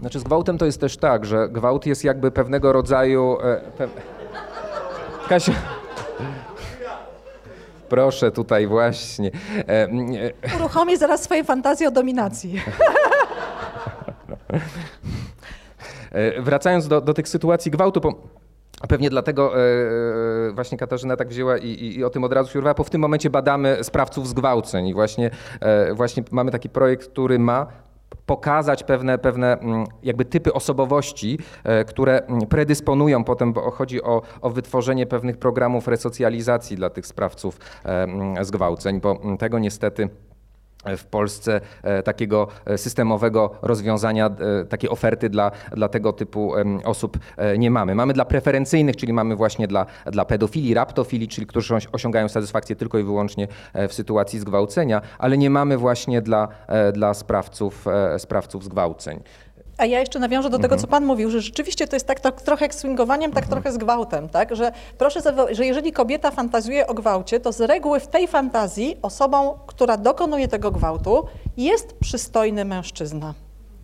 Znaczy 0.00 0.20
z 0.20 0.22
gwałtem 0.22 0.58
to 0.58 0.66
jest 0.66 0.80
też 0.80 0.96
tak, 0.96 1.24
że 1.24 1.48
gwałt 1.48 1.86
jest 1.86 2.04
jakby 2.04 2.30
pewnego 2.30 2.72
rodzaju... 2.72 3.38
E, 3.42 3.60
pe... 3.78 4.17
Kasia... 5.28 5.52
Proszę 7.88 8.30
tutaj 8.30 8.66
właśnie. 8.66 9.30
E, 9.58 9.68
e, 9.68 10.56
Uruchomię 10.56 10.98
zaraz 10.98 11.22
swoje 11.22 11.44
fantazje 11.44 11.88
o 11.88 11.90
dominacji. 11.90 12.60
E, 16.12 16.42
Wracając 16.42 16.88
do, 16.88 17.00
do 17.00 17.14
tych 17.14 17.28
sytuacji 17.28 17.70
gwałtu, 17.70 18.00
bo 18.00 18.14
pewnie 18.88 19.10
dlatego 19.10 19.52
właśnie 20.54 20.78
Katarzyna 20.78 21.16
tak 21.16 21.28
wzięła 21.28 21.58
i, 21.58 21.68
i, 21.68 21.98
i 21.98 22.04
o 22.04 22.10
tym 22.10 22.24
od 22.24 22.32
razu 22.32 22.52
się 22.52 22.58
urwała, 22.58 22.74
bo 22.74 22.84
w 22.84 22.90
tym 22.90 23.00
momencie 23.00 23.30
badamy 23.30 23.84
sprawców 23.84 24.28
zgwałceń 24.28 24.86
i 24.88 24.94
właśnie, 24.94 25.30
właśnie 25.94 26.22
mamy 26.30 26.50
taki 26.50 26.68
projekt, 26.68 27.08
który 27.10 27.38
ma 27.38 27.66
pokazać 28.28 28.84
pewne, 28.84 29.18
pewne 29.18 29.58
mm, 29.58 29.84
jakby 30.02 30.24
typy 30.24 30.52
osobowości, 30.52 31.38
e, 31.64 31.84
które 31.84 32.22
mm, 32.26 32.40
predysponują 32.40 33.24
potem, 33.24 33.52
bo 33.52 33.70
chodzi 33.70 34.02
o, 34.02 34.22
o 34.40 34.50
wytworzenie 34.50 35.06
pewnych 35.06 35.36
programów 35.36 35.88
resocjalizacji 35.88 36.76
dla 36.76 36.90
tych 36.90 37.06
sprawców 37.06 37.58
e, 37.84 38.02
mm, 38.02 38.44
zgwałceń, 38.44 39.00
bo 39.00 39.36
tego 39.38 39.58
niestety 39.58 40.08
w 40.96 41.04
Polsce 41.04 41.60
e, 41.82 42.02
takiego 42.02 42.48
e, 42.64 42.78
systemowego 42.78 43.50
rozwiązania, 43.62 44.26
e, 44.26 44.64
takiej 44.64 44.90
oferty 44.90 45.30
dla, 45.30 45.50
dla 45.72 45.88
tego 45.88 46.12
typu 46.12 46.52
osób 46.84 47.18
nie 47.58 47.70
mamy. 47.70 47.94
Mamy 47.94 48.12
dla 48.12 48.24
preferencyjnych, 48.24 48.96
czyli 48.96 49.12
mamy 49.12 49.36
właśnie 49.36 49.68
dla, 49.68 49.86
dla 50.06 50.24
pedofili, 50.24 50.74
raptofili, 50.74 51.28
czyli 51.28 51.46
którzy 51.46 51.74
osi- 51.74 51.88
osiągają 51.92 52.28
satysfakcję 52.28 52.76
tylko 52.76 52.98
i 52.98 53.02
wyłącznie 53.04 53.48
w 53.88 53.92
sytuacji 53.92 54.38
zgwałcenia, 54.38 55.02
ale 55.18 55.38
nie 55.38 55.50
mamy 55.50 55.76
właśnie 55.78 56.22
dla, 56.22 56.48
dla 56.92 57.14
sprawców, 57.14 57.84
sprawców 58.18 58.64
zgwałceń. 58.64 59.20
A 59.78 59.86
ja 59.86 60.00
jeszcze 60.00 60.18
nawiążę 60.18 60.50
do 60.50 60.58
tego, 60.58 60.76
co 60.76 60.86
Pan 60.86 61.04
mówił, 61.04 61.30
że 61.30 61.40
rzeczywiście 61.40 61.88
to 61.88 61.96
jest 61.96 62.06
tak, 62.06 62.20
tak 62.20 62.42
trochę 62.42 62.64
jak 62.64 62.74
swingowaniem, 62.74 63.32
tak 63.32 63.46
trochę 63.46 63.72
z 63.72 63.78
gwałtem, 63.78 64.28
tak? 64.28 64.56
Że 64.56 64.72
proszę 64.98 65.20
że 65.50 65.66
jeżeli 65.66 65.92
kobieta 65.92 66.30
fantazjuje 66.30 66.86
o 66.86 66.94
gwałcie, 66.94 67.40
to 67.40 67.52
z 67.52 67.60
reguły 67.60 68.00
w 68.00 68.06
tej 68.06 68.28
fantazji 68.28 68.96
osobą, 69.02 69.58
która 69.66 69.96
dokonuje 69.96 70.48
tego 70.48 70.70
gwałtu, 70.70 71.26
jest 71.56 71.94
przystojny 72.00 72.64
mężczyzna. 72.64 73.34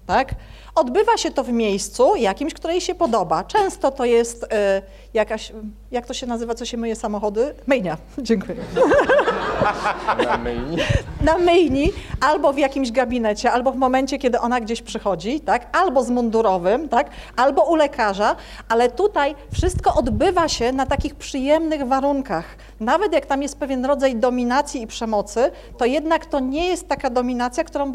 Tak? 0.06 0.34
Odbywa 0.74 1.16
się 1.16 1.30
to 1.30 1.44
w 1.44 1.48
miejscu 1.48 2.16
jakimś, 2.16 2.54
które 2.54 2.72
jej 2.72 2.80
się 2.80 2.94
podoba. 2.94 3.44
Często 3.44 3.90
to 3.90 4.04
jest 4.04 4.46
e, 4.52 4.82
jakaś, 5.14 5.52
jak 5.90 6.06
to 6.06 6.14
się 6.14 6.26
nazywa, 6.26 6.54
co 6.54 6.64
się 6.64 6.76
myje 6.76 6.96
samochody? 6.96 7.54
Myjnia. 7.66 7.96
Dziękuję. 8.18 8.56
Na 11.20 11.38
myjni, 11.38 11.92
albo 12.20 12.52
w 12.52 12.58
jakimś 12.58 12.92
gabinecie, 12.92 13.52
albo 13.52 13.72
w 13.72 13.76
momencie, 13.76 14.18
kiedy 14.18 14.40
ona 14.40 14.60
gdzieś 14.60 14.82
przychodzi, 14.82 15.40
tak? 15.40 15.76
albo 15.76 16.02
z 16.02 16.10
mundurowym, 16.10 16.88
tak? 16.88 17.10
albo 17.36 17.62
u 17.62 17.74
lekarza, 17.74 18.36
ale 18.68 18.90
tutaj 18.90 19.34
wszystko 19.52 19.94
odbywa 19.94 20.48
się 20.48 20.72
na 20.72 20.86
takich 20.86 21.14
przyjemnych 21.14 21.86
warunkach. 21.86 22.44
Nawet 22.80 23.12
jak 23.12 23.26
tam 23.26 23.42
jest 23.42 23.58
pewien 23.58 23.84
rodzaj 23.84 24.16
dominacji 24.16 24.82
i 24.82 24.86
przemocy, 24.86 25.50
to 25.78 25.84
jednak 25.84 26.26
to 26.26 26.40
nie 26.40 26.66
jest 26.66 26.88
taka 26.88 27.10
dominacja, 27.10 27.64
którą 27.64 27.92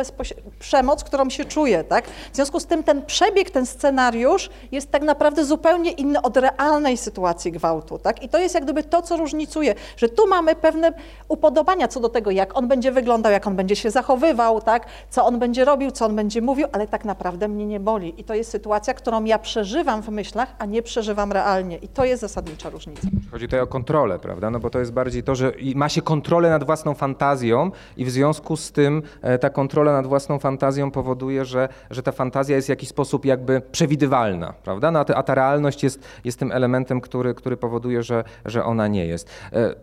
przemoc, 0.60 1.04
którą 1.04 1.30
się 1.30 1.46
czuje. 1.46 1.84
Tak? 1.84 2.06
W 2.32 2.36
związku 2.36 2.60
z 2.60 2.66
tym 2.66 2.84
ten 2.84 3.06
przebieg, 3.06 3.52
ten 3.52 3.66
scenariusz 3.66 4.50
jest 4.72 4.92
tak 4.92 5.02
naprawdę 5.02 5.46
zupełnie 5.46 5.92
inny 5.92 6.22
od 6.22 6.38
realnej 6.38 6.98
sytuacji 6.98 7.52
gwałtu. 7.52 8.00
Tak? 8.00 8.24
I 8.24 8.30
to 8.30 8.38
jest 8.40 8.56
jak 8.56 8.64
gdyby 8.64 8.84
to, 8.84 9.02
co 9.02 9.18
różnicuje, 9.18 9.76
że 9.98 10.10
tu 10.10 10.28
mamy 10.28 10.56
pewne 10.56 10.94
upodobania 11.28 11.88
co 11.88 12.00
do 12.00 12.10
tego, 12.10 12.32
jak 12.32 12.58
on 12.58 12.68
będzie 12.68 12.92
wyglądał, 12.92 13.32
jak 13.32 13.48
on 13.48 13.56
będzie 13.56 13.76
się 13.76 13.92
zachowywał, 13.92 14.62
tak? 14.62 14.86
co 15.10 15.26
on 15.26 15.40
będzie 15.40 15.66
robił, 15.66 15.92
co 15.92 16.06
on 16.06 16.16
będzie 16.16 16.42
mówił, 16.42 16.68
ale 16.72 16.88
tak 16.88 17.06
naprawdę 17.06 17.48
mnie 17.48 17.66
nie 17.66 17.80
boli. 17.80 18.22
I 18.22 18.24
to 18.24 18.34
jest 18.34 18.52
sytuacja, 18.52 18.94
którą 18.94 19.24
ja 19.24 19.40
przeżywam 19.40 20.02
w 20.02 20.10
myślach, 20.10 20.56
a 20.60 20.66
nie 20.66 20.82
przeżywam 20.82 21.32
realnie. 21.32 21.78
I 21.78 21.88
to 21.88 22.06
jest 22.06 22.22
zasadnicza 22.22 22.70
różnica. 22.70 23.08
Chodzi 23.32 23.46
tutaj 23.46 23.60
o 23.60 23.68
kontrolę, 23.68 24.20
prawda? 24.20 24.50
No 24.50 24.60
bo 24.60 24.69
to 24.70 24.80
jest 24.80 24.94
bardziej 24.94 25.24
to, 25.24 25.36
że 25.36 25.52
ma 25.76 25.90
się 25.90 26.02
kontrolę 26.02 26.50
nad 26.50 26.64
własną 26.64 26.94
fantazją 26.94 27.72
i 27.98 28.06
w 28.06 28.10
związku 28.10 28.58
z 28.58 28.72
tym 28.72 29.02
e, 29.22 29.38
ta 29.40 29.50
kontrola 29.50 29.92
nad 29.94 30.08
własną 30.08 30.40
fantazją 30.40 30.92
powoduje, 30.92 31.46
że, 31.46 31.70
że 31.90 32.04
ta 32.04 32.12
fantazja 32.12 32.56
jest 32.56 32.68
w 32.68 32.70
jakiś 32.70 32.90
sposób 32.90 33.26
jakby 33.26 33.62
przewidywalna, 33.72 34.54
prawda? 34.64 34.92
No 34.92 35.00
a, 35.00 35.06
ta- 35.06 35.16
a 35.16 35.24
ta 35.24 35.36
realność 35.36 35.84
jest, 35.84 36.04
jest 36.24 36.40
tym 36.40 36.52
elementem, 36.52 37.02
który, 37.02 37.34
który 37.34 37.58
powoduje, 37.58 38.04
że, 38.04 38.24
że 38.46 38.64
ona 38.64 38.88
nie 38.88 39.06
jest. 39.06 39.30
E, 39.54 39.76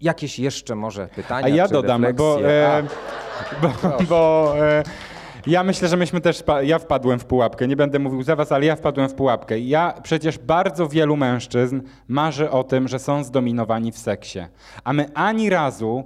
Jakieś 0.00 0.38
jeszcze 0.38 0.74
może 0.74 1.06
pytania? 1.06 1.44
A 1.46 1.48
ja 1.48 1.68
dodam, 1.68 2.06
bo, 2.16 2.36
refleksje? 2.40 2.48
e, 2.58 2.82
bo, 3.62 4.04
bo 4.08 4.54
e, 4.58 4.82
ja 5.46 5.64
myślę, 5.64 5.88
że 5.88 5.96
myśmy 5.96 6.20
też, 6.20 6.42
ja 6.62 6.78
wpadłem 6.78 7.18
w 7.18 7.24
pułapkę, 7.24 7.68
nie 7.68 7.76
będę 7.76 7.98
mówił 7.98 8.22
za 8.22 8.36
was, 8.36 8.52
ale 8.52 8.66
ja 8.66 8.76
wpadłem 8.76 9.08
w 9.08 9.14
pułapkę. 9.14 9.58
Ja, 9.58 9.94
przecież 10.02 10.38
bardzo 10.38 10.88
wielu 10.88 11.16
mężczyzn 11.16 11.80
marzy 12.08 12.50
o 12.50 12.64
tym, 12.64 12.88
że 12.88 12.98
są 12.98 13.24
zdominowani 13.24 13.92
w 13.92 13.98
seksie, 13.98 14.38
a 14.84 14.92
my 14.92 15.06
ani 15.14 15.50
razu, 15.50 16.04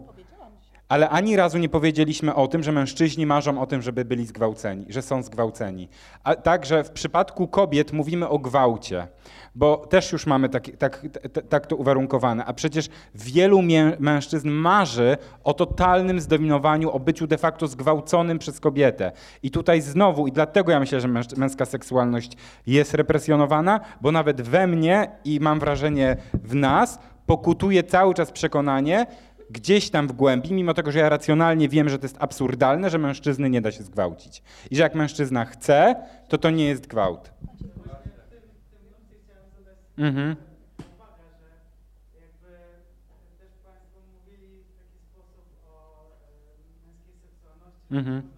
ale 0.88 1.08
ani 1.08 1.36
razu 1.36 1.58
nie 1.58 1.68
powiedzieliśmy 1.68 2.34
o 2.34 2.48
tym, 2.48 2.62
że 2.62 2.72
mężczyźni 2.72 3.26
marzą 3.26 3.60
o 3.60 3.66
tym, 3.66 3.82
żeby 3.82 4.04
byli 4.04 4.26
zgwałceni, 4.26 4.86
że 4.88 5.02
są 5.02 5.22
zgwałceni. 5.22 5.88
A 6.24 6.34
także 6.34 6.84
w 6.84 6.90
przypadku 6.90 7.48
kobiet 7.48 7.92
mówimy 7.92 8.28
o 8.28 8.38
gwałcie, 8.38 9.06
bo 9.54 9.76
też 9.76 10.12
już 10.12 10.26
mamy 10.26 10.48
tak, 10.48 10.70
tak, 10.78 11.06
tak 11.48 11.66
to 11.66 11.76
uwarunkowane. 11.76 12.44
A 12.44 12.52
przecież 12.52 12.88
wielu 13.14 13.62
mężczyzn 13.98 14.50
marzy 14.50 15.16
o 15.44 15.54
totalnym 15.54 16.20
zdominowaniu, 16.20 16.90
o 16.90 17.00
byciu 17.00 17.26
de 17.26 17.38
facto 17.38 17.66
zgwałconym 17.66 18.38
przez 18.38 18.60
kobietę. 18.60 19.12
I 19.42 19.50
tutaj 19.50 19.80
znowu, 19.80 20.26
i 20.26 20.32
dlatego 20.32 20.72
ja 20.72 20.80
myślę, 20.80 21.00
że 21.00 21.08
męska 21.36 21.64
seksualność 21.64 22.32
jest 22.66 22.94
represjonowana, 22.94 23.80
bo 24.00 24.12
nawet 24.12 24.42
we 24.42 24.66
mnie 24.66 25.10
i 25.24 25.40
mam 25.40 25.60
wrażenie 25.60 26.16
w 26.44 26.54
nas 26.54 26.98
pokutuje 27.26 27.84
cały 27.84 28.14
czas 28.14 28.32
przekonanie, 28.32 29.06
gdzieś 29.50 29.90
tam 29.90 30.08
w 30.08 30.12
głębi, 30.12 30.52
mimo 30.52 30.74
tego, 30.74 30.92
że 30.92 30.98
ja 30.98 31.08
racjonalnie 31.08 31.68
wiem, 31.68 31.88
że 31.88 31.98
to 31.98 32.04
jest 32.04 32.16
absurdalne, 32.20 32.90
że 32.90 32.98
mężczyzny 32.98 33.50
nie 33.50 33.60
da 33.60 33.72
się 33.72 33.82
zgwałcić. 33.82 34.42
I 34.70 34.76
że 34.76 34.82
jak 34.82 34.94
mężczyzna 34.94 35.44
chce, 35.44 35.96
to 36.28 36.38
to 36.38 36.50
nie 36.50 36.66
jest 36.66 36.86
gwałt. 36.86 37.30
Mhm. 39.98 40.36
Mhm. 47.90 48.35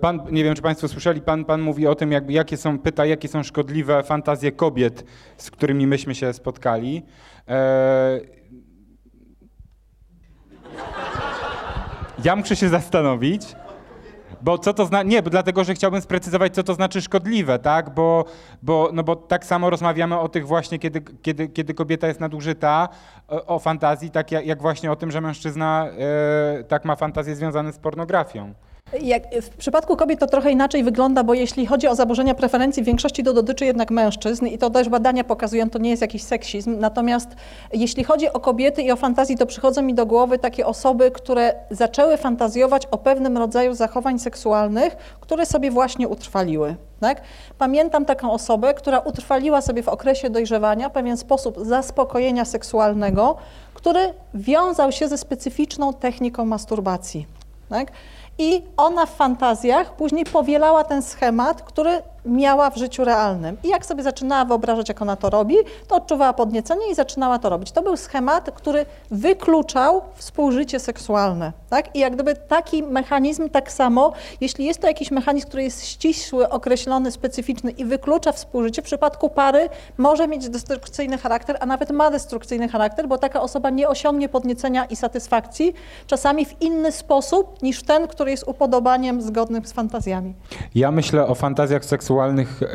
Pan, 0.00 0.22
nie 0.30 0.44
wiem, 0.44 0.54
czy 0.54 0.62
Państwo 0.62 0.88
słyszeli, 0.88 1.20
pan, 1.20 1.44
pan 1.44 1.60
mówi 1.60 1.86
o 1.86 1.94
tym, 1.94 2.12
jakby, 2.12 2.32
jakie 2.32 2.56
są, 2.56 2.78
pyta, 2.78 3.06
jakie 3.06 3.28
są 3.28 3.42
szkodliwe 3.42 4.02
fantazje 4.02 4.52
kobiet, 4.52 5.04
z 5.36 5.50
którymi 5.50 5.86
myśmy 5.86 6.14
się 6.14 6.32
spotkali. 6.32 7.02
E, 7.48 8.20
ja 12.24 12.36
muszę 12.36 12.56
się 12.56 12.68
zastanowić, 12.68 13.56
bo 14.42 14.58
co 14.58 14.74
to 14.74 14.86
znaczy, 14.86 15.08
nie, 15.08 15.22
dlatego, 15.22 15.64
że 15.64 15.74
chciałbym 15.74 16.00
sprecyzować, 16.00 16.54
co 16.54 16.62
to 16.62 16.74
znaczy 16.74 17.00
szkodliwe, 17.00 17.58
tak, 17.58 17.94
bo, 17.94 18.24
bo, 18.62 18.90
no 18.92 19.02
bo 19.02 19.16
tak 19.16 19.44
samo 19.44 19.70
rozmawiamy 19.70 20.18
o 20.18 20.28
tych 20.28 20.46
właśnie, 20.46 20.78
kiedy, 20.78 21.00
kiedy, 21.22 21.48
kiedy 21.48 21.74
kobieta 21.74 22.08
jest 22.08 22.20
nadużyta, 22.20 22.88
o, 23.28 23.46
o 23.46 23.58
fantazji, 23.58 24.10
tak 24.10 24.32
jak, 24.32 24.46
jak 24.46 24.62
właśnie 24.62 24.92
o 24.92 24.96
tym, 24.96 25.10
że 25.10 25.20
mężczyzna 25.20 25.86
e, 25.88 26.64
tak 26.64 26.84
ma 26.84 26.96
fantazje 26.96 27.36
związane 27.36 27.72
z 27.72 27.78
pornografią. 27.78 28.54
Jak, 29.00 29.22
w 29.42 29.48
przypadku 29.48 29.96
kobiet 29.96 30.20
to 30.20 30.26
trochę 30.26 30.50
inaczej 30.50 30.84
wygląda, 30.84 31.24
bo 31.24 31.34
jeśli 31.34 31.66
chodzi 31.66 31.88
o 31.88 31.94
zaburzenia 31.94 32.34
preferencji, 32.34 32.82
w 32.82 32.86
większości 32.86 33.24
to 33.24 33.32
dotyczy 33.32 33.64
jednak 33.64 33.90
mężczyzn 33.90 34.46
i 34.46 34.58
to 34.58 34.70
też 34.70 34.88
badania 34.88 35.24
pokazują, 35.24 35.70
to 35.70 35.78
nie 35.78 35.90
jest 35.90 36.02
jakiś 36.02 36.22
seksizm. 36.22 36.78
Natomiast 36.78 37.28
jeśli 37.72 38.04
chodzi 38.04 38.32
o 38.32 38.40
kobiety 38.40 38.82
i 38.82 38.90
o 38.92 38.96
fantazji, 38.96 39.36
to 39.36 39.46
przychodzą 39.46 39.82
mi 39.82 39.94
do 39.94 40.06
głowy 40.06 40.38
takie 40.38 40.66
osoby, 40.66 41.10
które 41.10 41.54
zaczęły 41.70 42.16
fantazjować 42.16 42.86
o 42.86 42.98
pewnym 42.98 43.38
rodzaju 43.38 43.74
zachowań 43.74 44.18
seksualnych, 44.18 44.96
które 45.20 45.46
sobie 45.46 45.70
właśnie 45.70 46.08
utrwaliły. 46.08 46.76
Tak? 47.00 47.20
Pamiętam 47.58 48.04
taką 48.04 48.32
osobę, 48.32 48.74
która 48.74 48.98
utrwaliła 48.98 49.60
sobie 49.60 49.82
w 49.82 49.88
okresie 49.88 50.30
dojrzewania 50.30 50.90
pewien 50.90 51.16
sposób 51.16 51.58
zaspokojenia 51.62 52.44
seksualnego, 52.44 53.36
który 53.74 54.00
wiązał 54.34 54.92
się 54.92 55.08
ze 55.08 55.18
specyficzną 55.18 55.92
techniką 55.92 56.44
masturbacji. 56.44 57.26
Tak? 57.68 57.92
I 58.38 58.62
ona 58.76 59.06
w 59.06 59.16
fantazjach 59.16 59.96
później 59.96 60.24
powielała 60.24 60.84
ten 60.84 61.02
schemat, 61.02 61.62
który 61.62 62.02
miała 62.24 62.70
w 62.70 62.76
życiu 62.76 63.04
realnym. 63.04 63.56
I 63.64 63.68
jak 63.68 63.86
sobie 63.86 64.02
zaczynała 64.02 64.44
wyobrażać, 64.44 64.88
jak 64.88 65.02
ona 65.02 65.16
to 65.16 65.30
robi, 65.30 65.56
to 65.88 65.96
odczuwała 65.96 66.32
podniecenie 66.32 66.90
i 66.90 66.94
zaczynała 66.94 67.38
to 67.38 67.48
robić. 67.48 67.72
To 67.72 67.82
był 67.82 67.96
schemat, 67.96 68.50
który 68.54 68.86
wykluczał 69.10 70.02
współżycie 70.14 70.80
seksualne. 70.80 71.52
Tak? 71.70 71.96
I 71.96 71.98
jak 71.98 72.14
gdyby 72.14 72.34
taki 72.34 72.82
mechanizm 72.82 73.48
tak 73.48 73.72
samo, 73.72 74.12
jeśli 74.40 74.64
jest 74.64 74.80
to 74.80 74.86
jakiś 74.86 75.10
mechanizm, 75.10 75.48
który 75.48 75.62
jest 75.62 75.86
ściśły, 75.86 76.48
określony, 76.48 77.10
specyficzny 77.10 77.70
i 77.70 77.84
wyklucza 77.84 78.32
współżycie, 78.32 78.82
w 78.82 78.84
przypadku 78.84 79.28
pary 79.28 79.68
może 79.98 80.28
mieć 80.28 80.48
destrukcyjny 80.48 81.18
charakter, 81.18 81.56
a 81.60 81.66
nawet 81.66 81.90
ma 81.90 82.10
destrukcyjny 82.10 82.68
charakter, 82.68 83.08
bo 83.08 83.18
taka 83.18 83.40
osoba 83.40 83.70
nie 83.70 83.88
osiągnie 83.88 84.28
podniecenia 84.28 84.84
i 84.84 84.96
satysfakcji, 84.96 85.74
czasami 86.06 86.46
w 86.46 86.62
inny 86.62 86.92
sposób 86.92 87.62
niż 87.62 87.82
ten, 87.82 88.08
który 88.08 88.30
jest 88.30 88.48
upodobaniem 88.48 89.22
zgodnym 89.22 89.64
z 89.64 89.72
fantazjami. 89.72 90.34
Ja 90.74 90.90
myślę 90.90 91.26
o 91.26 91.34
fantazjach 91.34 91.84
seksualnych 91.84 92.11
seksualnych 92.12 92.62
e, 92.62 92.66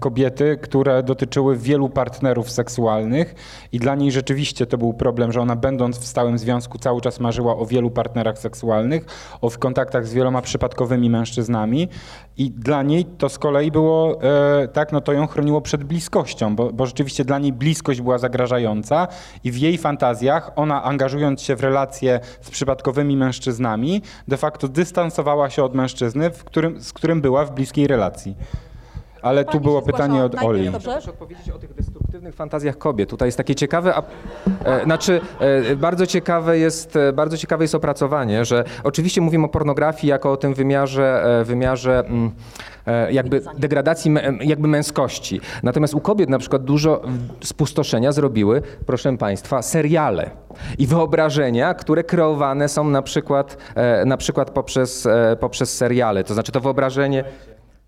kobiety, 0.00 0.58
które 0.62 1.02
dotyczyły 1.02 1.56
wielu 1.56 1.88
partnerów 1.88 2.50
seksualnych. 2.50 3.34
I 3.72 3.78
dla 3.78 3.94
niej 3.94 4.12
rzeczywiście 4.12 4.66
to 4.66 4.78
był 4.78 4.94
problem, 4.94 5.32
że 5.32 5.40
ona 5.40 5.56
będąc 5.56 5.98
w 5.98 6.06
stałym 6.06 6.38
związku 6.38 6.78
cały 6.78 7.00
czas 7.00 7.20
marzyła 7.20 7.56
o 7.56 7.66
wielu 7.66 7.90
partnerach 7.90 8.38
seksualnych, 8.38 9.04
o 9.40 9.50
w 9.50 9.58
kontaktach 9.58 10.06
z 10.06 10.14
wieloma 10.14 10.42
przypadkowymi 10.42 11.10
mężczyznami. 11.10 11.88
I 12.36 12.50
dla 12.50 12.82
niej 12.82 13.04
to 13.04 13.28
z 13.28 13.38
kolei 13.38 13.70
było, 13.70 14.22
e, 14.22 14.68
tak, 14.68 14.92
no 14.92 15.00
to 15.00 15.12
ją 15.12 15.26
chroniło 15.26 15.60
przed 15.60 15.84
bliskością, 15.84 16.56
bo, 16.56 16.72
bo 16.72 16.86
rzeczywiście 16.86 17.24
dla 17.24 17.38
niej 17.38 17.52
bliskość 17.52 18.00
była 18.00 18.18
zagrażająca. 18.18 19.08
I 19.44 19.50
w 19.50 19.58
jej 19.58 19.78
fantazjach 19.78 20.50
ona 20.56 20.82
angażując 20.82 21.42
się 21.42 21.56
w 21.56 21.60
relacje 21.60 22.20
z 22.40 22.50
przypadkowymi 22.50 23.16
mężczyznami, 23.16 24.02
de 24.28 24.36
facto 24.36 24.68
dystansowała 24.68 25.50
się 25.50 25.64
od 25.64 25.74
mężczyzny, 25.74 26.30
w 26.30 26.44
którym, 26.44 26.80
z 26.80 26.92
którym 26.92 27.20
była 27.20 27.44
w 27.44 27.54
bliskiej 27.54 27.86
relacji. 27.86 28.36
Ale 29.24 29.44
tu 29.44 29.60
było 29.60 29.82
pytanie 29.82 30.24
od 30.24 30.34
Oli. 30.44 30.70
dobrze? 30.70 30.90
Proszę 30.92 31.10
odpowiedzieć 31.10 31.50
o 31.50 31.58
tych 31.58 31.74
destruktywnych 31.74 32.34
fantazjach 32.34 32.78
kobiet. 32.78 33.10
Tutaj 33.10 33.28
jest 33.28 33.38
takie 33.38 33.54
ciekawe, 33.54 33.94
a, 33.94 34.02
e, 34.64 34.84
znaczy 34.84 35.20
e, 35.40 35.76
bardzo 35.76 36.06
ciekawe 36.06 36.58
jest, 36.58 36.96
e, 36.96 37.12
bardzo 37.12 37.36
ciekawe 37.36 37.64
jest 37.64 37.74
opracowanie, 37.74 38.44
że 38.44 38.64
oczywiście 38.84 39.20
mówimy 39.20 39.44
o 39.44 39.48
pornografii 39.48 40.10
jako 40.10 40.32
o 40.32 40.36
tym 40.36 40.54
wymiarze, 40.54 41.24
e, 41.40 41.44
wymiarze 41.44 41.98
mm, 42.06 42.30
e, 42.86 43.12
jakby 43.12 43.42
degradacji 43.58 44.10
mę- 44.10 44.36
jakby 44.40 44.68
męskości. 44.68 45.40
Natomiast 45.62 45.94
u 45.94 46.00
kobiet 46.00 46.28
na 46.30 46.38
przykład 46.38 46.64
dużo 46.64 47.00
spustoszenia 47.44 48.12
zrobiły, 48.12 48.62
proszę 48.86 49.16
Państwa, 49.16 49.62
seriale 49.62 50.30
i 50.78 50.86
wyobrażenia, 50.86 51.74
które 51.74 52.04
kreowane 52.04 52.68
są 52.68 52.84
na 52.88 53.02
przykład, 53.02 53.56
e, 53.74 54.04
na 54.04 54.16
przykład 54.16 54.50
poprzez, 54.50 55.06
e, 55.06 55.36
poprzez 55.40 55.76
seriale. 55.76 56.24
To 56.24 56.34
znaczy 56.34 56.52
to 56.52 56.60
wyobrażenie... 56.60 57.24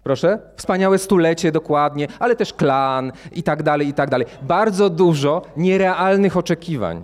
Proszę? 0.07 0.39
Wspaniałe 0.57 0.99
stulecie, 0.99 1.53
dokładnie, 1.53 2.09
ale 2.19 2.37
też 2.37 2.53
klan 2.53 3.13
i 3.33 3.43
tak 3.43 3.63
dalej, 3.63 3.89
i 3.89 3.95
tak 3.95 4.11
dalej. 4.11 4.27
Bardzo 4.43 4.91
dużo 4.91 5.43
nierealnych 5.57 6.37
oczekiwań. 6.37 7.03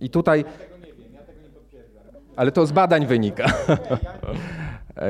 I 0.00 0.10
tutaj. 0.10 0.44
Ale 2.36 2.52
to 2.52 2.66
z 2.66 2.72
badań 2.72 3.06
wynika. 3.06 3.46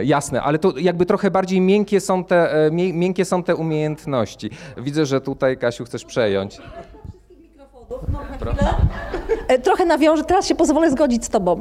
Jasne, 0.02 0.42
ale 0.42 0.58
to 0.58 0.72
jakby 0.78 1.06
trochę 1.06 1.30
bardziej 1.30 1.60
miękkie 1.60 2.00
są, 2.00 2.24
te, 2.24 2.66
e, 2.66 2.70
mię- 2.70 2.92
miękkie 2.92 3.24
są 3.24 3.42
te 3.42 3.56
umiejętności. 3.56 4.50
Widzę, 4.76 5.06
że 5.06 5.20
tutaj, 5.20 5.56
Kasiu, 5.58 5.84
chcesz 5.84 6.04
przejąć. 6.04 6.58
E, 9.48 9.58
Trochę 9.58 9.84
nawiążę, 9.84 10.24
teraz 10.24 10.46
się 10.46 10.54
pozwolę 10.54 10.90
zgodzić 10.90 11.24
z 11.24 11.28
Tobą. 11.28 11.60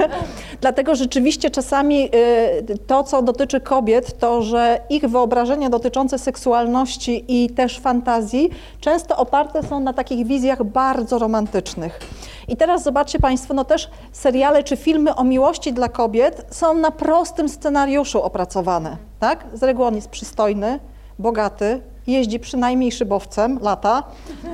Dlatego 0.60 0.94
rzeczywiście 0.94 1.50
czasami 1.50 2.04
y, 2.04 2.78
to, 2.86 3.04
co 3.04 3.22
dotyczy 3.22 3.60
kobiet, 3.60 4.18
to 4.18 4.42
że 4.42 4.80
ich 4.90 5.04
wyobrażenia 5.04 5.70
dotyczące 5.70 6.18
seksualności 6.18 7.24
i 7.28 7.50
też 7.50 7.78
fantazji 7.78 8.50
często 8.80 9.16
oparte 9.16 9.62
są 9.62 9.80
na 9.80 9.92
takich 9.92 10.26
wizjach 10.26 10.64
bardzo 10.64 11.18
romantycznych. 11.18 12.00
I 12.48 12.56
teraz 12.56 12.82
zobaczcie 12.82 13.18
Państwo, 13.18 13.54
no 13.54 13.64
też 13.64 13.90
seriale 14.12 14.64
czy 14.64 14.76
filmy 14.76 15.14
o 15.14 15.24
miłości 15.24 15.72
dla 15.72 15.88
kobiet 15.88 16.46
są 16.50 16.74
na 16.74 16.90
prostym 16.90 17.48
scenariuszu 17.48 18.22
opracowane. 18.22 18.96
Tak? 19.20 19.44
Z 19.54 19.62
reguły 19.62 19.88
on 19.88 19.94
jest 19.94 20.08
przystojny, 20.08 20.80
bogaty, 21.18 21.80
jeździ 22.06 22.40
przynajmniej 22.40 22.92
szybowcem, 22.92 23.58
lata, 23.62 24.02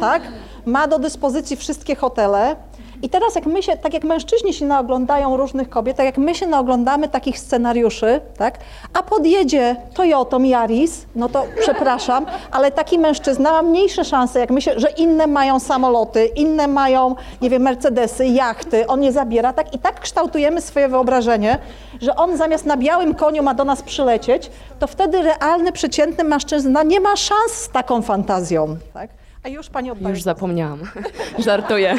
tak? 0.00 0.22
Ma 0.66 0.88
do 0.88 0.98
dyspozycji 0.98 1.56
wszystkie 1.56 1.96
hotele. 1.96 2.56
I 3.02 3.08
teraz 3.08 3.34
jak 3.34 3.46
my 3.46 3.62
się, 3.62 3.76
tak 3.76 3.94
jak 3.94 4.04
mężczyźni 4.04 4.54
się 4.54 4.66
naoglądają 4.66 5.36
różnych 5.36 5.68
kobiet, 5.70 5.96
tak 5.96 6.06
jak 6.06 6.18
my 6.18 6.34
się 6.34 6.46
naoglądamy 6.46 7.08
takich 7.08 7.38
scenariuszy, 7.38 8.20
tak? 8.38 8.58
a 8.92 9.02
podjedzie 9.02 9.76
Toyotą 9.94 10.42
Yaris, 10.42 11.06
no 11.16 11.28
to 11.28 11.46
przepraszam, 11.60 12.26
ale 12.50 12.70
taki 12.70 12.98
mężczyzna 12.98 13.52
ma 13.52 13.62
mniejsze 13.62 14.04
szanse, 14.04 14.40
jak 14.40 14.50
myślę, 14.50 14.80
że 14.80 14.90
inne 14.90 15.26
mają 15.26 15.60
samoloty, 15.60 16.26
inne 16.26 16.68
mają, 16.68 17.14
nie 17.42 17.50
wiem, 17.50 17.62
Mercedesy, 17.62 18.26
jachty, 18.26 18.86
on 18.86 19.02
je 19.02 19.12
zabiera, 19.12 19.52
tak? 19.52 19.74
I 19.74 19.78
tak 19.78 20.00
kształtujemy 20.00 20.60
swoje 20.60 20.88
wyobrażenie, 20.88 21.58
że 22.00 22.16
on 22.16 22.36
zamiast 22.36 22.66
na 22.66 22.76
białym 22.76 23.14
koniu 23.14 23.42
ma 23.42 23.54
do 23.54 23.64
nas 23.64 23.82
przylecieć, 23.82 24.50
to 24.78 24.86
wtedy 24.86 25.22
realny, 25.22 25.72
przeciętny 25.72 26.24
mężczyzna 26.24 26.82
nie 26.82 27.00
ma 27.00 27.16
szans 27.16 27.52
z 27.52 27.68
taką 27.68 28.02
fantazją, 28.02 28.76
tak? 28.94 29.10
A 29.44 29.48
już 29.48 29.70
pani 29.70 29.90
oddaje. 29.90 30.14
Już 30.14 30.22
zapomniałam. 30.22 30.78
Żartuję. 31.44 31.94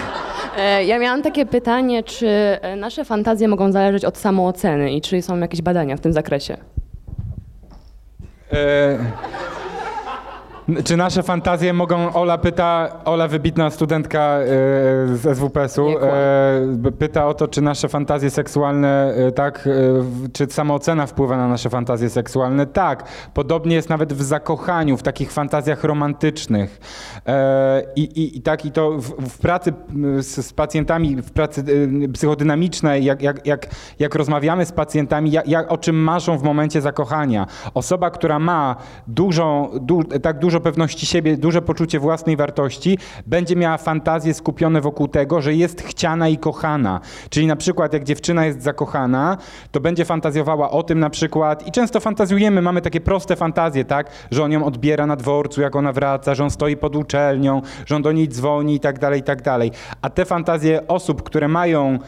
E, 0.58 0.86
Ja 0.86 1.00
miałam 1.00 1.22
takie 1.22 1.46
pytanie, 1.46 2.04
czy 2.04 2.28
e, 2.62 2.76
nasze 2.76 3.06
fantazje 3.06 3.48
mogą 3.48 3.72
zależeć 3.72 4.06
od 4.06 4.18
samooceny 4.18 4.92
i 4.94 5.02
czy 5.02 5.22
są 5.22 5.38
jakieś 5.40 5.62
badania 5.62 5.98
w 5.98 6.00
tym 6.00 6.14
zakresie? 6.14 6.58
E, 8.52 8.98
czy 10.84 10.98
nasze 10.98 11.24
fantazje 11.24 11.74
mogą, 11.74 12.14
Ola 12.14 12.38
pyta, 12.38 12.90
Ola 13.06 13.28
wybitna 13.28 13.70
studentka 13.70 14.20
e, 14.20 14.46
z 15.16 15.38
SWPS-u, 15.38 15.90
e, 15.90 16.92
pyta 17.00 17.28
o 17.28 17.34
to, 17.34 17.48
czy 17.48 17.62
nasze 17.62 17.90
fantazje 17.90 18.30
seksualne, 18.30 19.14
e, 19.14 19.32
tak, 19.32 19.70
czy 20.34 20.48
samoocena 20.50 21.06
wpływa 21.06 21.38
na 21.38 21.48
nasze 21.48 21.70
fantazje 21.70 22.10
seksualne? 22.10 22.66
Tak. 22.66 23.04
Podobnie 23.34 23.76
jest 23.76 23.90
nawet 23.90 24.14
w 24.14 24.22
zakochaniu, 24.22 24.98
w 24.98 25.04
takich 25.04 25.32
fantazjach 25.32 25.84
romantycznych. 25.84 26.80
I, 27.96 28.42
tak, 28.42 28.66
i 28.66 28.72
to 28.72 28.92
w, 28.92 29.30
w 29.30 29.38
pracy 29.38 29.74
z, 30.20 30.46
z 30.46 30.54
pacjentami, 30.54 31.16
w 31.16 31.32
pracy 31.32 31.64
psychodynamicznej, 32.14 33.06
jak, 33.06 33.22
jak, 33.22 33.46
jak, 33.46 33.68
jak 34.00 34.16
rozmawiamy 34.16 34.66
z 34.66 34.72
pacjentami, 34.72 35.32
jak, 35.32 35.48
jak, 35.48 35.72
o 35.72 35.78
czym 35.78 35.96
marzą 35.96 36.38
w 36.38 36.44
momencie 36.44 36.82
zakochania. 36.82 37.48
Osoba, 37.74 38.10
która 38.10 38.40
ma 38.40 38.76
dużą, 39.08 39.70
du, 39.82 40.04
tak 40.04 40.40
dużo 40.40 40.55
pewności 40.60 41.06
siebie, 41.06 41.38
duże 41.38 41.61
poczucie 41.61 41.99
własnej 41.99 42.38
wartości, 42.38 42.98
będzie 43.26 43.56
miała 43.56 43.77
fantazje 43.77 44.34
skupione 44.34 44.82
wokół 44.82 45.07
tego, 45.07 45.41
że 45.41 45.53
jest 45.53 45.82
chciana 45.82 46.30
i 46.30 46.38
kochana. 46.38 46.99
Czyli 47.30 47.48
na 47.48 47.56
przykład 47.56 47.94
jak 47.94 48.03
dziewczyna 48.03 48.45
jest 48.45 48.61
zakochana, 48.61 49.38
to 49.72 49.80
będzie 49.80 50.06
fantazjowała 50.06 50.72
o 50.72 50.84
tym 50.84 50.99
na 50.99 51.10
przykład 51.10 51.68
i 51.68 51.72
często 51.72 51.99
fantazjujemy, 51.99 52.61
mamy 52.61 52.82
takie 52.82 53.02
proste 53.02 53.36
fantazje, 53.36 53.86
tak, 53.86 54.10
że 54.32 54.44
on 54.44 54.52
ją 54.52 54.65
odbiera 54.65 55.06
na 55.06 55.15
dworcu, 55.15 55.61
jak 55.61 55.76
ona 55.76 55.94
wraca, 55.94 56.36
że 56.36 56.44
on 56.44 56.49
stoi 56.49 56.77
pod 56.77 56.95
uczelnią, 56.95 57.61
że 57.86 57.95
on 57.95 58.02
do 58.02 58.11
niej 58.11 58.27
dzwoni 58.27 58.76
i 58.76 58.80
tak 58.80 58.99
dalej, 58.99 59.19
i 59.19 59.23
tak 59.23 59.41
dalej. 59.41 59.72
A 60.02 60.10
te 60.10 60.26
fantazje 60.26 60.88
osób, 60.88 61.23
które 61.23 61.48
mają 61.48 61.99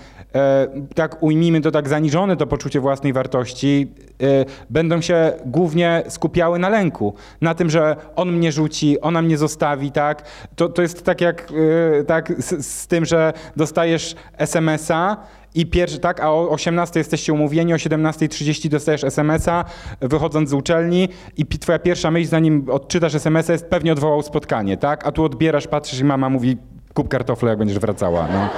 tak 0.96 1.24
ujmijmy 1.24 1.62
to 1.62 1.72
tak 1.72 1.90
zaniżone 1.90 2.38
to 2.38 2.48
poczucie 2.48 2.80
własnej 2.80 3.14
wartości, 3.14 3.92
e, 4.22 4.46
będą 4.70 5.02
się 5.02 5.34
głównie 5.46 6.04
skupiały 6.10 6.60
na 6.60 6.70
lęku, 6.70 7.14
na 7.42 7.56
tym, 7.56 7.70
że 7.70 7.96
on 8.16 8.32
mnie 8.32 8.52
rzuci, 8.52 9.02
ona 9.02 9.22
mnie 9.22 9.38
zostawi, 9.38 9.92
tak? 9.92 10.24
To, 10.56 10.70
to 10.70 10.82
jest 10.82 11.06
tak 11.06 11.22
jak 11.22 11.52
e, 12.00 12.04
tak 12.04 12.34
z, 12.38 12.66
z 12.66 12.88
tym, 12.88 13.06
że 13.06 13.34
dostajesz 13.56 14.16
SMS-a 14.38 15.18
i 15.56 15.66
pierwszy, 15.66 16.00
tak, 16.00 16.20
a 16.20 16.32
o 16.32 16.50
18 16.50 17.00
jesteście 17.00 17.34
umówieni, 17.34 17.74
o 17.74 17.78
17.30 17.78 18.70
dostajesz 18.70 19.04
SMS-a, 19.04 19.66
wychodząc 20.02 20.50
z 20.50 20.54
uczelni 20.54 21.10
i 21.38 21.46
twoja 21.46 21.80
pierwsza 21.80 22.12
myśl, 22.12 22.30
zanim 22.30 22.66
odczytasz 22.72 23.16
SMS-a 23.16 23.54
jest 23.54 23.66
pewnie 23.66 23.92
odwołał 23.92 24.22
spotkanie, 24.22 24.78
tak? 24.78 25.08
A 25.08 25.12
tu 25.12 25.24
odbierasz, 25.24 25.68
patrzysz 25.68 26.00
i 26.00 26.04
mama 26.04 26.30
mówi 26.30 26.58
kup 26.94 27.08
kartofle, 27.08 27.50
jak 27.50 27.60
będziesz 27.60 27.80
wracała, 27.80 28.28
no. 28.34 28.50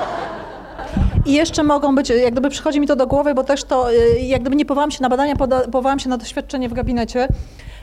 I 1.26 1.34
jeszcze 1.34 1.64
mogą 1.64 1.96
być, 1.96 2.10
jak 2.10 2.32
gdyby 2.32 2.50
przychodzi 2.50 2.80
mi 2.80 2.88
to 2.88 2.96
do 2.96 3.08
głowy, 3.08 3.34
bo 3.34 3.44
też 3.44 3.64
to, 3.64 3.94
y, 3.94 4.20
jak 4.20 4.42
gdyby 4.42 4.56
nie 4.56 4.66
powołam 4.66 4.92
się 4.92 5.04
na 5.04 5.10
badania, 5.10 5.36
powołam 5.72 6.00
się 6.00 6.10
na 6.10 6.18
doświadczenie 6.18 6.70
w 6.70 6.74
gabinecie, 6.74 7.28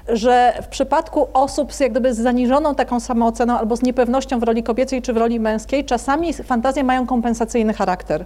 że 0.09 0.53
w 0.63 0.67
przypadku 0.67 1.29
osób 1.33 1.73
z, 1.73 1.81
jak 1.81 1.91
gdyby 1.91 2.15
z 2.15 2.19
zaniżoną 2.19 2.75
taką 2.75 3.01
samooceną 3.01 3.59
albo 3.59 3.77
z 3.77 3.83
niepewnością 3.83 4.41
w 4.41 4.43
roli 4.43 4.63
kobiecej 4.63 5.03
czy 5.03 5.13
w 5.13 5.17
roli 5.17 5.41
męskiej, 5.41 5.85
czasami 5.85 6.33
fantazje 6.33 6.85
mają 6.85 7.07
kompensacyjny 7.07 7.75
charakter. 7.75 8.25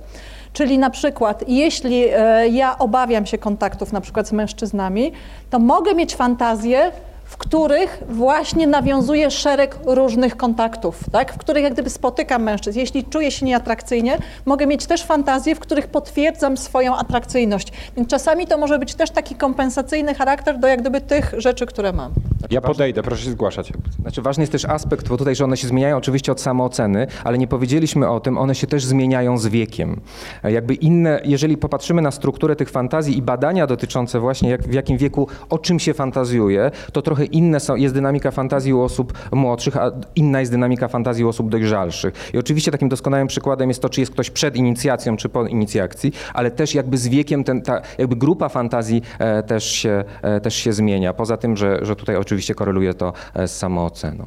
Czyli 0.53 0.79
na 0.79 0.91
przykład, 0.91 1.45
jeśli 1.49 2.05
e, 2.09 2.49
ja 2.49 2.79
obawiam 2.79 3.27
się 3.27 3.39
kontaktów 3.39 3.93
na 3.93 4.01
przykład 4.01 4.29
z 4.29 4.33
mężczyznami, 4.33 5.12
to 5.51 5.59
mogę 5.59 5.95
mieć 5.95 6.17
fantazję, 6.17 6.93
w 7.31 7.36
których 7.36 8.02
właśnie 8.09 8.66
nawiązuję 8.66 9.31
szereg 9.31 9.78
różnych 9.85 10.36
kontaktów, 10.36 10.98
tak? 11.12 11.32
w 11.32 11.39
których 11.39 11.65
jak 11.65 11.73
gdyby 11.73 11.90
spotykam 11.90 12.43
mężczyzn. 12.43 12.78
Jeśli 12.78 13.05
czuję 13.05 13.31
się 13.31 13.47
nieatrakcyjnie, 13.47 14.19
mogę 14.47 14.66
mieć 14.66 14.86
też 14.86 15.02
fantazje, 15.02 15.55
w 15.55 15.61
których 15.61 15.86
potwierdzam 15.86 16.57
swoją 16.57 16.97
atrakcyjność. 16.97 17.73
Więc 17.97 18.09
czasami 18.09 18.47
to 18.47 18.59
może 18.59 18.78
być 18.78 18.94
też 18.94 19.11
taki 19.11 19.35
kompensacyjny 19.35 20.15
charakter 20.15 20.59
do 20.59 20.69
jak 20.69 20.81
gdyby 20.81 21.01
tych 21.01 21.35
rzeczy, 21.36 21.66
które 21.66 21.93
mam. 21.93 22.12
Ja 22.51 22.60
podejdę, 22.60 23.02
proszę 23.02 23.24
się 23.24 23.31
zgłaszać. 23.31 23.72
Znaczy 24.01 24.22
ważny 24.22 24.43
jest 24.43 24.52
też 24.52 24.64
aspekt, 24.64 25.09
bo 25.09 25.16
tutaj, 25.16 25.36
że 25.36 25.44
one 25.44 25.56
się 25.56 25.68
zmieniają 25.68 25.97
oczywiście 25.97 26.32
od 26.32 26.40
samooceny, 26.40 27.06
ale 27.24 27.39
nie 27.39 27.47
powiedzieliśmy 27.47 28.09
o 28.09 28.20
tym, 28.20 28.39
one 28.39 28.55
się 28.55 28.66
też 28.66 28.85
zmieniają 28.85 29.39
z 29.39 29.47
wiekiem. 29.47 30.01
E, 30.44 30.52
Jakby 30.52 30.74
inne, 30.74 31.20
jeżeli 31.24 31.56
popatrzymy 31.56 32.02
na 32.02 32.10
strukturę 32.10 32.56
tych 32.56 32.70
fantazji 32.70 33.18
i 33.18 33.22
badania 33.22 33.66
dotyczące 33.66 34.20
właśnie 34.20 34.51
jak, 34.51 34.62
w 34.62 34.72
jakim 34.72 34.98
wieku, 34.98 35.28
o 35.51 35.59
czym 35.59 35.78
się 35.78 35.94
fantazjuje, 35.94 36.70
to 36.93 37.02
trochę 37.02 37.24
inne 37.24 37.60
są, 37.60 37.77
jest 37.77 37.94
dynamika 37.94 38.31
fantazji 38.31 38.74
u 38.74 38.81
osób 38.81 39.12
młodszych, 39.32 39.77
a 39.77 39.90
inna 40.16 40.40
jest 40.40 40.52
dynamika 40.52 40.89
fantazji 40.89 41.24
u 41.24 41.28
osób 41.28 41.51
dojrzalszych. 41.51 42.14
I 42.35 42.39
oczywiście 42.39 42.70
takim 42.70 42.89
doskonałym 42.89 43.27
przykładem 43.27 43.68
jest 43.68 43.82
to, 43.82 43.89
czy 43.89 44.01
jest 44.01 44.12
ktoś 44.12 44.31
przed 44.31 44.56
inicjacją, 44.56 45.16
czy 45.16 45.28
po 45.28 45.47
inicjacji, 45.47 46.12
ale 46.35 46.51
też 46.51 46.74
jakby 46.74 46.98
z 46.98 47.09
wiekiem 47.09 47.44
ten, 47.44 47.62
ta 47.62 47.81
jakby 47.98 48.16
grupa 48.16 48.48
fantazji 48.48 49.02
e, 49.18 49.43
też, 49.43 49.64
się, 49.64 50.05
e, 50.22 50.40
też 50.40 50.55
się 50.55 50.72
zmienia. 50.72 51.12
Poza 51.14 51.36
tym, 51.36 51.56
że, 51.56 51.78
że 51.82 51.97
tutaj 51.97 52.16
oczywiście 52.16 52.40
oczywiście 52.41 52.55
koreluje 52.55 52.95
to 52.95 53.12
e, 53.35 53.49
z 53.49 53.59
samooceną. 53.59 54.27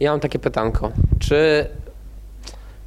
Ja 0.00 0.10
mam 0.10 0.20
takie 0.20 0.38
pytanko. 0.38 0.90
Czy 1.20 1.66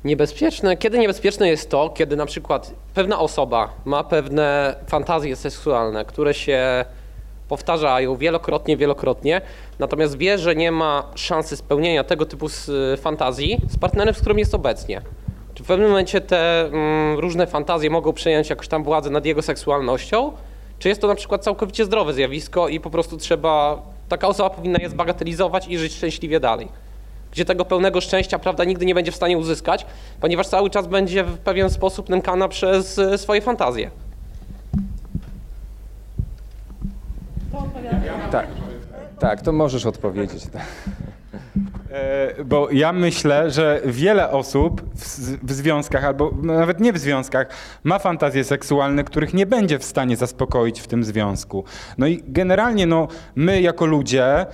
niebezpieczne, 0.04 0.78
kiedy 0.78 1.00
niebezpieczne 1.00 1.48
jest 1.48 1.70
to, 1.70 1.90
kiedy 1.90 2.16
na 2.16 2.26
przykład 2.26 2.74
pewna 2.94 3.20
osoba 3.20 3.70
ma 3.86 4.04
pewne 4.04 4.76
fantazje 4.88 5.36
seksualne, 5.36 6.06
które 6.06 6.34
się 6.34 6.86
powtarzają 7.50 8.16
wielokrotnie, 8.16 8.78
wielokrotnie, 8.78 9.42
natomiast 9.80 10.18
wie, 10.18 10.38
że 10.38 10.56
nie 10.56 10.72
ma 10.72 11.04
szansy 11.16 11.58
spełnienia 11.58 12.04
tego 12.04 12.26
typu 12.26 12.50
z 12.50 12.72
fantazji 13.00 13.62
z 13.68 13.78
partnerem, 13.78 14.14
z 14.14 14.20
którym 14.20 14.40
jest 14.40 14.56
obecnie. 14.56 15.02
Czy 15.54 15.64
w 15.64 15.68
pewnym 15.68 15.90
momencie 15.90 16.22
te 16.22 16.66
mm, 16.66 17.20
różne 17.20 17.48
fantazje 17.48 17.90
mogą 17.90 18.14
przejąć 18.14 18.50
jakoś 18.50 18.68
tam 18.68 18.84
władzę 18.84 19.10
nad 19.10 19.26
jego 19.26 19.42
seksualnością? 19.42 20.32
Czy 20.80 20.90
jest 20.90 21.02
to 21.02 21.08
na 21.08 21.16
przykład 21.16 21.44
całkowicie 21.44 21.86
zdrowe 21.86 22.14
zjawisko 22.14 22.68
i 22.68 22.80
po 22.80 22.90
prostu 22.90 23.18
trzeba, 23.18 23.82
taka 24.10 24.28
osoba 24.28 24.50
powinna 24.50 24.80
je 24.82 24.90
zbagatelizować 24.90 25.68
i 25.68 25.78
żyć 25.78 25.94
szczęśliwie 25.94 26.40
dalej? 26.40 26.68
Gdzie 27.32 27.46
tego 27.46 27.66
pełnego 27.66 28.02
szczęścia, 28.02 28.40
prawda, 28.40 28.64
nigdy 28.64 28.86
nie 28.86 28.96
będzie 28.96 29.12
w 29.12 29.16
stanie 29.16 29.38
uzyskać, 29.38 29.86
ponieważ 30.22 30.48
cały 30.48 30.70
czas 30.70 30.88
będzie 30.88 31.24
w 31.24 31.38
pewien 31.38 31.70
sposób 31.70 32.10
nękana 32.10 32.48
przez 32.48 33.00
e, 33.00 33.18
swoje 33.18 33.42
fantazje. 33.42 33.92
Tak, 38.32 38.48
tak, 39.20 39.42
to 39.42 39.52
możesz 39.52 39.86
odpowiedzieć. 39.86 40.44
Tak. 40.54 40.62
E, 41.92 42.44
Bo 42.44 42.72
ja 42.72 42.94
myślę, 42.94 43.52
że 43.52 43.82
wiele 43.86 44.30
osób 44.30 44.82
w, 45.44 45.52
związkach, 45.54 46.04
albo 46.04 46.32
nawet 46.44 46.80
nie 46.80 46.94
w 46.94 46.98
związkach, 46.98 47.48
ma 47.84 48.00
fantazje 48.00 48.44
seksualne, 48.44 49.04
których 49.04 49.34
nie 49.34 49.46
będzie 49.46 49.80
w 49.80 49.84
stanie 49.84 50.18
zaspokoić 50.18 50.82
w 50.82 50.88
tym 50.88 51.04
związku. 51.04 51.64
No 51.98 52.08
i 52.08 52.24
generalnie 52.28 52.88
no, 52.88 53.08
my 53.36 53.62
jako 53.62 53.86
ludzie 53.86 54.46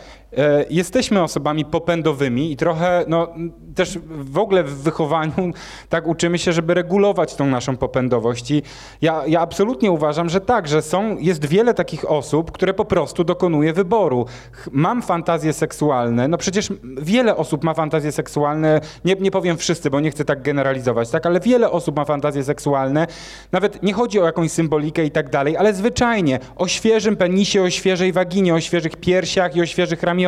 jesteśmy 0.69 1.23
osobami 1.23 1.65
popędowymi 1.65 2.51
i 2.51 2.55
trochę 2.55 3.05
no, 3.07 3.27
też 3.75 3.99
w 4.09 4.37
ogóle 4.37 4.63
w 4.63 4.83
wychowaniu 4.83 5.33
tak 5.89 6.07
uczymy 6.07 6.37
się, 6.37 6.53
żeby 6.53 6.73
regulować 6.73 7.35
tą 7.35 7.45
naszą 7.45 7.77
popędowość. 7.77 8.51
I 8.51 8.63
ja, 9.01 9.23
ja 9.27 9.41
absolutnie 9.41 9.91
uważam, 9.91 10.29
że 10.29 10.41
tak, 10.41 10.67
że 10.67 10.81
są, 10.81 11.17
jest 11.17 11.45
wiele 11.45 11.73
takich 11.73 12.11
osób, 12.11 12.51
które 12.51 12.73
po 12.73 12.85
prostu 12.85 13.23
dokonuje 13.23 13.73
wyboru. 13.73 14.25
Mam 14.71 15.01
fantazje 15.01 15.53
seksualne, 15.53 16.27
no 16.27 16.37
przecież 16.37 16.69
wiele 17.01 17.35
osób 17.35 17.63
ma 17.63 17.73
fantazje 17.73 18.11
seksualne, 18.11 18.81
nie, 19.05 19.15
nie 19.15 19.31
powiem 19.31 19.57
wszyscy, 19.57 19.89
bo 19.89 19.99
nie 19.99 20.11
chcę 20.11 20.25
tak 20.25 20.41
generalizować, 20.41 21.09
tak, 21.09 21.25
ale 21.25 21.39
wiele 21.39 21.71
osób 21.71 21.95
ma 21.95 22.05
fantazje 22.05 22.43
seksualne, 22.43 23.07
nawet 23.51 23.83
nie 23.83 23.93
chodzi 23.93 24.19
o 24.19 24.25
jakąś 24.25 24.51
symbolikę 24.51 25.05
i 25.05 25.11
tak 25.11 25.29
dalej, 25.29 25.57
ale 25.57 25.73
zwyczajnie 25.73 26.39
o 26.55 26.67
świeżym 26.67 27.15
penisie, 27.15 27.61
o 27.61 27.69
świeżej 27.69 28.11
waginie, 28.11 28.55
o 28.55 28.59
świeżych 28.59 28.95
piersiach 28.95 29.55
i 29.55 29.61
o 29.61 29.65
świeżych 29.65 30.03
ramionach, 30.03 30.20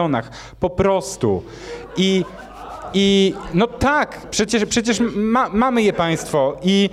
po 0.60 0.70
prostu. 0.70 1.44
I 1.98 2.26
i 2.96 3.34
no 3.54 3.68
tak, 3.68 4.28
przecież, 4.32 4.66
przecież 4.66 5.00
ma, 5.16 5.50
mamy 5.50 5.82
je 5.82 5.94
państwo 5.94 6.58
i 6.64 6.90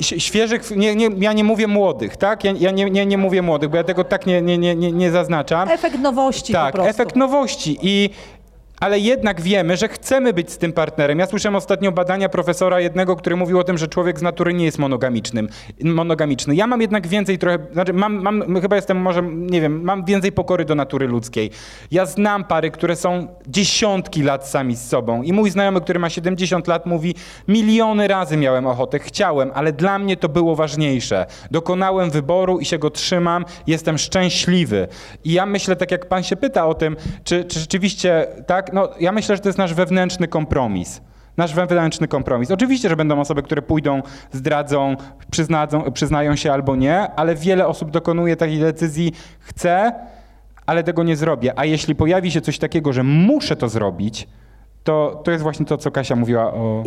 świeżych, 0.00 0.70
nie, 0.76 0.96
nie, 0.96 1.08
ja 1.18 1.32
nie 1.32 1.44
mówię 1.44 1.66
młodych, 1.66 2.16
tak? 2.16 2.44
Ja, 2.44 2.52
ja 2.58 2.70
nie, 2.70 2.90
nie, 2.90 3.06
nie 3.06 3.18
mówię 3.18 3.42
młodych, 3.42 3.70
bo 3.70 3.76
ja 3.76 3.84
tego 3.84 4.04
tak 4.04 4.26
nie, 4.26 4.42
nie, 4.42 4.58
nie, 4.58 4.74
nie- 4.74 4.92
nie 4.92 5.10
zaznaczam. 5.10 5.68
Efekt 5.68 5.98
nowości 5.98 6.52
Tak, 6.52 6.72
po 6.72 6.76
prostu. 6.76 6.90
efekt 6.90 7.16
nowości 7.16 7.78
i 7.82 8.10
ale 8.82 8.98
jednak 8.98 9.40
wiemy, 9.40 9.76
że 9.76 9.88
chcemy 9.88 10.32
być 10.32 10.50
z 10.50 10.58
tym 10.58 10.72
partnerem. 10.72 11.18
Ja 11.18 11.26
słyszałem 11.26 11.56
ostatnio 11.56 11.92
badania 11.92 12.28
profesora 12.28 12.80
jednego, 12.80 13.16
który 13.16 13.36
mówił 13.36 13.58
o 13.58 13.64
tym, 13.64 13.78
że 13.78 13.88
człowiek 13.88 14.18
z 14.18 14.22
natury 14.22 14.54
nie 14.54 14.64
jest 14.64 14.78
monogamicznym, 14.78 15.48
monogamiczny. 15.84 16.54
Ja 16.54 16.66
mam 16.66 16.80
jednak 16.80 17.06
więcej 17.06 17.38
trochę, 17.38 17.58
znaczy 17.72 17.92
mam, 17.92 18.22
mam, 18.22 18.60
chyba 18.60 18.76
jestem 18.76 18.96
może, 18.96 19.22
nie 19.22 19.60
wiem, 19.60 19.82
mam 19.82 20.04
więcej 20.04 20.32
pokory 20.32 20.64
do 20.64 20.74
natury 20.74 21.06
ludzkiej. 21.06 21.50
Ja 21.90 22.06
znam 22.06 22.44
pary, 22.44 22.70
które 22.70 22.96
są 22.96 23.28
dziesiątki 23.46 24.22
lat 24.22 24.48
sami 24.48 24.76
z 24.76 24.88
sobą 24.88 25.22
i 25.22 25.32
mój 25.32 25.50
znajomy, 25.50 25.80
który 25.80 25.98
ma 25.98 26.10
70 26.10 26.68
lat 26.68 26.86
mówi, 26.86 27.14
miliony 27.48 28.08
razy 28.08 28.36
miałem 28.36 28.66
ochotę, 28.66 28.98
chciałem, 28.98 29.50
ale 29.54 29.72
dla 29.72 29.98
mnie 29.98 30.16
to 30.16 30.28
było 30.28 30.56
ważniejsze. 30.56 31.26
Dokonałem 31.50 32.10
wyboru 32.10 32.58
i 32.58 32.64
się 32.64 32.78
go 32.78 32.90
trzymam, 32.90 33.44
jestem 33.66 33.98
szczęśliwy. 33.98 34.88
I 35.24 35.32
ja 35.32 35.46
myślę, 35.46 35.76
tak 35.76 35.90
jak 35.90 36.08
pan 36.08 36.22
się 36.22 36.36
pyta 36.36 36.66
o 36.66 36.74
tym, 36.74 36.96
czy, 37.24 37.44
czy 37.44 37.60
rzeczywiście, 37.60 38.26
tak, 38.46 38.71
no 38.72 38.88
ja 39.00 39.12
myślę, 39.12 39.36
że 39.36 39.42
to 39.42 39.48
jest 39.48 39.58
nasz 39.58 39.74
wewnętrzny 39.74 40.28
kompromis. 40.28 41.00
Nasz 41.36 41.54
wewnętrzny 41.54 42.08
kompromis. 42.08 42.50
Oczywiście, 42.50 42.88
że 42.88 42.96
będą 42.96 43.20
osoby, 43.20 43.42
które 43.42 43.62
pójdą, 43.62 44.02
zdradzą, 44.32 44.96
przyznadzą, 45.30 45.92
przyznają 45.92 46.36
się 46.36 46.52
albo 46.52 46.76
nie, 46.76 47.10
ale 47.10 47.34
wiele 47.34 47.66
osób 47.66 47.90
dokonuje 47.90 48.36
takiej 48.36 48.60
decyzji, 48.60 49.12
chcę, 49.38 49.92
ale 50.66 50.84
tego 50.84 51.02
nie 51.02 51.16
zrobię. 51.16 51.52
A 51.56 51.64
jeśli 51.64 51.94
pojawi 51.94 52.30
się 52.30 52.40
coś 52.40 52.58
takiego, 52.58 52.92
że 52.92 53.02
muszę 53.02 53.56
to 53.56 53.68
zrobić, 53.68 54.28
to, 54.84 55.20
to 55.24 55.30
jest 55.30 55.42
właśnie 55.42 55.66
to, 55.66 55.76
co 55.78 55.90
Kasia 55.90 56.16
mówiła 56.16 56.54
o... 56.54 56.82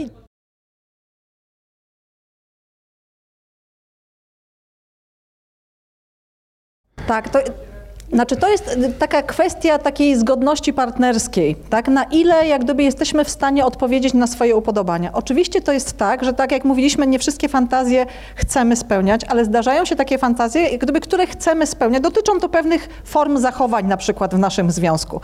Tak, 7.07 7.29
to 7.29 7.39
znaczy 8.15 8.35
to 8.35 8.49
jest 8.49 8.67
y, 8.67 8.93
taka 8.99 9.21
kwestia 9.21 9.79
takiej 9.79 10.15
zgodności 10.15 10.73
partnerskiej, 10.73 11.55
tak? 11.69 11.87
Na 11.87 12.03
ile 12.03 12.47
jak 12.47 12.63
gdyby 12.63 12.83
jesteśmy 12.83 13.25
w 13.25 13.29
stanie 13.29 13.65
odpowiedzieć 13.65 14.13
na 14.13 14.27
swoje 14.27 14.55
upodobania. 14.55 15.09
Oczywiście 15.13 15.61
to 15.61 15.71
jest 15.71 15.97
tak, 15.97 16.23
że 16.23 16.33
tak 16.33 16.51
jak 16.51 16.65
mówiliśmy, 16.65 17.07
nie 17.07 17.19
wszystkie 17.19 17.49
fantazje 17.49 18.05
chcemy 18.35 18.75
spełniać, 18.75 19.21
ale 19.27 19.45
zdarzają 19.45 19.85
się 19.85 19.95
takie 19.95 20.17
fantazje, 20.17 20.77
gdyby, 20.77 20.99
które 20.99 21.27
chcemy 21.27 21.67
spełniać. 21.67 22.03
Dotyczą 22.03 22.39
to 22.39 22.49
pewnych 22.49 22.89
form 23.05 23.37
zachowań 23.37 23.87
na 23.87 23.97
przykład 23.97 24.35
w 24.35 24.39
naszym 24.39 24.71
związku. 24.71 25.21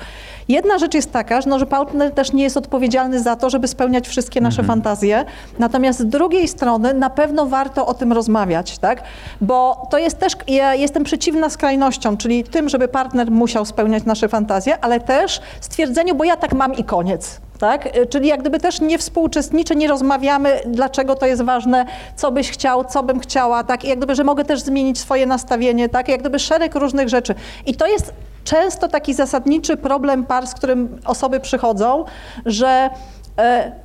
Jedna 0.47 0.77
rzecz 0.77 0.93
jest 0.93 1.11
taka, 1.11 1.41
że, 1.41 1.49
no, 1.49 1.59
że 1.59 1.65
partner 1.65 2.11
też 2.11 2.33
nie 2.33 2.43
jest 2.43 2.57
odpowiedzialny 2.57 3.19
za 3.19 3.35
to, 3.35 3.49
żeby 3.49 3.67
spełniać 3.67 4.07
wszystkie 4.07 4.41
nasze 4.41 4.63
fantazje, 4.63 5.25
natomiast 5.59 5.99
z 5.99 6.05
drugiej 6.05 6.47
strony 6.47 6.93
na 6.93 7.09
pewno 7.09 7.45
warto 7.45 7.87
o 7.87 7.93
tym 7.93 8.13
rozmawiać, 8.13 8.77
tak? 8.77 9.03
Bo 9.41 9.87
to 9.91 9.97
jest 9.97 10.19
też, 10.19 10.33
ja 10.47 10.75
jestem 10.75 11.03
przeciwna 11.03 11.49
skrajnościom, 11.49 12.17
czyli 12.17 12.43
tym, 12.43 12.69
żeby 12.69 12.80
partner 12.87 13.31
musiał 13.31 13.65
spełniać 13.65 14.03
nasze 14.03 14.27
fantazje, 14.27 14.79
ale 14.81 14.99
też 14.99 15.41
stwierdzeniu, 15.61 16.15
bo 16.15 16.23
ja 16.23 16.35
tak 16.35 16.53
mam 16.53 16.73
i 16.73 16.83
koniec. 16.83 17.41
Tak? 17.59 17.97
Y, 17.97 18.07
Czyli 18.07 18.27
jak 18.27 18.39
gdyby 18.41 18.59
też 18.59 18.81
nie 18.81 18.97
współuczestniczę, 18.97 19.75
nie 19.75 19.87
rozmawiamy, 19.87 20.59
dlaczego 20.65 21.15
to 21.15 21.25
jest 21.25 21.41
ważne, 21.41 21.85
co 22.15 22.31
byś 22.31 22.51
chciał, 22.51 22.85
co 22.85 23.03
bym 23.03 23.19
chciała, 23.19 23.63
tak? 23.63 23.85
I 23.85 23.87
jak 23.87 23.97
gdyby, 23.97 24.15
że 24.15 24.23
mogę 24.23 24.45
też 24.45 24.61
zmienić 24.61 24.99
swoje 24.99 25.25
nastawienie, 25.25 25.89
tak? 25.89 26.07
Jak 26.07 26.19
gdyby 26.19 26.39
szereg 26.39 26.75
różnych 26.75 27.09
rzeczy. 27.09 27.35
I 27.65 27.75
to 27.75 27.87
jest 27.87 28.13
często 28.43 28.87
taki 28.87 29.13
zasadniczy 29.13 29.77
problem 29.77 30.25
par, 30.25 30.47
z 30.47 30.53
którym 30.53 30.99
osoby 31.05 31.39
przychodzą, 31.39 32.05
że 32.45 32.89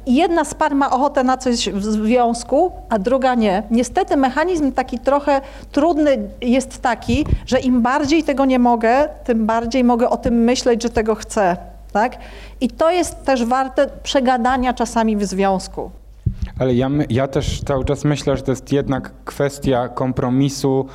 jedna 0.06 0.44
z 0.44 0.54
par 0.54 0.74
ma 0.74 0.90
ochotę 0.90 1.24
na 1.24 1.36
coś 1.36 1.68
w 1.68 1.84
związku, 1.84 2.72
a 2.88 2.98
druga 2.98 3.34
nie. 3.34 3.62
Niestety 3.70 4.16
mechanizm 4.16 4.72
taki 4.72 4.98
trochę 4.98 5.40
trudny 5.72 6.18
jest 6.40 6.82
taki, 6.82 7.26
że 7.46 7.60
im 7.60 7.82
bardziej 7.82 8.24
tego 8.24 8.44
nie 8.44 8.58
mogę, 8.58 9.08
tym 9.24 9.46
bardziej 9.46 9.84
mogę 9.84 10.10
o 10.10 10.16
tym 10.16 10.34
myśleć, 10.34 10.82
że 10.82 10.90
tego 10.90 11.14
chcę. 11.14 11.56
Tak? 11.92 12.16
I 12.60 12.68
to 12.68 12.90
jest 12.90 13.24
też 13.24 13.44
warte 13.44 13.86
przegadania 14.02 14.74
czasami 14.74 15.16
w 15.16 15.24
związku. 15.24 15.90
Ale 16.58 16.74
ja, 16.74 16.90
ja 17.10 17.28
też 17.28 17.60
cały 17.60 17.84
czas 17.84 18.04
myślę, 18.04 18.36
że 18.36 18.42
to 18.42 18.52
jest 18.52 18.72
jednak 18.72 19.12
kwestia 19.24 19.88
kompromisu, 19.88 20.86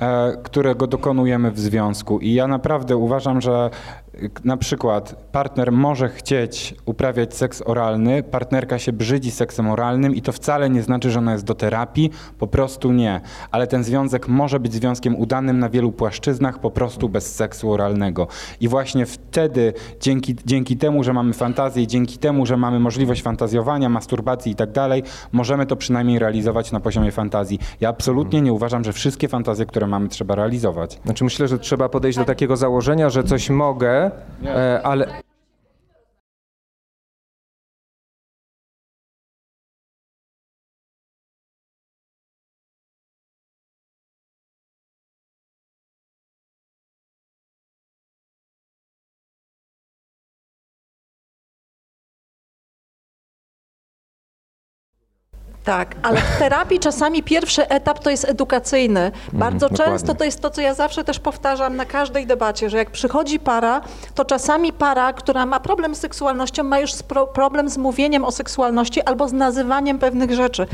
e, 0.00 0.32
którego 0.42 0.86
dokonujemy 0.86 1.50
w 1.50 1.60
związku. 1.60 2.18
I 2.18 2.34
ja 2.34 2.46
naprawdę 2.46 2.96
uważam, 2.96 3.40
że 3.40 3.70
e, 4.09 4.09
na 4.44 4.56
przykład 4.56 5.28
partner 5.32 5.72
może 5.72 6.08
chcieć 6.08 6.74
uprawiać 6.86 7.34
seks 7.34 7.62
oralny, 7.66 8.22
partnerka 8.22 8.78
się 8.78 8.92
brzydzi 8.92 9.30
seksem 9.30 9.70
oralnym 9.70 10.14
i 10.14 10.22
to 10.22 10.32
wcale 10.32 10.70
nie 10.70 10.82
znaczy, 10.82 11.10
że 11.10 11.18
ona 11.18 11.32
jest 11.32 11.44
do 11.44 11.54
terapii, 11.54 12.10
po 12.38 12.46
prostu 12.46 12.92
nie. 12.92 13.20
Ale 13.50 13.66
ten 13.66 13.84
związek 13.84 14.28
może 14.28 14.60
być 14.60 14.74
związkiem 14.74 15.16
udanym 15.16 15.58
na 15.58 15.68
wielu 15.68 15.92
płaszczyznach, 15.92 16.58
po 16.58 16.70
prostu 16.70 17.08
bez 17.08 17.34
seksu 17.34 17.72
oralnego. 17.72 18.26
I 18.60 18.68
właśnie 18.68 19.06
wtedy, 19.06 19.72
dzięki, 20.00 20.36
dzięki 20.46 20.76
temu, 20.76 21.04
że 21.04 21.12
mamy 21.12 21.32
fantazję, 21.32 21.82
i 21.82 21.86
dzięki 21.86 22.18
temu, 22.18 22.46
że 22.46 22.56
mamy 22.56 22.80
możliwość 22.80 23.22
fantazjowania, 23.22 23.88
masturbacji 23.88 24.52
i 24.52 24.54
tak 24.54 24.72
dalej, 24.72 25.02
możemy 25.32 25.66
to 25.66 25.76
przynajmniej 25.76 26.18
realizować 26.18 26.72
na 26.72 26.80
poziomie 26.80 27.12
fantazji. 27.12 27.58
Ja 27.80 27.88
absolutnie 27.88 28.40
nie 28.40 28.52
uważam, 28.52 28.84
że 28.84 28.92
wszystkie 28.92 29.28
fantazje, 29.28 29.66
które 29.66 29.86
mamy, 29.86 30.08
trzeba 30.08 30.34
realizować. 30.34 30.98
Znaczy 31.04 31.24
myślę, 31.24 31.48
że 31.48 31.58
trzeba 31.58 31.88
podejść 31.88 32.18
do 32.18 32.24
takiego 32.24 32.56
założenia, 32.56 33.10
że 33.10 33.24
coś 33.24 33.50
mogę, 33.50 33.99
ale 34.90 35.04
Tak, 55.64 55.96
ale 56.02 56.20
w 56.20 56.38
terapii 56.38 56.78
czasami 56.78 57.22
pierwszy 57.22 57.68
etap 57.68 57.98
to 57.98 58.10
jest 58.10 58.28
edukacyjny. 58.28 59.12
Bardzo 59.32 59.68
dokładnie. 59.68 59.94
często 59.94 60.14
to 60.14 60.24
jest 60.24 60.40
to, 60.40 60.50
co 60.50 60.60
ja 60.60 60.74
zawsze 60.74 61.04
też 61.04 61.18
powtarzam 61.18 61.76
na 61.76 61.84
każdej 61.84 62.26
debacie, 62.26 62.70
że 62.70 62.76
jak 62.76 62.90
przychodzi 62.90 63.38
para, 63.38 63.80
to 64.14 64.24
czasami 64.24 64.72
para, 64.72 65.12
która 65.12 65.46
ma 65.46 65.60
problem 65.60 65.94
z 65.94 66.00
seksualnością, 66.00 66.62
ma 66.62 66.78
już 66.78 66.92
problem 67.34 67.68
z 67.68 67.76
mówieniem 67.76 68.24
o 68.24 68.32
seksualności 68.32 69.02
albo 69.02 69.28
z 69.28 69.32
nazywaniem 69.32 69.98
pewnych 69.98 70.34
rzeczy. 70.34 70.66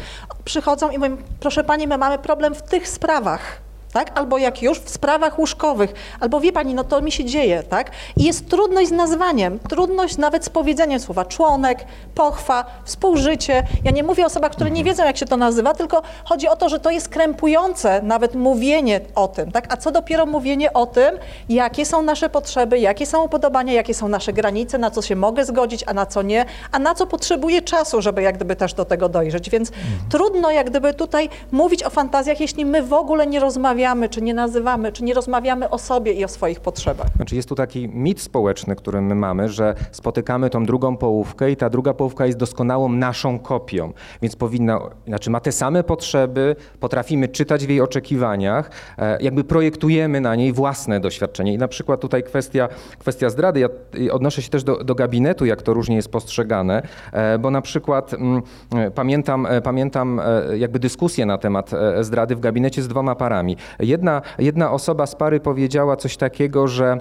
Przychodzą 0.45 0.91
i 0.91 0.99
mówią, 0.99 1.17
proszę 1.41 1.65
pani, 1.65 1.87
my 1.87 1.99
mamy 1.99 2.19
problem 2.19 2.55
w 2.55 2.63
tych 2.63 2.89
sprawach. 2.89 3.66
Tak? 3.97 4.19
Albo 4.19 4.39
jak 4.39 4.63
już 4.63 4.81
w 4.81 4.91
sprawach 4.91 5.39
łóżkowych, 5.39 5.95
albo 6.21 6.41
wie 6.41 6.53
pani, 6.53 6.75
no 6.75 6.85
to 6.85 7.01
mi 7.01 7.13
się 7.13 7.25
dzieje, 7.25 7.63
tak? 7.63 7.91
I 8.17 8.25
jest 8.25 8.49
trudność 8.49 8.89
z 8.89 8.93
nazwaniem, 8.93 9.59
trudność 9.59 10.17
nawet 10.17 10.45
z 10.45 10.49
powiedzeniem 10.49 11.01
słowa 11.01 11.25
członek, 11.25 11.85
pochwa, 12.15 12.65
współżycie. 12.85 13.63
Ja 13.85 13.91
nie 13.91 14.03
mówię 14.03 14.25
o 14.25 14.27
osobach, 14.27 14.53
które 14.53 14.71
nie 14.71 14.85
wiedzą, 14.85 15.05
jak 15.05 15.17
się 15.17 15.27
to 15.27 15.37
nazywa, 15.37 15.75
tylko 15.75 16.03
chodzi 16.25 16.49
o 16.49 16.57
to, 16.57 16.69
że 16.69 16.81
to 16.81 16.91
jest 16.91 17.09
krępujące 17.09 18.03
nawet 18.03 18.35
mówienie 18.35 19.01
o 19.15 19.29
tym, 19.29 19.53
tak? 19.53 19.73
A 19.73 19.77
co 19.77 19.91
dopiero 19.91 20.27
mówienie 20.27 20.73
o 20.73 20.87
tym, 20.87 21.19
jakie 21.49 21.87
są 21.87 22.03
nasze 22.03 22.29
potrzeby, 22.29 22.79
jakie 22.79 23.07
są 23.07 23.25
upodobania, 23.25 23.73
jakie 23.73 23.95
są 23.95 24.09
nasze 24.09 24.33
granice, 24.33 24.79
na 24.79 24.91
co 24.91 25.03
się 25.03 25.17
mogę 25.17 25.45
zgodzić, 25.45 25.85
a 25.87 25.95
na 25.95 26.07
co 26.07 26.23
nie, 26.23 26.45
a 26.73 26.79
na 26.79 26.95
co 26.95 27.07
potrzebuję 27.07 27.63
czasu, 27.63 28.03
żeby 28.03 28.23
jak 28.23 28.37
gdyby 28.37 28.57
też 28.57 28.75
do 28.75 28.85
tego 28.85 29.09
dojrzeć. 29.09 29.51
Więc 29.51 29.73
trudno 30.11 30.51
jak 30.51 30.71
gdyby 30.71 30.95
tutaj 30.95 31.29
mówić 31.53 31.83
o 31.83 31.91
fantazjach, 31.91 32.41
jeśli 32.41 32.67
my 32.67 32.83
w 32.83 32.93
ogóle 32.93 33.27
nie 33.27 33.41
rozmawiamy, 33.41 33.86
czy 34.11 34.23
nie 34.23 34.35
nazywamy, 34.35 34.93
czy 34.93 35.05
nie 35.05 35.15
rozmawiamy 35.15 35.71
o 35.71 35.79
sobie 35.79 36.13
i 36.13 36.25
o 36.25 36.29
swoich 36.29 36.61
potrzebach. 36.61 37.07
Znaczy 37.17 37.37
jest 37.37 37.49
tu 37.49 37.55
taki 37.55 37.89
mit 37.89 38.21
społeczny, 38.21 38.77
który 38.77 39.01
my 39.01 39.15
mamy, 39.15 39.49
że 39.49 39.75
spotykamy 39.93 40.51
tą 40.51 40.65
drugą 40.65 40.97
połówkę 40.97 41.51
i 41.51 41.57
ta 41.57 41.71
druga 41.71 41.95
połówka 41.95 42.27
jest 42.27 42.39
doskonałą 42.39 42.89
naszą 42.89 43.39
kopią, 43.39 43.93
więc 44.23 44.37
powinna, 44.37 44.81
znaczy 45.07 45.31
ma 45.31 45.41
te 45.41 45.53
same 45.53 45.85
potrzeby, 45.85 46.57
potrafimy 46.81 47.29
czytać 47.29 47.67
w 47.67 47.69
jej 47.69 47.81
oczekiwaniach, 47.81 48.71
e, 48.99 49.23
jakby 49.23 49.45
projektujemy 49.45 50.21
na 50.21 50.35
niej 50.35 50.53
własne 50.53 51.01
doświadczenie. 51.01 51.55
I 51.55 51.59
na 51.59 51.69
przykład 51.69 52.01
tutaj 52.01 52.23
kwestia, 52.23 52.69
kwestia 52.99 53.31
zdrady, 53.31 53.61
ja 53.61 53.69
odnoszę 54.13 54.43
się 54.43 54.51
też 54.51 54.65
do, 54.65 54.85
do 54.85 54.95
gabinetu, 54.95 55.45
jak 55.45 55.63
to 55.63 55.75
różnie 55.75 55.97
jest 55.97 56.09
postrzegane, 56.09 56.83
e, 57.13 57.39
bo 57.39 57.51
na 57.51 57.63
przykład 57.63 58.15
mm, 58.15 58.43
e, 58.75 58.91
pamiętam, 58.91 59.49
pamiętam 59.65 60.21
jakby 60.57 60.79
dyskusję 60.79 61.27
na 61.27 61.39
temat 61.39 61.71
zdrady 62.01 62.37
w 62.37 62.41
gabinecie 62.41 62.83
z 62.83 62.89
dwoma 62.89 63.15
parami. 63.15 63.57
Jedna, 63.79 64.23
jedna 64.39 64.71
osoba 64.71 65.07
z 65.07 65.15
pary 65.15 65.41
powiedziała 65.41 65.97
coś 65.97 66.17
takiego, 66.17 66.69
że 66.69 66.99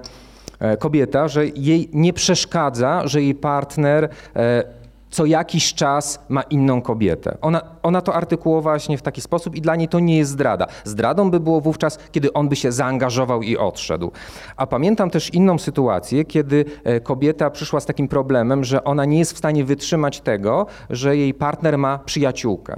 e, 0.58 0.76
kobieta, 0.76 1.28
że 1.28 1.46
jej 1.46 1.88
nie 1.92 2.12
przeszkadza, 2.12 3.02
że 3.04 3.22
jej 3.22 3.34
partner 3.34 4.08
e, 4.36 4.64
co 5.10 5.26
jakiś 5.26 5.74
czas 5.74 6.18
ma 6.28 6.42
inną 6.42 6.82
kobietę. 6.82 7.38
Ona, 7.40 7.62
ona 7.82 8.00
to 8.00 8.14
artykułowała 8.14 8.76
właśnie 8.76 8.98
w 8.98 9.02
taki 9.02 9.20
sposób 9.20 9.54
i 9.54 9.60
dla 9.60 9.76
niej 9.76 9.88
to 9.88 10.00
nie 10.00 10.18
jest 10.18 10.30
zdrada. 10.30 10.66
Zdradą 10.84 11.30
by 11.30 11.40
było 11.40 11.60
wówczas, 11.60 11.98
kiedy 12.12 12.32
on 12.32 12.48
by 12.48 12.56
się 12.56 12.72
zaangażował 12.72 13.42
i 13.42 13.56
odszedł. 13.56 14.12
A 14.56 14.66
pamiętam 14.66 15.10
też 15.10 15.34
inną 15.34 15.58
sytuację, 15.58 16.24
kiedy 16.24 16.64
e, 16.84 17.00
kobieta 17.00 17.50
przyszła 17.50 17.80
z 17.80 17.86
takim 17.86 18.08
problemem, 18.08 18.64
że 18.64 18.84
ona 18.84 19.04
nie 19.04 19.18
jest 19.18 19.32
w 19.32 19.38
stanie 19.38 19.64
wytrzymać 19.64 20.20
tego, 20.20 20.66
że 20.90 21.16
jej 21.16 21.34
partner 21.34 21.78
ma 21.78 21.98
przyjaciółkę. 21.98 22.76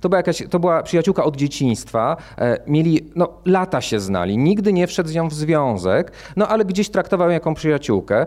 To 0.00 0.08
była, 0.08 0.18
jakaś, 0.18 0.42
to 0.50 0.58
była 0.58 0.82
przyjaciółka 0.82 1.24
od 1.24 1.36
dzieciństwa, 1.36 2.16
e, 2.38 2.58
mieli, 2.66 3.10
no 3.16 3.28
lata 3.44 3.80
się 3.80 4.00
znali, 4.00 4.38
nigdy 4.38 4.72
nie 4.72 4.86
wszedł 4.86 5.08
z 5.08 5.14
nią 5.14 5.28
w 5.28 5.34
związek, 5.34 6.12
no 6.36 6.48
ale 6.48 6.64
gdzieś 6.64 6.90
traktował 6.90 7.28
ją 7.28 7.32
jako 7.32 7.54
przyjaciółkę. 7.54 8.26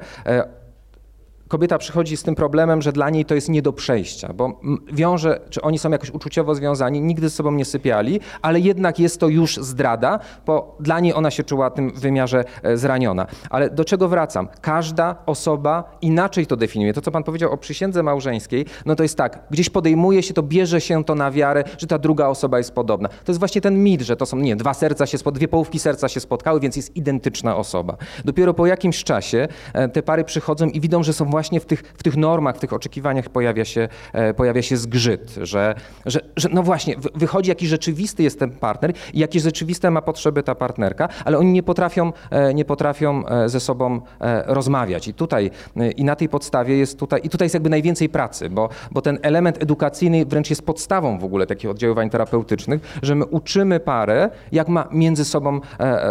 Kobieta 1.47 1.77
przychodzi 1.77 2.17
z 2.17 2.23
tym 2.23 2.35
problemem, 2.35 2.81
że 2.81 2.91
dla 2.91 3.09
niej 3.09 3.25
to 3.25 3.35
jest 3.35 3.49
nie 3.49 3.61
do 3.61 3.73
przejścia, 3.73 4.33
bo 4.33 4.59
wiąże, 4.93 5.39
czy 5.49 5.61
oni 5.61 5.79
są 5.79 5.91
jakoś 5.91 6.09
uczuciowo 6.09 6.55
związani, 6.55 7.01
nigdy 7.01 7.29
z 7.29 7.35
sobą 7.35 7.51
nie 7.51 7.65
sypiali, 7.65 8.19
ale 8.41 8.59
jednak 8.59 8.99
jest 8.99 9.19
to 9.19 9.27
już 9.27 9.57
zdrada, 9.57 10.19
bo 10.45 10.77
dla 10.79 10.99
niej 10.99 11.13
ona 11.13 11.31
się 11.31 11.43
czuła 11.43 11.69
tym 11.69 11.91
w 11.91 11.99
wymiarze 11.99 12.43
e, 12.63 12.77
zraniona. 12.77 13.27
Ale 13.49 13.69
do 13.69 13.85
czego 13.85 14.07
wracam? 14.07 14.47
Każda 14.61 15.15
osoba 15.25 15.97
inaczej 16.01 16.47
to 16.47 16.55
definiuje. 16.57 16.93
To, 16.93 17.01
co 17.01 17.11
pan 17.11 17.23
powiedział 17.23 17.51
o 17.51 17.57
przysiędze 17.57 18.03
małżeńskiej, 18.03 18.65
no 18.85 18.95
to 18.95 19.03
jest 19.03 19.17
tak, 19.17 19.43
gdzieś 19.51 19.69
podejmuje 19.69 20.23
się 20.23 20.33
to, 20.33 20.43
bierze 20.43 20.81
się 20.81 21.03
to 21.03 21.15
na 21.15 21.31
wiarę, 21.31 21.63
że 21.77 21.87
ta 21.87 21.97
druga 21.97 22.27
osoba 22.27 22.57
jest 22.57 22.71
podobna. 22.71 23.09
To 23.09 23.31
jest 23.31 23.39
właśnie 23.39 23.61
ten 23.61 23.83
mit, 23.83 24.01
że 24.01 24.15
to 24.15 24.25
są, 24.25 24.37
nie, 24.37 24.55
dwa 24.55 24.73
serca 24.73 25.05
się, 25.05 25.17
spod- 25.17 25.31
dwie 25.31 25.47
połówki 25.47 25.79
serca 25.79 26.09
się 26.09 26.19
spotkały, 26.19 26.59
więc 26.59 26.75
jest 26.75 26.95
identyczna 26.95 27.57
osoba. 27.57 27.97
Dopiero 28.25 28.53
po 28.53 28.67
jakimś 28.67 29.03
czasie 29.03 29.47
e, 29.73 29.89
te 29.89 30.03
pary 30.03 30.23
przychodzą 30.23 30.67
i 30.67 30.79
widzą, 30.79 31.03
że 31.03 31.13
są 31.13 31.25
właśnie 31.25 31.42
w 31.51 31.65
tych, 31.65 31.81
w 31.97 32.03
tych 32.03 32.17
normach, 32.17 32.55
w 32.55 32.59
tych 32.59 32.73
oczekiwaniach 32.73 33.29
pojawia 33.29 33.65
się, 33.65 33.87
e, 34.13 34.33
pojawia 34.33 34.61
się 34.61 34.77
zgrzyt, 34.77 35.35
że, 35.41 35.75
że, 36.05 36.19
że 36.35 36.49
no 36.51 36.63
właśnie, 36.63 36.95
wy- 36.97 37.09
wychodzi 37.15 37.49
jaki 37.49 37.67
rzeczywisty 37.67 38.23
jest 38.23 38.39
ten 38.39 38.51
partner 38.51 38.93
i 39.13 39.19
jakie 39.19 39.39
rzeczywiste 39.39 39.91
ma 39.91 40.01
potrzeby 40.01 40.43
ta 40.43 40.55
partnerka, 40.55 41.09
ale 41.25 41.37
oni 41.37 41.51
nie 41.51 41.63
potrafią, 41.63 42.13
e, 42.29 42.53
nie 42.53 42.65
potrafią 42.65 43.27
e, 43.27 43.49
ze 43.49 43.59
sobą 43.59 44.01
rozmawiać. 44.45 45.07
I 45.07 45.13
tutaj, 45.13 45.51
i 45.97 46.03
na 46.03 46.15
tej 46.15 46.29
podstawie 46.29 46.77
jest 46.77 46.99
tutaj, 46.99 47.21
i 47.23 47.29
tutaj 47.29 47.45
jest 47.45 47.53
jakby 47.53 47.69
najwięcej 47.69 48.09
pracy, 48.09 48.49
bo, 48.49 48.69
bo 48.91 49.01
ten 49.01 49.19
element 49.21 49.63
edukacyjny 49.63 50.25
wręcz 50.25 50.49
jest 50.49 50.65
podstawą 50.65 51.19
w 51.19 51.23
ogóle 51.23 51.47
takich 51.47 51.69
oddziaływań 51.69 52.09
terapeutycznych, 52.09 52.99
że 53.01 53.15
my 53.15 53.25
uczymy 53.25 53.79
parę, 53.79 54.29
jak 54.51 54.67
ma 54.67 54.87
między 54.91 55.25
sobą 55.25 55.59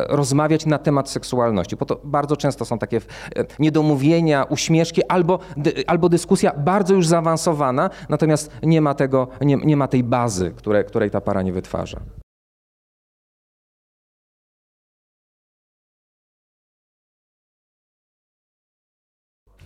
rozmawiać 0.09 0.67
na 0.67 0.79
temat 0.79 1.11
seksualności. 1.11 1.77
Bo 1.77 1.87
to 1.87 2.01
bardzo 2.05 2.37
często 2.37 2.65
są 2.65 2.79
takie 2.79 3.01
niedomówienia, 3.59 4.45
uśmieszki 4.45 5.03
albo, 5.13 5.39
albo 5.87 6.09
dyskusja 6.09 6.53
bardzo 6.57 6.95
już 6.95 7.07
zaawansowana, 7.07 7.91
natomiast 8.09 8.51
nie 8.63 8.81
ma, 8.81 8.95
tego, 8.95 9.29
nie, 9.41 9.57
nie 9.57 9.77
ma 9.77 9.89
tej 9.89 10.03
bazy, 10.05 10.53
które, 10.57 10.85
której 10.85 11.11
ta 11.11 11.21
para 11.21 11.43
nie 11.43 11.53
wytwarza. 11.53 12.01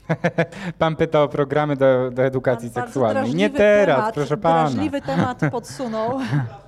Pan 0.78 0.96
pyta 0.96 1.22
o 1.22 1.28
programy 1.28 1.76
do, 1.76 2.10
do 2.10 2.22
edukacji 2.22 2.70
Pan 2.70 2.84
seksualnej. 2.84 3.34
Nie 3.34 3.50
teraz, 3.50 3.96
temat, 3.96 4.14
proszę 4.14 4.36
pana. 4.36 4.70
Drażliwy 4.70 5.00
temat 5.00 5.40
podsunął. 5.50 6.20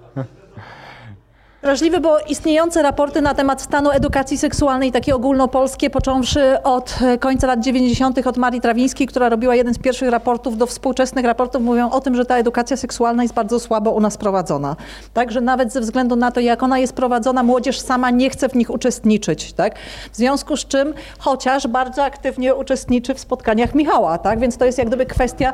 Drażliwy, 1.62 2.00
bo 2.00 2.18
istniejące 2.18 2.82
raporty 2.82 3.22
na 3.22 3.34
temat 3.34 3.62
stanu 3.62 3.90
edukacji 3.90 4.38
seksualnej, 4.38 4.92
takie 4.92 5.14
ogólnopolskie, 5.14 5.90
począwszy 5.90 6.62
od 6.62 6.98
e, 7.02 7.18
końca 7.18 7.46
lat 7.46 7.60
90. 7.60 8.26
od 8.26 8.36
Marii 8.36 8.60
Trawińskiej, 8.60 9.06
która 9.06 9.28
robiła 9.28 9.54
jeden 9.54 9.74
z 9.74 9.78
pierwszych 9.78 10.10
raportów 10.10 10.56
do 10.56 10.66
współczesnych 10.66 11.24
raportów, 11.24 11.62
mówią 11.62 11.90
o 11.90 12.00
tym, 12.00 12.14
że 12.14 12.24
ta 12.24 12.36
edukacja 12.36 12.76
seksualna 12.76 13.22
jest 13.22 13.34
bardzo 13.34 13.60
słabo 13.60 13.90
u 13.90 14.00
nas 14.00 14.16
prowadzona. 14.16 14.76
Także 15.14 15.40
nawet 15.40 15.72
ze 15.72 15.80
względu 15.80 16.16
na 16.16 16.30
to, 16.32 16.40
jak 16.40 16.62
ona 16.62 16.78
jest 16.78 16.92
prowadzona, 16.92 17.42
młodzież 17.42 17.80
sama 17.80 18.10
nie 18.10 18.30
chce 18.30 18.48
w 18.48 18.54
nich 18.54 18.70
uczestniczyć. 18.70 19.52
Tak? 19.52 19.78
W 20.12 20.16
związku 20.16 20.56
z 20.56 20.66
czym 20.66 20.94
chociaż 21.18 21.66
bardzo 21.66 22.04
aktywnie 22.04 22.54
uczestniczy 22.54 23.14
w 23.14 23.20
spotkaniach 23.20 23.74
Michała. 23.74 24.18
Tak? 24.18 24.38
Więc 24.38 24.56
to 24.56 24.64
jest 24.64 24.78
jak 24.78 24.86
gdyby 24.86 25.06
kwestia 25.06 25.52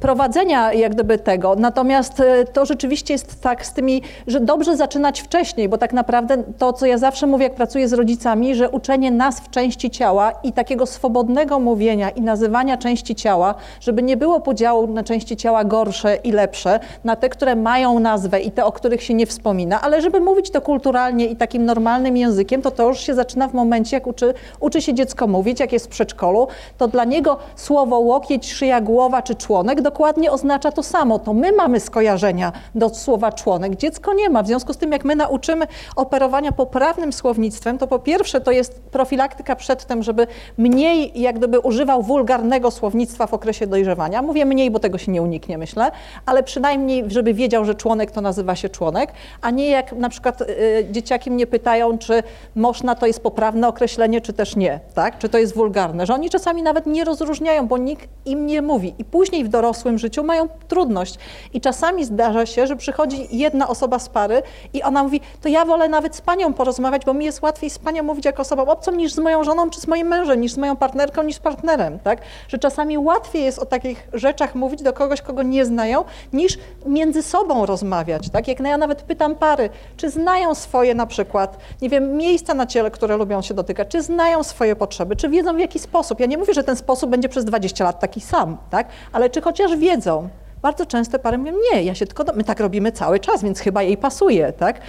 prowadzenia 0.00 0.72
jak 0.72 0.94
gdyby 0.94 1.18
tego. 1.18 1.54
Natomiast 1.58 2.20
e, 2.20 2.44
to 2.44 2.66
rzeczywiście 2.66 3.14
jest 3.14 3.40
tak 3.40 3.66
z 3.66 3.72
tymi, 3.72 4.02
że 4.26 4.40
dobrze 4.40 4.76
zaczynać 4.76 5.20
wcześniej, 5.20 5.37
bo 5.68 5.78
tak 5.78 5.92
naprawdę 5.92 6.42
to, 6.58 6.72
co 6.72 6.86
ja 6.86 6.98
zawsze 6.98 7.26
mówię, 7.26 7.44
jak 7.44 7.54
pracuję 7.54 7.88
z 7.88 7.92
rodzicami, 7.92 8.54
że 8.54 8.70
uczenie 8.70 9.10
nas 9.10 9.40
w 9.40 9.50
części 9.50 9.90
ciała 9.90 10.32
i 10.42 10.52
takiego 10.52 10.86
swobodnego 10.86 11.58
mówienia 11.58 12.10
i 12.10 12.20
nazywania 12.20 12.76
części 12.76 13.14
ciała, 13.14 13.54
żeby 13.80 14.02
nie 14.02 14.16
było 14.16 14.40
podziału 14.40 14.86
na 14.86 15.02
części 15.02 15.36
ciała 15.36 15.64
gorsze 15.64 16.16
i 16.16 16.32
lepsze, 16.32 16.80
na 17.04 17.16
te, 17.16 17.28
które 17.28 17.56
mają 17.56 17.98
nazwę 17.98 18.40
i 18.40 18.50
te, 18.50 18.64
o 18.64 18.72
których 18.72 19.02
się 19.02 19.14
nie 19.14 19.26
wspomina, 19.26 19.80
ale 19.80 20.02
żeby 20.02 20.20
mówić 20.20 20.50
to 20.50 20.60
kulturalnie 20.60 21.26
i 21.26 21.36
takim 21.36 21.64
normalnym 21.64 22.16
językiem, 22.16 22.62
to 22.62 22.70
to 22.70 22.88
już 22.88 23.00
się 23.00 23.14
zaczyna 23.14 23.48
w 23.48 23.54
momencie, 23.54 23.96
jak 23.96 24.06
uczy, 24.06 24.34
uczy 24.60 24.82
się 24.82 24.94
dziecko 24.94 25.26
mówić, 25.26 25.60
jak 25.60 25.72
jest 25.72 25.86
w 25.86 25.88
przedszkolu, 25.88 26.48
to 26.78 26.88
dla 26.88 27.04
niego 27.04 27.36
słowo 27.56 27.98
łokieć, 27.98 28.52
szyja, 28.52 28.80
głowa 28.80 29.22
czy 29.22 29.34
członek 29.34 29.80
dokładnie 29.80 30.32
oznacza 30.32 30.72
to 30.72 30.82
samo. 30.82 31.18
To 31.18 31.34
my 31.34 31.52
mamy 31.52 31.80
skojarzenia 31.80 32.52
do 32.74 32.88
słowa 32.88 33.32
członek, 33.32 33.76
dziecko 33.76 34.14
nie 34.14 34.30
ma. 34.30 34.42
W 34.42 34.46
związku 34.46 34.72
z 34.72 34.76
tym, 34.76 34.92
jak 34.92 35.04
my 35.04 35.16
nauczymy 35.28 35.66
operowania 35.96 36.52
poprawnym 36.52 37.12
słownictwem, 37.12 37.78
to 37.78 37.86
po 37.86 37.98
pierwsze 37.98 38.40
to 38.40 38.50
jest 38.50 38.80
profilaktyka 38.80 39.56
przed 39.56 39.84
tym, 39.84 40.02
żeby 40.02 40.26
mniej 40.58 41.20
jak 41.20 41.38
gdyby 41.38 41.60
używał 41.60 42.02
wulgarnego 42.02 42.70
słownictwa 42.70 43.26
w 43.26 43.34
okresie 43.34 43.66
dojrzewania. 43.66 44.22
Mówię 44.22 44.44
mniej, 44.44 44.70
bo 44.70 44.78
tego 44.78 44.98
się 44.98 45.12
nie 45.12 45.22
uniknie, 45.22 45.58
myślę, 45.58 45.90
ale 46.26 46.42
przynajmniej, 46.42 47.04
żeby 47.06 47.34
wiedział, 47.34 47.64
że 47.64 47.74
członek 47.74 48.10
to 48.10 48.20
nazywa 48.20 48.56
się 48.56 48.68
członek, 48.68 49.12
a 49.42 49.50
nie 49.50 49.70
jak 49.70 49.92
na 49.92 50.08
przykład 50.08 50.40
y, 50.40 50.46
dzieciaki 50.90 51.30
mnie 51.30 51.46
pytają, 51.46 51.98
czy 51.98 52.22
można 52.54 52.94
to 52.94 53.06
jest 53.06 53.22
poprawne 53.22 53.68
określenie, 53.68 54.20
czy 54.20 54.32
też 54.32 54.56
nie, 54.56 54.80
tak? 54.94 55.18
Czy 55.18 55.28
to 55.28 55.38
jest 55.38 55.54
wulgarne, 55.54 56.06
że 56.06 56.14
oni 56.14 56.30
czasami 56.30 56.62
nawet 56.62 56.86
nie 56.86 57.04
rozróżniają, 57.04 57.66
bo 57.66 57.78
nikt 57.78 58.08
im 58.24 58.46
nie 58.46 58.62
mówi 58.62 58.94
i 58.98 59.04
później 59.04 59.44
w 59.44 59.48
dorosłym 59.48 59.98
życiu 59.98 60.24
mają 60.24 60.48
trudność. 60.68 61.18
I 61.52 61.60
czasami 61.60 62.04
zdarza 62.04 62.46
się, 62.46 62.66
że 62.66 62.76
przychodzi 62.76 63.28
jedna 63.30 63.68
osoba 63.68 63.98
z 63.98 64.08
pary 64.08 64.42
i 64.72 64.82
ona 64.82 65.02
mówi, 65.02 65.17
mówi, 65.18 65.40
to 65.42 65.48
ja 65.48 65.64
wolę 65.64 65.88
nawet 65.88 66.16
z 66.16 66.20
panią 66.20 66.54
porozmawiać, 66.54 67.04
bo 67.04 67.14
mi 67.14 67.24
jest 67.24 67.42
łatwiej 67.42 67.70
z 67.70 67.78
panią 67.78 68.02
mówić 68.02 68.24
jako 68.24 68.42
osobą 68.42 68.66
obcą 68.66 68.92
niż 68.92 69.12
z 69.12 69.18
moją 69.18 69.44
żoną 69.44 69.70
czy 69.70 69.80
z 69.80 69.86
moim 69.86 70.06
mężem, 70.06 70.40
niż 70.40 70.52
z 70.52 70.56
moją 70.58 70.76
partnerką, 70.76 71.22
niż 71.22 71.36
z 71.36 71.38
partnerem, 71.38 71.98
tak? 71.98 72.20
Że 72.48 72.58
czasami 72.58 72.98
łatwiej 72.98 73.44
jest 73.44 73.58
o 73.58 73.66
takich 73.66 74.08
rzeczach 74.12 74.54
mówić 74.54 74.82
do 74.82 74.92
kogoś, 74.92 75.22
kogo 75.22 75.42
nie 75.42 75.64
znają, 75.64 76.04
niż 76.32 76.58
między 76.86 77.22
sobą 77.22 77.66
rozmawiać, 77.66 78.30
tak? 78.30 78.48
Jak 78.48 78.60
ja 78.60 78.78
nawet 78.78 79.02
pytam 79.02 79.34
pary, 79.34 79.70
czy 79.96 80.10
znają 80.10 80.54
swoje 80.54 80.94
na 80.94 81.06
przykład, 81.06 81.58
nie 81.82 81.88
wiem, 81.88 82.16
miejsca 82.16 82.54
na 82.54 82.66
ciele, 82.66 82.90
które 82.90 83.16
lubią 83.16 83.42
się 83.42 83.54
dotykać, 83.54 83.88
czy 83.88 84.02
znają 84.02 84.42
swoje 84.44 84.76
potrzeby, 84.76 85.16
czy 85.16 85.28
wiedzą 85.28 85.56
w 85.56 85.58
jaki 85.58 85.78
sposób. 85.78 86.20
Ja 86.20 86.26
nie 86.26 86.38
mówię, 86.38 86.54
że 86.54 86.64
ten 86.64 86.76
sposób 86.76 87.10
będzie 87.10 87.28
przez 87.28 87.44
20 87.44 87.84
lat 87.84 88.00
taki 88.00 88.20
sam, 88.20 88.56
tak? 88.70 88.86
Ale 89.12 89.30
czy 89.30 89.40
chociaż 89.40 89.76
wiedzą. 89.76 90.28
Bardzo 90.62 90.86
często 90.86 91.18
pary 91.18 91.38
mówią, 91.38 91.52
nie, 91.72 91.82
ja 91.82 91.94
się 91.94 92.06
tylko, 92.06 92.24
my 92.34 92.44
tak 92.44 92.60
robimy 92.60 92.92
cały 92.92 93.20
czas, 93.20 93.42
więc 93.42 93.60
chyba 93.60 93.82
jej 93.82 93.96
pasuje, 93.96 94.52
tak? 94.52 94.80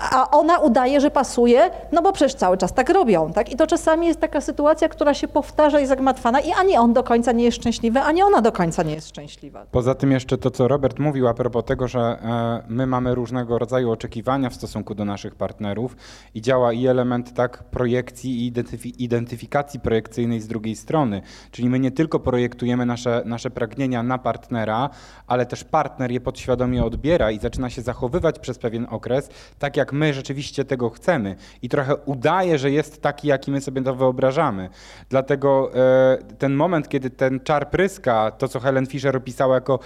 A 0.00 0.30
ona 0.30 0.58
udaje, 0.58 1.00
że 1.00 1.10
pasuje, 1.10 1.70
no 1.92 2.02
bo 2.02 2.12
przecież 2.12 2.34
cały 2.34 2.56
czas 2.56 2.72
tak 2.72 2.90
robią, 2.90 3.32
tak? 3.32 3.52
I 3.52 3.56
to 3.56 3.66
czasami 3.66 4.06
jest 4.06 4.20
taka 4.20 4.40
sytuacja, 4.40 4.88
która 4.88 5.14
się 5.14 5.28
powtarza 5.28 5.80
i 5.80 5.86
zagmatwana 5.86 6.40
i 6.40 6.52
ani 6.52 6.76
on 6.76 6.92
do 6.92 7.02
końca 7.02 7.32
nie 7.32 7.44
jest 7.44 7.56
szczęśliwy, 7.56 8.00
ani 8.00 8.22
ona 8.22 8.40
do 8.40 8.52
końca 8.52 8.82
nie 8.82 8.94
jest 8.94 9.08
szczęśliwa. 9.08 9.66
Poza 9.70 9.94
tym 9.94 10.12
jeszcze 10.12 10.38
to, 10.38 10.50
co 10.50 10.68
Robert 10.68 10.98
mówił 10.98 11.28
a 11.28 11.34
propos 11.34 11.64
tego, 11.64 11.88
że 11.88 12.00
e, 12.00 12.62
my 12.68 12.86
mamy 12.86 13.14
różnego 13.14 13.58
rodzaju 13.58 13.90
oczekiwania 13.90 14.50
w 14.50 14.54
stosunku 14.54 14.94
do 14.94 15.04
naszych 15.04 15.34
partnerów 15.34 15.96
i 16.34 16.42
działa 16.42 16.72
i 16.72 16.86
element 16.86 17.34
tak 17.34 17.62
projekcji 17.62 18.30
i 18.30 18.46
identyfi 18.46 19.04
identyfikacji 19.04 19.80
projekcyjnej 19.80 20.40
z 20.40 20.48
drugiej 20.48 20.76
strony. 20.76 21.22
Czyli 21.50 21.68
my 21.68 21.78
nie 21.78 21.90
tylko 21.90 22.20
projektujemy 22.20 22.86
nasze, 22.86 23.22
nasze 23.24 23.50
pragnienia 23.50 24.02
na 24.02 24.18
partnera, 24.18 24.90
ale 25.26 25.46
też 25.46 25.64
partner 25.64 26.10
je 26.10 26.20
podświadomie 26.20 26.84
odbiera 26.84 27.30
i 27.30 27.38
zaczyna 27.38 27.70
się 27.70 27.82
zachowywać 27.82 28.38
przez 28.38 28.58
pewien 28.58 28.86
okres, 28.90 29.30
tak 29.58 29.76
jak 29.76 29.85
jak 29.86 29.92
my 29.92 30.14
rzeczywiście 30.14 30.64
tego 30.64 30.90
chcemy 30.90 31.36
i 31.62 31.68
trochę 31.68 31.96
udaje, 31.96 32.58
że 32.58 32.70
jest 32.70 33.02
taki, 33.02 33.28
jaki 33.28 33.50
my 33.50 33.60
sobie 33.60 33.82
to 33.82 33.94
wyobrażamy. 33.94 34.68
Dlatego 35.08 35.70
e, 35.74 36.18
ten 36.38 36.54
moment, 36.54 36.88
kiedy 36.88 37.10
ten 37.10 37.40
czar 37.40 37.70
pryska, 37.70 38.30
to 38.30 38.48
co 38.48 38.60
Helen 38.60 38.86
Fisher 38.86 39.16
opisała 39.16 39.54
jako 39.54 39.78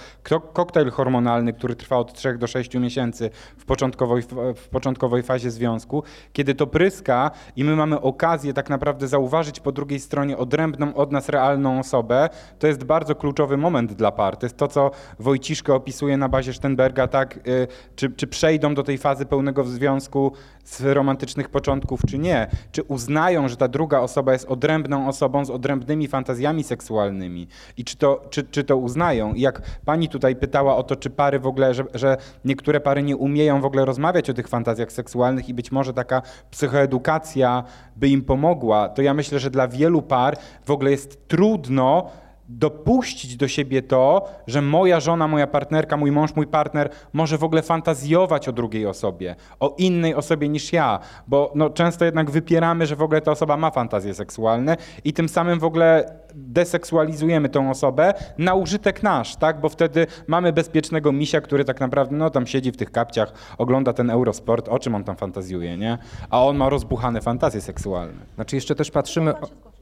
koktajl 0.53 0.89
hormonalny, 0.89 1.53
który 1.53 1.75
trwa 1.75 1.97
od 1.97 2.13
3 2.13 2.37
do 2.37 2.47
6 2.47 2.75
miesięcy 2.75 3.29
w 3.57 3.65
początkowej, 3.65 4.23
w 4.55 4.69
początkowej 4.69 5.23
fazie 5.23 5.51
związku, 5.51 6.03
kiedy 6.33 6.55
to 6.55 6.67
pryska 6.67 7.31
i 7.55 7.63
my 7.63 7.75
mamy 7.75 8.01
okazję 8.01 8.53
tak 8.53 8.69
naprawdę 8.69 9.07
zauważyć 9.07 9.59
po 9.59 9.71
drugiej 9.71 9.99
stronie 9.99 10.37
odrębną 10.37 10.93
od 10.93 11.11
nas 11.11 11.29
realną 11.29 11.79
osobę, 11.79 12.29
to 12.59 12.67
jest 12.67 12.83
bardzo 12.83 13.15
kluczowy 13.15 13.57
moment 13.57 13.93
dla 13.93 14.11
par. 14.11 14.37
To 14.37 14.45
jest 14.45 14.57
to, 14.57 14.67
co 14.67 14.91
Wojciszko 15.19 15.75
opisuje 15.75 16.17
na 16.17 16.29
bazie 16.29 16.53
Stenberga, 16.53 17.07
tak, 17.07 17.37
y, 17.47 17.67
czy, 17.95 18.09
czy 18.09 18.27
przejdą 18.27 18.73
do 18.73 18.83
tej 18.83 18.97
fazy 18.97 19.25
pełnego 19.25 19.63
związku, 19.63 19.90
związku 19.91 20.31
z 20.63 20.81
romantycznych 20.81 21.49
początków, 21.49 22.01
czy 22.07 22.19
nie. 22.19 22.47
Czy 22.71 22.83
uznają, 22.83 23.47
że 23.47 23.57
ta 23.57 23.67
druga 23.67 23.99
osoba 23.99 24.33
jest 24.33 24.45
odrębną 24.45 25.07
osobą 25.07 25.45
z 25.45 25.49
odrębnymi 25.49 26.07
fantazjami 26.07 26.63
seksualnymi 26.63 27.47
i 27.77 27.83
czy 27.83 27.97
to, 27.97 28.25
czy, 28.29 28.43
czy 28.43 28.63
to 28.63 28.77
uznają. 28.77 29.33
Jak 29.33 29.61
pani 29.85 30.09
tutaj 30.09 30.35
pytała 30.35 30.75
o 30.75 30.83
to, 30.83 30.95
czy 30.95 31.09
pary 31.09 31.39
w 31.39 31.47
ogóle, 31.47 31.73
że, 31.73 31.83
że 31.93 32.17
niektóre 32.45 32.79
pary 32.79 33.03
nie 33.03 33.17
umieją 33.17 33.61
w 33.61 33.65
ogóle 33.65 33.85
rozmawiać 33.85 34.29
o 34.29 34.33
tych 34.33 34.47
fantazjach 34.47 34.91
seksualnych 34.91 35.49
i 35.49 35.53
być 35.53 35.71
może 35.71 35.93
taka 35.93 36.21
psychoedukacja 36.51 37.63
by 37.95 38.09
im 38.09 38.21
pomogła, 38.21 38.89
to 38.89 39.01
ja 39.01 39.13
myślę, 39.13 39.39
że 39.39 39.49
dla 39.49 39.67
wielu 39.67 40.01
par 40.01 40.37
w 40.65 40.71
ogóle 40.71 40.91
jest 40.91 41.27
trudno 41.27 42.09
dopuścić 42.57 43.35
do 43.35 43.47
siebie 43.47 43.81
to, 43.81 44.29
że 44.47 44.61
moja 44.61 44.99
żona, 44.99 45.27
moja 45.27 45.47
partnerka, 45.47 45.97
mój 45.97 46.11
mąż, 46.11 46.35
mój 46.35 46.47
partner 46.47 46.89
może 47.13 47.37
w 47.37 47.43
ogóle 47.43 47.61
fantazjować 47.61 48.47
o 48.47 48.51
drugiej 48.51 48.85
osobie, 48.85 49.35
o 49.59 49.75
innej 49.77 50.15
osobie 50.15 50.49
niż 50.49 50.73
ja, 50.73 50.99
bo 51.27 51.51
no, 51.55 51.69
często 51.69 52.05
jednak 52.05 52.31
wypieramy, 52.31 52.85
że 52.85 52.95
w 52.95 53.01
ogóle 53.01 53.21
ta 53.21 53.31
osoba 53.31 53.57
ma 53.57 53.71
fantazje 53.71 54.13
seksualne 54.13 54.77
i 55.03 55.13
tym 55.13 55.29
samym 55.29 55.59
w 55.59 55.63
ogóle 55.63 56.15
deseksualizujemy 56.35 57.49
tą 57.49 57.69
osobę 57.69 58.13
na 58.37 58.53
użytek 58.53 59.03
nasz, 59.03 59.35
tak? 59.35 59.61
Bo 59.61 59.69
wtedy 59.69 60.07
mamy 60.27 60.53
bezpiecznego 60.53 61.11
misia, 61.11 61.41
który 61.41 61.65
tak 61.65 61.79
naprawdę 61.79 62.15
no, 62.15 62.29
tam 62.29 62.47
siedzi 62.47 62.71
w 62.71 62.77
tych 62.77 62.91
kapciach, 62.91 63.33
ogląda 63.57 63.93
ten 63.93 64.09
Eurosport, 64.09 64.69
o 64.69 64.79
czym 64.79 64.95
on 64.95 65.03
tam 65.03 65.15
fantazjuje, 65.15 65.77
nie? 65.77 65.97
A 66.29 66.45
on 66.45 66.57
ma 66.57 66.69
rozbuchane 66.69 67.21
fantazje 67.21 67.61
seksualne. 67.61 68.25
Znaczy 68.35 68.55
jeszcze 68.55 68.75
też 68.75 68.91
patrzymy... 68.91 69.33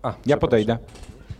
A, 0.03 0.13
ja 0.25 0.37
podejdę. 0.37 0.77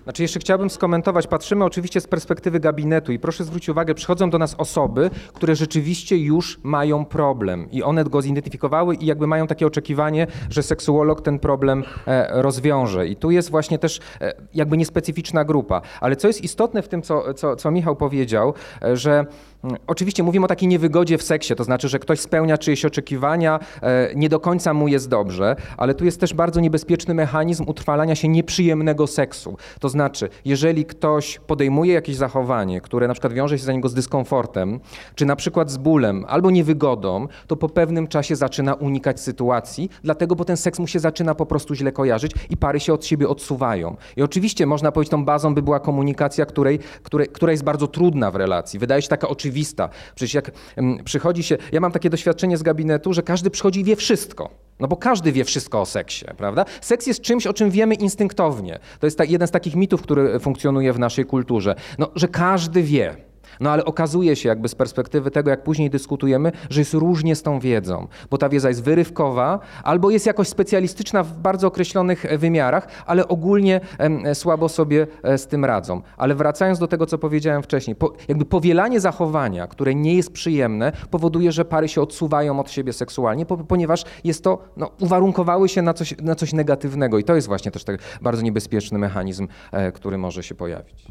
Znaczy 0.10 0.22
jeszcze 0.22 0.40
chciałbym 0.40 0.70
skomentować, 0.70 1.28
patrzymy 1.28 1.66
oczywiście 1.66 2.02
z 2.02 2.08
perspektywy 2.08 2.60
gabinetu 2.60 3.12
i 3.12 3.20
proszę 3.20 3.44
zwrócić 3.44 3.70
uwagę, 3.70 3.94
przychodzą 3.94 4.30
do 4.30 4.38
nas 4.38 4.56
osoby, 4.58 5.10
które 5.34 5.56
rzeczywiście 5.56 6.18
już 6.18 6.60
mają 6.64 7.06
problem 7.06 7.72
i 7.72 7.84
one 7.84 8.04
go 8.04 8.22
zidentyfikowały 8.22 8.96
i 8.96 9.06
jakby 9.06 9.28
mają 9.28 9.48
takie 9.48 9.68
oczekiwanie, 9.68 10.28
że 10.50 10.64
seksuolog 10.64 11.22
ten 11.22 11.40
problem 11.40 11.84
e, 12.08 12.42
rozwiąże. 12.42 13.08
I 13.08 13.16
tu 13.16 13.32
jest 13.32 13.50
właśnie 13.50 13.80
też 13.80 14.00
e, 14.22 14.34
jakby 14.54 14.78
niespecyficzna 14.78 15.46
grupa. 15.46 15.82
Ale 16.02 16.16
co 16.16 16.28
jest 16.28 16.44
istotne 16.44 16.82
w 16.82 16.88
tym, 16.88 17.02
co, 17.02 17.34
co, 17.34 17.56
co 17.56 17.72
Michał 17.72 17.96
powiedział, 17.96 18.54
e, 18.82 18.98
że 18.98 19.26
Oczywiście 19.88 20.24
mówimy 20.24 20.46
o 20.46 20.48
takiej 20.48 20.68
niewygodzie 20.68 21.18
w 21.18 21.24
seksie, 21.24 21.56
to 21.56 21.64
znaczy, 21.64 21.90
że 21.90 22.00
ktoś 22.00 22.20
spełnia 22.20 22.58
czyjeś 22.58 22.86
oczekiwania, 22.86 23.60
e, 23.82 24.12
nie 24.16 24.30
do 24.30 24.40
końca 24.40 24.74
mu 24.74 24.88
jest 24.88 25.10
dobrze, 25.10 25.56
ale 25.78 25.94
tu 25.94 26.06
jest 26.06 26.20
też 26.20 26.34
bardzo 26.34 26.60
niebezpieczny 26.60 27.14
mechanizm 27.14 27.64
utrwalania 27.68 28.16
się 28.16 28.28
nieprzyjemnego 28.28 29.08
seksu. 29.08 29.58
To 29.80 29.90
znaczy, 29.90 30.30
jeżeli 30.46 30.86
ktoś 30.86 31.40
podejmuje 31.48 31.94
jakieś 31.94 32.16
zachowanie, 32.16 32.82
które 32.82 33.08
na 33.08 33.14
przykład 33.14 33.34
wiąże 33.34 33.60
się 33.60 33.66
za 33.66 33.74
niego 33.74 33.90
z 33.90 33.94
dyskomfortem, 33.94 34.80
czy 35.16 35.26
na 35.26 35.36
przykład 35.36 35.72
z 35.72 35.78
bólem 35.78 36.26
albo 36.28 36.52
niewygodą, 36.52 37.28
to 37.48 37.56
po 37.56 37.70
pewnym 37.70 38.08
czasie 38.08 38.36
zaczyna 38.36 38.74
unikać 38.74 39.20
sytuacji, 39.20 39.90
dlatego, 40.04 40.36
bo 40.36 40.46
ten 40.46 40.58
seks 40.58 40.80
mu 40.80 40.88
się 40.88 41.00
zaczyna 41.00 41.36
po 41.36 41.46
prostu 41.46 41.76
źle 41.76 41.92
kojarzyć 41.92 42.32
i 42.50 42.58
pary 42.58 42.80
się 42.80 42.94
od 42.94 43.06
siebie 43.06 43.30
odsuwają. 43.30 43.96
I 44.18 44.22
oczywiście 44.22 44.66
można 44.66 44.92
powiedzieć, 44.92 45.12
tą 45.12 45.26
bazą 45.26 45.56
by 45.56 45.62
była 45.62 45.80
komunikacja, 45.80 46.46
której, 46.46 46.80
której, 47.04 47.28
która 47.28 47.52
jest 47.52 47.64
bardzo 47.64 47.88
trudna 47.88 48.32
w 48.32 48.36
relacji. 48.36 48.80
Wydaje 48.80 49.02
się 49.02 49.08
taka 49.08 49.28
oczywista, 49.28 49.49
oczywista. 49.50 49.90
Przecież 50.16 50.34
jak 50.34 50.52
przychodzi 51.04 51.44
się, 51.44 51.58
ja 51.72 51.80
mam 51.80 51.92
takie 51.92 52.10
doświadczenie 52.10 52.58
z 52.58 52.64
gabinetu, 52.64 53.14
że 53.14 53.24
każdy 53.24 53.50
przychodzi 53.50 53.80
i 53.80 53.84
wie 53.84 53.96
wszystko. 53.96 54.50
No 54.80 54.88
bo 54.88 54.96
każdy 54.96 55.32
wie 55.32 55.46
wszystko 55.46 55.82
o 55.82 55.86
seksie, 55.86 56.26
prawda? 56.38 56.66
Seks 56.82 57.08
jest 57.08 57.22
czymś, 57.22 57.48
o 57.48 57.54
czym 57.54 57.72
wiemy 57.72 57.96
instynktownie. 57.96 58.80
To 59.00 59.08
jest 59.08 59.18
ta, 59.18 59.24
jeden 59.24 59.48
z 59.48 59.52
takich 59.52 59.76
mitów, 59.76 60.02
który 60.02 60.40
funkcjonuje 60.40 60.94
w 60.94 61.00
naszej 61.00 61.26
kulturze. 61.26 61.76
No, 61.98 62.12
że 62.16 62.28
każdy 62.28 62.84
wie. 62.84 63.29
No 63.60 63.72
ale 63.72 63.86
okazuje 63.86 64.36
się 64.36 64.50
jakby 64.50 64.68
z 64.68 64.76
perspektywy 64.76 65.32
tego, 65.32 65.50
jak 65.50 65.64
później 65.64 65.90
dyskutujemy, 65.90 66.52
że 66.70 66.82
jest 66.82 66.94
różnie 66.94 67.36
z 67.36 67.44
tą 67.44 67.60
wiedzą, 67.60 68.08
bo 68.30 68.38
ta 68.38 68.50
wiedza 68.50 68.70
jest 68.70 68.84
wyrywkowa 68.84 69.60
albo 69.84 70.10
jest 70.10 70.26
jakoś 70.26 70.48
specjalistyczna 70.48 71.24
w 71.24 71.38
bardzo 71.38 71.68
określonych 71.68 72.26
e, 72.26 72.38
wymiarach, 72.38 72.88
ale 73.06 73.28
ogólnie 73.28 73.82
słabo 74.34 74.70
sobie 74.70 75.08
e, 75.24 75.38
z 75.38 75.48
tym 75.48 75.66
radzą. 75.66 76.02
Ale 76.18 76.36
wracając 76.36 76.80
do 76.80 76.88
tego, 76.88 77.06
co 77.06 77.18
powiedziałem 77.18 77.64
wcześniej, 77.64 77.96
po, 77.96 78.14
jakby 78.28 78.46
powielanie 78.46 79.00
zachowania, 79.00 79.68
które 79.68 79.96
nie 79.96 80.16
jest 80.16 80.34
przyjemne, 80.34 80.92
powoduje, 81.10 81.52
że 81.52 81.66
pary 81.66 81.88
się 81.88 82.02
odsuwają 82.02 82.60
od 82.60 82.72
siebie 82.72 82.94
seksualnie, 82.94 83.46
po, 83.46 83.58
ponieważ 83.58 84.06
jest 84.24 84.44
to, 84.44 84.58
no, 84.78 84.92
uwarunkowały 85.02 85.70
się 85.70 85.82
na 85.82 85.94
coś, 85.94 86.16
na 86.22 86.36
coś 86.36 86.54
negatywnego 86.54 87.18
i 87.18 87.24
to 87.24 87.36
jest 87.36 87.48
właśnie 87.48 87.72
też 87.72 87.84
taki 87.84 88.04
bardzo 88.22 88.42
niebezpieczny 88.42 89.00
mechanizm, 89.00 89.48
e, 89.72 89.92
który 89.92 90.18
może 90.18 90.44
się 90.44 90.56
pojawić. 90.56 91.06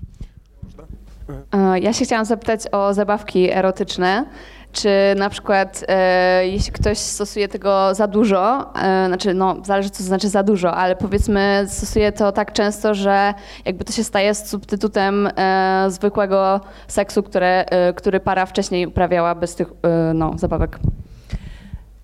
E, 1.53 1.81
ja 1.81 1.93
się 1.93 2.05
chciałam 2.05 2.25
zapytać 2.25 2.61
o 2.73 2.95
zabawki 2.95 3.53
erotyczne. 3.53 4.25
Czy 4.73 4.91
na 5.17 5.31
przykład 5.31 5.85
e, 5.89 6.49
jeśli 6.49 6.73
ktoś 6.73 6.99
stosuje 6.99 7.49
tego 7.49 7.95
za 7.95 8.07
dużo, 8.07 8.75
e, 8.83 9.07
znaczy 9.07 9.35
no 9.35 9.57
zależy 9.65 9.91
co 9.91 9.99
to 9.99 10.05
znaczy 10.05 10.29
za 10.29 10.43
dużo, 10.43 10.75
ale 10.75 10.97
powiedzmy 10.97 11.65
stosuje 11.69 12.13
to 12.13 12.33
tak 12.33 12.53
często, 12.53 12.95
że 12.95 13.35
jakby 13.65 13.85
to 13.85 13.93
się 13.93 14.05
staje 14.05 14.35
z 14.35 14.49
substytutem 14.49 15.29
e, 15.37 15.87
zwykłego 15.89 16.61
seksu, 16.89 17.23
które, 17.23 17.65
e, 17.71 17.93
który 17.93 18.21
para 18.21 18.47
wcześniej 18.47 18.87
uprawiała 18.87 19.35
bez 19.35 19.55
tych 19.55 19.69
e, 19.83 20.15
no, 20.15 20.33
zabawek. 20.37 20.79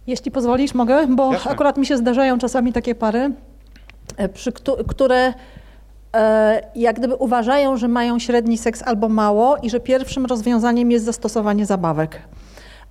Jeśli 0.07 0.31
pozwolisz, 0.31 0.75
mogę, 0.75 1.07
bo 1.07 1.33
Jasne. 1.33 1.51
akurat 1.51 1.77
mi 1.77 1.87
się 1.87 1.97
zdarzają 1.97 2.39
czasami 2.39 2.73
takie 2.73 2.95
pary, 2.95 3.31
przy, 4.35 4.53
które 4.89 5.35
jak 6.75 6.97
gdyby 6.97 7.15
uważają, 7.15 7.77
że 7.77 7.89
mają 7.89 8.19
średni 8.19 8.59
seks 8.59 8.83
albo 8.83 9.09
mało 9.09 9.57
i 9.63 9.71
że 9.71 9.81
pierwszym 9.81 10.27
rozwiązaniem 10.27 10.91
jest 10.91 11.05
zastosowanie 11.05 11.67
zabawek. 11.67 12.21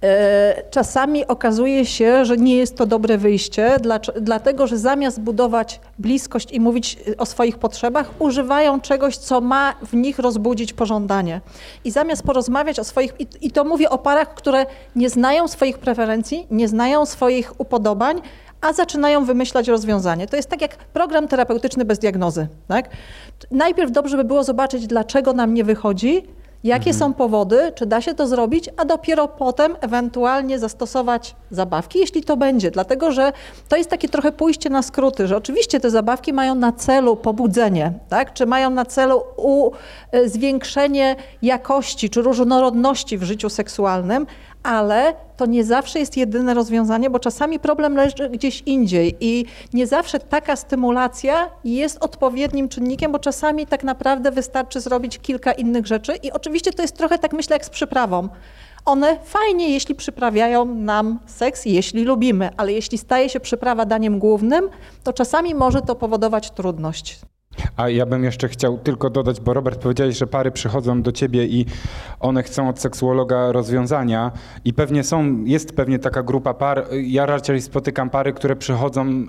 E, 0.04 0.64
czasami 0.70 1.28
okazuje 1.28 1.86
się, 1.86 2.26
że 2.26 2.38
nie 2.38 2.56
jest 2.56 2.78
to 2.78 2.86
dobre 2.86 3.18
wyjście, 3.18 3.78
dlatego 4.22 4.68
że 4.68 4.78
zamiast 4.78 5.22
budować 5.22 5.80
bliskość 6.00 6.52
i 6.52 6.60
mówić 6.60 6.98
o 7.18 7.26
swoich 7.26 7.58
potrzebach, 7.58 8.12
używają 8.20 8.82
czegoś, 8.82 9.18
co 9.18 9.41
ma 9.41 9.74
w 9.82 9.94
nich 9.94 10.20
rozbudzić 10.20 10.74
pożądanie. 10.74 11.41
I 11.86 11.91
zamiast 11.91 12.24
porozmawiać 12.24 12.80
o 12.80 12.84
swoich, 12.84 13.14
i 13.41 13.52
to 13.52 13.64
mówię 13.64 13.90
o 13.90 13.98
parach, 13.98 14.34
które 14.34 14.66
nie 14.95 15.10
znają 15.10 15.48
swoich 15.48 15.78
preferencji, 15.78 16.48
nie 16.52 16.68
znają 16.68 17.06
swoich 17.06 17.60
upodobań, 17.60 18.22
a 18.64 18.73
zaczynają 18.73 19.26
wymyślać 19.26 19.68
rozwiązanie. 19.68 20.27
To 20.27 20.35
jest 20.35 20.49
tak 20.49 20.61
jak 20.61 20.77
program 20.77 21.27
terapeutyczny 21.27 21.85
bez 21.85 21.99
diagnozy. 21.99 22.48
Tak? 22.68 22.90
Najpierw 23.52 23.91
dobrze 23.91 24.18
by 24.18 24.23
było 24.23 24.44
zobaczyć, 24.44 24.88
dlaczego 24.88 25.34
nam 25.34 25.53
nie 25.53 25.64
wychodzi, 25.64 26.23
Jakie 26.64 26.90
Mhm. 26.90 26.99
są 26.99 27.14
powody, 27.14 27.72
czy 27.76 27.85
da 27.85 28.02
się 28.02 28.14
to 28.14 28.27
zrobić, 28.27 28.69
a 28.77 28.85
dopiero 28.85 29.27
potem 29.27 29.76
ewentualnie 29.81 30.60
zastosować 30.60 31.35
zabawki, 31.52 31.99
jeśli 31.99 32.23
to 32.23 32.38
będzie. 32.38 32.72
Dlatego, 32.72 33.11
że 33.11 33.34
to 33.69 33.76
jest 33.76 33.90
takie 33.90 34.10
trochę 34.10 34.31
pójście 34.31 34.69
na 34.69 34.81
skróty, 34.81 35.27
że 35.27 35.38
oczywiście 35.38 35.80
te 35.80 35.90
zabawki 35.90 36.34
mają 36.34 36.56
na 36.56 36.72
celu 36.72 37.15
pobudzenie, 37.15 37.94
tak? 38.10 38.34
czy 38.34 38.45
mają 38.45 38.69
na 38.69 38.85
celu 38.85 39.23
u, 39.38 39.72
e, 40.11 40.30
zwiększenie 40.30 41.15
jakości 41.41 42.10
czy 42.10 42.22
różnorodności 42.22 43.18
w 43.18 43.23
życiu 43.23 43.49
seksualnym, 43.49 44.27
ale 44.64 45.14
to 45.38 45.45
nie 45.45 45.64
zawsze 45.64 45.99
jest 45.99 46.18
jedyne 46.18 46.53
rozwiązanie, 46.53 47.10
bo 47.10 47.19
czasami 47.19 47.60
problem 47.60 47.95
leży 47.95 48.30
gdzieś 48.30 48.64
indziej 48.65 49.15
i 49.19 49.45
nie 49.73 49.88
zawsze 49.88 50.19
taka 50.19 50.56
stymulacja 50.56 51.49
jest 51.64 52.03
odpowiednim 52.03 52.69
czynnikiem, 52.69 53.11
bo 53.11 53.19
czasami 53.19 53.68
tak 53.68 53.84
naprawdę 53.84 54.31
wystarczy 54.31 54.81
zrobić 54.81 55.19
kilka 55.19 55.52
innych 55.52 55.88
rzeczy 55.88 56.15
i 56.23 56.31
oczywiście 56.31 56.73
to 56.73 56.81
jest 56.81 56.98
trochę 56.98 57.18
tak 57.18 57.34
myślę 57.34 57.56
jak 57.56 57.65
z 57.65 57.69
przyprawą. 57.69 58.30
One 58.85 59.18
fajnie, 59.23 59.69
jeśli 59.69 59.95
przyprawiają 59.95 60.65
nam 60.65 61.19
seks, 61.26 61.65
jeśli 61.65 62.03
lubimy, 62.03 62.49
ale 62.57 62.73
jeśli 62.73 62.98
staje 62.98 63.30
się 63.30 63.40
przyprawa 63.40 63.85
daniem 63.85 64.19
głównym, 64.19 64.69
to 65.03 65.14
czasami 65.14 65.56
może 65.56 65.81
to 65.81 65.95
powodować 65.95 66.52
trudność. 66.52 67.19
A 67.78 67.90
ja 67.90 68.06
bym 68.06 68.24
jeszcze 68.24 68.48
chciał 68.48 68.78
tylko 68.78 69.10
dodać, 69.10 69.42
bo 69.42 69.54
Robert 69.54 69.82
powiedziałeś, 69.82 70.18
że 70.18 70.28
pary 70.28 70.52
przychodzą 70.52 71.02
do 71.02 71.12
ciebie 71.12 71.46
i 71.46 71.66
one 72.20 72.44
chcą 72.44 72.70
od 72.70 72.80
seksuologa 72.80 73.52
rozwiązania 73.52 74.32
i 74.66 74.74
pewnie 74.74 75.04
są, 75.04 75.44
jest 75.44 75.76
pewnie 75.76 76.00
taka 76.00 76.24
grupa 76.24 76.54
par, 76.54 76.88
ja 77.04 77.26
raczej 77.26 77.62
spotykam 77.62 78.10
pary, 78.10 78.34
które 78.34 78.56
przychodzą 78.56 79.02
e, 79.08 79.26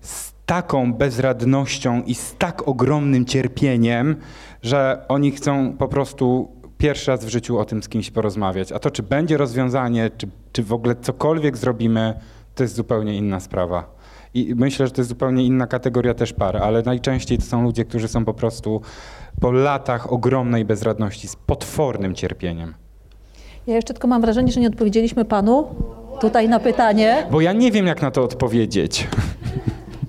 z 0.00 0.32
taką 0.46 0.94
bezradnością 0.94 2.02
i 2.02 2.14
z 2.14 2.34
tak 2.38 2.68
ogromnym 2.68 3.24
cierpieniem, 3.24 4.16
że 4.62 5.04
oni 5.08 5.30
chcą 5.30 5.76
po 5.78 5.88
prostu 5.88 6.48
pierwszy 6.78 7.10
raz 7.10 7.24
w 7.24 7.28
życiu 7.28 7.58
o 7.58 7.64
tym 7.64 7.82
z 7.82 7.88
kimś 7.88 8.10
porozmawiać. 8.10 8.72
A 8.72 8.78
to, 8.78 8.90
czy 8.90 9.02
będzie 9.02 9.36
rozwiązanie, 9.36 10.10
czy, 10.18 10.28
czy 10.52 10.62
w 10.62 10.72
ogóle 10.72 10.96
cokolwiek 10.96 11.56
zrobimy, 11.56 12.14
to 12.54 12.62
jest 12.62 12.74
zupełnie 12.74 13.16
inna 13.16 13.40
sprawa. 13.40 14.01
I 14.34 14.54
myślę, 14.54 14.86
że 14.86 14.92
to 14.92 15.00
jest 15.00 15.08
zupełnie 15.08 15.44
inna 15.46 15.66
kategoria 15.66 16.14
też 16.14 16.32
par, 16.32 16.56
ale 16.56 16.82
najczęściej 16.82 17.38
to 17.38 17.44
są 17.44 17.62
ludzie, 17.62 17.84
którzy 17.84 18.08
są 18.08 18.24
po 18.24 18.34
prostu 18.34 18.80
po 19.40 19.52
latach 19.52 20.12
ogromnej 20.12 20.64
bezradności, 20.64 21.28
z 21.28 21.36
potwornym 21.36 22.14
cierpieniem. 22.14 22.74
Ja 23.66 23.74
jeszcze 23.74 23.94
tylko 23.94 24.08
mam 24.08 24.20
wrażenie, 24.20 24.52
że 24.52 24.60
nie 24.60 24.68
odpowiedzieliśmy 24.68 25.24
panu 25.24 25.66
tutaj 26.20 26.48
na 26.48 26.60
pytanie. 26.60 27.26
Bo 27.30 27.40
ja 27.40 27.52
nie 27.52 27.70
wiem, 27.70 27.86
jak 27.86 28.02
na 28.02 28.10
to 28.10 28.22
odpowiedzieć. 28.22 29.08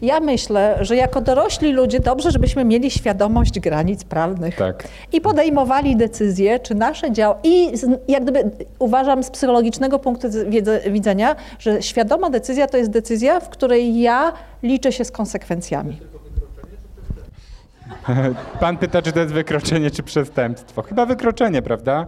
Ja 0.03 0.19
myślę, 0.19 0.77
że 0.81 0.95
jako 0.95 1.21
dorośli 1.21 1.71
ludzie 1.71 1.99
dobrze, 1.99 2.31
żebyśmy 2.31 2.65
mieli 2.65 2.91
świadomość 2.91 3.59
granic 3.59 4.03
prawnych 4.03 4.55
Tak. 4.55 4.88
i 5.11 5.21
podejmowali 5.21 5.95
decyzje, 5.95 6.59
czy 6.59 6.75
nasze 6.75 7.11
dział 7.11 7.35
i 7.43 7.77
z, 7.77 8.01
jak 8.07 8.23
gdyby 8.23 8.51
uważam 8.80 9.23
z 9.23 9.30
psychologicznego 9.30 9.99
punktu 9.99 10.27
widzenia, 10.91 11.35
że 11.59 11.81
świadoma 11.81 12.30
decyzja 12.30 12.67
to 12.67 12.77
jest 12.77 12.89
decyzja, 12.91 13.39
w 13.39 13.49
której 13.49 14.01
ja 14.01 14.34
liczę 14.63 14.91
się 14.91 15.05
z 15.05 15.11
konsekwencjami. 15.11 15.99
Pan 18.59 18.77
pyta, 18.77 19.01
czy 19.01 19.11
to 19.11 19.19
jest 19.19 19.34
wykroczenie, 19.34 19.91
czy 19.91 20.03
przestępstwo. 20.03 20.81
Chyba 20.81 21.05
wykroczenie, 21.05 21.61
prawda? 21.61 22.05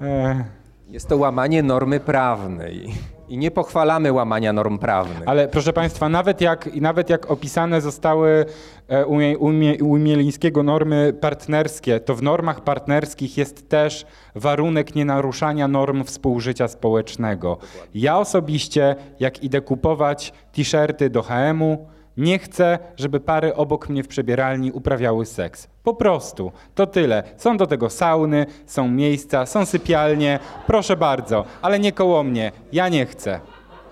E, 0.00 0.44
Jest 0.90 1.08
to 1.08 1.16
łamanie 1.16 1.62
normy 1.62 2.00
prawnej. 2.00 2.94
I 3.28 3.38
nie 3.38 3.50
pochwalamy 3.50 4.12
łamania 4.12 4.52
norm 4.52 4.78
prawnych. 4.78 5.22
Ale 5.26 5.48
proszę 5.48 5.72
Państwa, 5.72 6.08
nawet 6.08 6.40
jak, 6.40 6.74
nawet 6.74 7.10
jak 7.10 7.30
opisane 7.30 7.80
zostały 7.80 8.44
e, 8.88 9.06
u, 9.06 9.16
Mie- 9.16 9.36
u, 9.38 9.48
Mie- 9.52 9.82
u 9.82 9.96
Mielińskiego 9.98 10.62
normy 10.62 11.12
partnerskie, 11.20 12.00
to 12.00 12.14
w 12.14 12.22
normach 12.22 12.60
partnerskich 12.60 13.36
jest 13.38 13.68
też 13.68 14.06
warunek 14.34 14.94
nienaruszania 14.94 15.68
norm 15.68 16.04
współżycia 16.04 16.68
społecznego. 16.68 17.58
Ja 17.94 18.18
osobiście, 18.18 18.96
jak 19.20 19.42
idę 19.42 19.60
kupować 19.60 20.32
t-shirty 20.52 21.10
do 21.10 21.22
HM-u, 21.22 21.86
nie 22.16 22.38
chcę, 22.38 22.78
żeby 22.96 23.20
pary 23.20 23.54
obok 23.54 23.88
mnie 23.88 24.02
w 24.02 24.08
przebieralni 24.08 24.72
uprawiały 24.72 25.26
seks. 25.26 25.68
Po 25.82 25.94
prostu. 25.94 26.52
To 26.74 26.86
tyle. 26.86 27.22
Są 27.36 27.56
do 27.56 27.66
tego 27.66 27.90
sauny, 27.90 28.46
są 28.66 28.88
miejsca, 28.88 29.46
są 29.46 29.66
sypialnie. 29.66 30.38
Proszę 30.66 30.96
bardzo, 30.96 31.44
ale 31.62 31.78
nie 31.78 31.92
koło 31.92 32.22
mnie. 32.22 32.52
Ja 32.72 32.88
nie 32.88 33.06
chcę. 33.06 33.40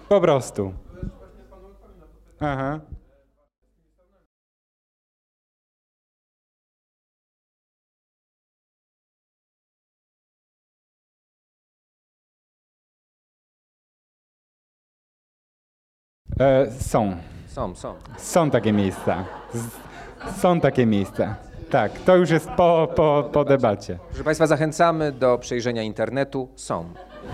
Po 0.08 0.20
prostu. 0.20 0.72
Aha. 2.40 2.80
E, 16.40 16.70
są. 16.70 17.33
Są, 17.54 17.74
są. 17.74 17.94
Są 18.18 18.50
takie 18.50 18.72
miejsca. 18.72 19.24
Z, 19.52 19.70
są 20.40 20.60
takie 20.60 20.86
miejsca. 20.86 21.36
Tak, 21.70 21.92
to 21.92 22.16
już 22.16 22.30
jest 22.30 22.48
po, 22.50 22.88
po, 22.96 23.28
po 23.32 23.44
debacie. 23.44 23.98
Proszę 24.08 24.24
Państwa, 24.24 24.46
zachęcamy 24.46 25.12
do 25.12 25.38
przejrzenia 25.38 25.82
internetu. 25.82 26.48
Są. 26.56 26.84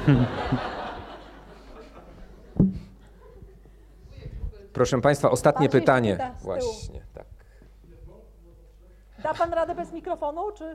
Proszę 4.73 5.01
Państwa, 5.01 5.31
ostatnie 5.31 5.67
Bardziej 5.67 5.81
pytanie. 5.81 6.31
Właśnie, 6.43 7.01
tak. 7.15 7.25
Da 9.23 9.35
pan 9.35 9.53
radę 9.53 9.75
bez 9.75 9.93
mikrofonu, 9.93 10.53
czy? 10.55 10.75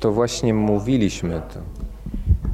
To 0.00 0.12
właśnie 0.12 0.54
mówiliśmy 0.54 1.42
to. 1.54 1.79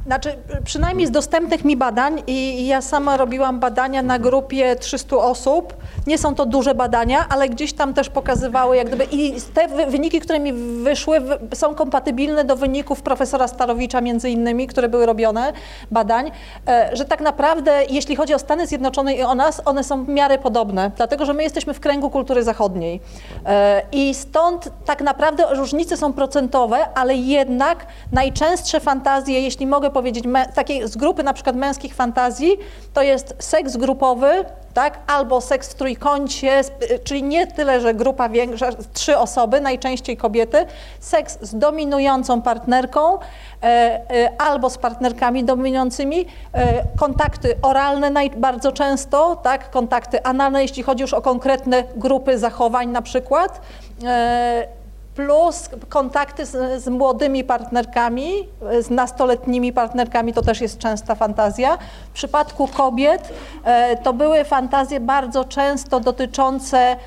Znaczy, 0.07 0.35
przynajmniej 0.63 1.07
z 1.07 1.11
dostępnych 1.11 1.65
mi 1.65 1.77
badań 1.77 2.23
i 2.27 2.67
ja 2.67 2.81
sama 2.81 3.17
robiłam 3.17 3.59
badania 3.59 4.01
na 4.03 4.19
grupie 4.19 4.75
300 4.75 5.17
osób. 5.17 5.73
Nie 6.07 6.17
są 6.17 6.35
to 6.35 6.45
duże 6.45 6.75
badania, 6.75 7.25
ale 7.29 7.49
gdzieś 7.49 7.73
tam 7.73 7.93
też 7.93 8.09
pokazywały, 8.09 8.77
jak 8.77 8.87
gdyby 8.87 9.03
i 9.11 9.33
te 9.53 9.67
wy- 9.67 9.85
wyniki, 9.85 10.19
które 10.19 10.39
mi 10.39 10.53
wyszły, 10.83 11.21
są 11.53 11.75
kompatybilne 11.75 12.43
do 12.45 12.55
wyników 12.55 13.01
profesora 13.01 13.47
Starowicza 13.47 14.01
między 14.01 14.29
innymi, 14.29 14.67
które 14.67 14.89
były 14.89 15.05
robione, 15.05 15.53
badań, 15.91 16.31
e, 16.67 16.89
że 16.93 17.05
tak 17.05 17.21
naprawdę, 17.21 17.83
jeśli 17.89 18.15
chodzi 18.15 18.33
o 18.33 18.39
Stany 18.39 18.67
Zjednoczone 18.67 19.13
i 19.13 19.23
o 19.23 19.35
nas, 19.35 19.61
one 19.65 19.83
są 19.83 20.03
w 20.05 20.09
miarę 20.09 20.37
podobne, 20.37 20.91
dlatego, 20.97 21.25
że 21.25 21.33
my 21.33 21.43
jesteśmy 21.43 21.73
w 21.73 21.79
kręgu 21.79 22.09
kultury 22.09 22.43
zachodniej. 22.43 23.01
E, 23.45 23.81
I 23.91 24.13
stąd 24.13 24.69
tak 24.85 25.01
naprawdę 25.01 25.43
różnice 25.55 25.97
są 25.97 26.13
procentowe, 26.13 26.77
ale 26.95 27.15
jednak 27.15 27.85
najczęstsze 28.11 28.79
fantazje, 28.79 29.41
jeśli 29.41 29.67
mogę 29.67 29.89
powiedzieć, 29.97 30.25
me, 30.25 30.45
takie 30.45 30.87
z 30.87 30.97
grupy 30.97 31.23
na 31.23 31.33
przykład 31.33 31.55
męskich 31.55 31.95
fantazji, 31.95 32.57
to 32.93 33.01
jest 33.01 33.35
seks 33.39 33.77
grupowy, 33.77 34.45
tak, 34.73 34.99
albo 35.07 35.41
seks 35.41 35.69
w 35.69 35.75
trójkącie, 35.75 36.59
sp- 36.69 36.85
czyli 37.03 37.23
nie 37.23 37.47
tyle, 37.47 37.81
że 37.81 37.93
grupa 37.93 38.29
większa, 38.29 38.69
trzy 38.93 39.17
osoby, 39.17 39.61
najczęściej 39.61 40.17
kobiety, 40.17 40.65
seks 40.99 41.37
z 41.41 41.55
dominującą 41.55 42.41
partnerką, 42.41 43.17
e, 43.17 43.19
e, 43.63 44.41
albo 44.41 44.69
z 44.69 44.77
partnerkami 44.77 45.43
dominującymi, 45.43 46.25
e, 46.53 46.83
kontakty 46.99 47.55
oralne 47.61 48.09
naj, 48.09 48.29
bardzo 48.29 48.71
często, 48.71 49.35
tak, 49.35 49.69
kontakty 49.71 50.23
analne, 50.23 50.61
jeśli 50.61 50.83
chodzi 50.83 51.01
już 51.01 51.13
o 51.13 51.21
konkretne 51.21 51.83
grupy 51.95 52.37
zachowań 52.37 52.89
na 52.89 53.01
przykład, 53.01 53.61
e, 54.05 54.76
plus 55.17 55.69
kontakty 55.89 56.45
z, 56.45 56.83
z 56.83 56.87
młodymi 56.87 57.43
partnerkami, 57.43 58.31
z 58.81 58.89
nastoletnimi 58.89 59.73
partnerkami, 59.73 60.33
to 60.33 60.41
też 60.41 60.61
jest 60.61 60.77
częsta 60.77 61.15
fantazja. 61.15 61.77
W 62.09 62.13
przypadku 62.13 62.67
kobiet 62.67 63.33
e, 63.63 63.97
to 63.97 64.13
były 64.13 64.43
fantazje 64.43 64.99
bardzo 64.99 65.45
często 65.45 65.99
dotyczące 65.99 66.77
e, 66.79 66.97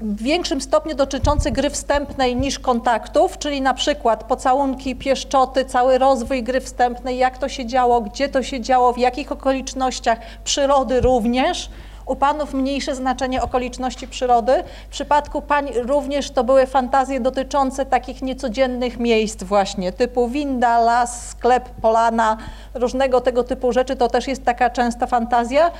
w 0.00 0.22
większym 0.22 0.60
stopniu 0.60 0.94
dotyczące 0.94 1.50
gry 1.50 1.70
wstępnej 1.70 2.36
niż 2.36 2.58
kontaktów, 2.58 3.38
czyli 3.38 3.60
na 3.60 3.74
przykład 3.74 4.24
pocałunki, 4.24 4.96
pieszczoty, 4.96 5.64
cały 5.64 5.98
rozwój 5.98 6.42
gry 6.42 6.60
wstępnej, 6.60 7.18
jak 7.18 7.38
to 7.38 7.48
się 7.48 7.66
działo, 7.66 8.00
gdzie 8.00 8.28
to 8.28 8.42
się 8.42 8.60
działo, 8.60 8.92
w 8.92 8.98
jakich 8.98 9.32
okolicznościach, 9.32 10.18
przyrody 10.44 11.00
również. 11.00 11.70
U 12.10 12.16
panów 12.16 12.54
mniejsze 12.54 12.94
znaczenie 12.94 13.42
okoliczności 13.42 14.08
przyrody. 14.08 14.52
W 14.88 14.90
przypadku 14.90 15.42
pań 15.42 15.68
również 15.82 16.30
to 16.30 16.44
były 16.44 16.66
fantazje 16.66 17.20
dotyczące 17.20 17.86
takich 17.86 18.22
niecodziennych 18.22 18.98
miejsc 18.98 19.42
właśnie, 19.44 19.92
typu 19.92 20.28
winda, 20.28 20.78
las, 20.78 21.28
sklep, 21.28 21.68
polana, 21.82 22.36
różnego 22.74 23.20
tego 23.20 23.44
typu 23.44 23.72
rzeczy. 23.72 23.96
To 23.96 24.08
też 24.08 24.28
jest 24.28 24.44
taka 24.44 24.70
częsta 24.70 25.06
fantazja. 25.06 25.70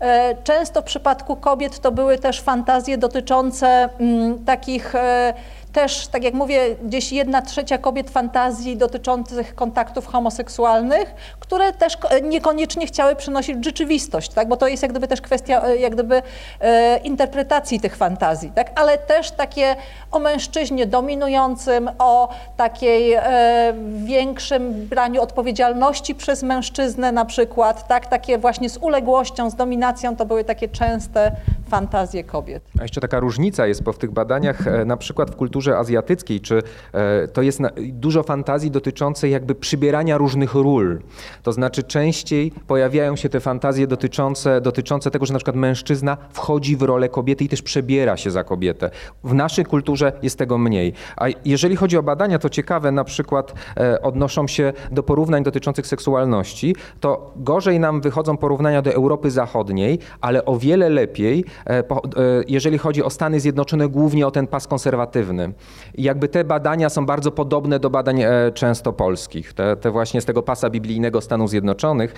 E, 0.00 0.34
Często 0.44 0.82
w 0.82 0.84
przypadku 0.84 1.36
kobiet 1.36 1.80
to 1.80 1.92
były 1.92 2.18
też 2.18 2.40
fantazje 2.40 2.98
dotyczące 2.98 3.88
mm, 4.00 4.44
takich 4.44 4.94
e, 4.94 5.34
Też, 5.72 6.06
tak 6.08 6.24
jak 6.24 6.34
mówię, 6.34 6.76
gdzieś 6.84 7.12
jedna 7.12 7.42
trzecia 7.42 7.78
kobiet 7.78 8.10
fantazji 8.10 8.76
dotyczących 8.76 9.54
kontaktów 9.54 10.06
homoseksualnych, 10.06 11.14
które 11.40 11.72
też 11.72 11.96
ko- 11.96 12.08
niekoniecznie 12.22 12.86
chciały 12.86 13.16
przynosić 13.16 13.64
rzeczywistość, 13.64 14.30
tak? 14.30 14.48
bo 14.48 14.56
to 14.56 14.68
jest 14.68 14.82
jak 14.82 14.90
gdyby 14.92 15.08
też 15.08 15.20
kwestia 15.20 15.62
e, 15.64 15.76
jak 15.76 15.92
gdyby 15.92 16.22
e, 16.60 16.96
interpretacji 16.98 17.80
tych 17.80 17.96
fantazji, 17.96 18.52
tak? 18.54 18.80
ale 18.80 18.98
też 18.98 19.30
takie 19.30 19.76
o 20.12 20.18
mężczyźnie 20.18 20.86
dominującym, 20.86 21.90
o 21.98 22.28
takiej 22.56 23.12
e, 23.12 23.22
większym 24.04 24.72
braniu 24.72 25.22
odpowiedzialności 25.22 26.14
przez 26.14 26.42
mężczyznę 26.42 27.12
na 27.12 27.24
przykład, 27.24 27.88
tak? 27.88 28.06
takie 28.06 28.38
właśnie 28.38 28.70
z 28.70 28.76
uległością, 28.76 29.50
z 29.50 29.54
dominacją, 29.54 30.16
to 30.16 30.26
były 30.26 30.44
takie 30.44 30.68
częste 30.68 31.32
fantazje 31.68 32.24
kobiet. 32.24 32.62
A 32.78 32.82
jeszcze 32.82 33.00
taka 33.00 33.20
różnica 33.20 33.66
jest, 33.66 33.82
bo 33.82 33.92
w 33.92 33.98
tych 33.98 34.10
badaniach, 34.10 34.66
e, 34.66 34.84
na 34.84 34.96
przykład 34.96 35.30
w 35.30 35.36
kulturze 35.36 35.59
azjatyckiej, 35.68 36.40
czy 36.40 36.62
e, 36.92 37.28
to 37.28 37.42
jest 37.42 37.60
dużo 37.78 38.22
fantazji 38.22 38.70
dotyczącej 38.70 39.30
jakby 39.30 39.54
przybierania 39.54 40.18
różnych 40.18 40.54
ról. 40.54 41.00
To 41.42 41.52
znaczy 41.52 41.82
częściej 41.82 42.52
pojawiają 42.66 43.16
się 43.16 43.28
te 43.28 43.40
fantazje 43.40 43.86
dotyczące, 43.86 44.60
dotyczące 44.60 45.10
tego, 45.10 45.26
że 45.26 45.32
na 45.32 45.38
przykład 45.38 45.56
mężczyzna 45.56 46.16
wchodzi 46.32 46.76
w 46.76 46.82
rolę 46.82 47.08
kobiety 47.08 47.44
i 47.44 47.48
też 47.48 47.62
przebiera 47.62 48.16
się 48.16 48.30
za 48.30 48.44
kobietę. 48.44 48.90
W 49.24 49.34
naszej 49.34 49.64
kulturze 49.64 50.12
jest 50.22 50.38
tego 50.38 50.58
mniej. 50.58 50.92
A 51.16 51.26
jeżeli 51.44 51.76
chodzi 51.76 51.96
o 51.96 52.02
badania, 52.02 52.38
to 52.38 52.48
ciekawe 52.48 52.92
na 52.92 53.04
przykład 53.04 53.54
e, 53.76 54.02
odnoszą 54.02 54.46
się 54.46 54.72
do 54.92 55.02
porównań 55.02 55.42
dotyczących 55.42 55.86
seksualności, 55.86 56.76
to 57.00 57.32
gorzej 57.36 57.80
nam 57.80 58.00
wychodzą 58.00 58.36
porównania 58.36 58.82
do 58.82 58.92
Europy 58.92 59.30
Zachodniej, 59.30 59.98
ale 60.20 60.44
o 60.44 60.58
wiele 60.58 60.88
lepiej, 60.88 61.44
e, 61.66 61.84
jeżeli 62.48 62.78
chodzi 62.78 63.02
o 63.02 63.10
Stany 63.10 63.40
Zjednoczone, 63.40 63.88
głównie 63.88 64.26
o 64.26 64.30
ten 64.30 64.46
pas 64.46 64.66
konserwatywny. 64.66 65.49
I 65.94 66.02
jakby 66.02 66.28
te 66.28 66.44
badania 66.44 66.88
są 66.88 67.06
bardzo 67.06 67.30
podobne 67.30 67.78
do 67.78 67.90
badań 67.90 68.22
e, 68.22 68.28
często 68.54 68.92
polskich, 68.92 69.52
te, 69.52 69.76
te 69.76 69.90
właśnie 69.90 70.20
z 70.20 70.24
tego 70.24 70.42
pasa 70.42 70.70
biblijnego 70.70 71.20
Stanów 71.20 71.50
Zjednoczonych. 71.50 72.14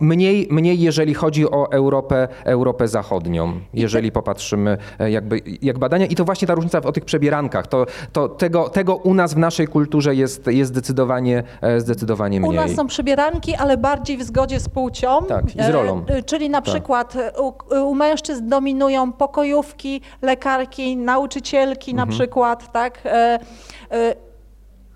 Mniej, 0.00 0.48
mniej 0.50 0.80
jeżeli 0.80 1.14
chodzi 1.14 1.50
o 1.50 1.72
Europę, 1.72 2.28
Europę 2.44 2.88
Zachodnią, 2.88 3.52
jeżeli 3.74 4.12
popatrzymy 4.12 4.78
e, 4.98 5.10
jakby, 5.10 5.40
jak 5.62 5.78
badania. 5.78 6.06
I 6.06 6.14
to 6.14 6.24
właśnie 6.24 6.48
ta 6.48 6.54
różnica 6.54 6.80
o 6.80 6.92
tych 6.92 7.04
przebierankach. 7.04 7.66
To, 7.66 7.86
to 8.12 8.28
tego, 8.28 8.68
tego 8.68 8.96
u 8.96 9.14
nas 9.14 9.34
w 9.34 9.38
naszej 9.38 9.68
kulturze 9.68 10.14
jest, 10.14 10.46
jest 10.46 10.70
zdecydowanie, 10.70 11.42
e, 11.60 11.80
zdecydowanie 11.80 12.38
U 12.38 12.40
mniej. 12.40 12.56
nas 12.56 12.70
są 12.74 12.86
przybieranki, 12.86 13.54
ale 13.54 13.76
bardziej 13.76 14.16
w 14.16 14.22
zgodzie 14.22 14.60
z 14.60 14.68
płcią. 14.68 15.24
Tak, 15.28 15.56
i 15.56 15.62
z 15.62 15.68
rolą. 15.68 16.02
E, 16.06 16.22
czyli 16.22 16.50
na 16.50 16.60
Tak. 16.62 16.74
przykład 16.74 17.14
u, 17.40 17.52
u 17.90 17.94
mężczyzn 17.94 18.48
dominują 18.48 19.12
pokojówki, 19.12 20.00
lekarki, 20.22 20.96
nauczycielki 20.96 21.94
na 21.94 22.02
Mhm. 22.02 22.18
przykład, 22.18 22.72
tak? 22.72 23.02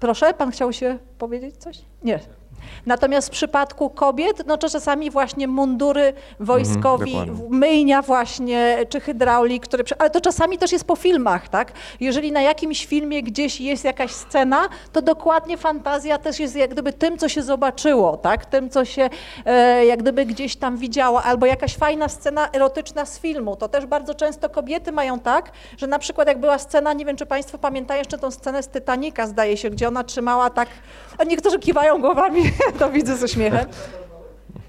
Proszę, 0.01 0.35
pan 0.35 0.51
chciał 0.51 0.73
się 0.73 0.99
powiedzieć 1.19 1.57
coś? 1.57 1.79
Nie. 2.05 2.21
Natomiast 2.87 3.29
w 3.29 3.31
przypadku 3.31 3.91
kobiet, 3.91 4.43
no 4.47 4.57
to 4.57 4.69
czasami 4.69 5.11
właśnie 5.11 5.49
mundury 5.49 6.13
wojskowi, 6.41 7.11
Mhm, 7.31 7.59
myjnia 7.59 8.03
właśnie, 8.03 8.79
czy 8.89 9.01
hydraulik, 9.01 9.63
które, 9.63 9.85
ale 9.99 10.11
to 10.11 10.21
czasami 10.21 10.59
też 10.59 10.73
jest 10.73 10.85
po 10.85 10.97
filmach, 10.97 11.49
tak? 11.49 11.73
Jeżeli 12.01 12.33
na 12.33 12.41
jakimś 12.43 12.87
filmie 12.87 13.23
gdzieś 13.23 13.61
jest 13.61 13.85
jakaś 13.85 14.11
scena, 14.11 14.69
to 14.93 15.03
dokładnie 15.03 15.57
fantazja 15.57 16.19
też 16.19 16.41
jest 16.41 16.57
jak 16.57 16.71
gdyby 16.71 16.93
tym, 16.93 17.19
co 17.19 17.29
się 17.29 17.43
zobaczyło, 17.43 18.17
tak? 18.17 18.47
Tym, 18.47 18.71
co 18.71 18.85
się 18.85 19.11
e, 19.47 19.87
jak 19.87 19.99
gdyby 20.03 20.27
gdzieś 20.27 20.57
tam 20.57 20.77
widziało, 20.77 21.23
albo 21.23 21.47
jakaś 21.47 21.77
fajna 21.77 22.09
scena 22.09 22.49
erotyczna 22.53 23.07
z 23.07 23.19
filmu. 23.19 23.57
To 23.57 23.69
też 23.69 23.87
bardzo 23.87 24.15
często 24.15 24.49
kobiety 24.49 24.93
mają 24.93 25.19
tak, 25.19 25.53
że 25.77 25.87
na 25.87 25.99
przykład 25.99 26.29
jak 26.29 26.41
była 26.41 26.59
scena, 26.59 26.93
nie 26.93 27.05
wiem, 27.05 27.17
czy 27.17 27.27
Państwo 27.27 27.59
pamiętają 27.59 27.99
jeszcze 27.99 28.19
tą 28.19 28.31
scenę 28.31 28.63
z 28.63 28.69
Titanica, 28.69 29.27
zdaje 29.27 29.57
się, 29.57 29.71
gdzie 29.71 29.89
ona 29.89 30.05
trzymała 30.05 30.51
tak, 30.51 30.69
a 31.21 31.25
niektórzy 31.25 31.59
kiwają 31.59 32.01
głowami, 32.01 32.43
to 32.79 32.91
widzę 32.91 33.17
ze 33.17 33.29
śmiechem. 33.29 33.67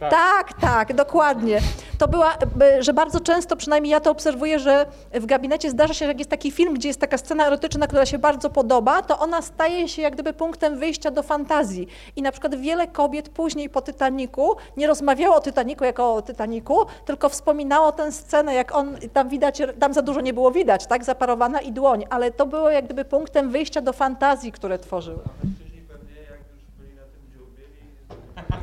Tak, 0.09 0.53
tak, 0.61 0.93
dokładnie. 0.93 1.59
To 1.97 2.07
była, 2.07 2.37
by- 2.55 2.83
że 2.83 2.93
bardzo 2.93 3.19
często, 3.19 3.55
przynajmniej 3.55 3.91
ja 3.91 3.99
to 3.99 4.11
obserwuję, 4.11 4.59
że 4.59 4.85
w 5.13 5.25
gabinecie 5.25 5.69
zdarza 5.69 5.93
się, 5.93 6.05
że 6.05 6.11
jak 6.11 6.19
jest 6.19 6.29
taki 6.29 6.51
film, 6.51 6.73
gdzie 6.73 6.87
jest 6.87 6.99
taka 6.99 7.17
scena 7.17 7.47
erotyczna, 7.47 7.87
która 7.87 8.05
się 8.05 8.17
bardzo 8.17 8.49
podoba, 8.49 9.01
to 9.01 9.19
ona 9.19 9.41
staje 9.41 9.87
się 9.87 10.01
jak 10.01 10.13
gdyby 10.13 10.33
punktem 10.33 10.79
wyjścia 10.79 11.11
do 11.11 11.23
fantazji. 11.23 11.87
I 12.15 12.21
na 12.21 12.31
przykład 12.31 12.55
wiele 12.55 12.87
kobiet 12.87 13.29
później 13.29 13.69
po 13.69 13.81
Titaniku 13.81 14.55
nie 14.77 14.87
rozmawiało 14.87 15.35
o 15.35 15.41
Titaniku 15.41 15.83
jako 15.83 16.13
o 16.13 16.21
Titaniku, 16.21 16.85
tylko 17.05 17.29
wspominało 17.29 17.91
tę 17.91 18.11
scenę, 18.11 18.53
jak 18.53 18.75
on, 18.75 18.97
tam 19.13 19.29
widać, 19.29 19.61
tam 19.79 19.93
za 19.93 20.01
dużo 20.01 20.21
nie 20.21 20.33
było 20.33 20.51
widać, 20.51 20.87
tak, 20.87 21.03
zaparowana 21.03 21.61
i 21.61 21.71
dłoń, 21.71 22.05
ale 22.09 22.31
to 22.31 22.45
było 22.45 22.69
jak 22.69 22.85
gdyby 22.85 23.05
punktem 23.05 23.49
wyjścia 23.49 23.81
do 23.81 23.93
fantazji, 23.93 24.51
które 24.51 24.79
tworzyły. 24.79 25.19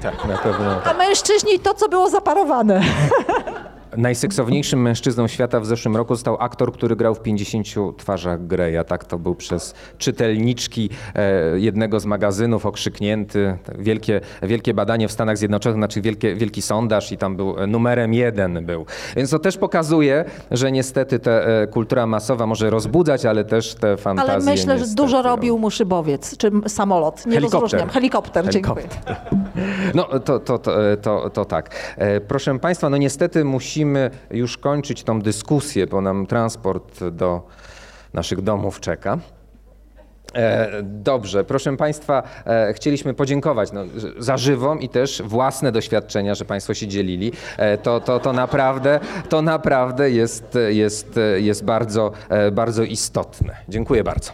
Tak, 0.02 0.24
na 0.24 0.39
pewno. 0.39 0.81
A 0.85 0.94
mężczyźni 0.94 1.59
to, 1.60 1.74
co 1.74 1.89
było 1.89 2.10
zaparowane. 2.10 2.81
Najseksowniejszym 3.97 4.82
mężczyzną 4.82 5.28
świata 5.28 5.60
w 5.60 5.66
zeszłym 5.66 5.97
roku 5.97 6.15
został 6.15 6.36
aktor, 6.40 6.73
który 6.73 6.97
grał 6.97 7.15
w 7.15 7.20
50 7.20 7.66
twarzach 7.97 8.47
Greya. 8.47 8.85
Tak 8.86 9.05
to 9.05 9.19
był 9.19 9.35
przez 9.35 9.74
czytelniczki 9.98 10.90
e, 11.15 11.59
jednego 11.59 12.01
z 12.01 12.06
magazynów 12.06 12.66
okrzyknięty. 12.66 13.59
Wielkie, 13.78 14.20
wielkie 14.43 14.74
badanie 14.74 15.09
w 15.09 15.12
Stanach 15.12 15.39
Zjednoczonych, 15.39 15.77
znaczy 15.77 16.01
wielkie, 16.01 16.35
wielki 16.35 16.62
sondaż 16.62 17.12
i 17.12 17.16
tam 17.16 17.36
był 17.36 17.59
e, 17.59 17.66
numerem 17.66 18.15
jeden 18.15 18.66
był. 18.66 18.86
Więc 19.16 19.31
to 19.31 19.39
też 19.39 19.56
pokazuje, 19.56 20.24
że 20.51 20.73
niestety 20.73 21.19
ta 21.19 21.31
e, 21.31 21.66
kultura 21.66 22.06
masowa 22.06 22.47
może 22.47 22.70
rozbudzać, 22.70 23.27
ale 23.27 23.44
też 23.44 23.74
te 23.74 23.97
fantazje 23.97 24.32
Ale 24.32 24.44
myślę, 24.44 24.74
że 24.74 24.81
niestety, 24.81 24.97
dużo 25.02 25.23
robił 25.23 25.59
mu 25.59 25.70
szybowiec, 25.70 26.36
czy 26.36 26.51
samolot. 26.66 27.27
Nie 27.27 27.32
Helikopter. 27.32 27.60
rozróżniam. 27.60 27.89
Helikopter, 27.89 28.48
dziękuję. 28.48 28.89
No 29.94 30.05
to, 30.05 30.40
to, 30.40 30.59
to, 30.59 30.73
to, 31.02 31.31
to 31.31 31.44
tak. 31.44 31.94
Proszę 32.28 32.59
Państwa, 32.59 32.90
no 32.90 32.97
niestety 32.97 33.44
musimy 33.78 34.10
już 34.30 34.59
kończyć 34.59 35.02
tą 35.05 35.22
dyskusję, 35.22 35.86
bo 35.86 36.00
nam 36.00 36.26
transport 36.26 37.05
do 37.05 37.42
naszych 38.14 38.40
domów 38.40 38.80
czeka. 38.80 39.18
E, 40.34 40.68
Dobrze, 40.82 41.44
proszę 41.44 41.76
Państwa, 41.76 42.22
e, 42.46 42.72
chcieliśmy 42.72 43.14
podziękować 43.14 43.72
no, 43.72 43.84
za 44.18 44.36
żywą 44.36 44.78
i 44.78 44.88
też 44.88 45.22
własne 45.22 45.72
doświadczenia, 45.72 46.34
że 46.34 46.44
Państwo 46.44 46.74
się 46.74 46.86
dzielili. 46.86 47.32
E, 47.56 47.78
To, 47.78 48.00
to, 48.00 48.20
to 48.20 48.32
naprawdę, 48.32 49.00
to 49.28 49.42
naprawdę 49.42 50.10
jest, 50.10 50.59
jest, 50.68 51.20
jest 51.36 51.64
bardzo, 51.64 52.12
bardzo 52.52 52.82
istotne. 52.82 53.56
Dziękuję 53.68 54.05
bardzo. 54.05 54.32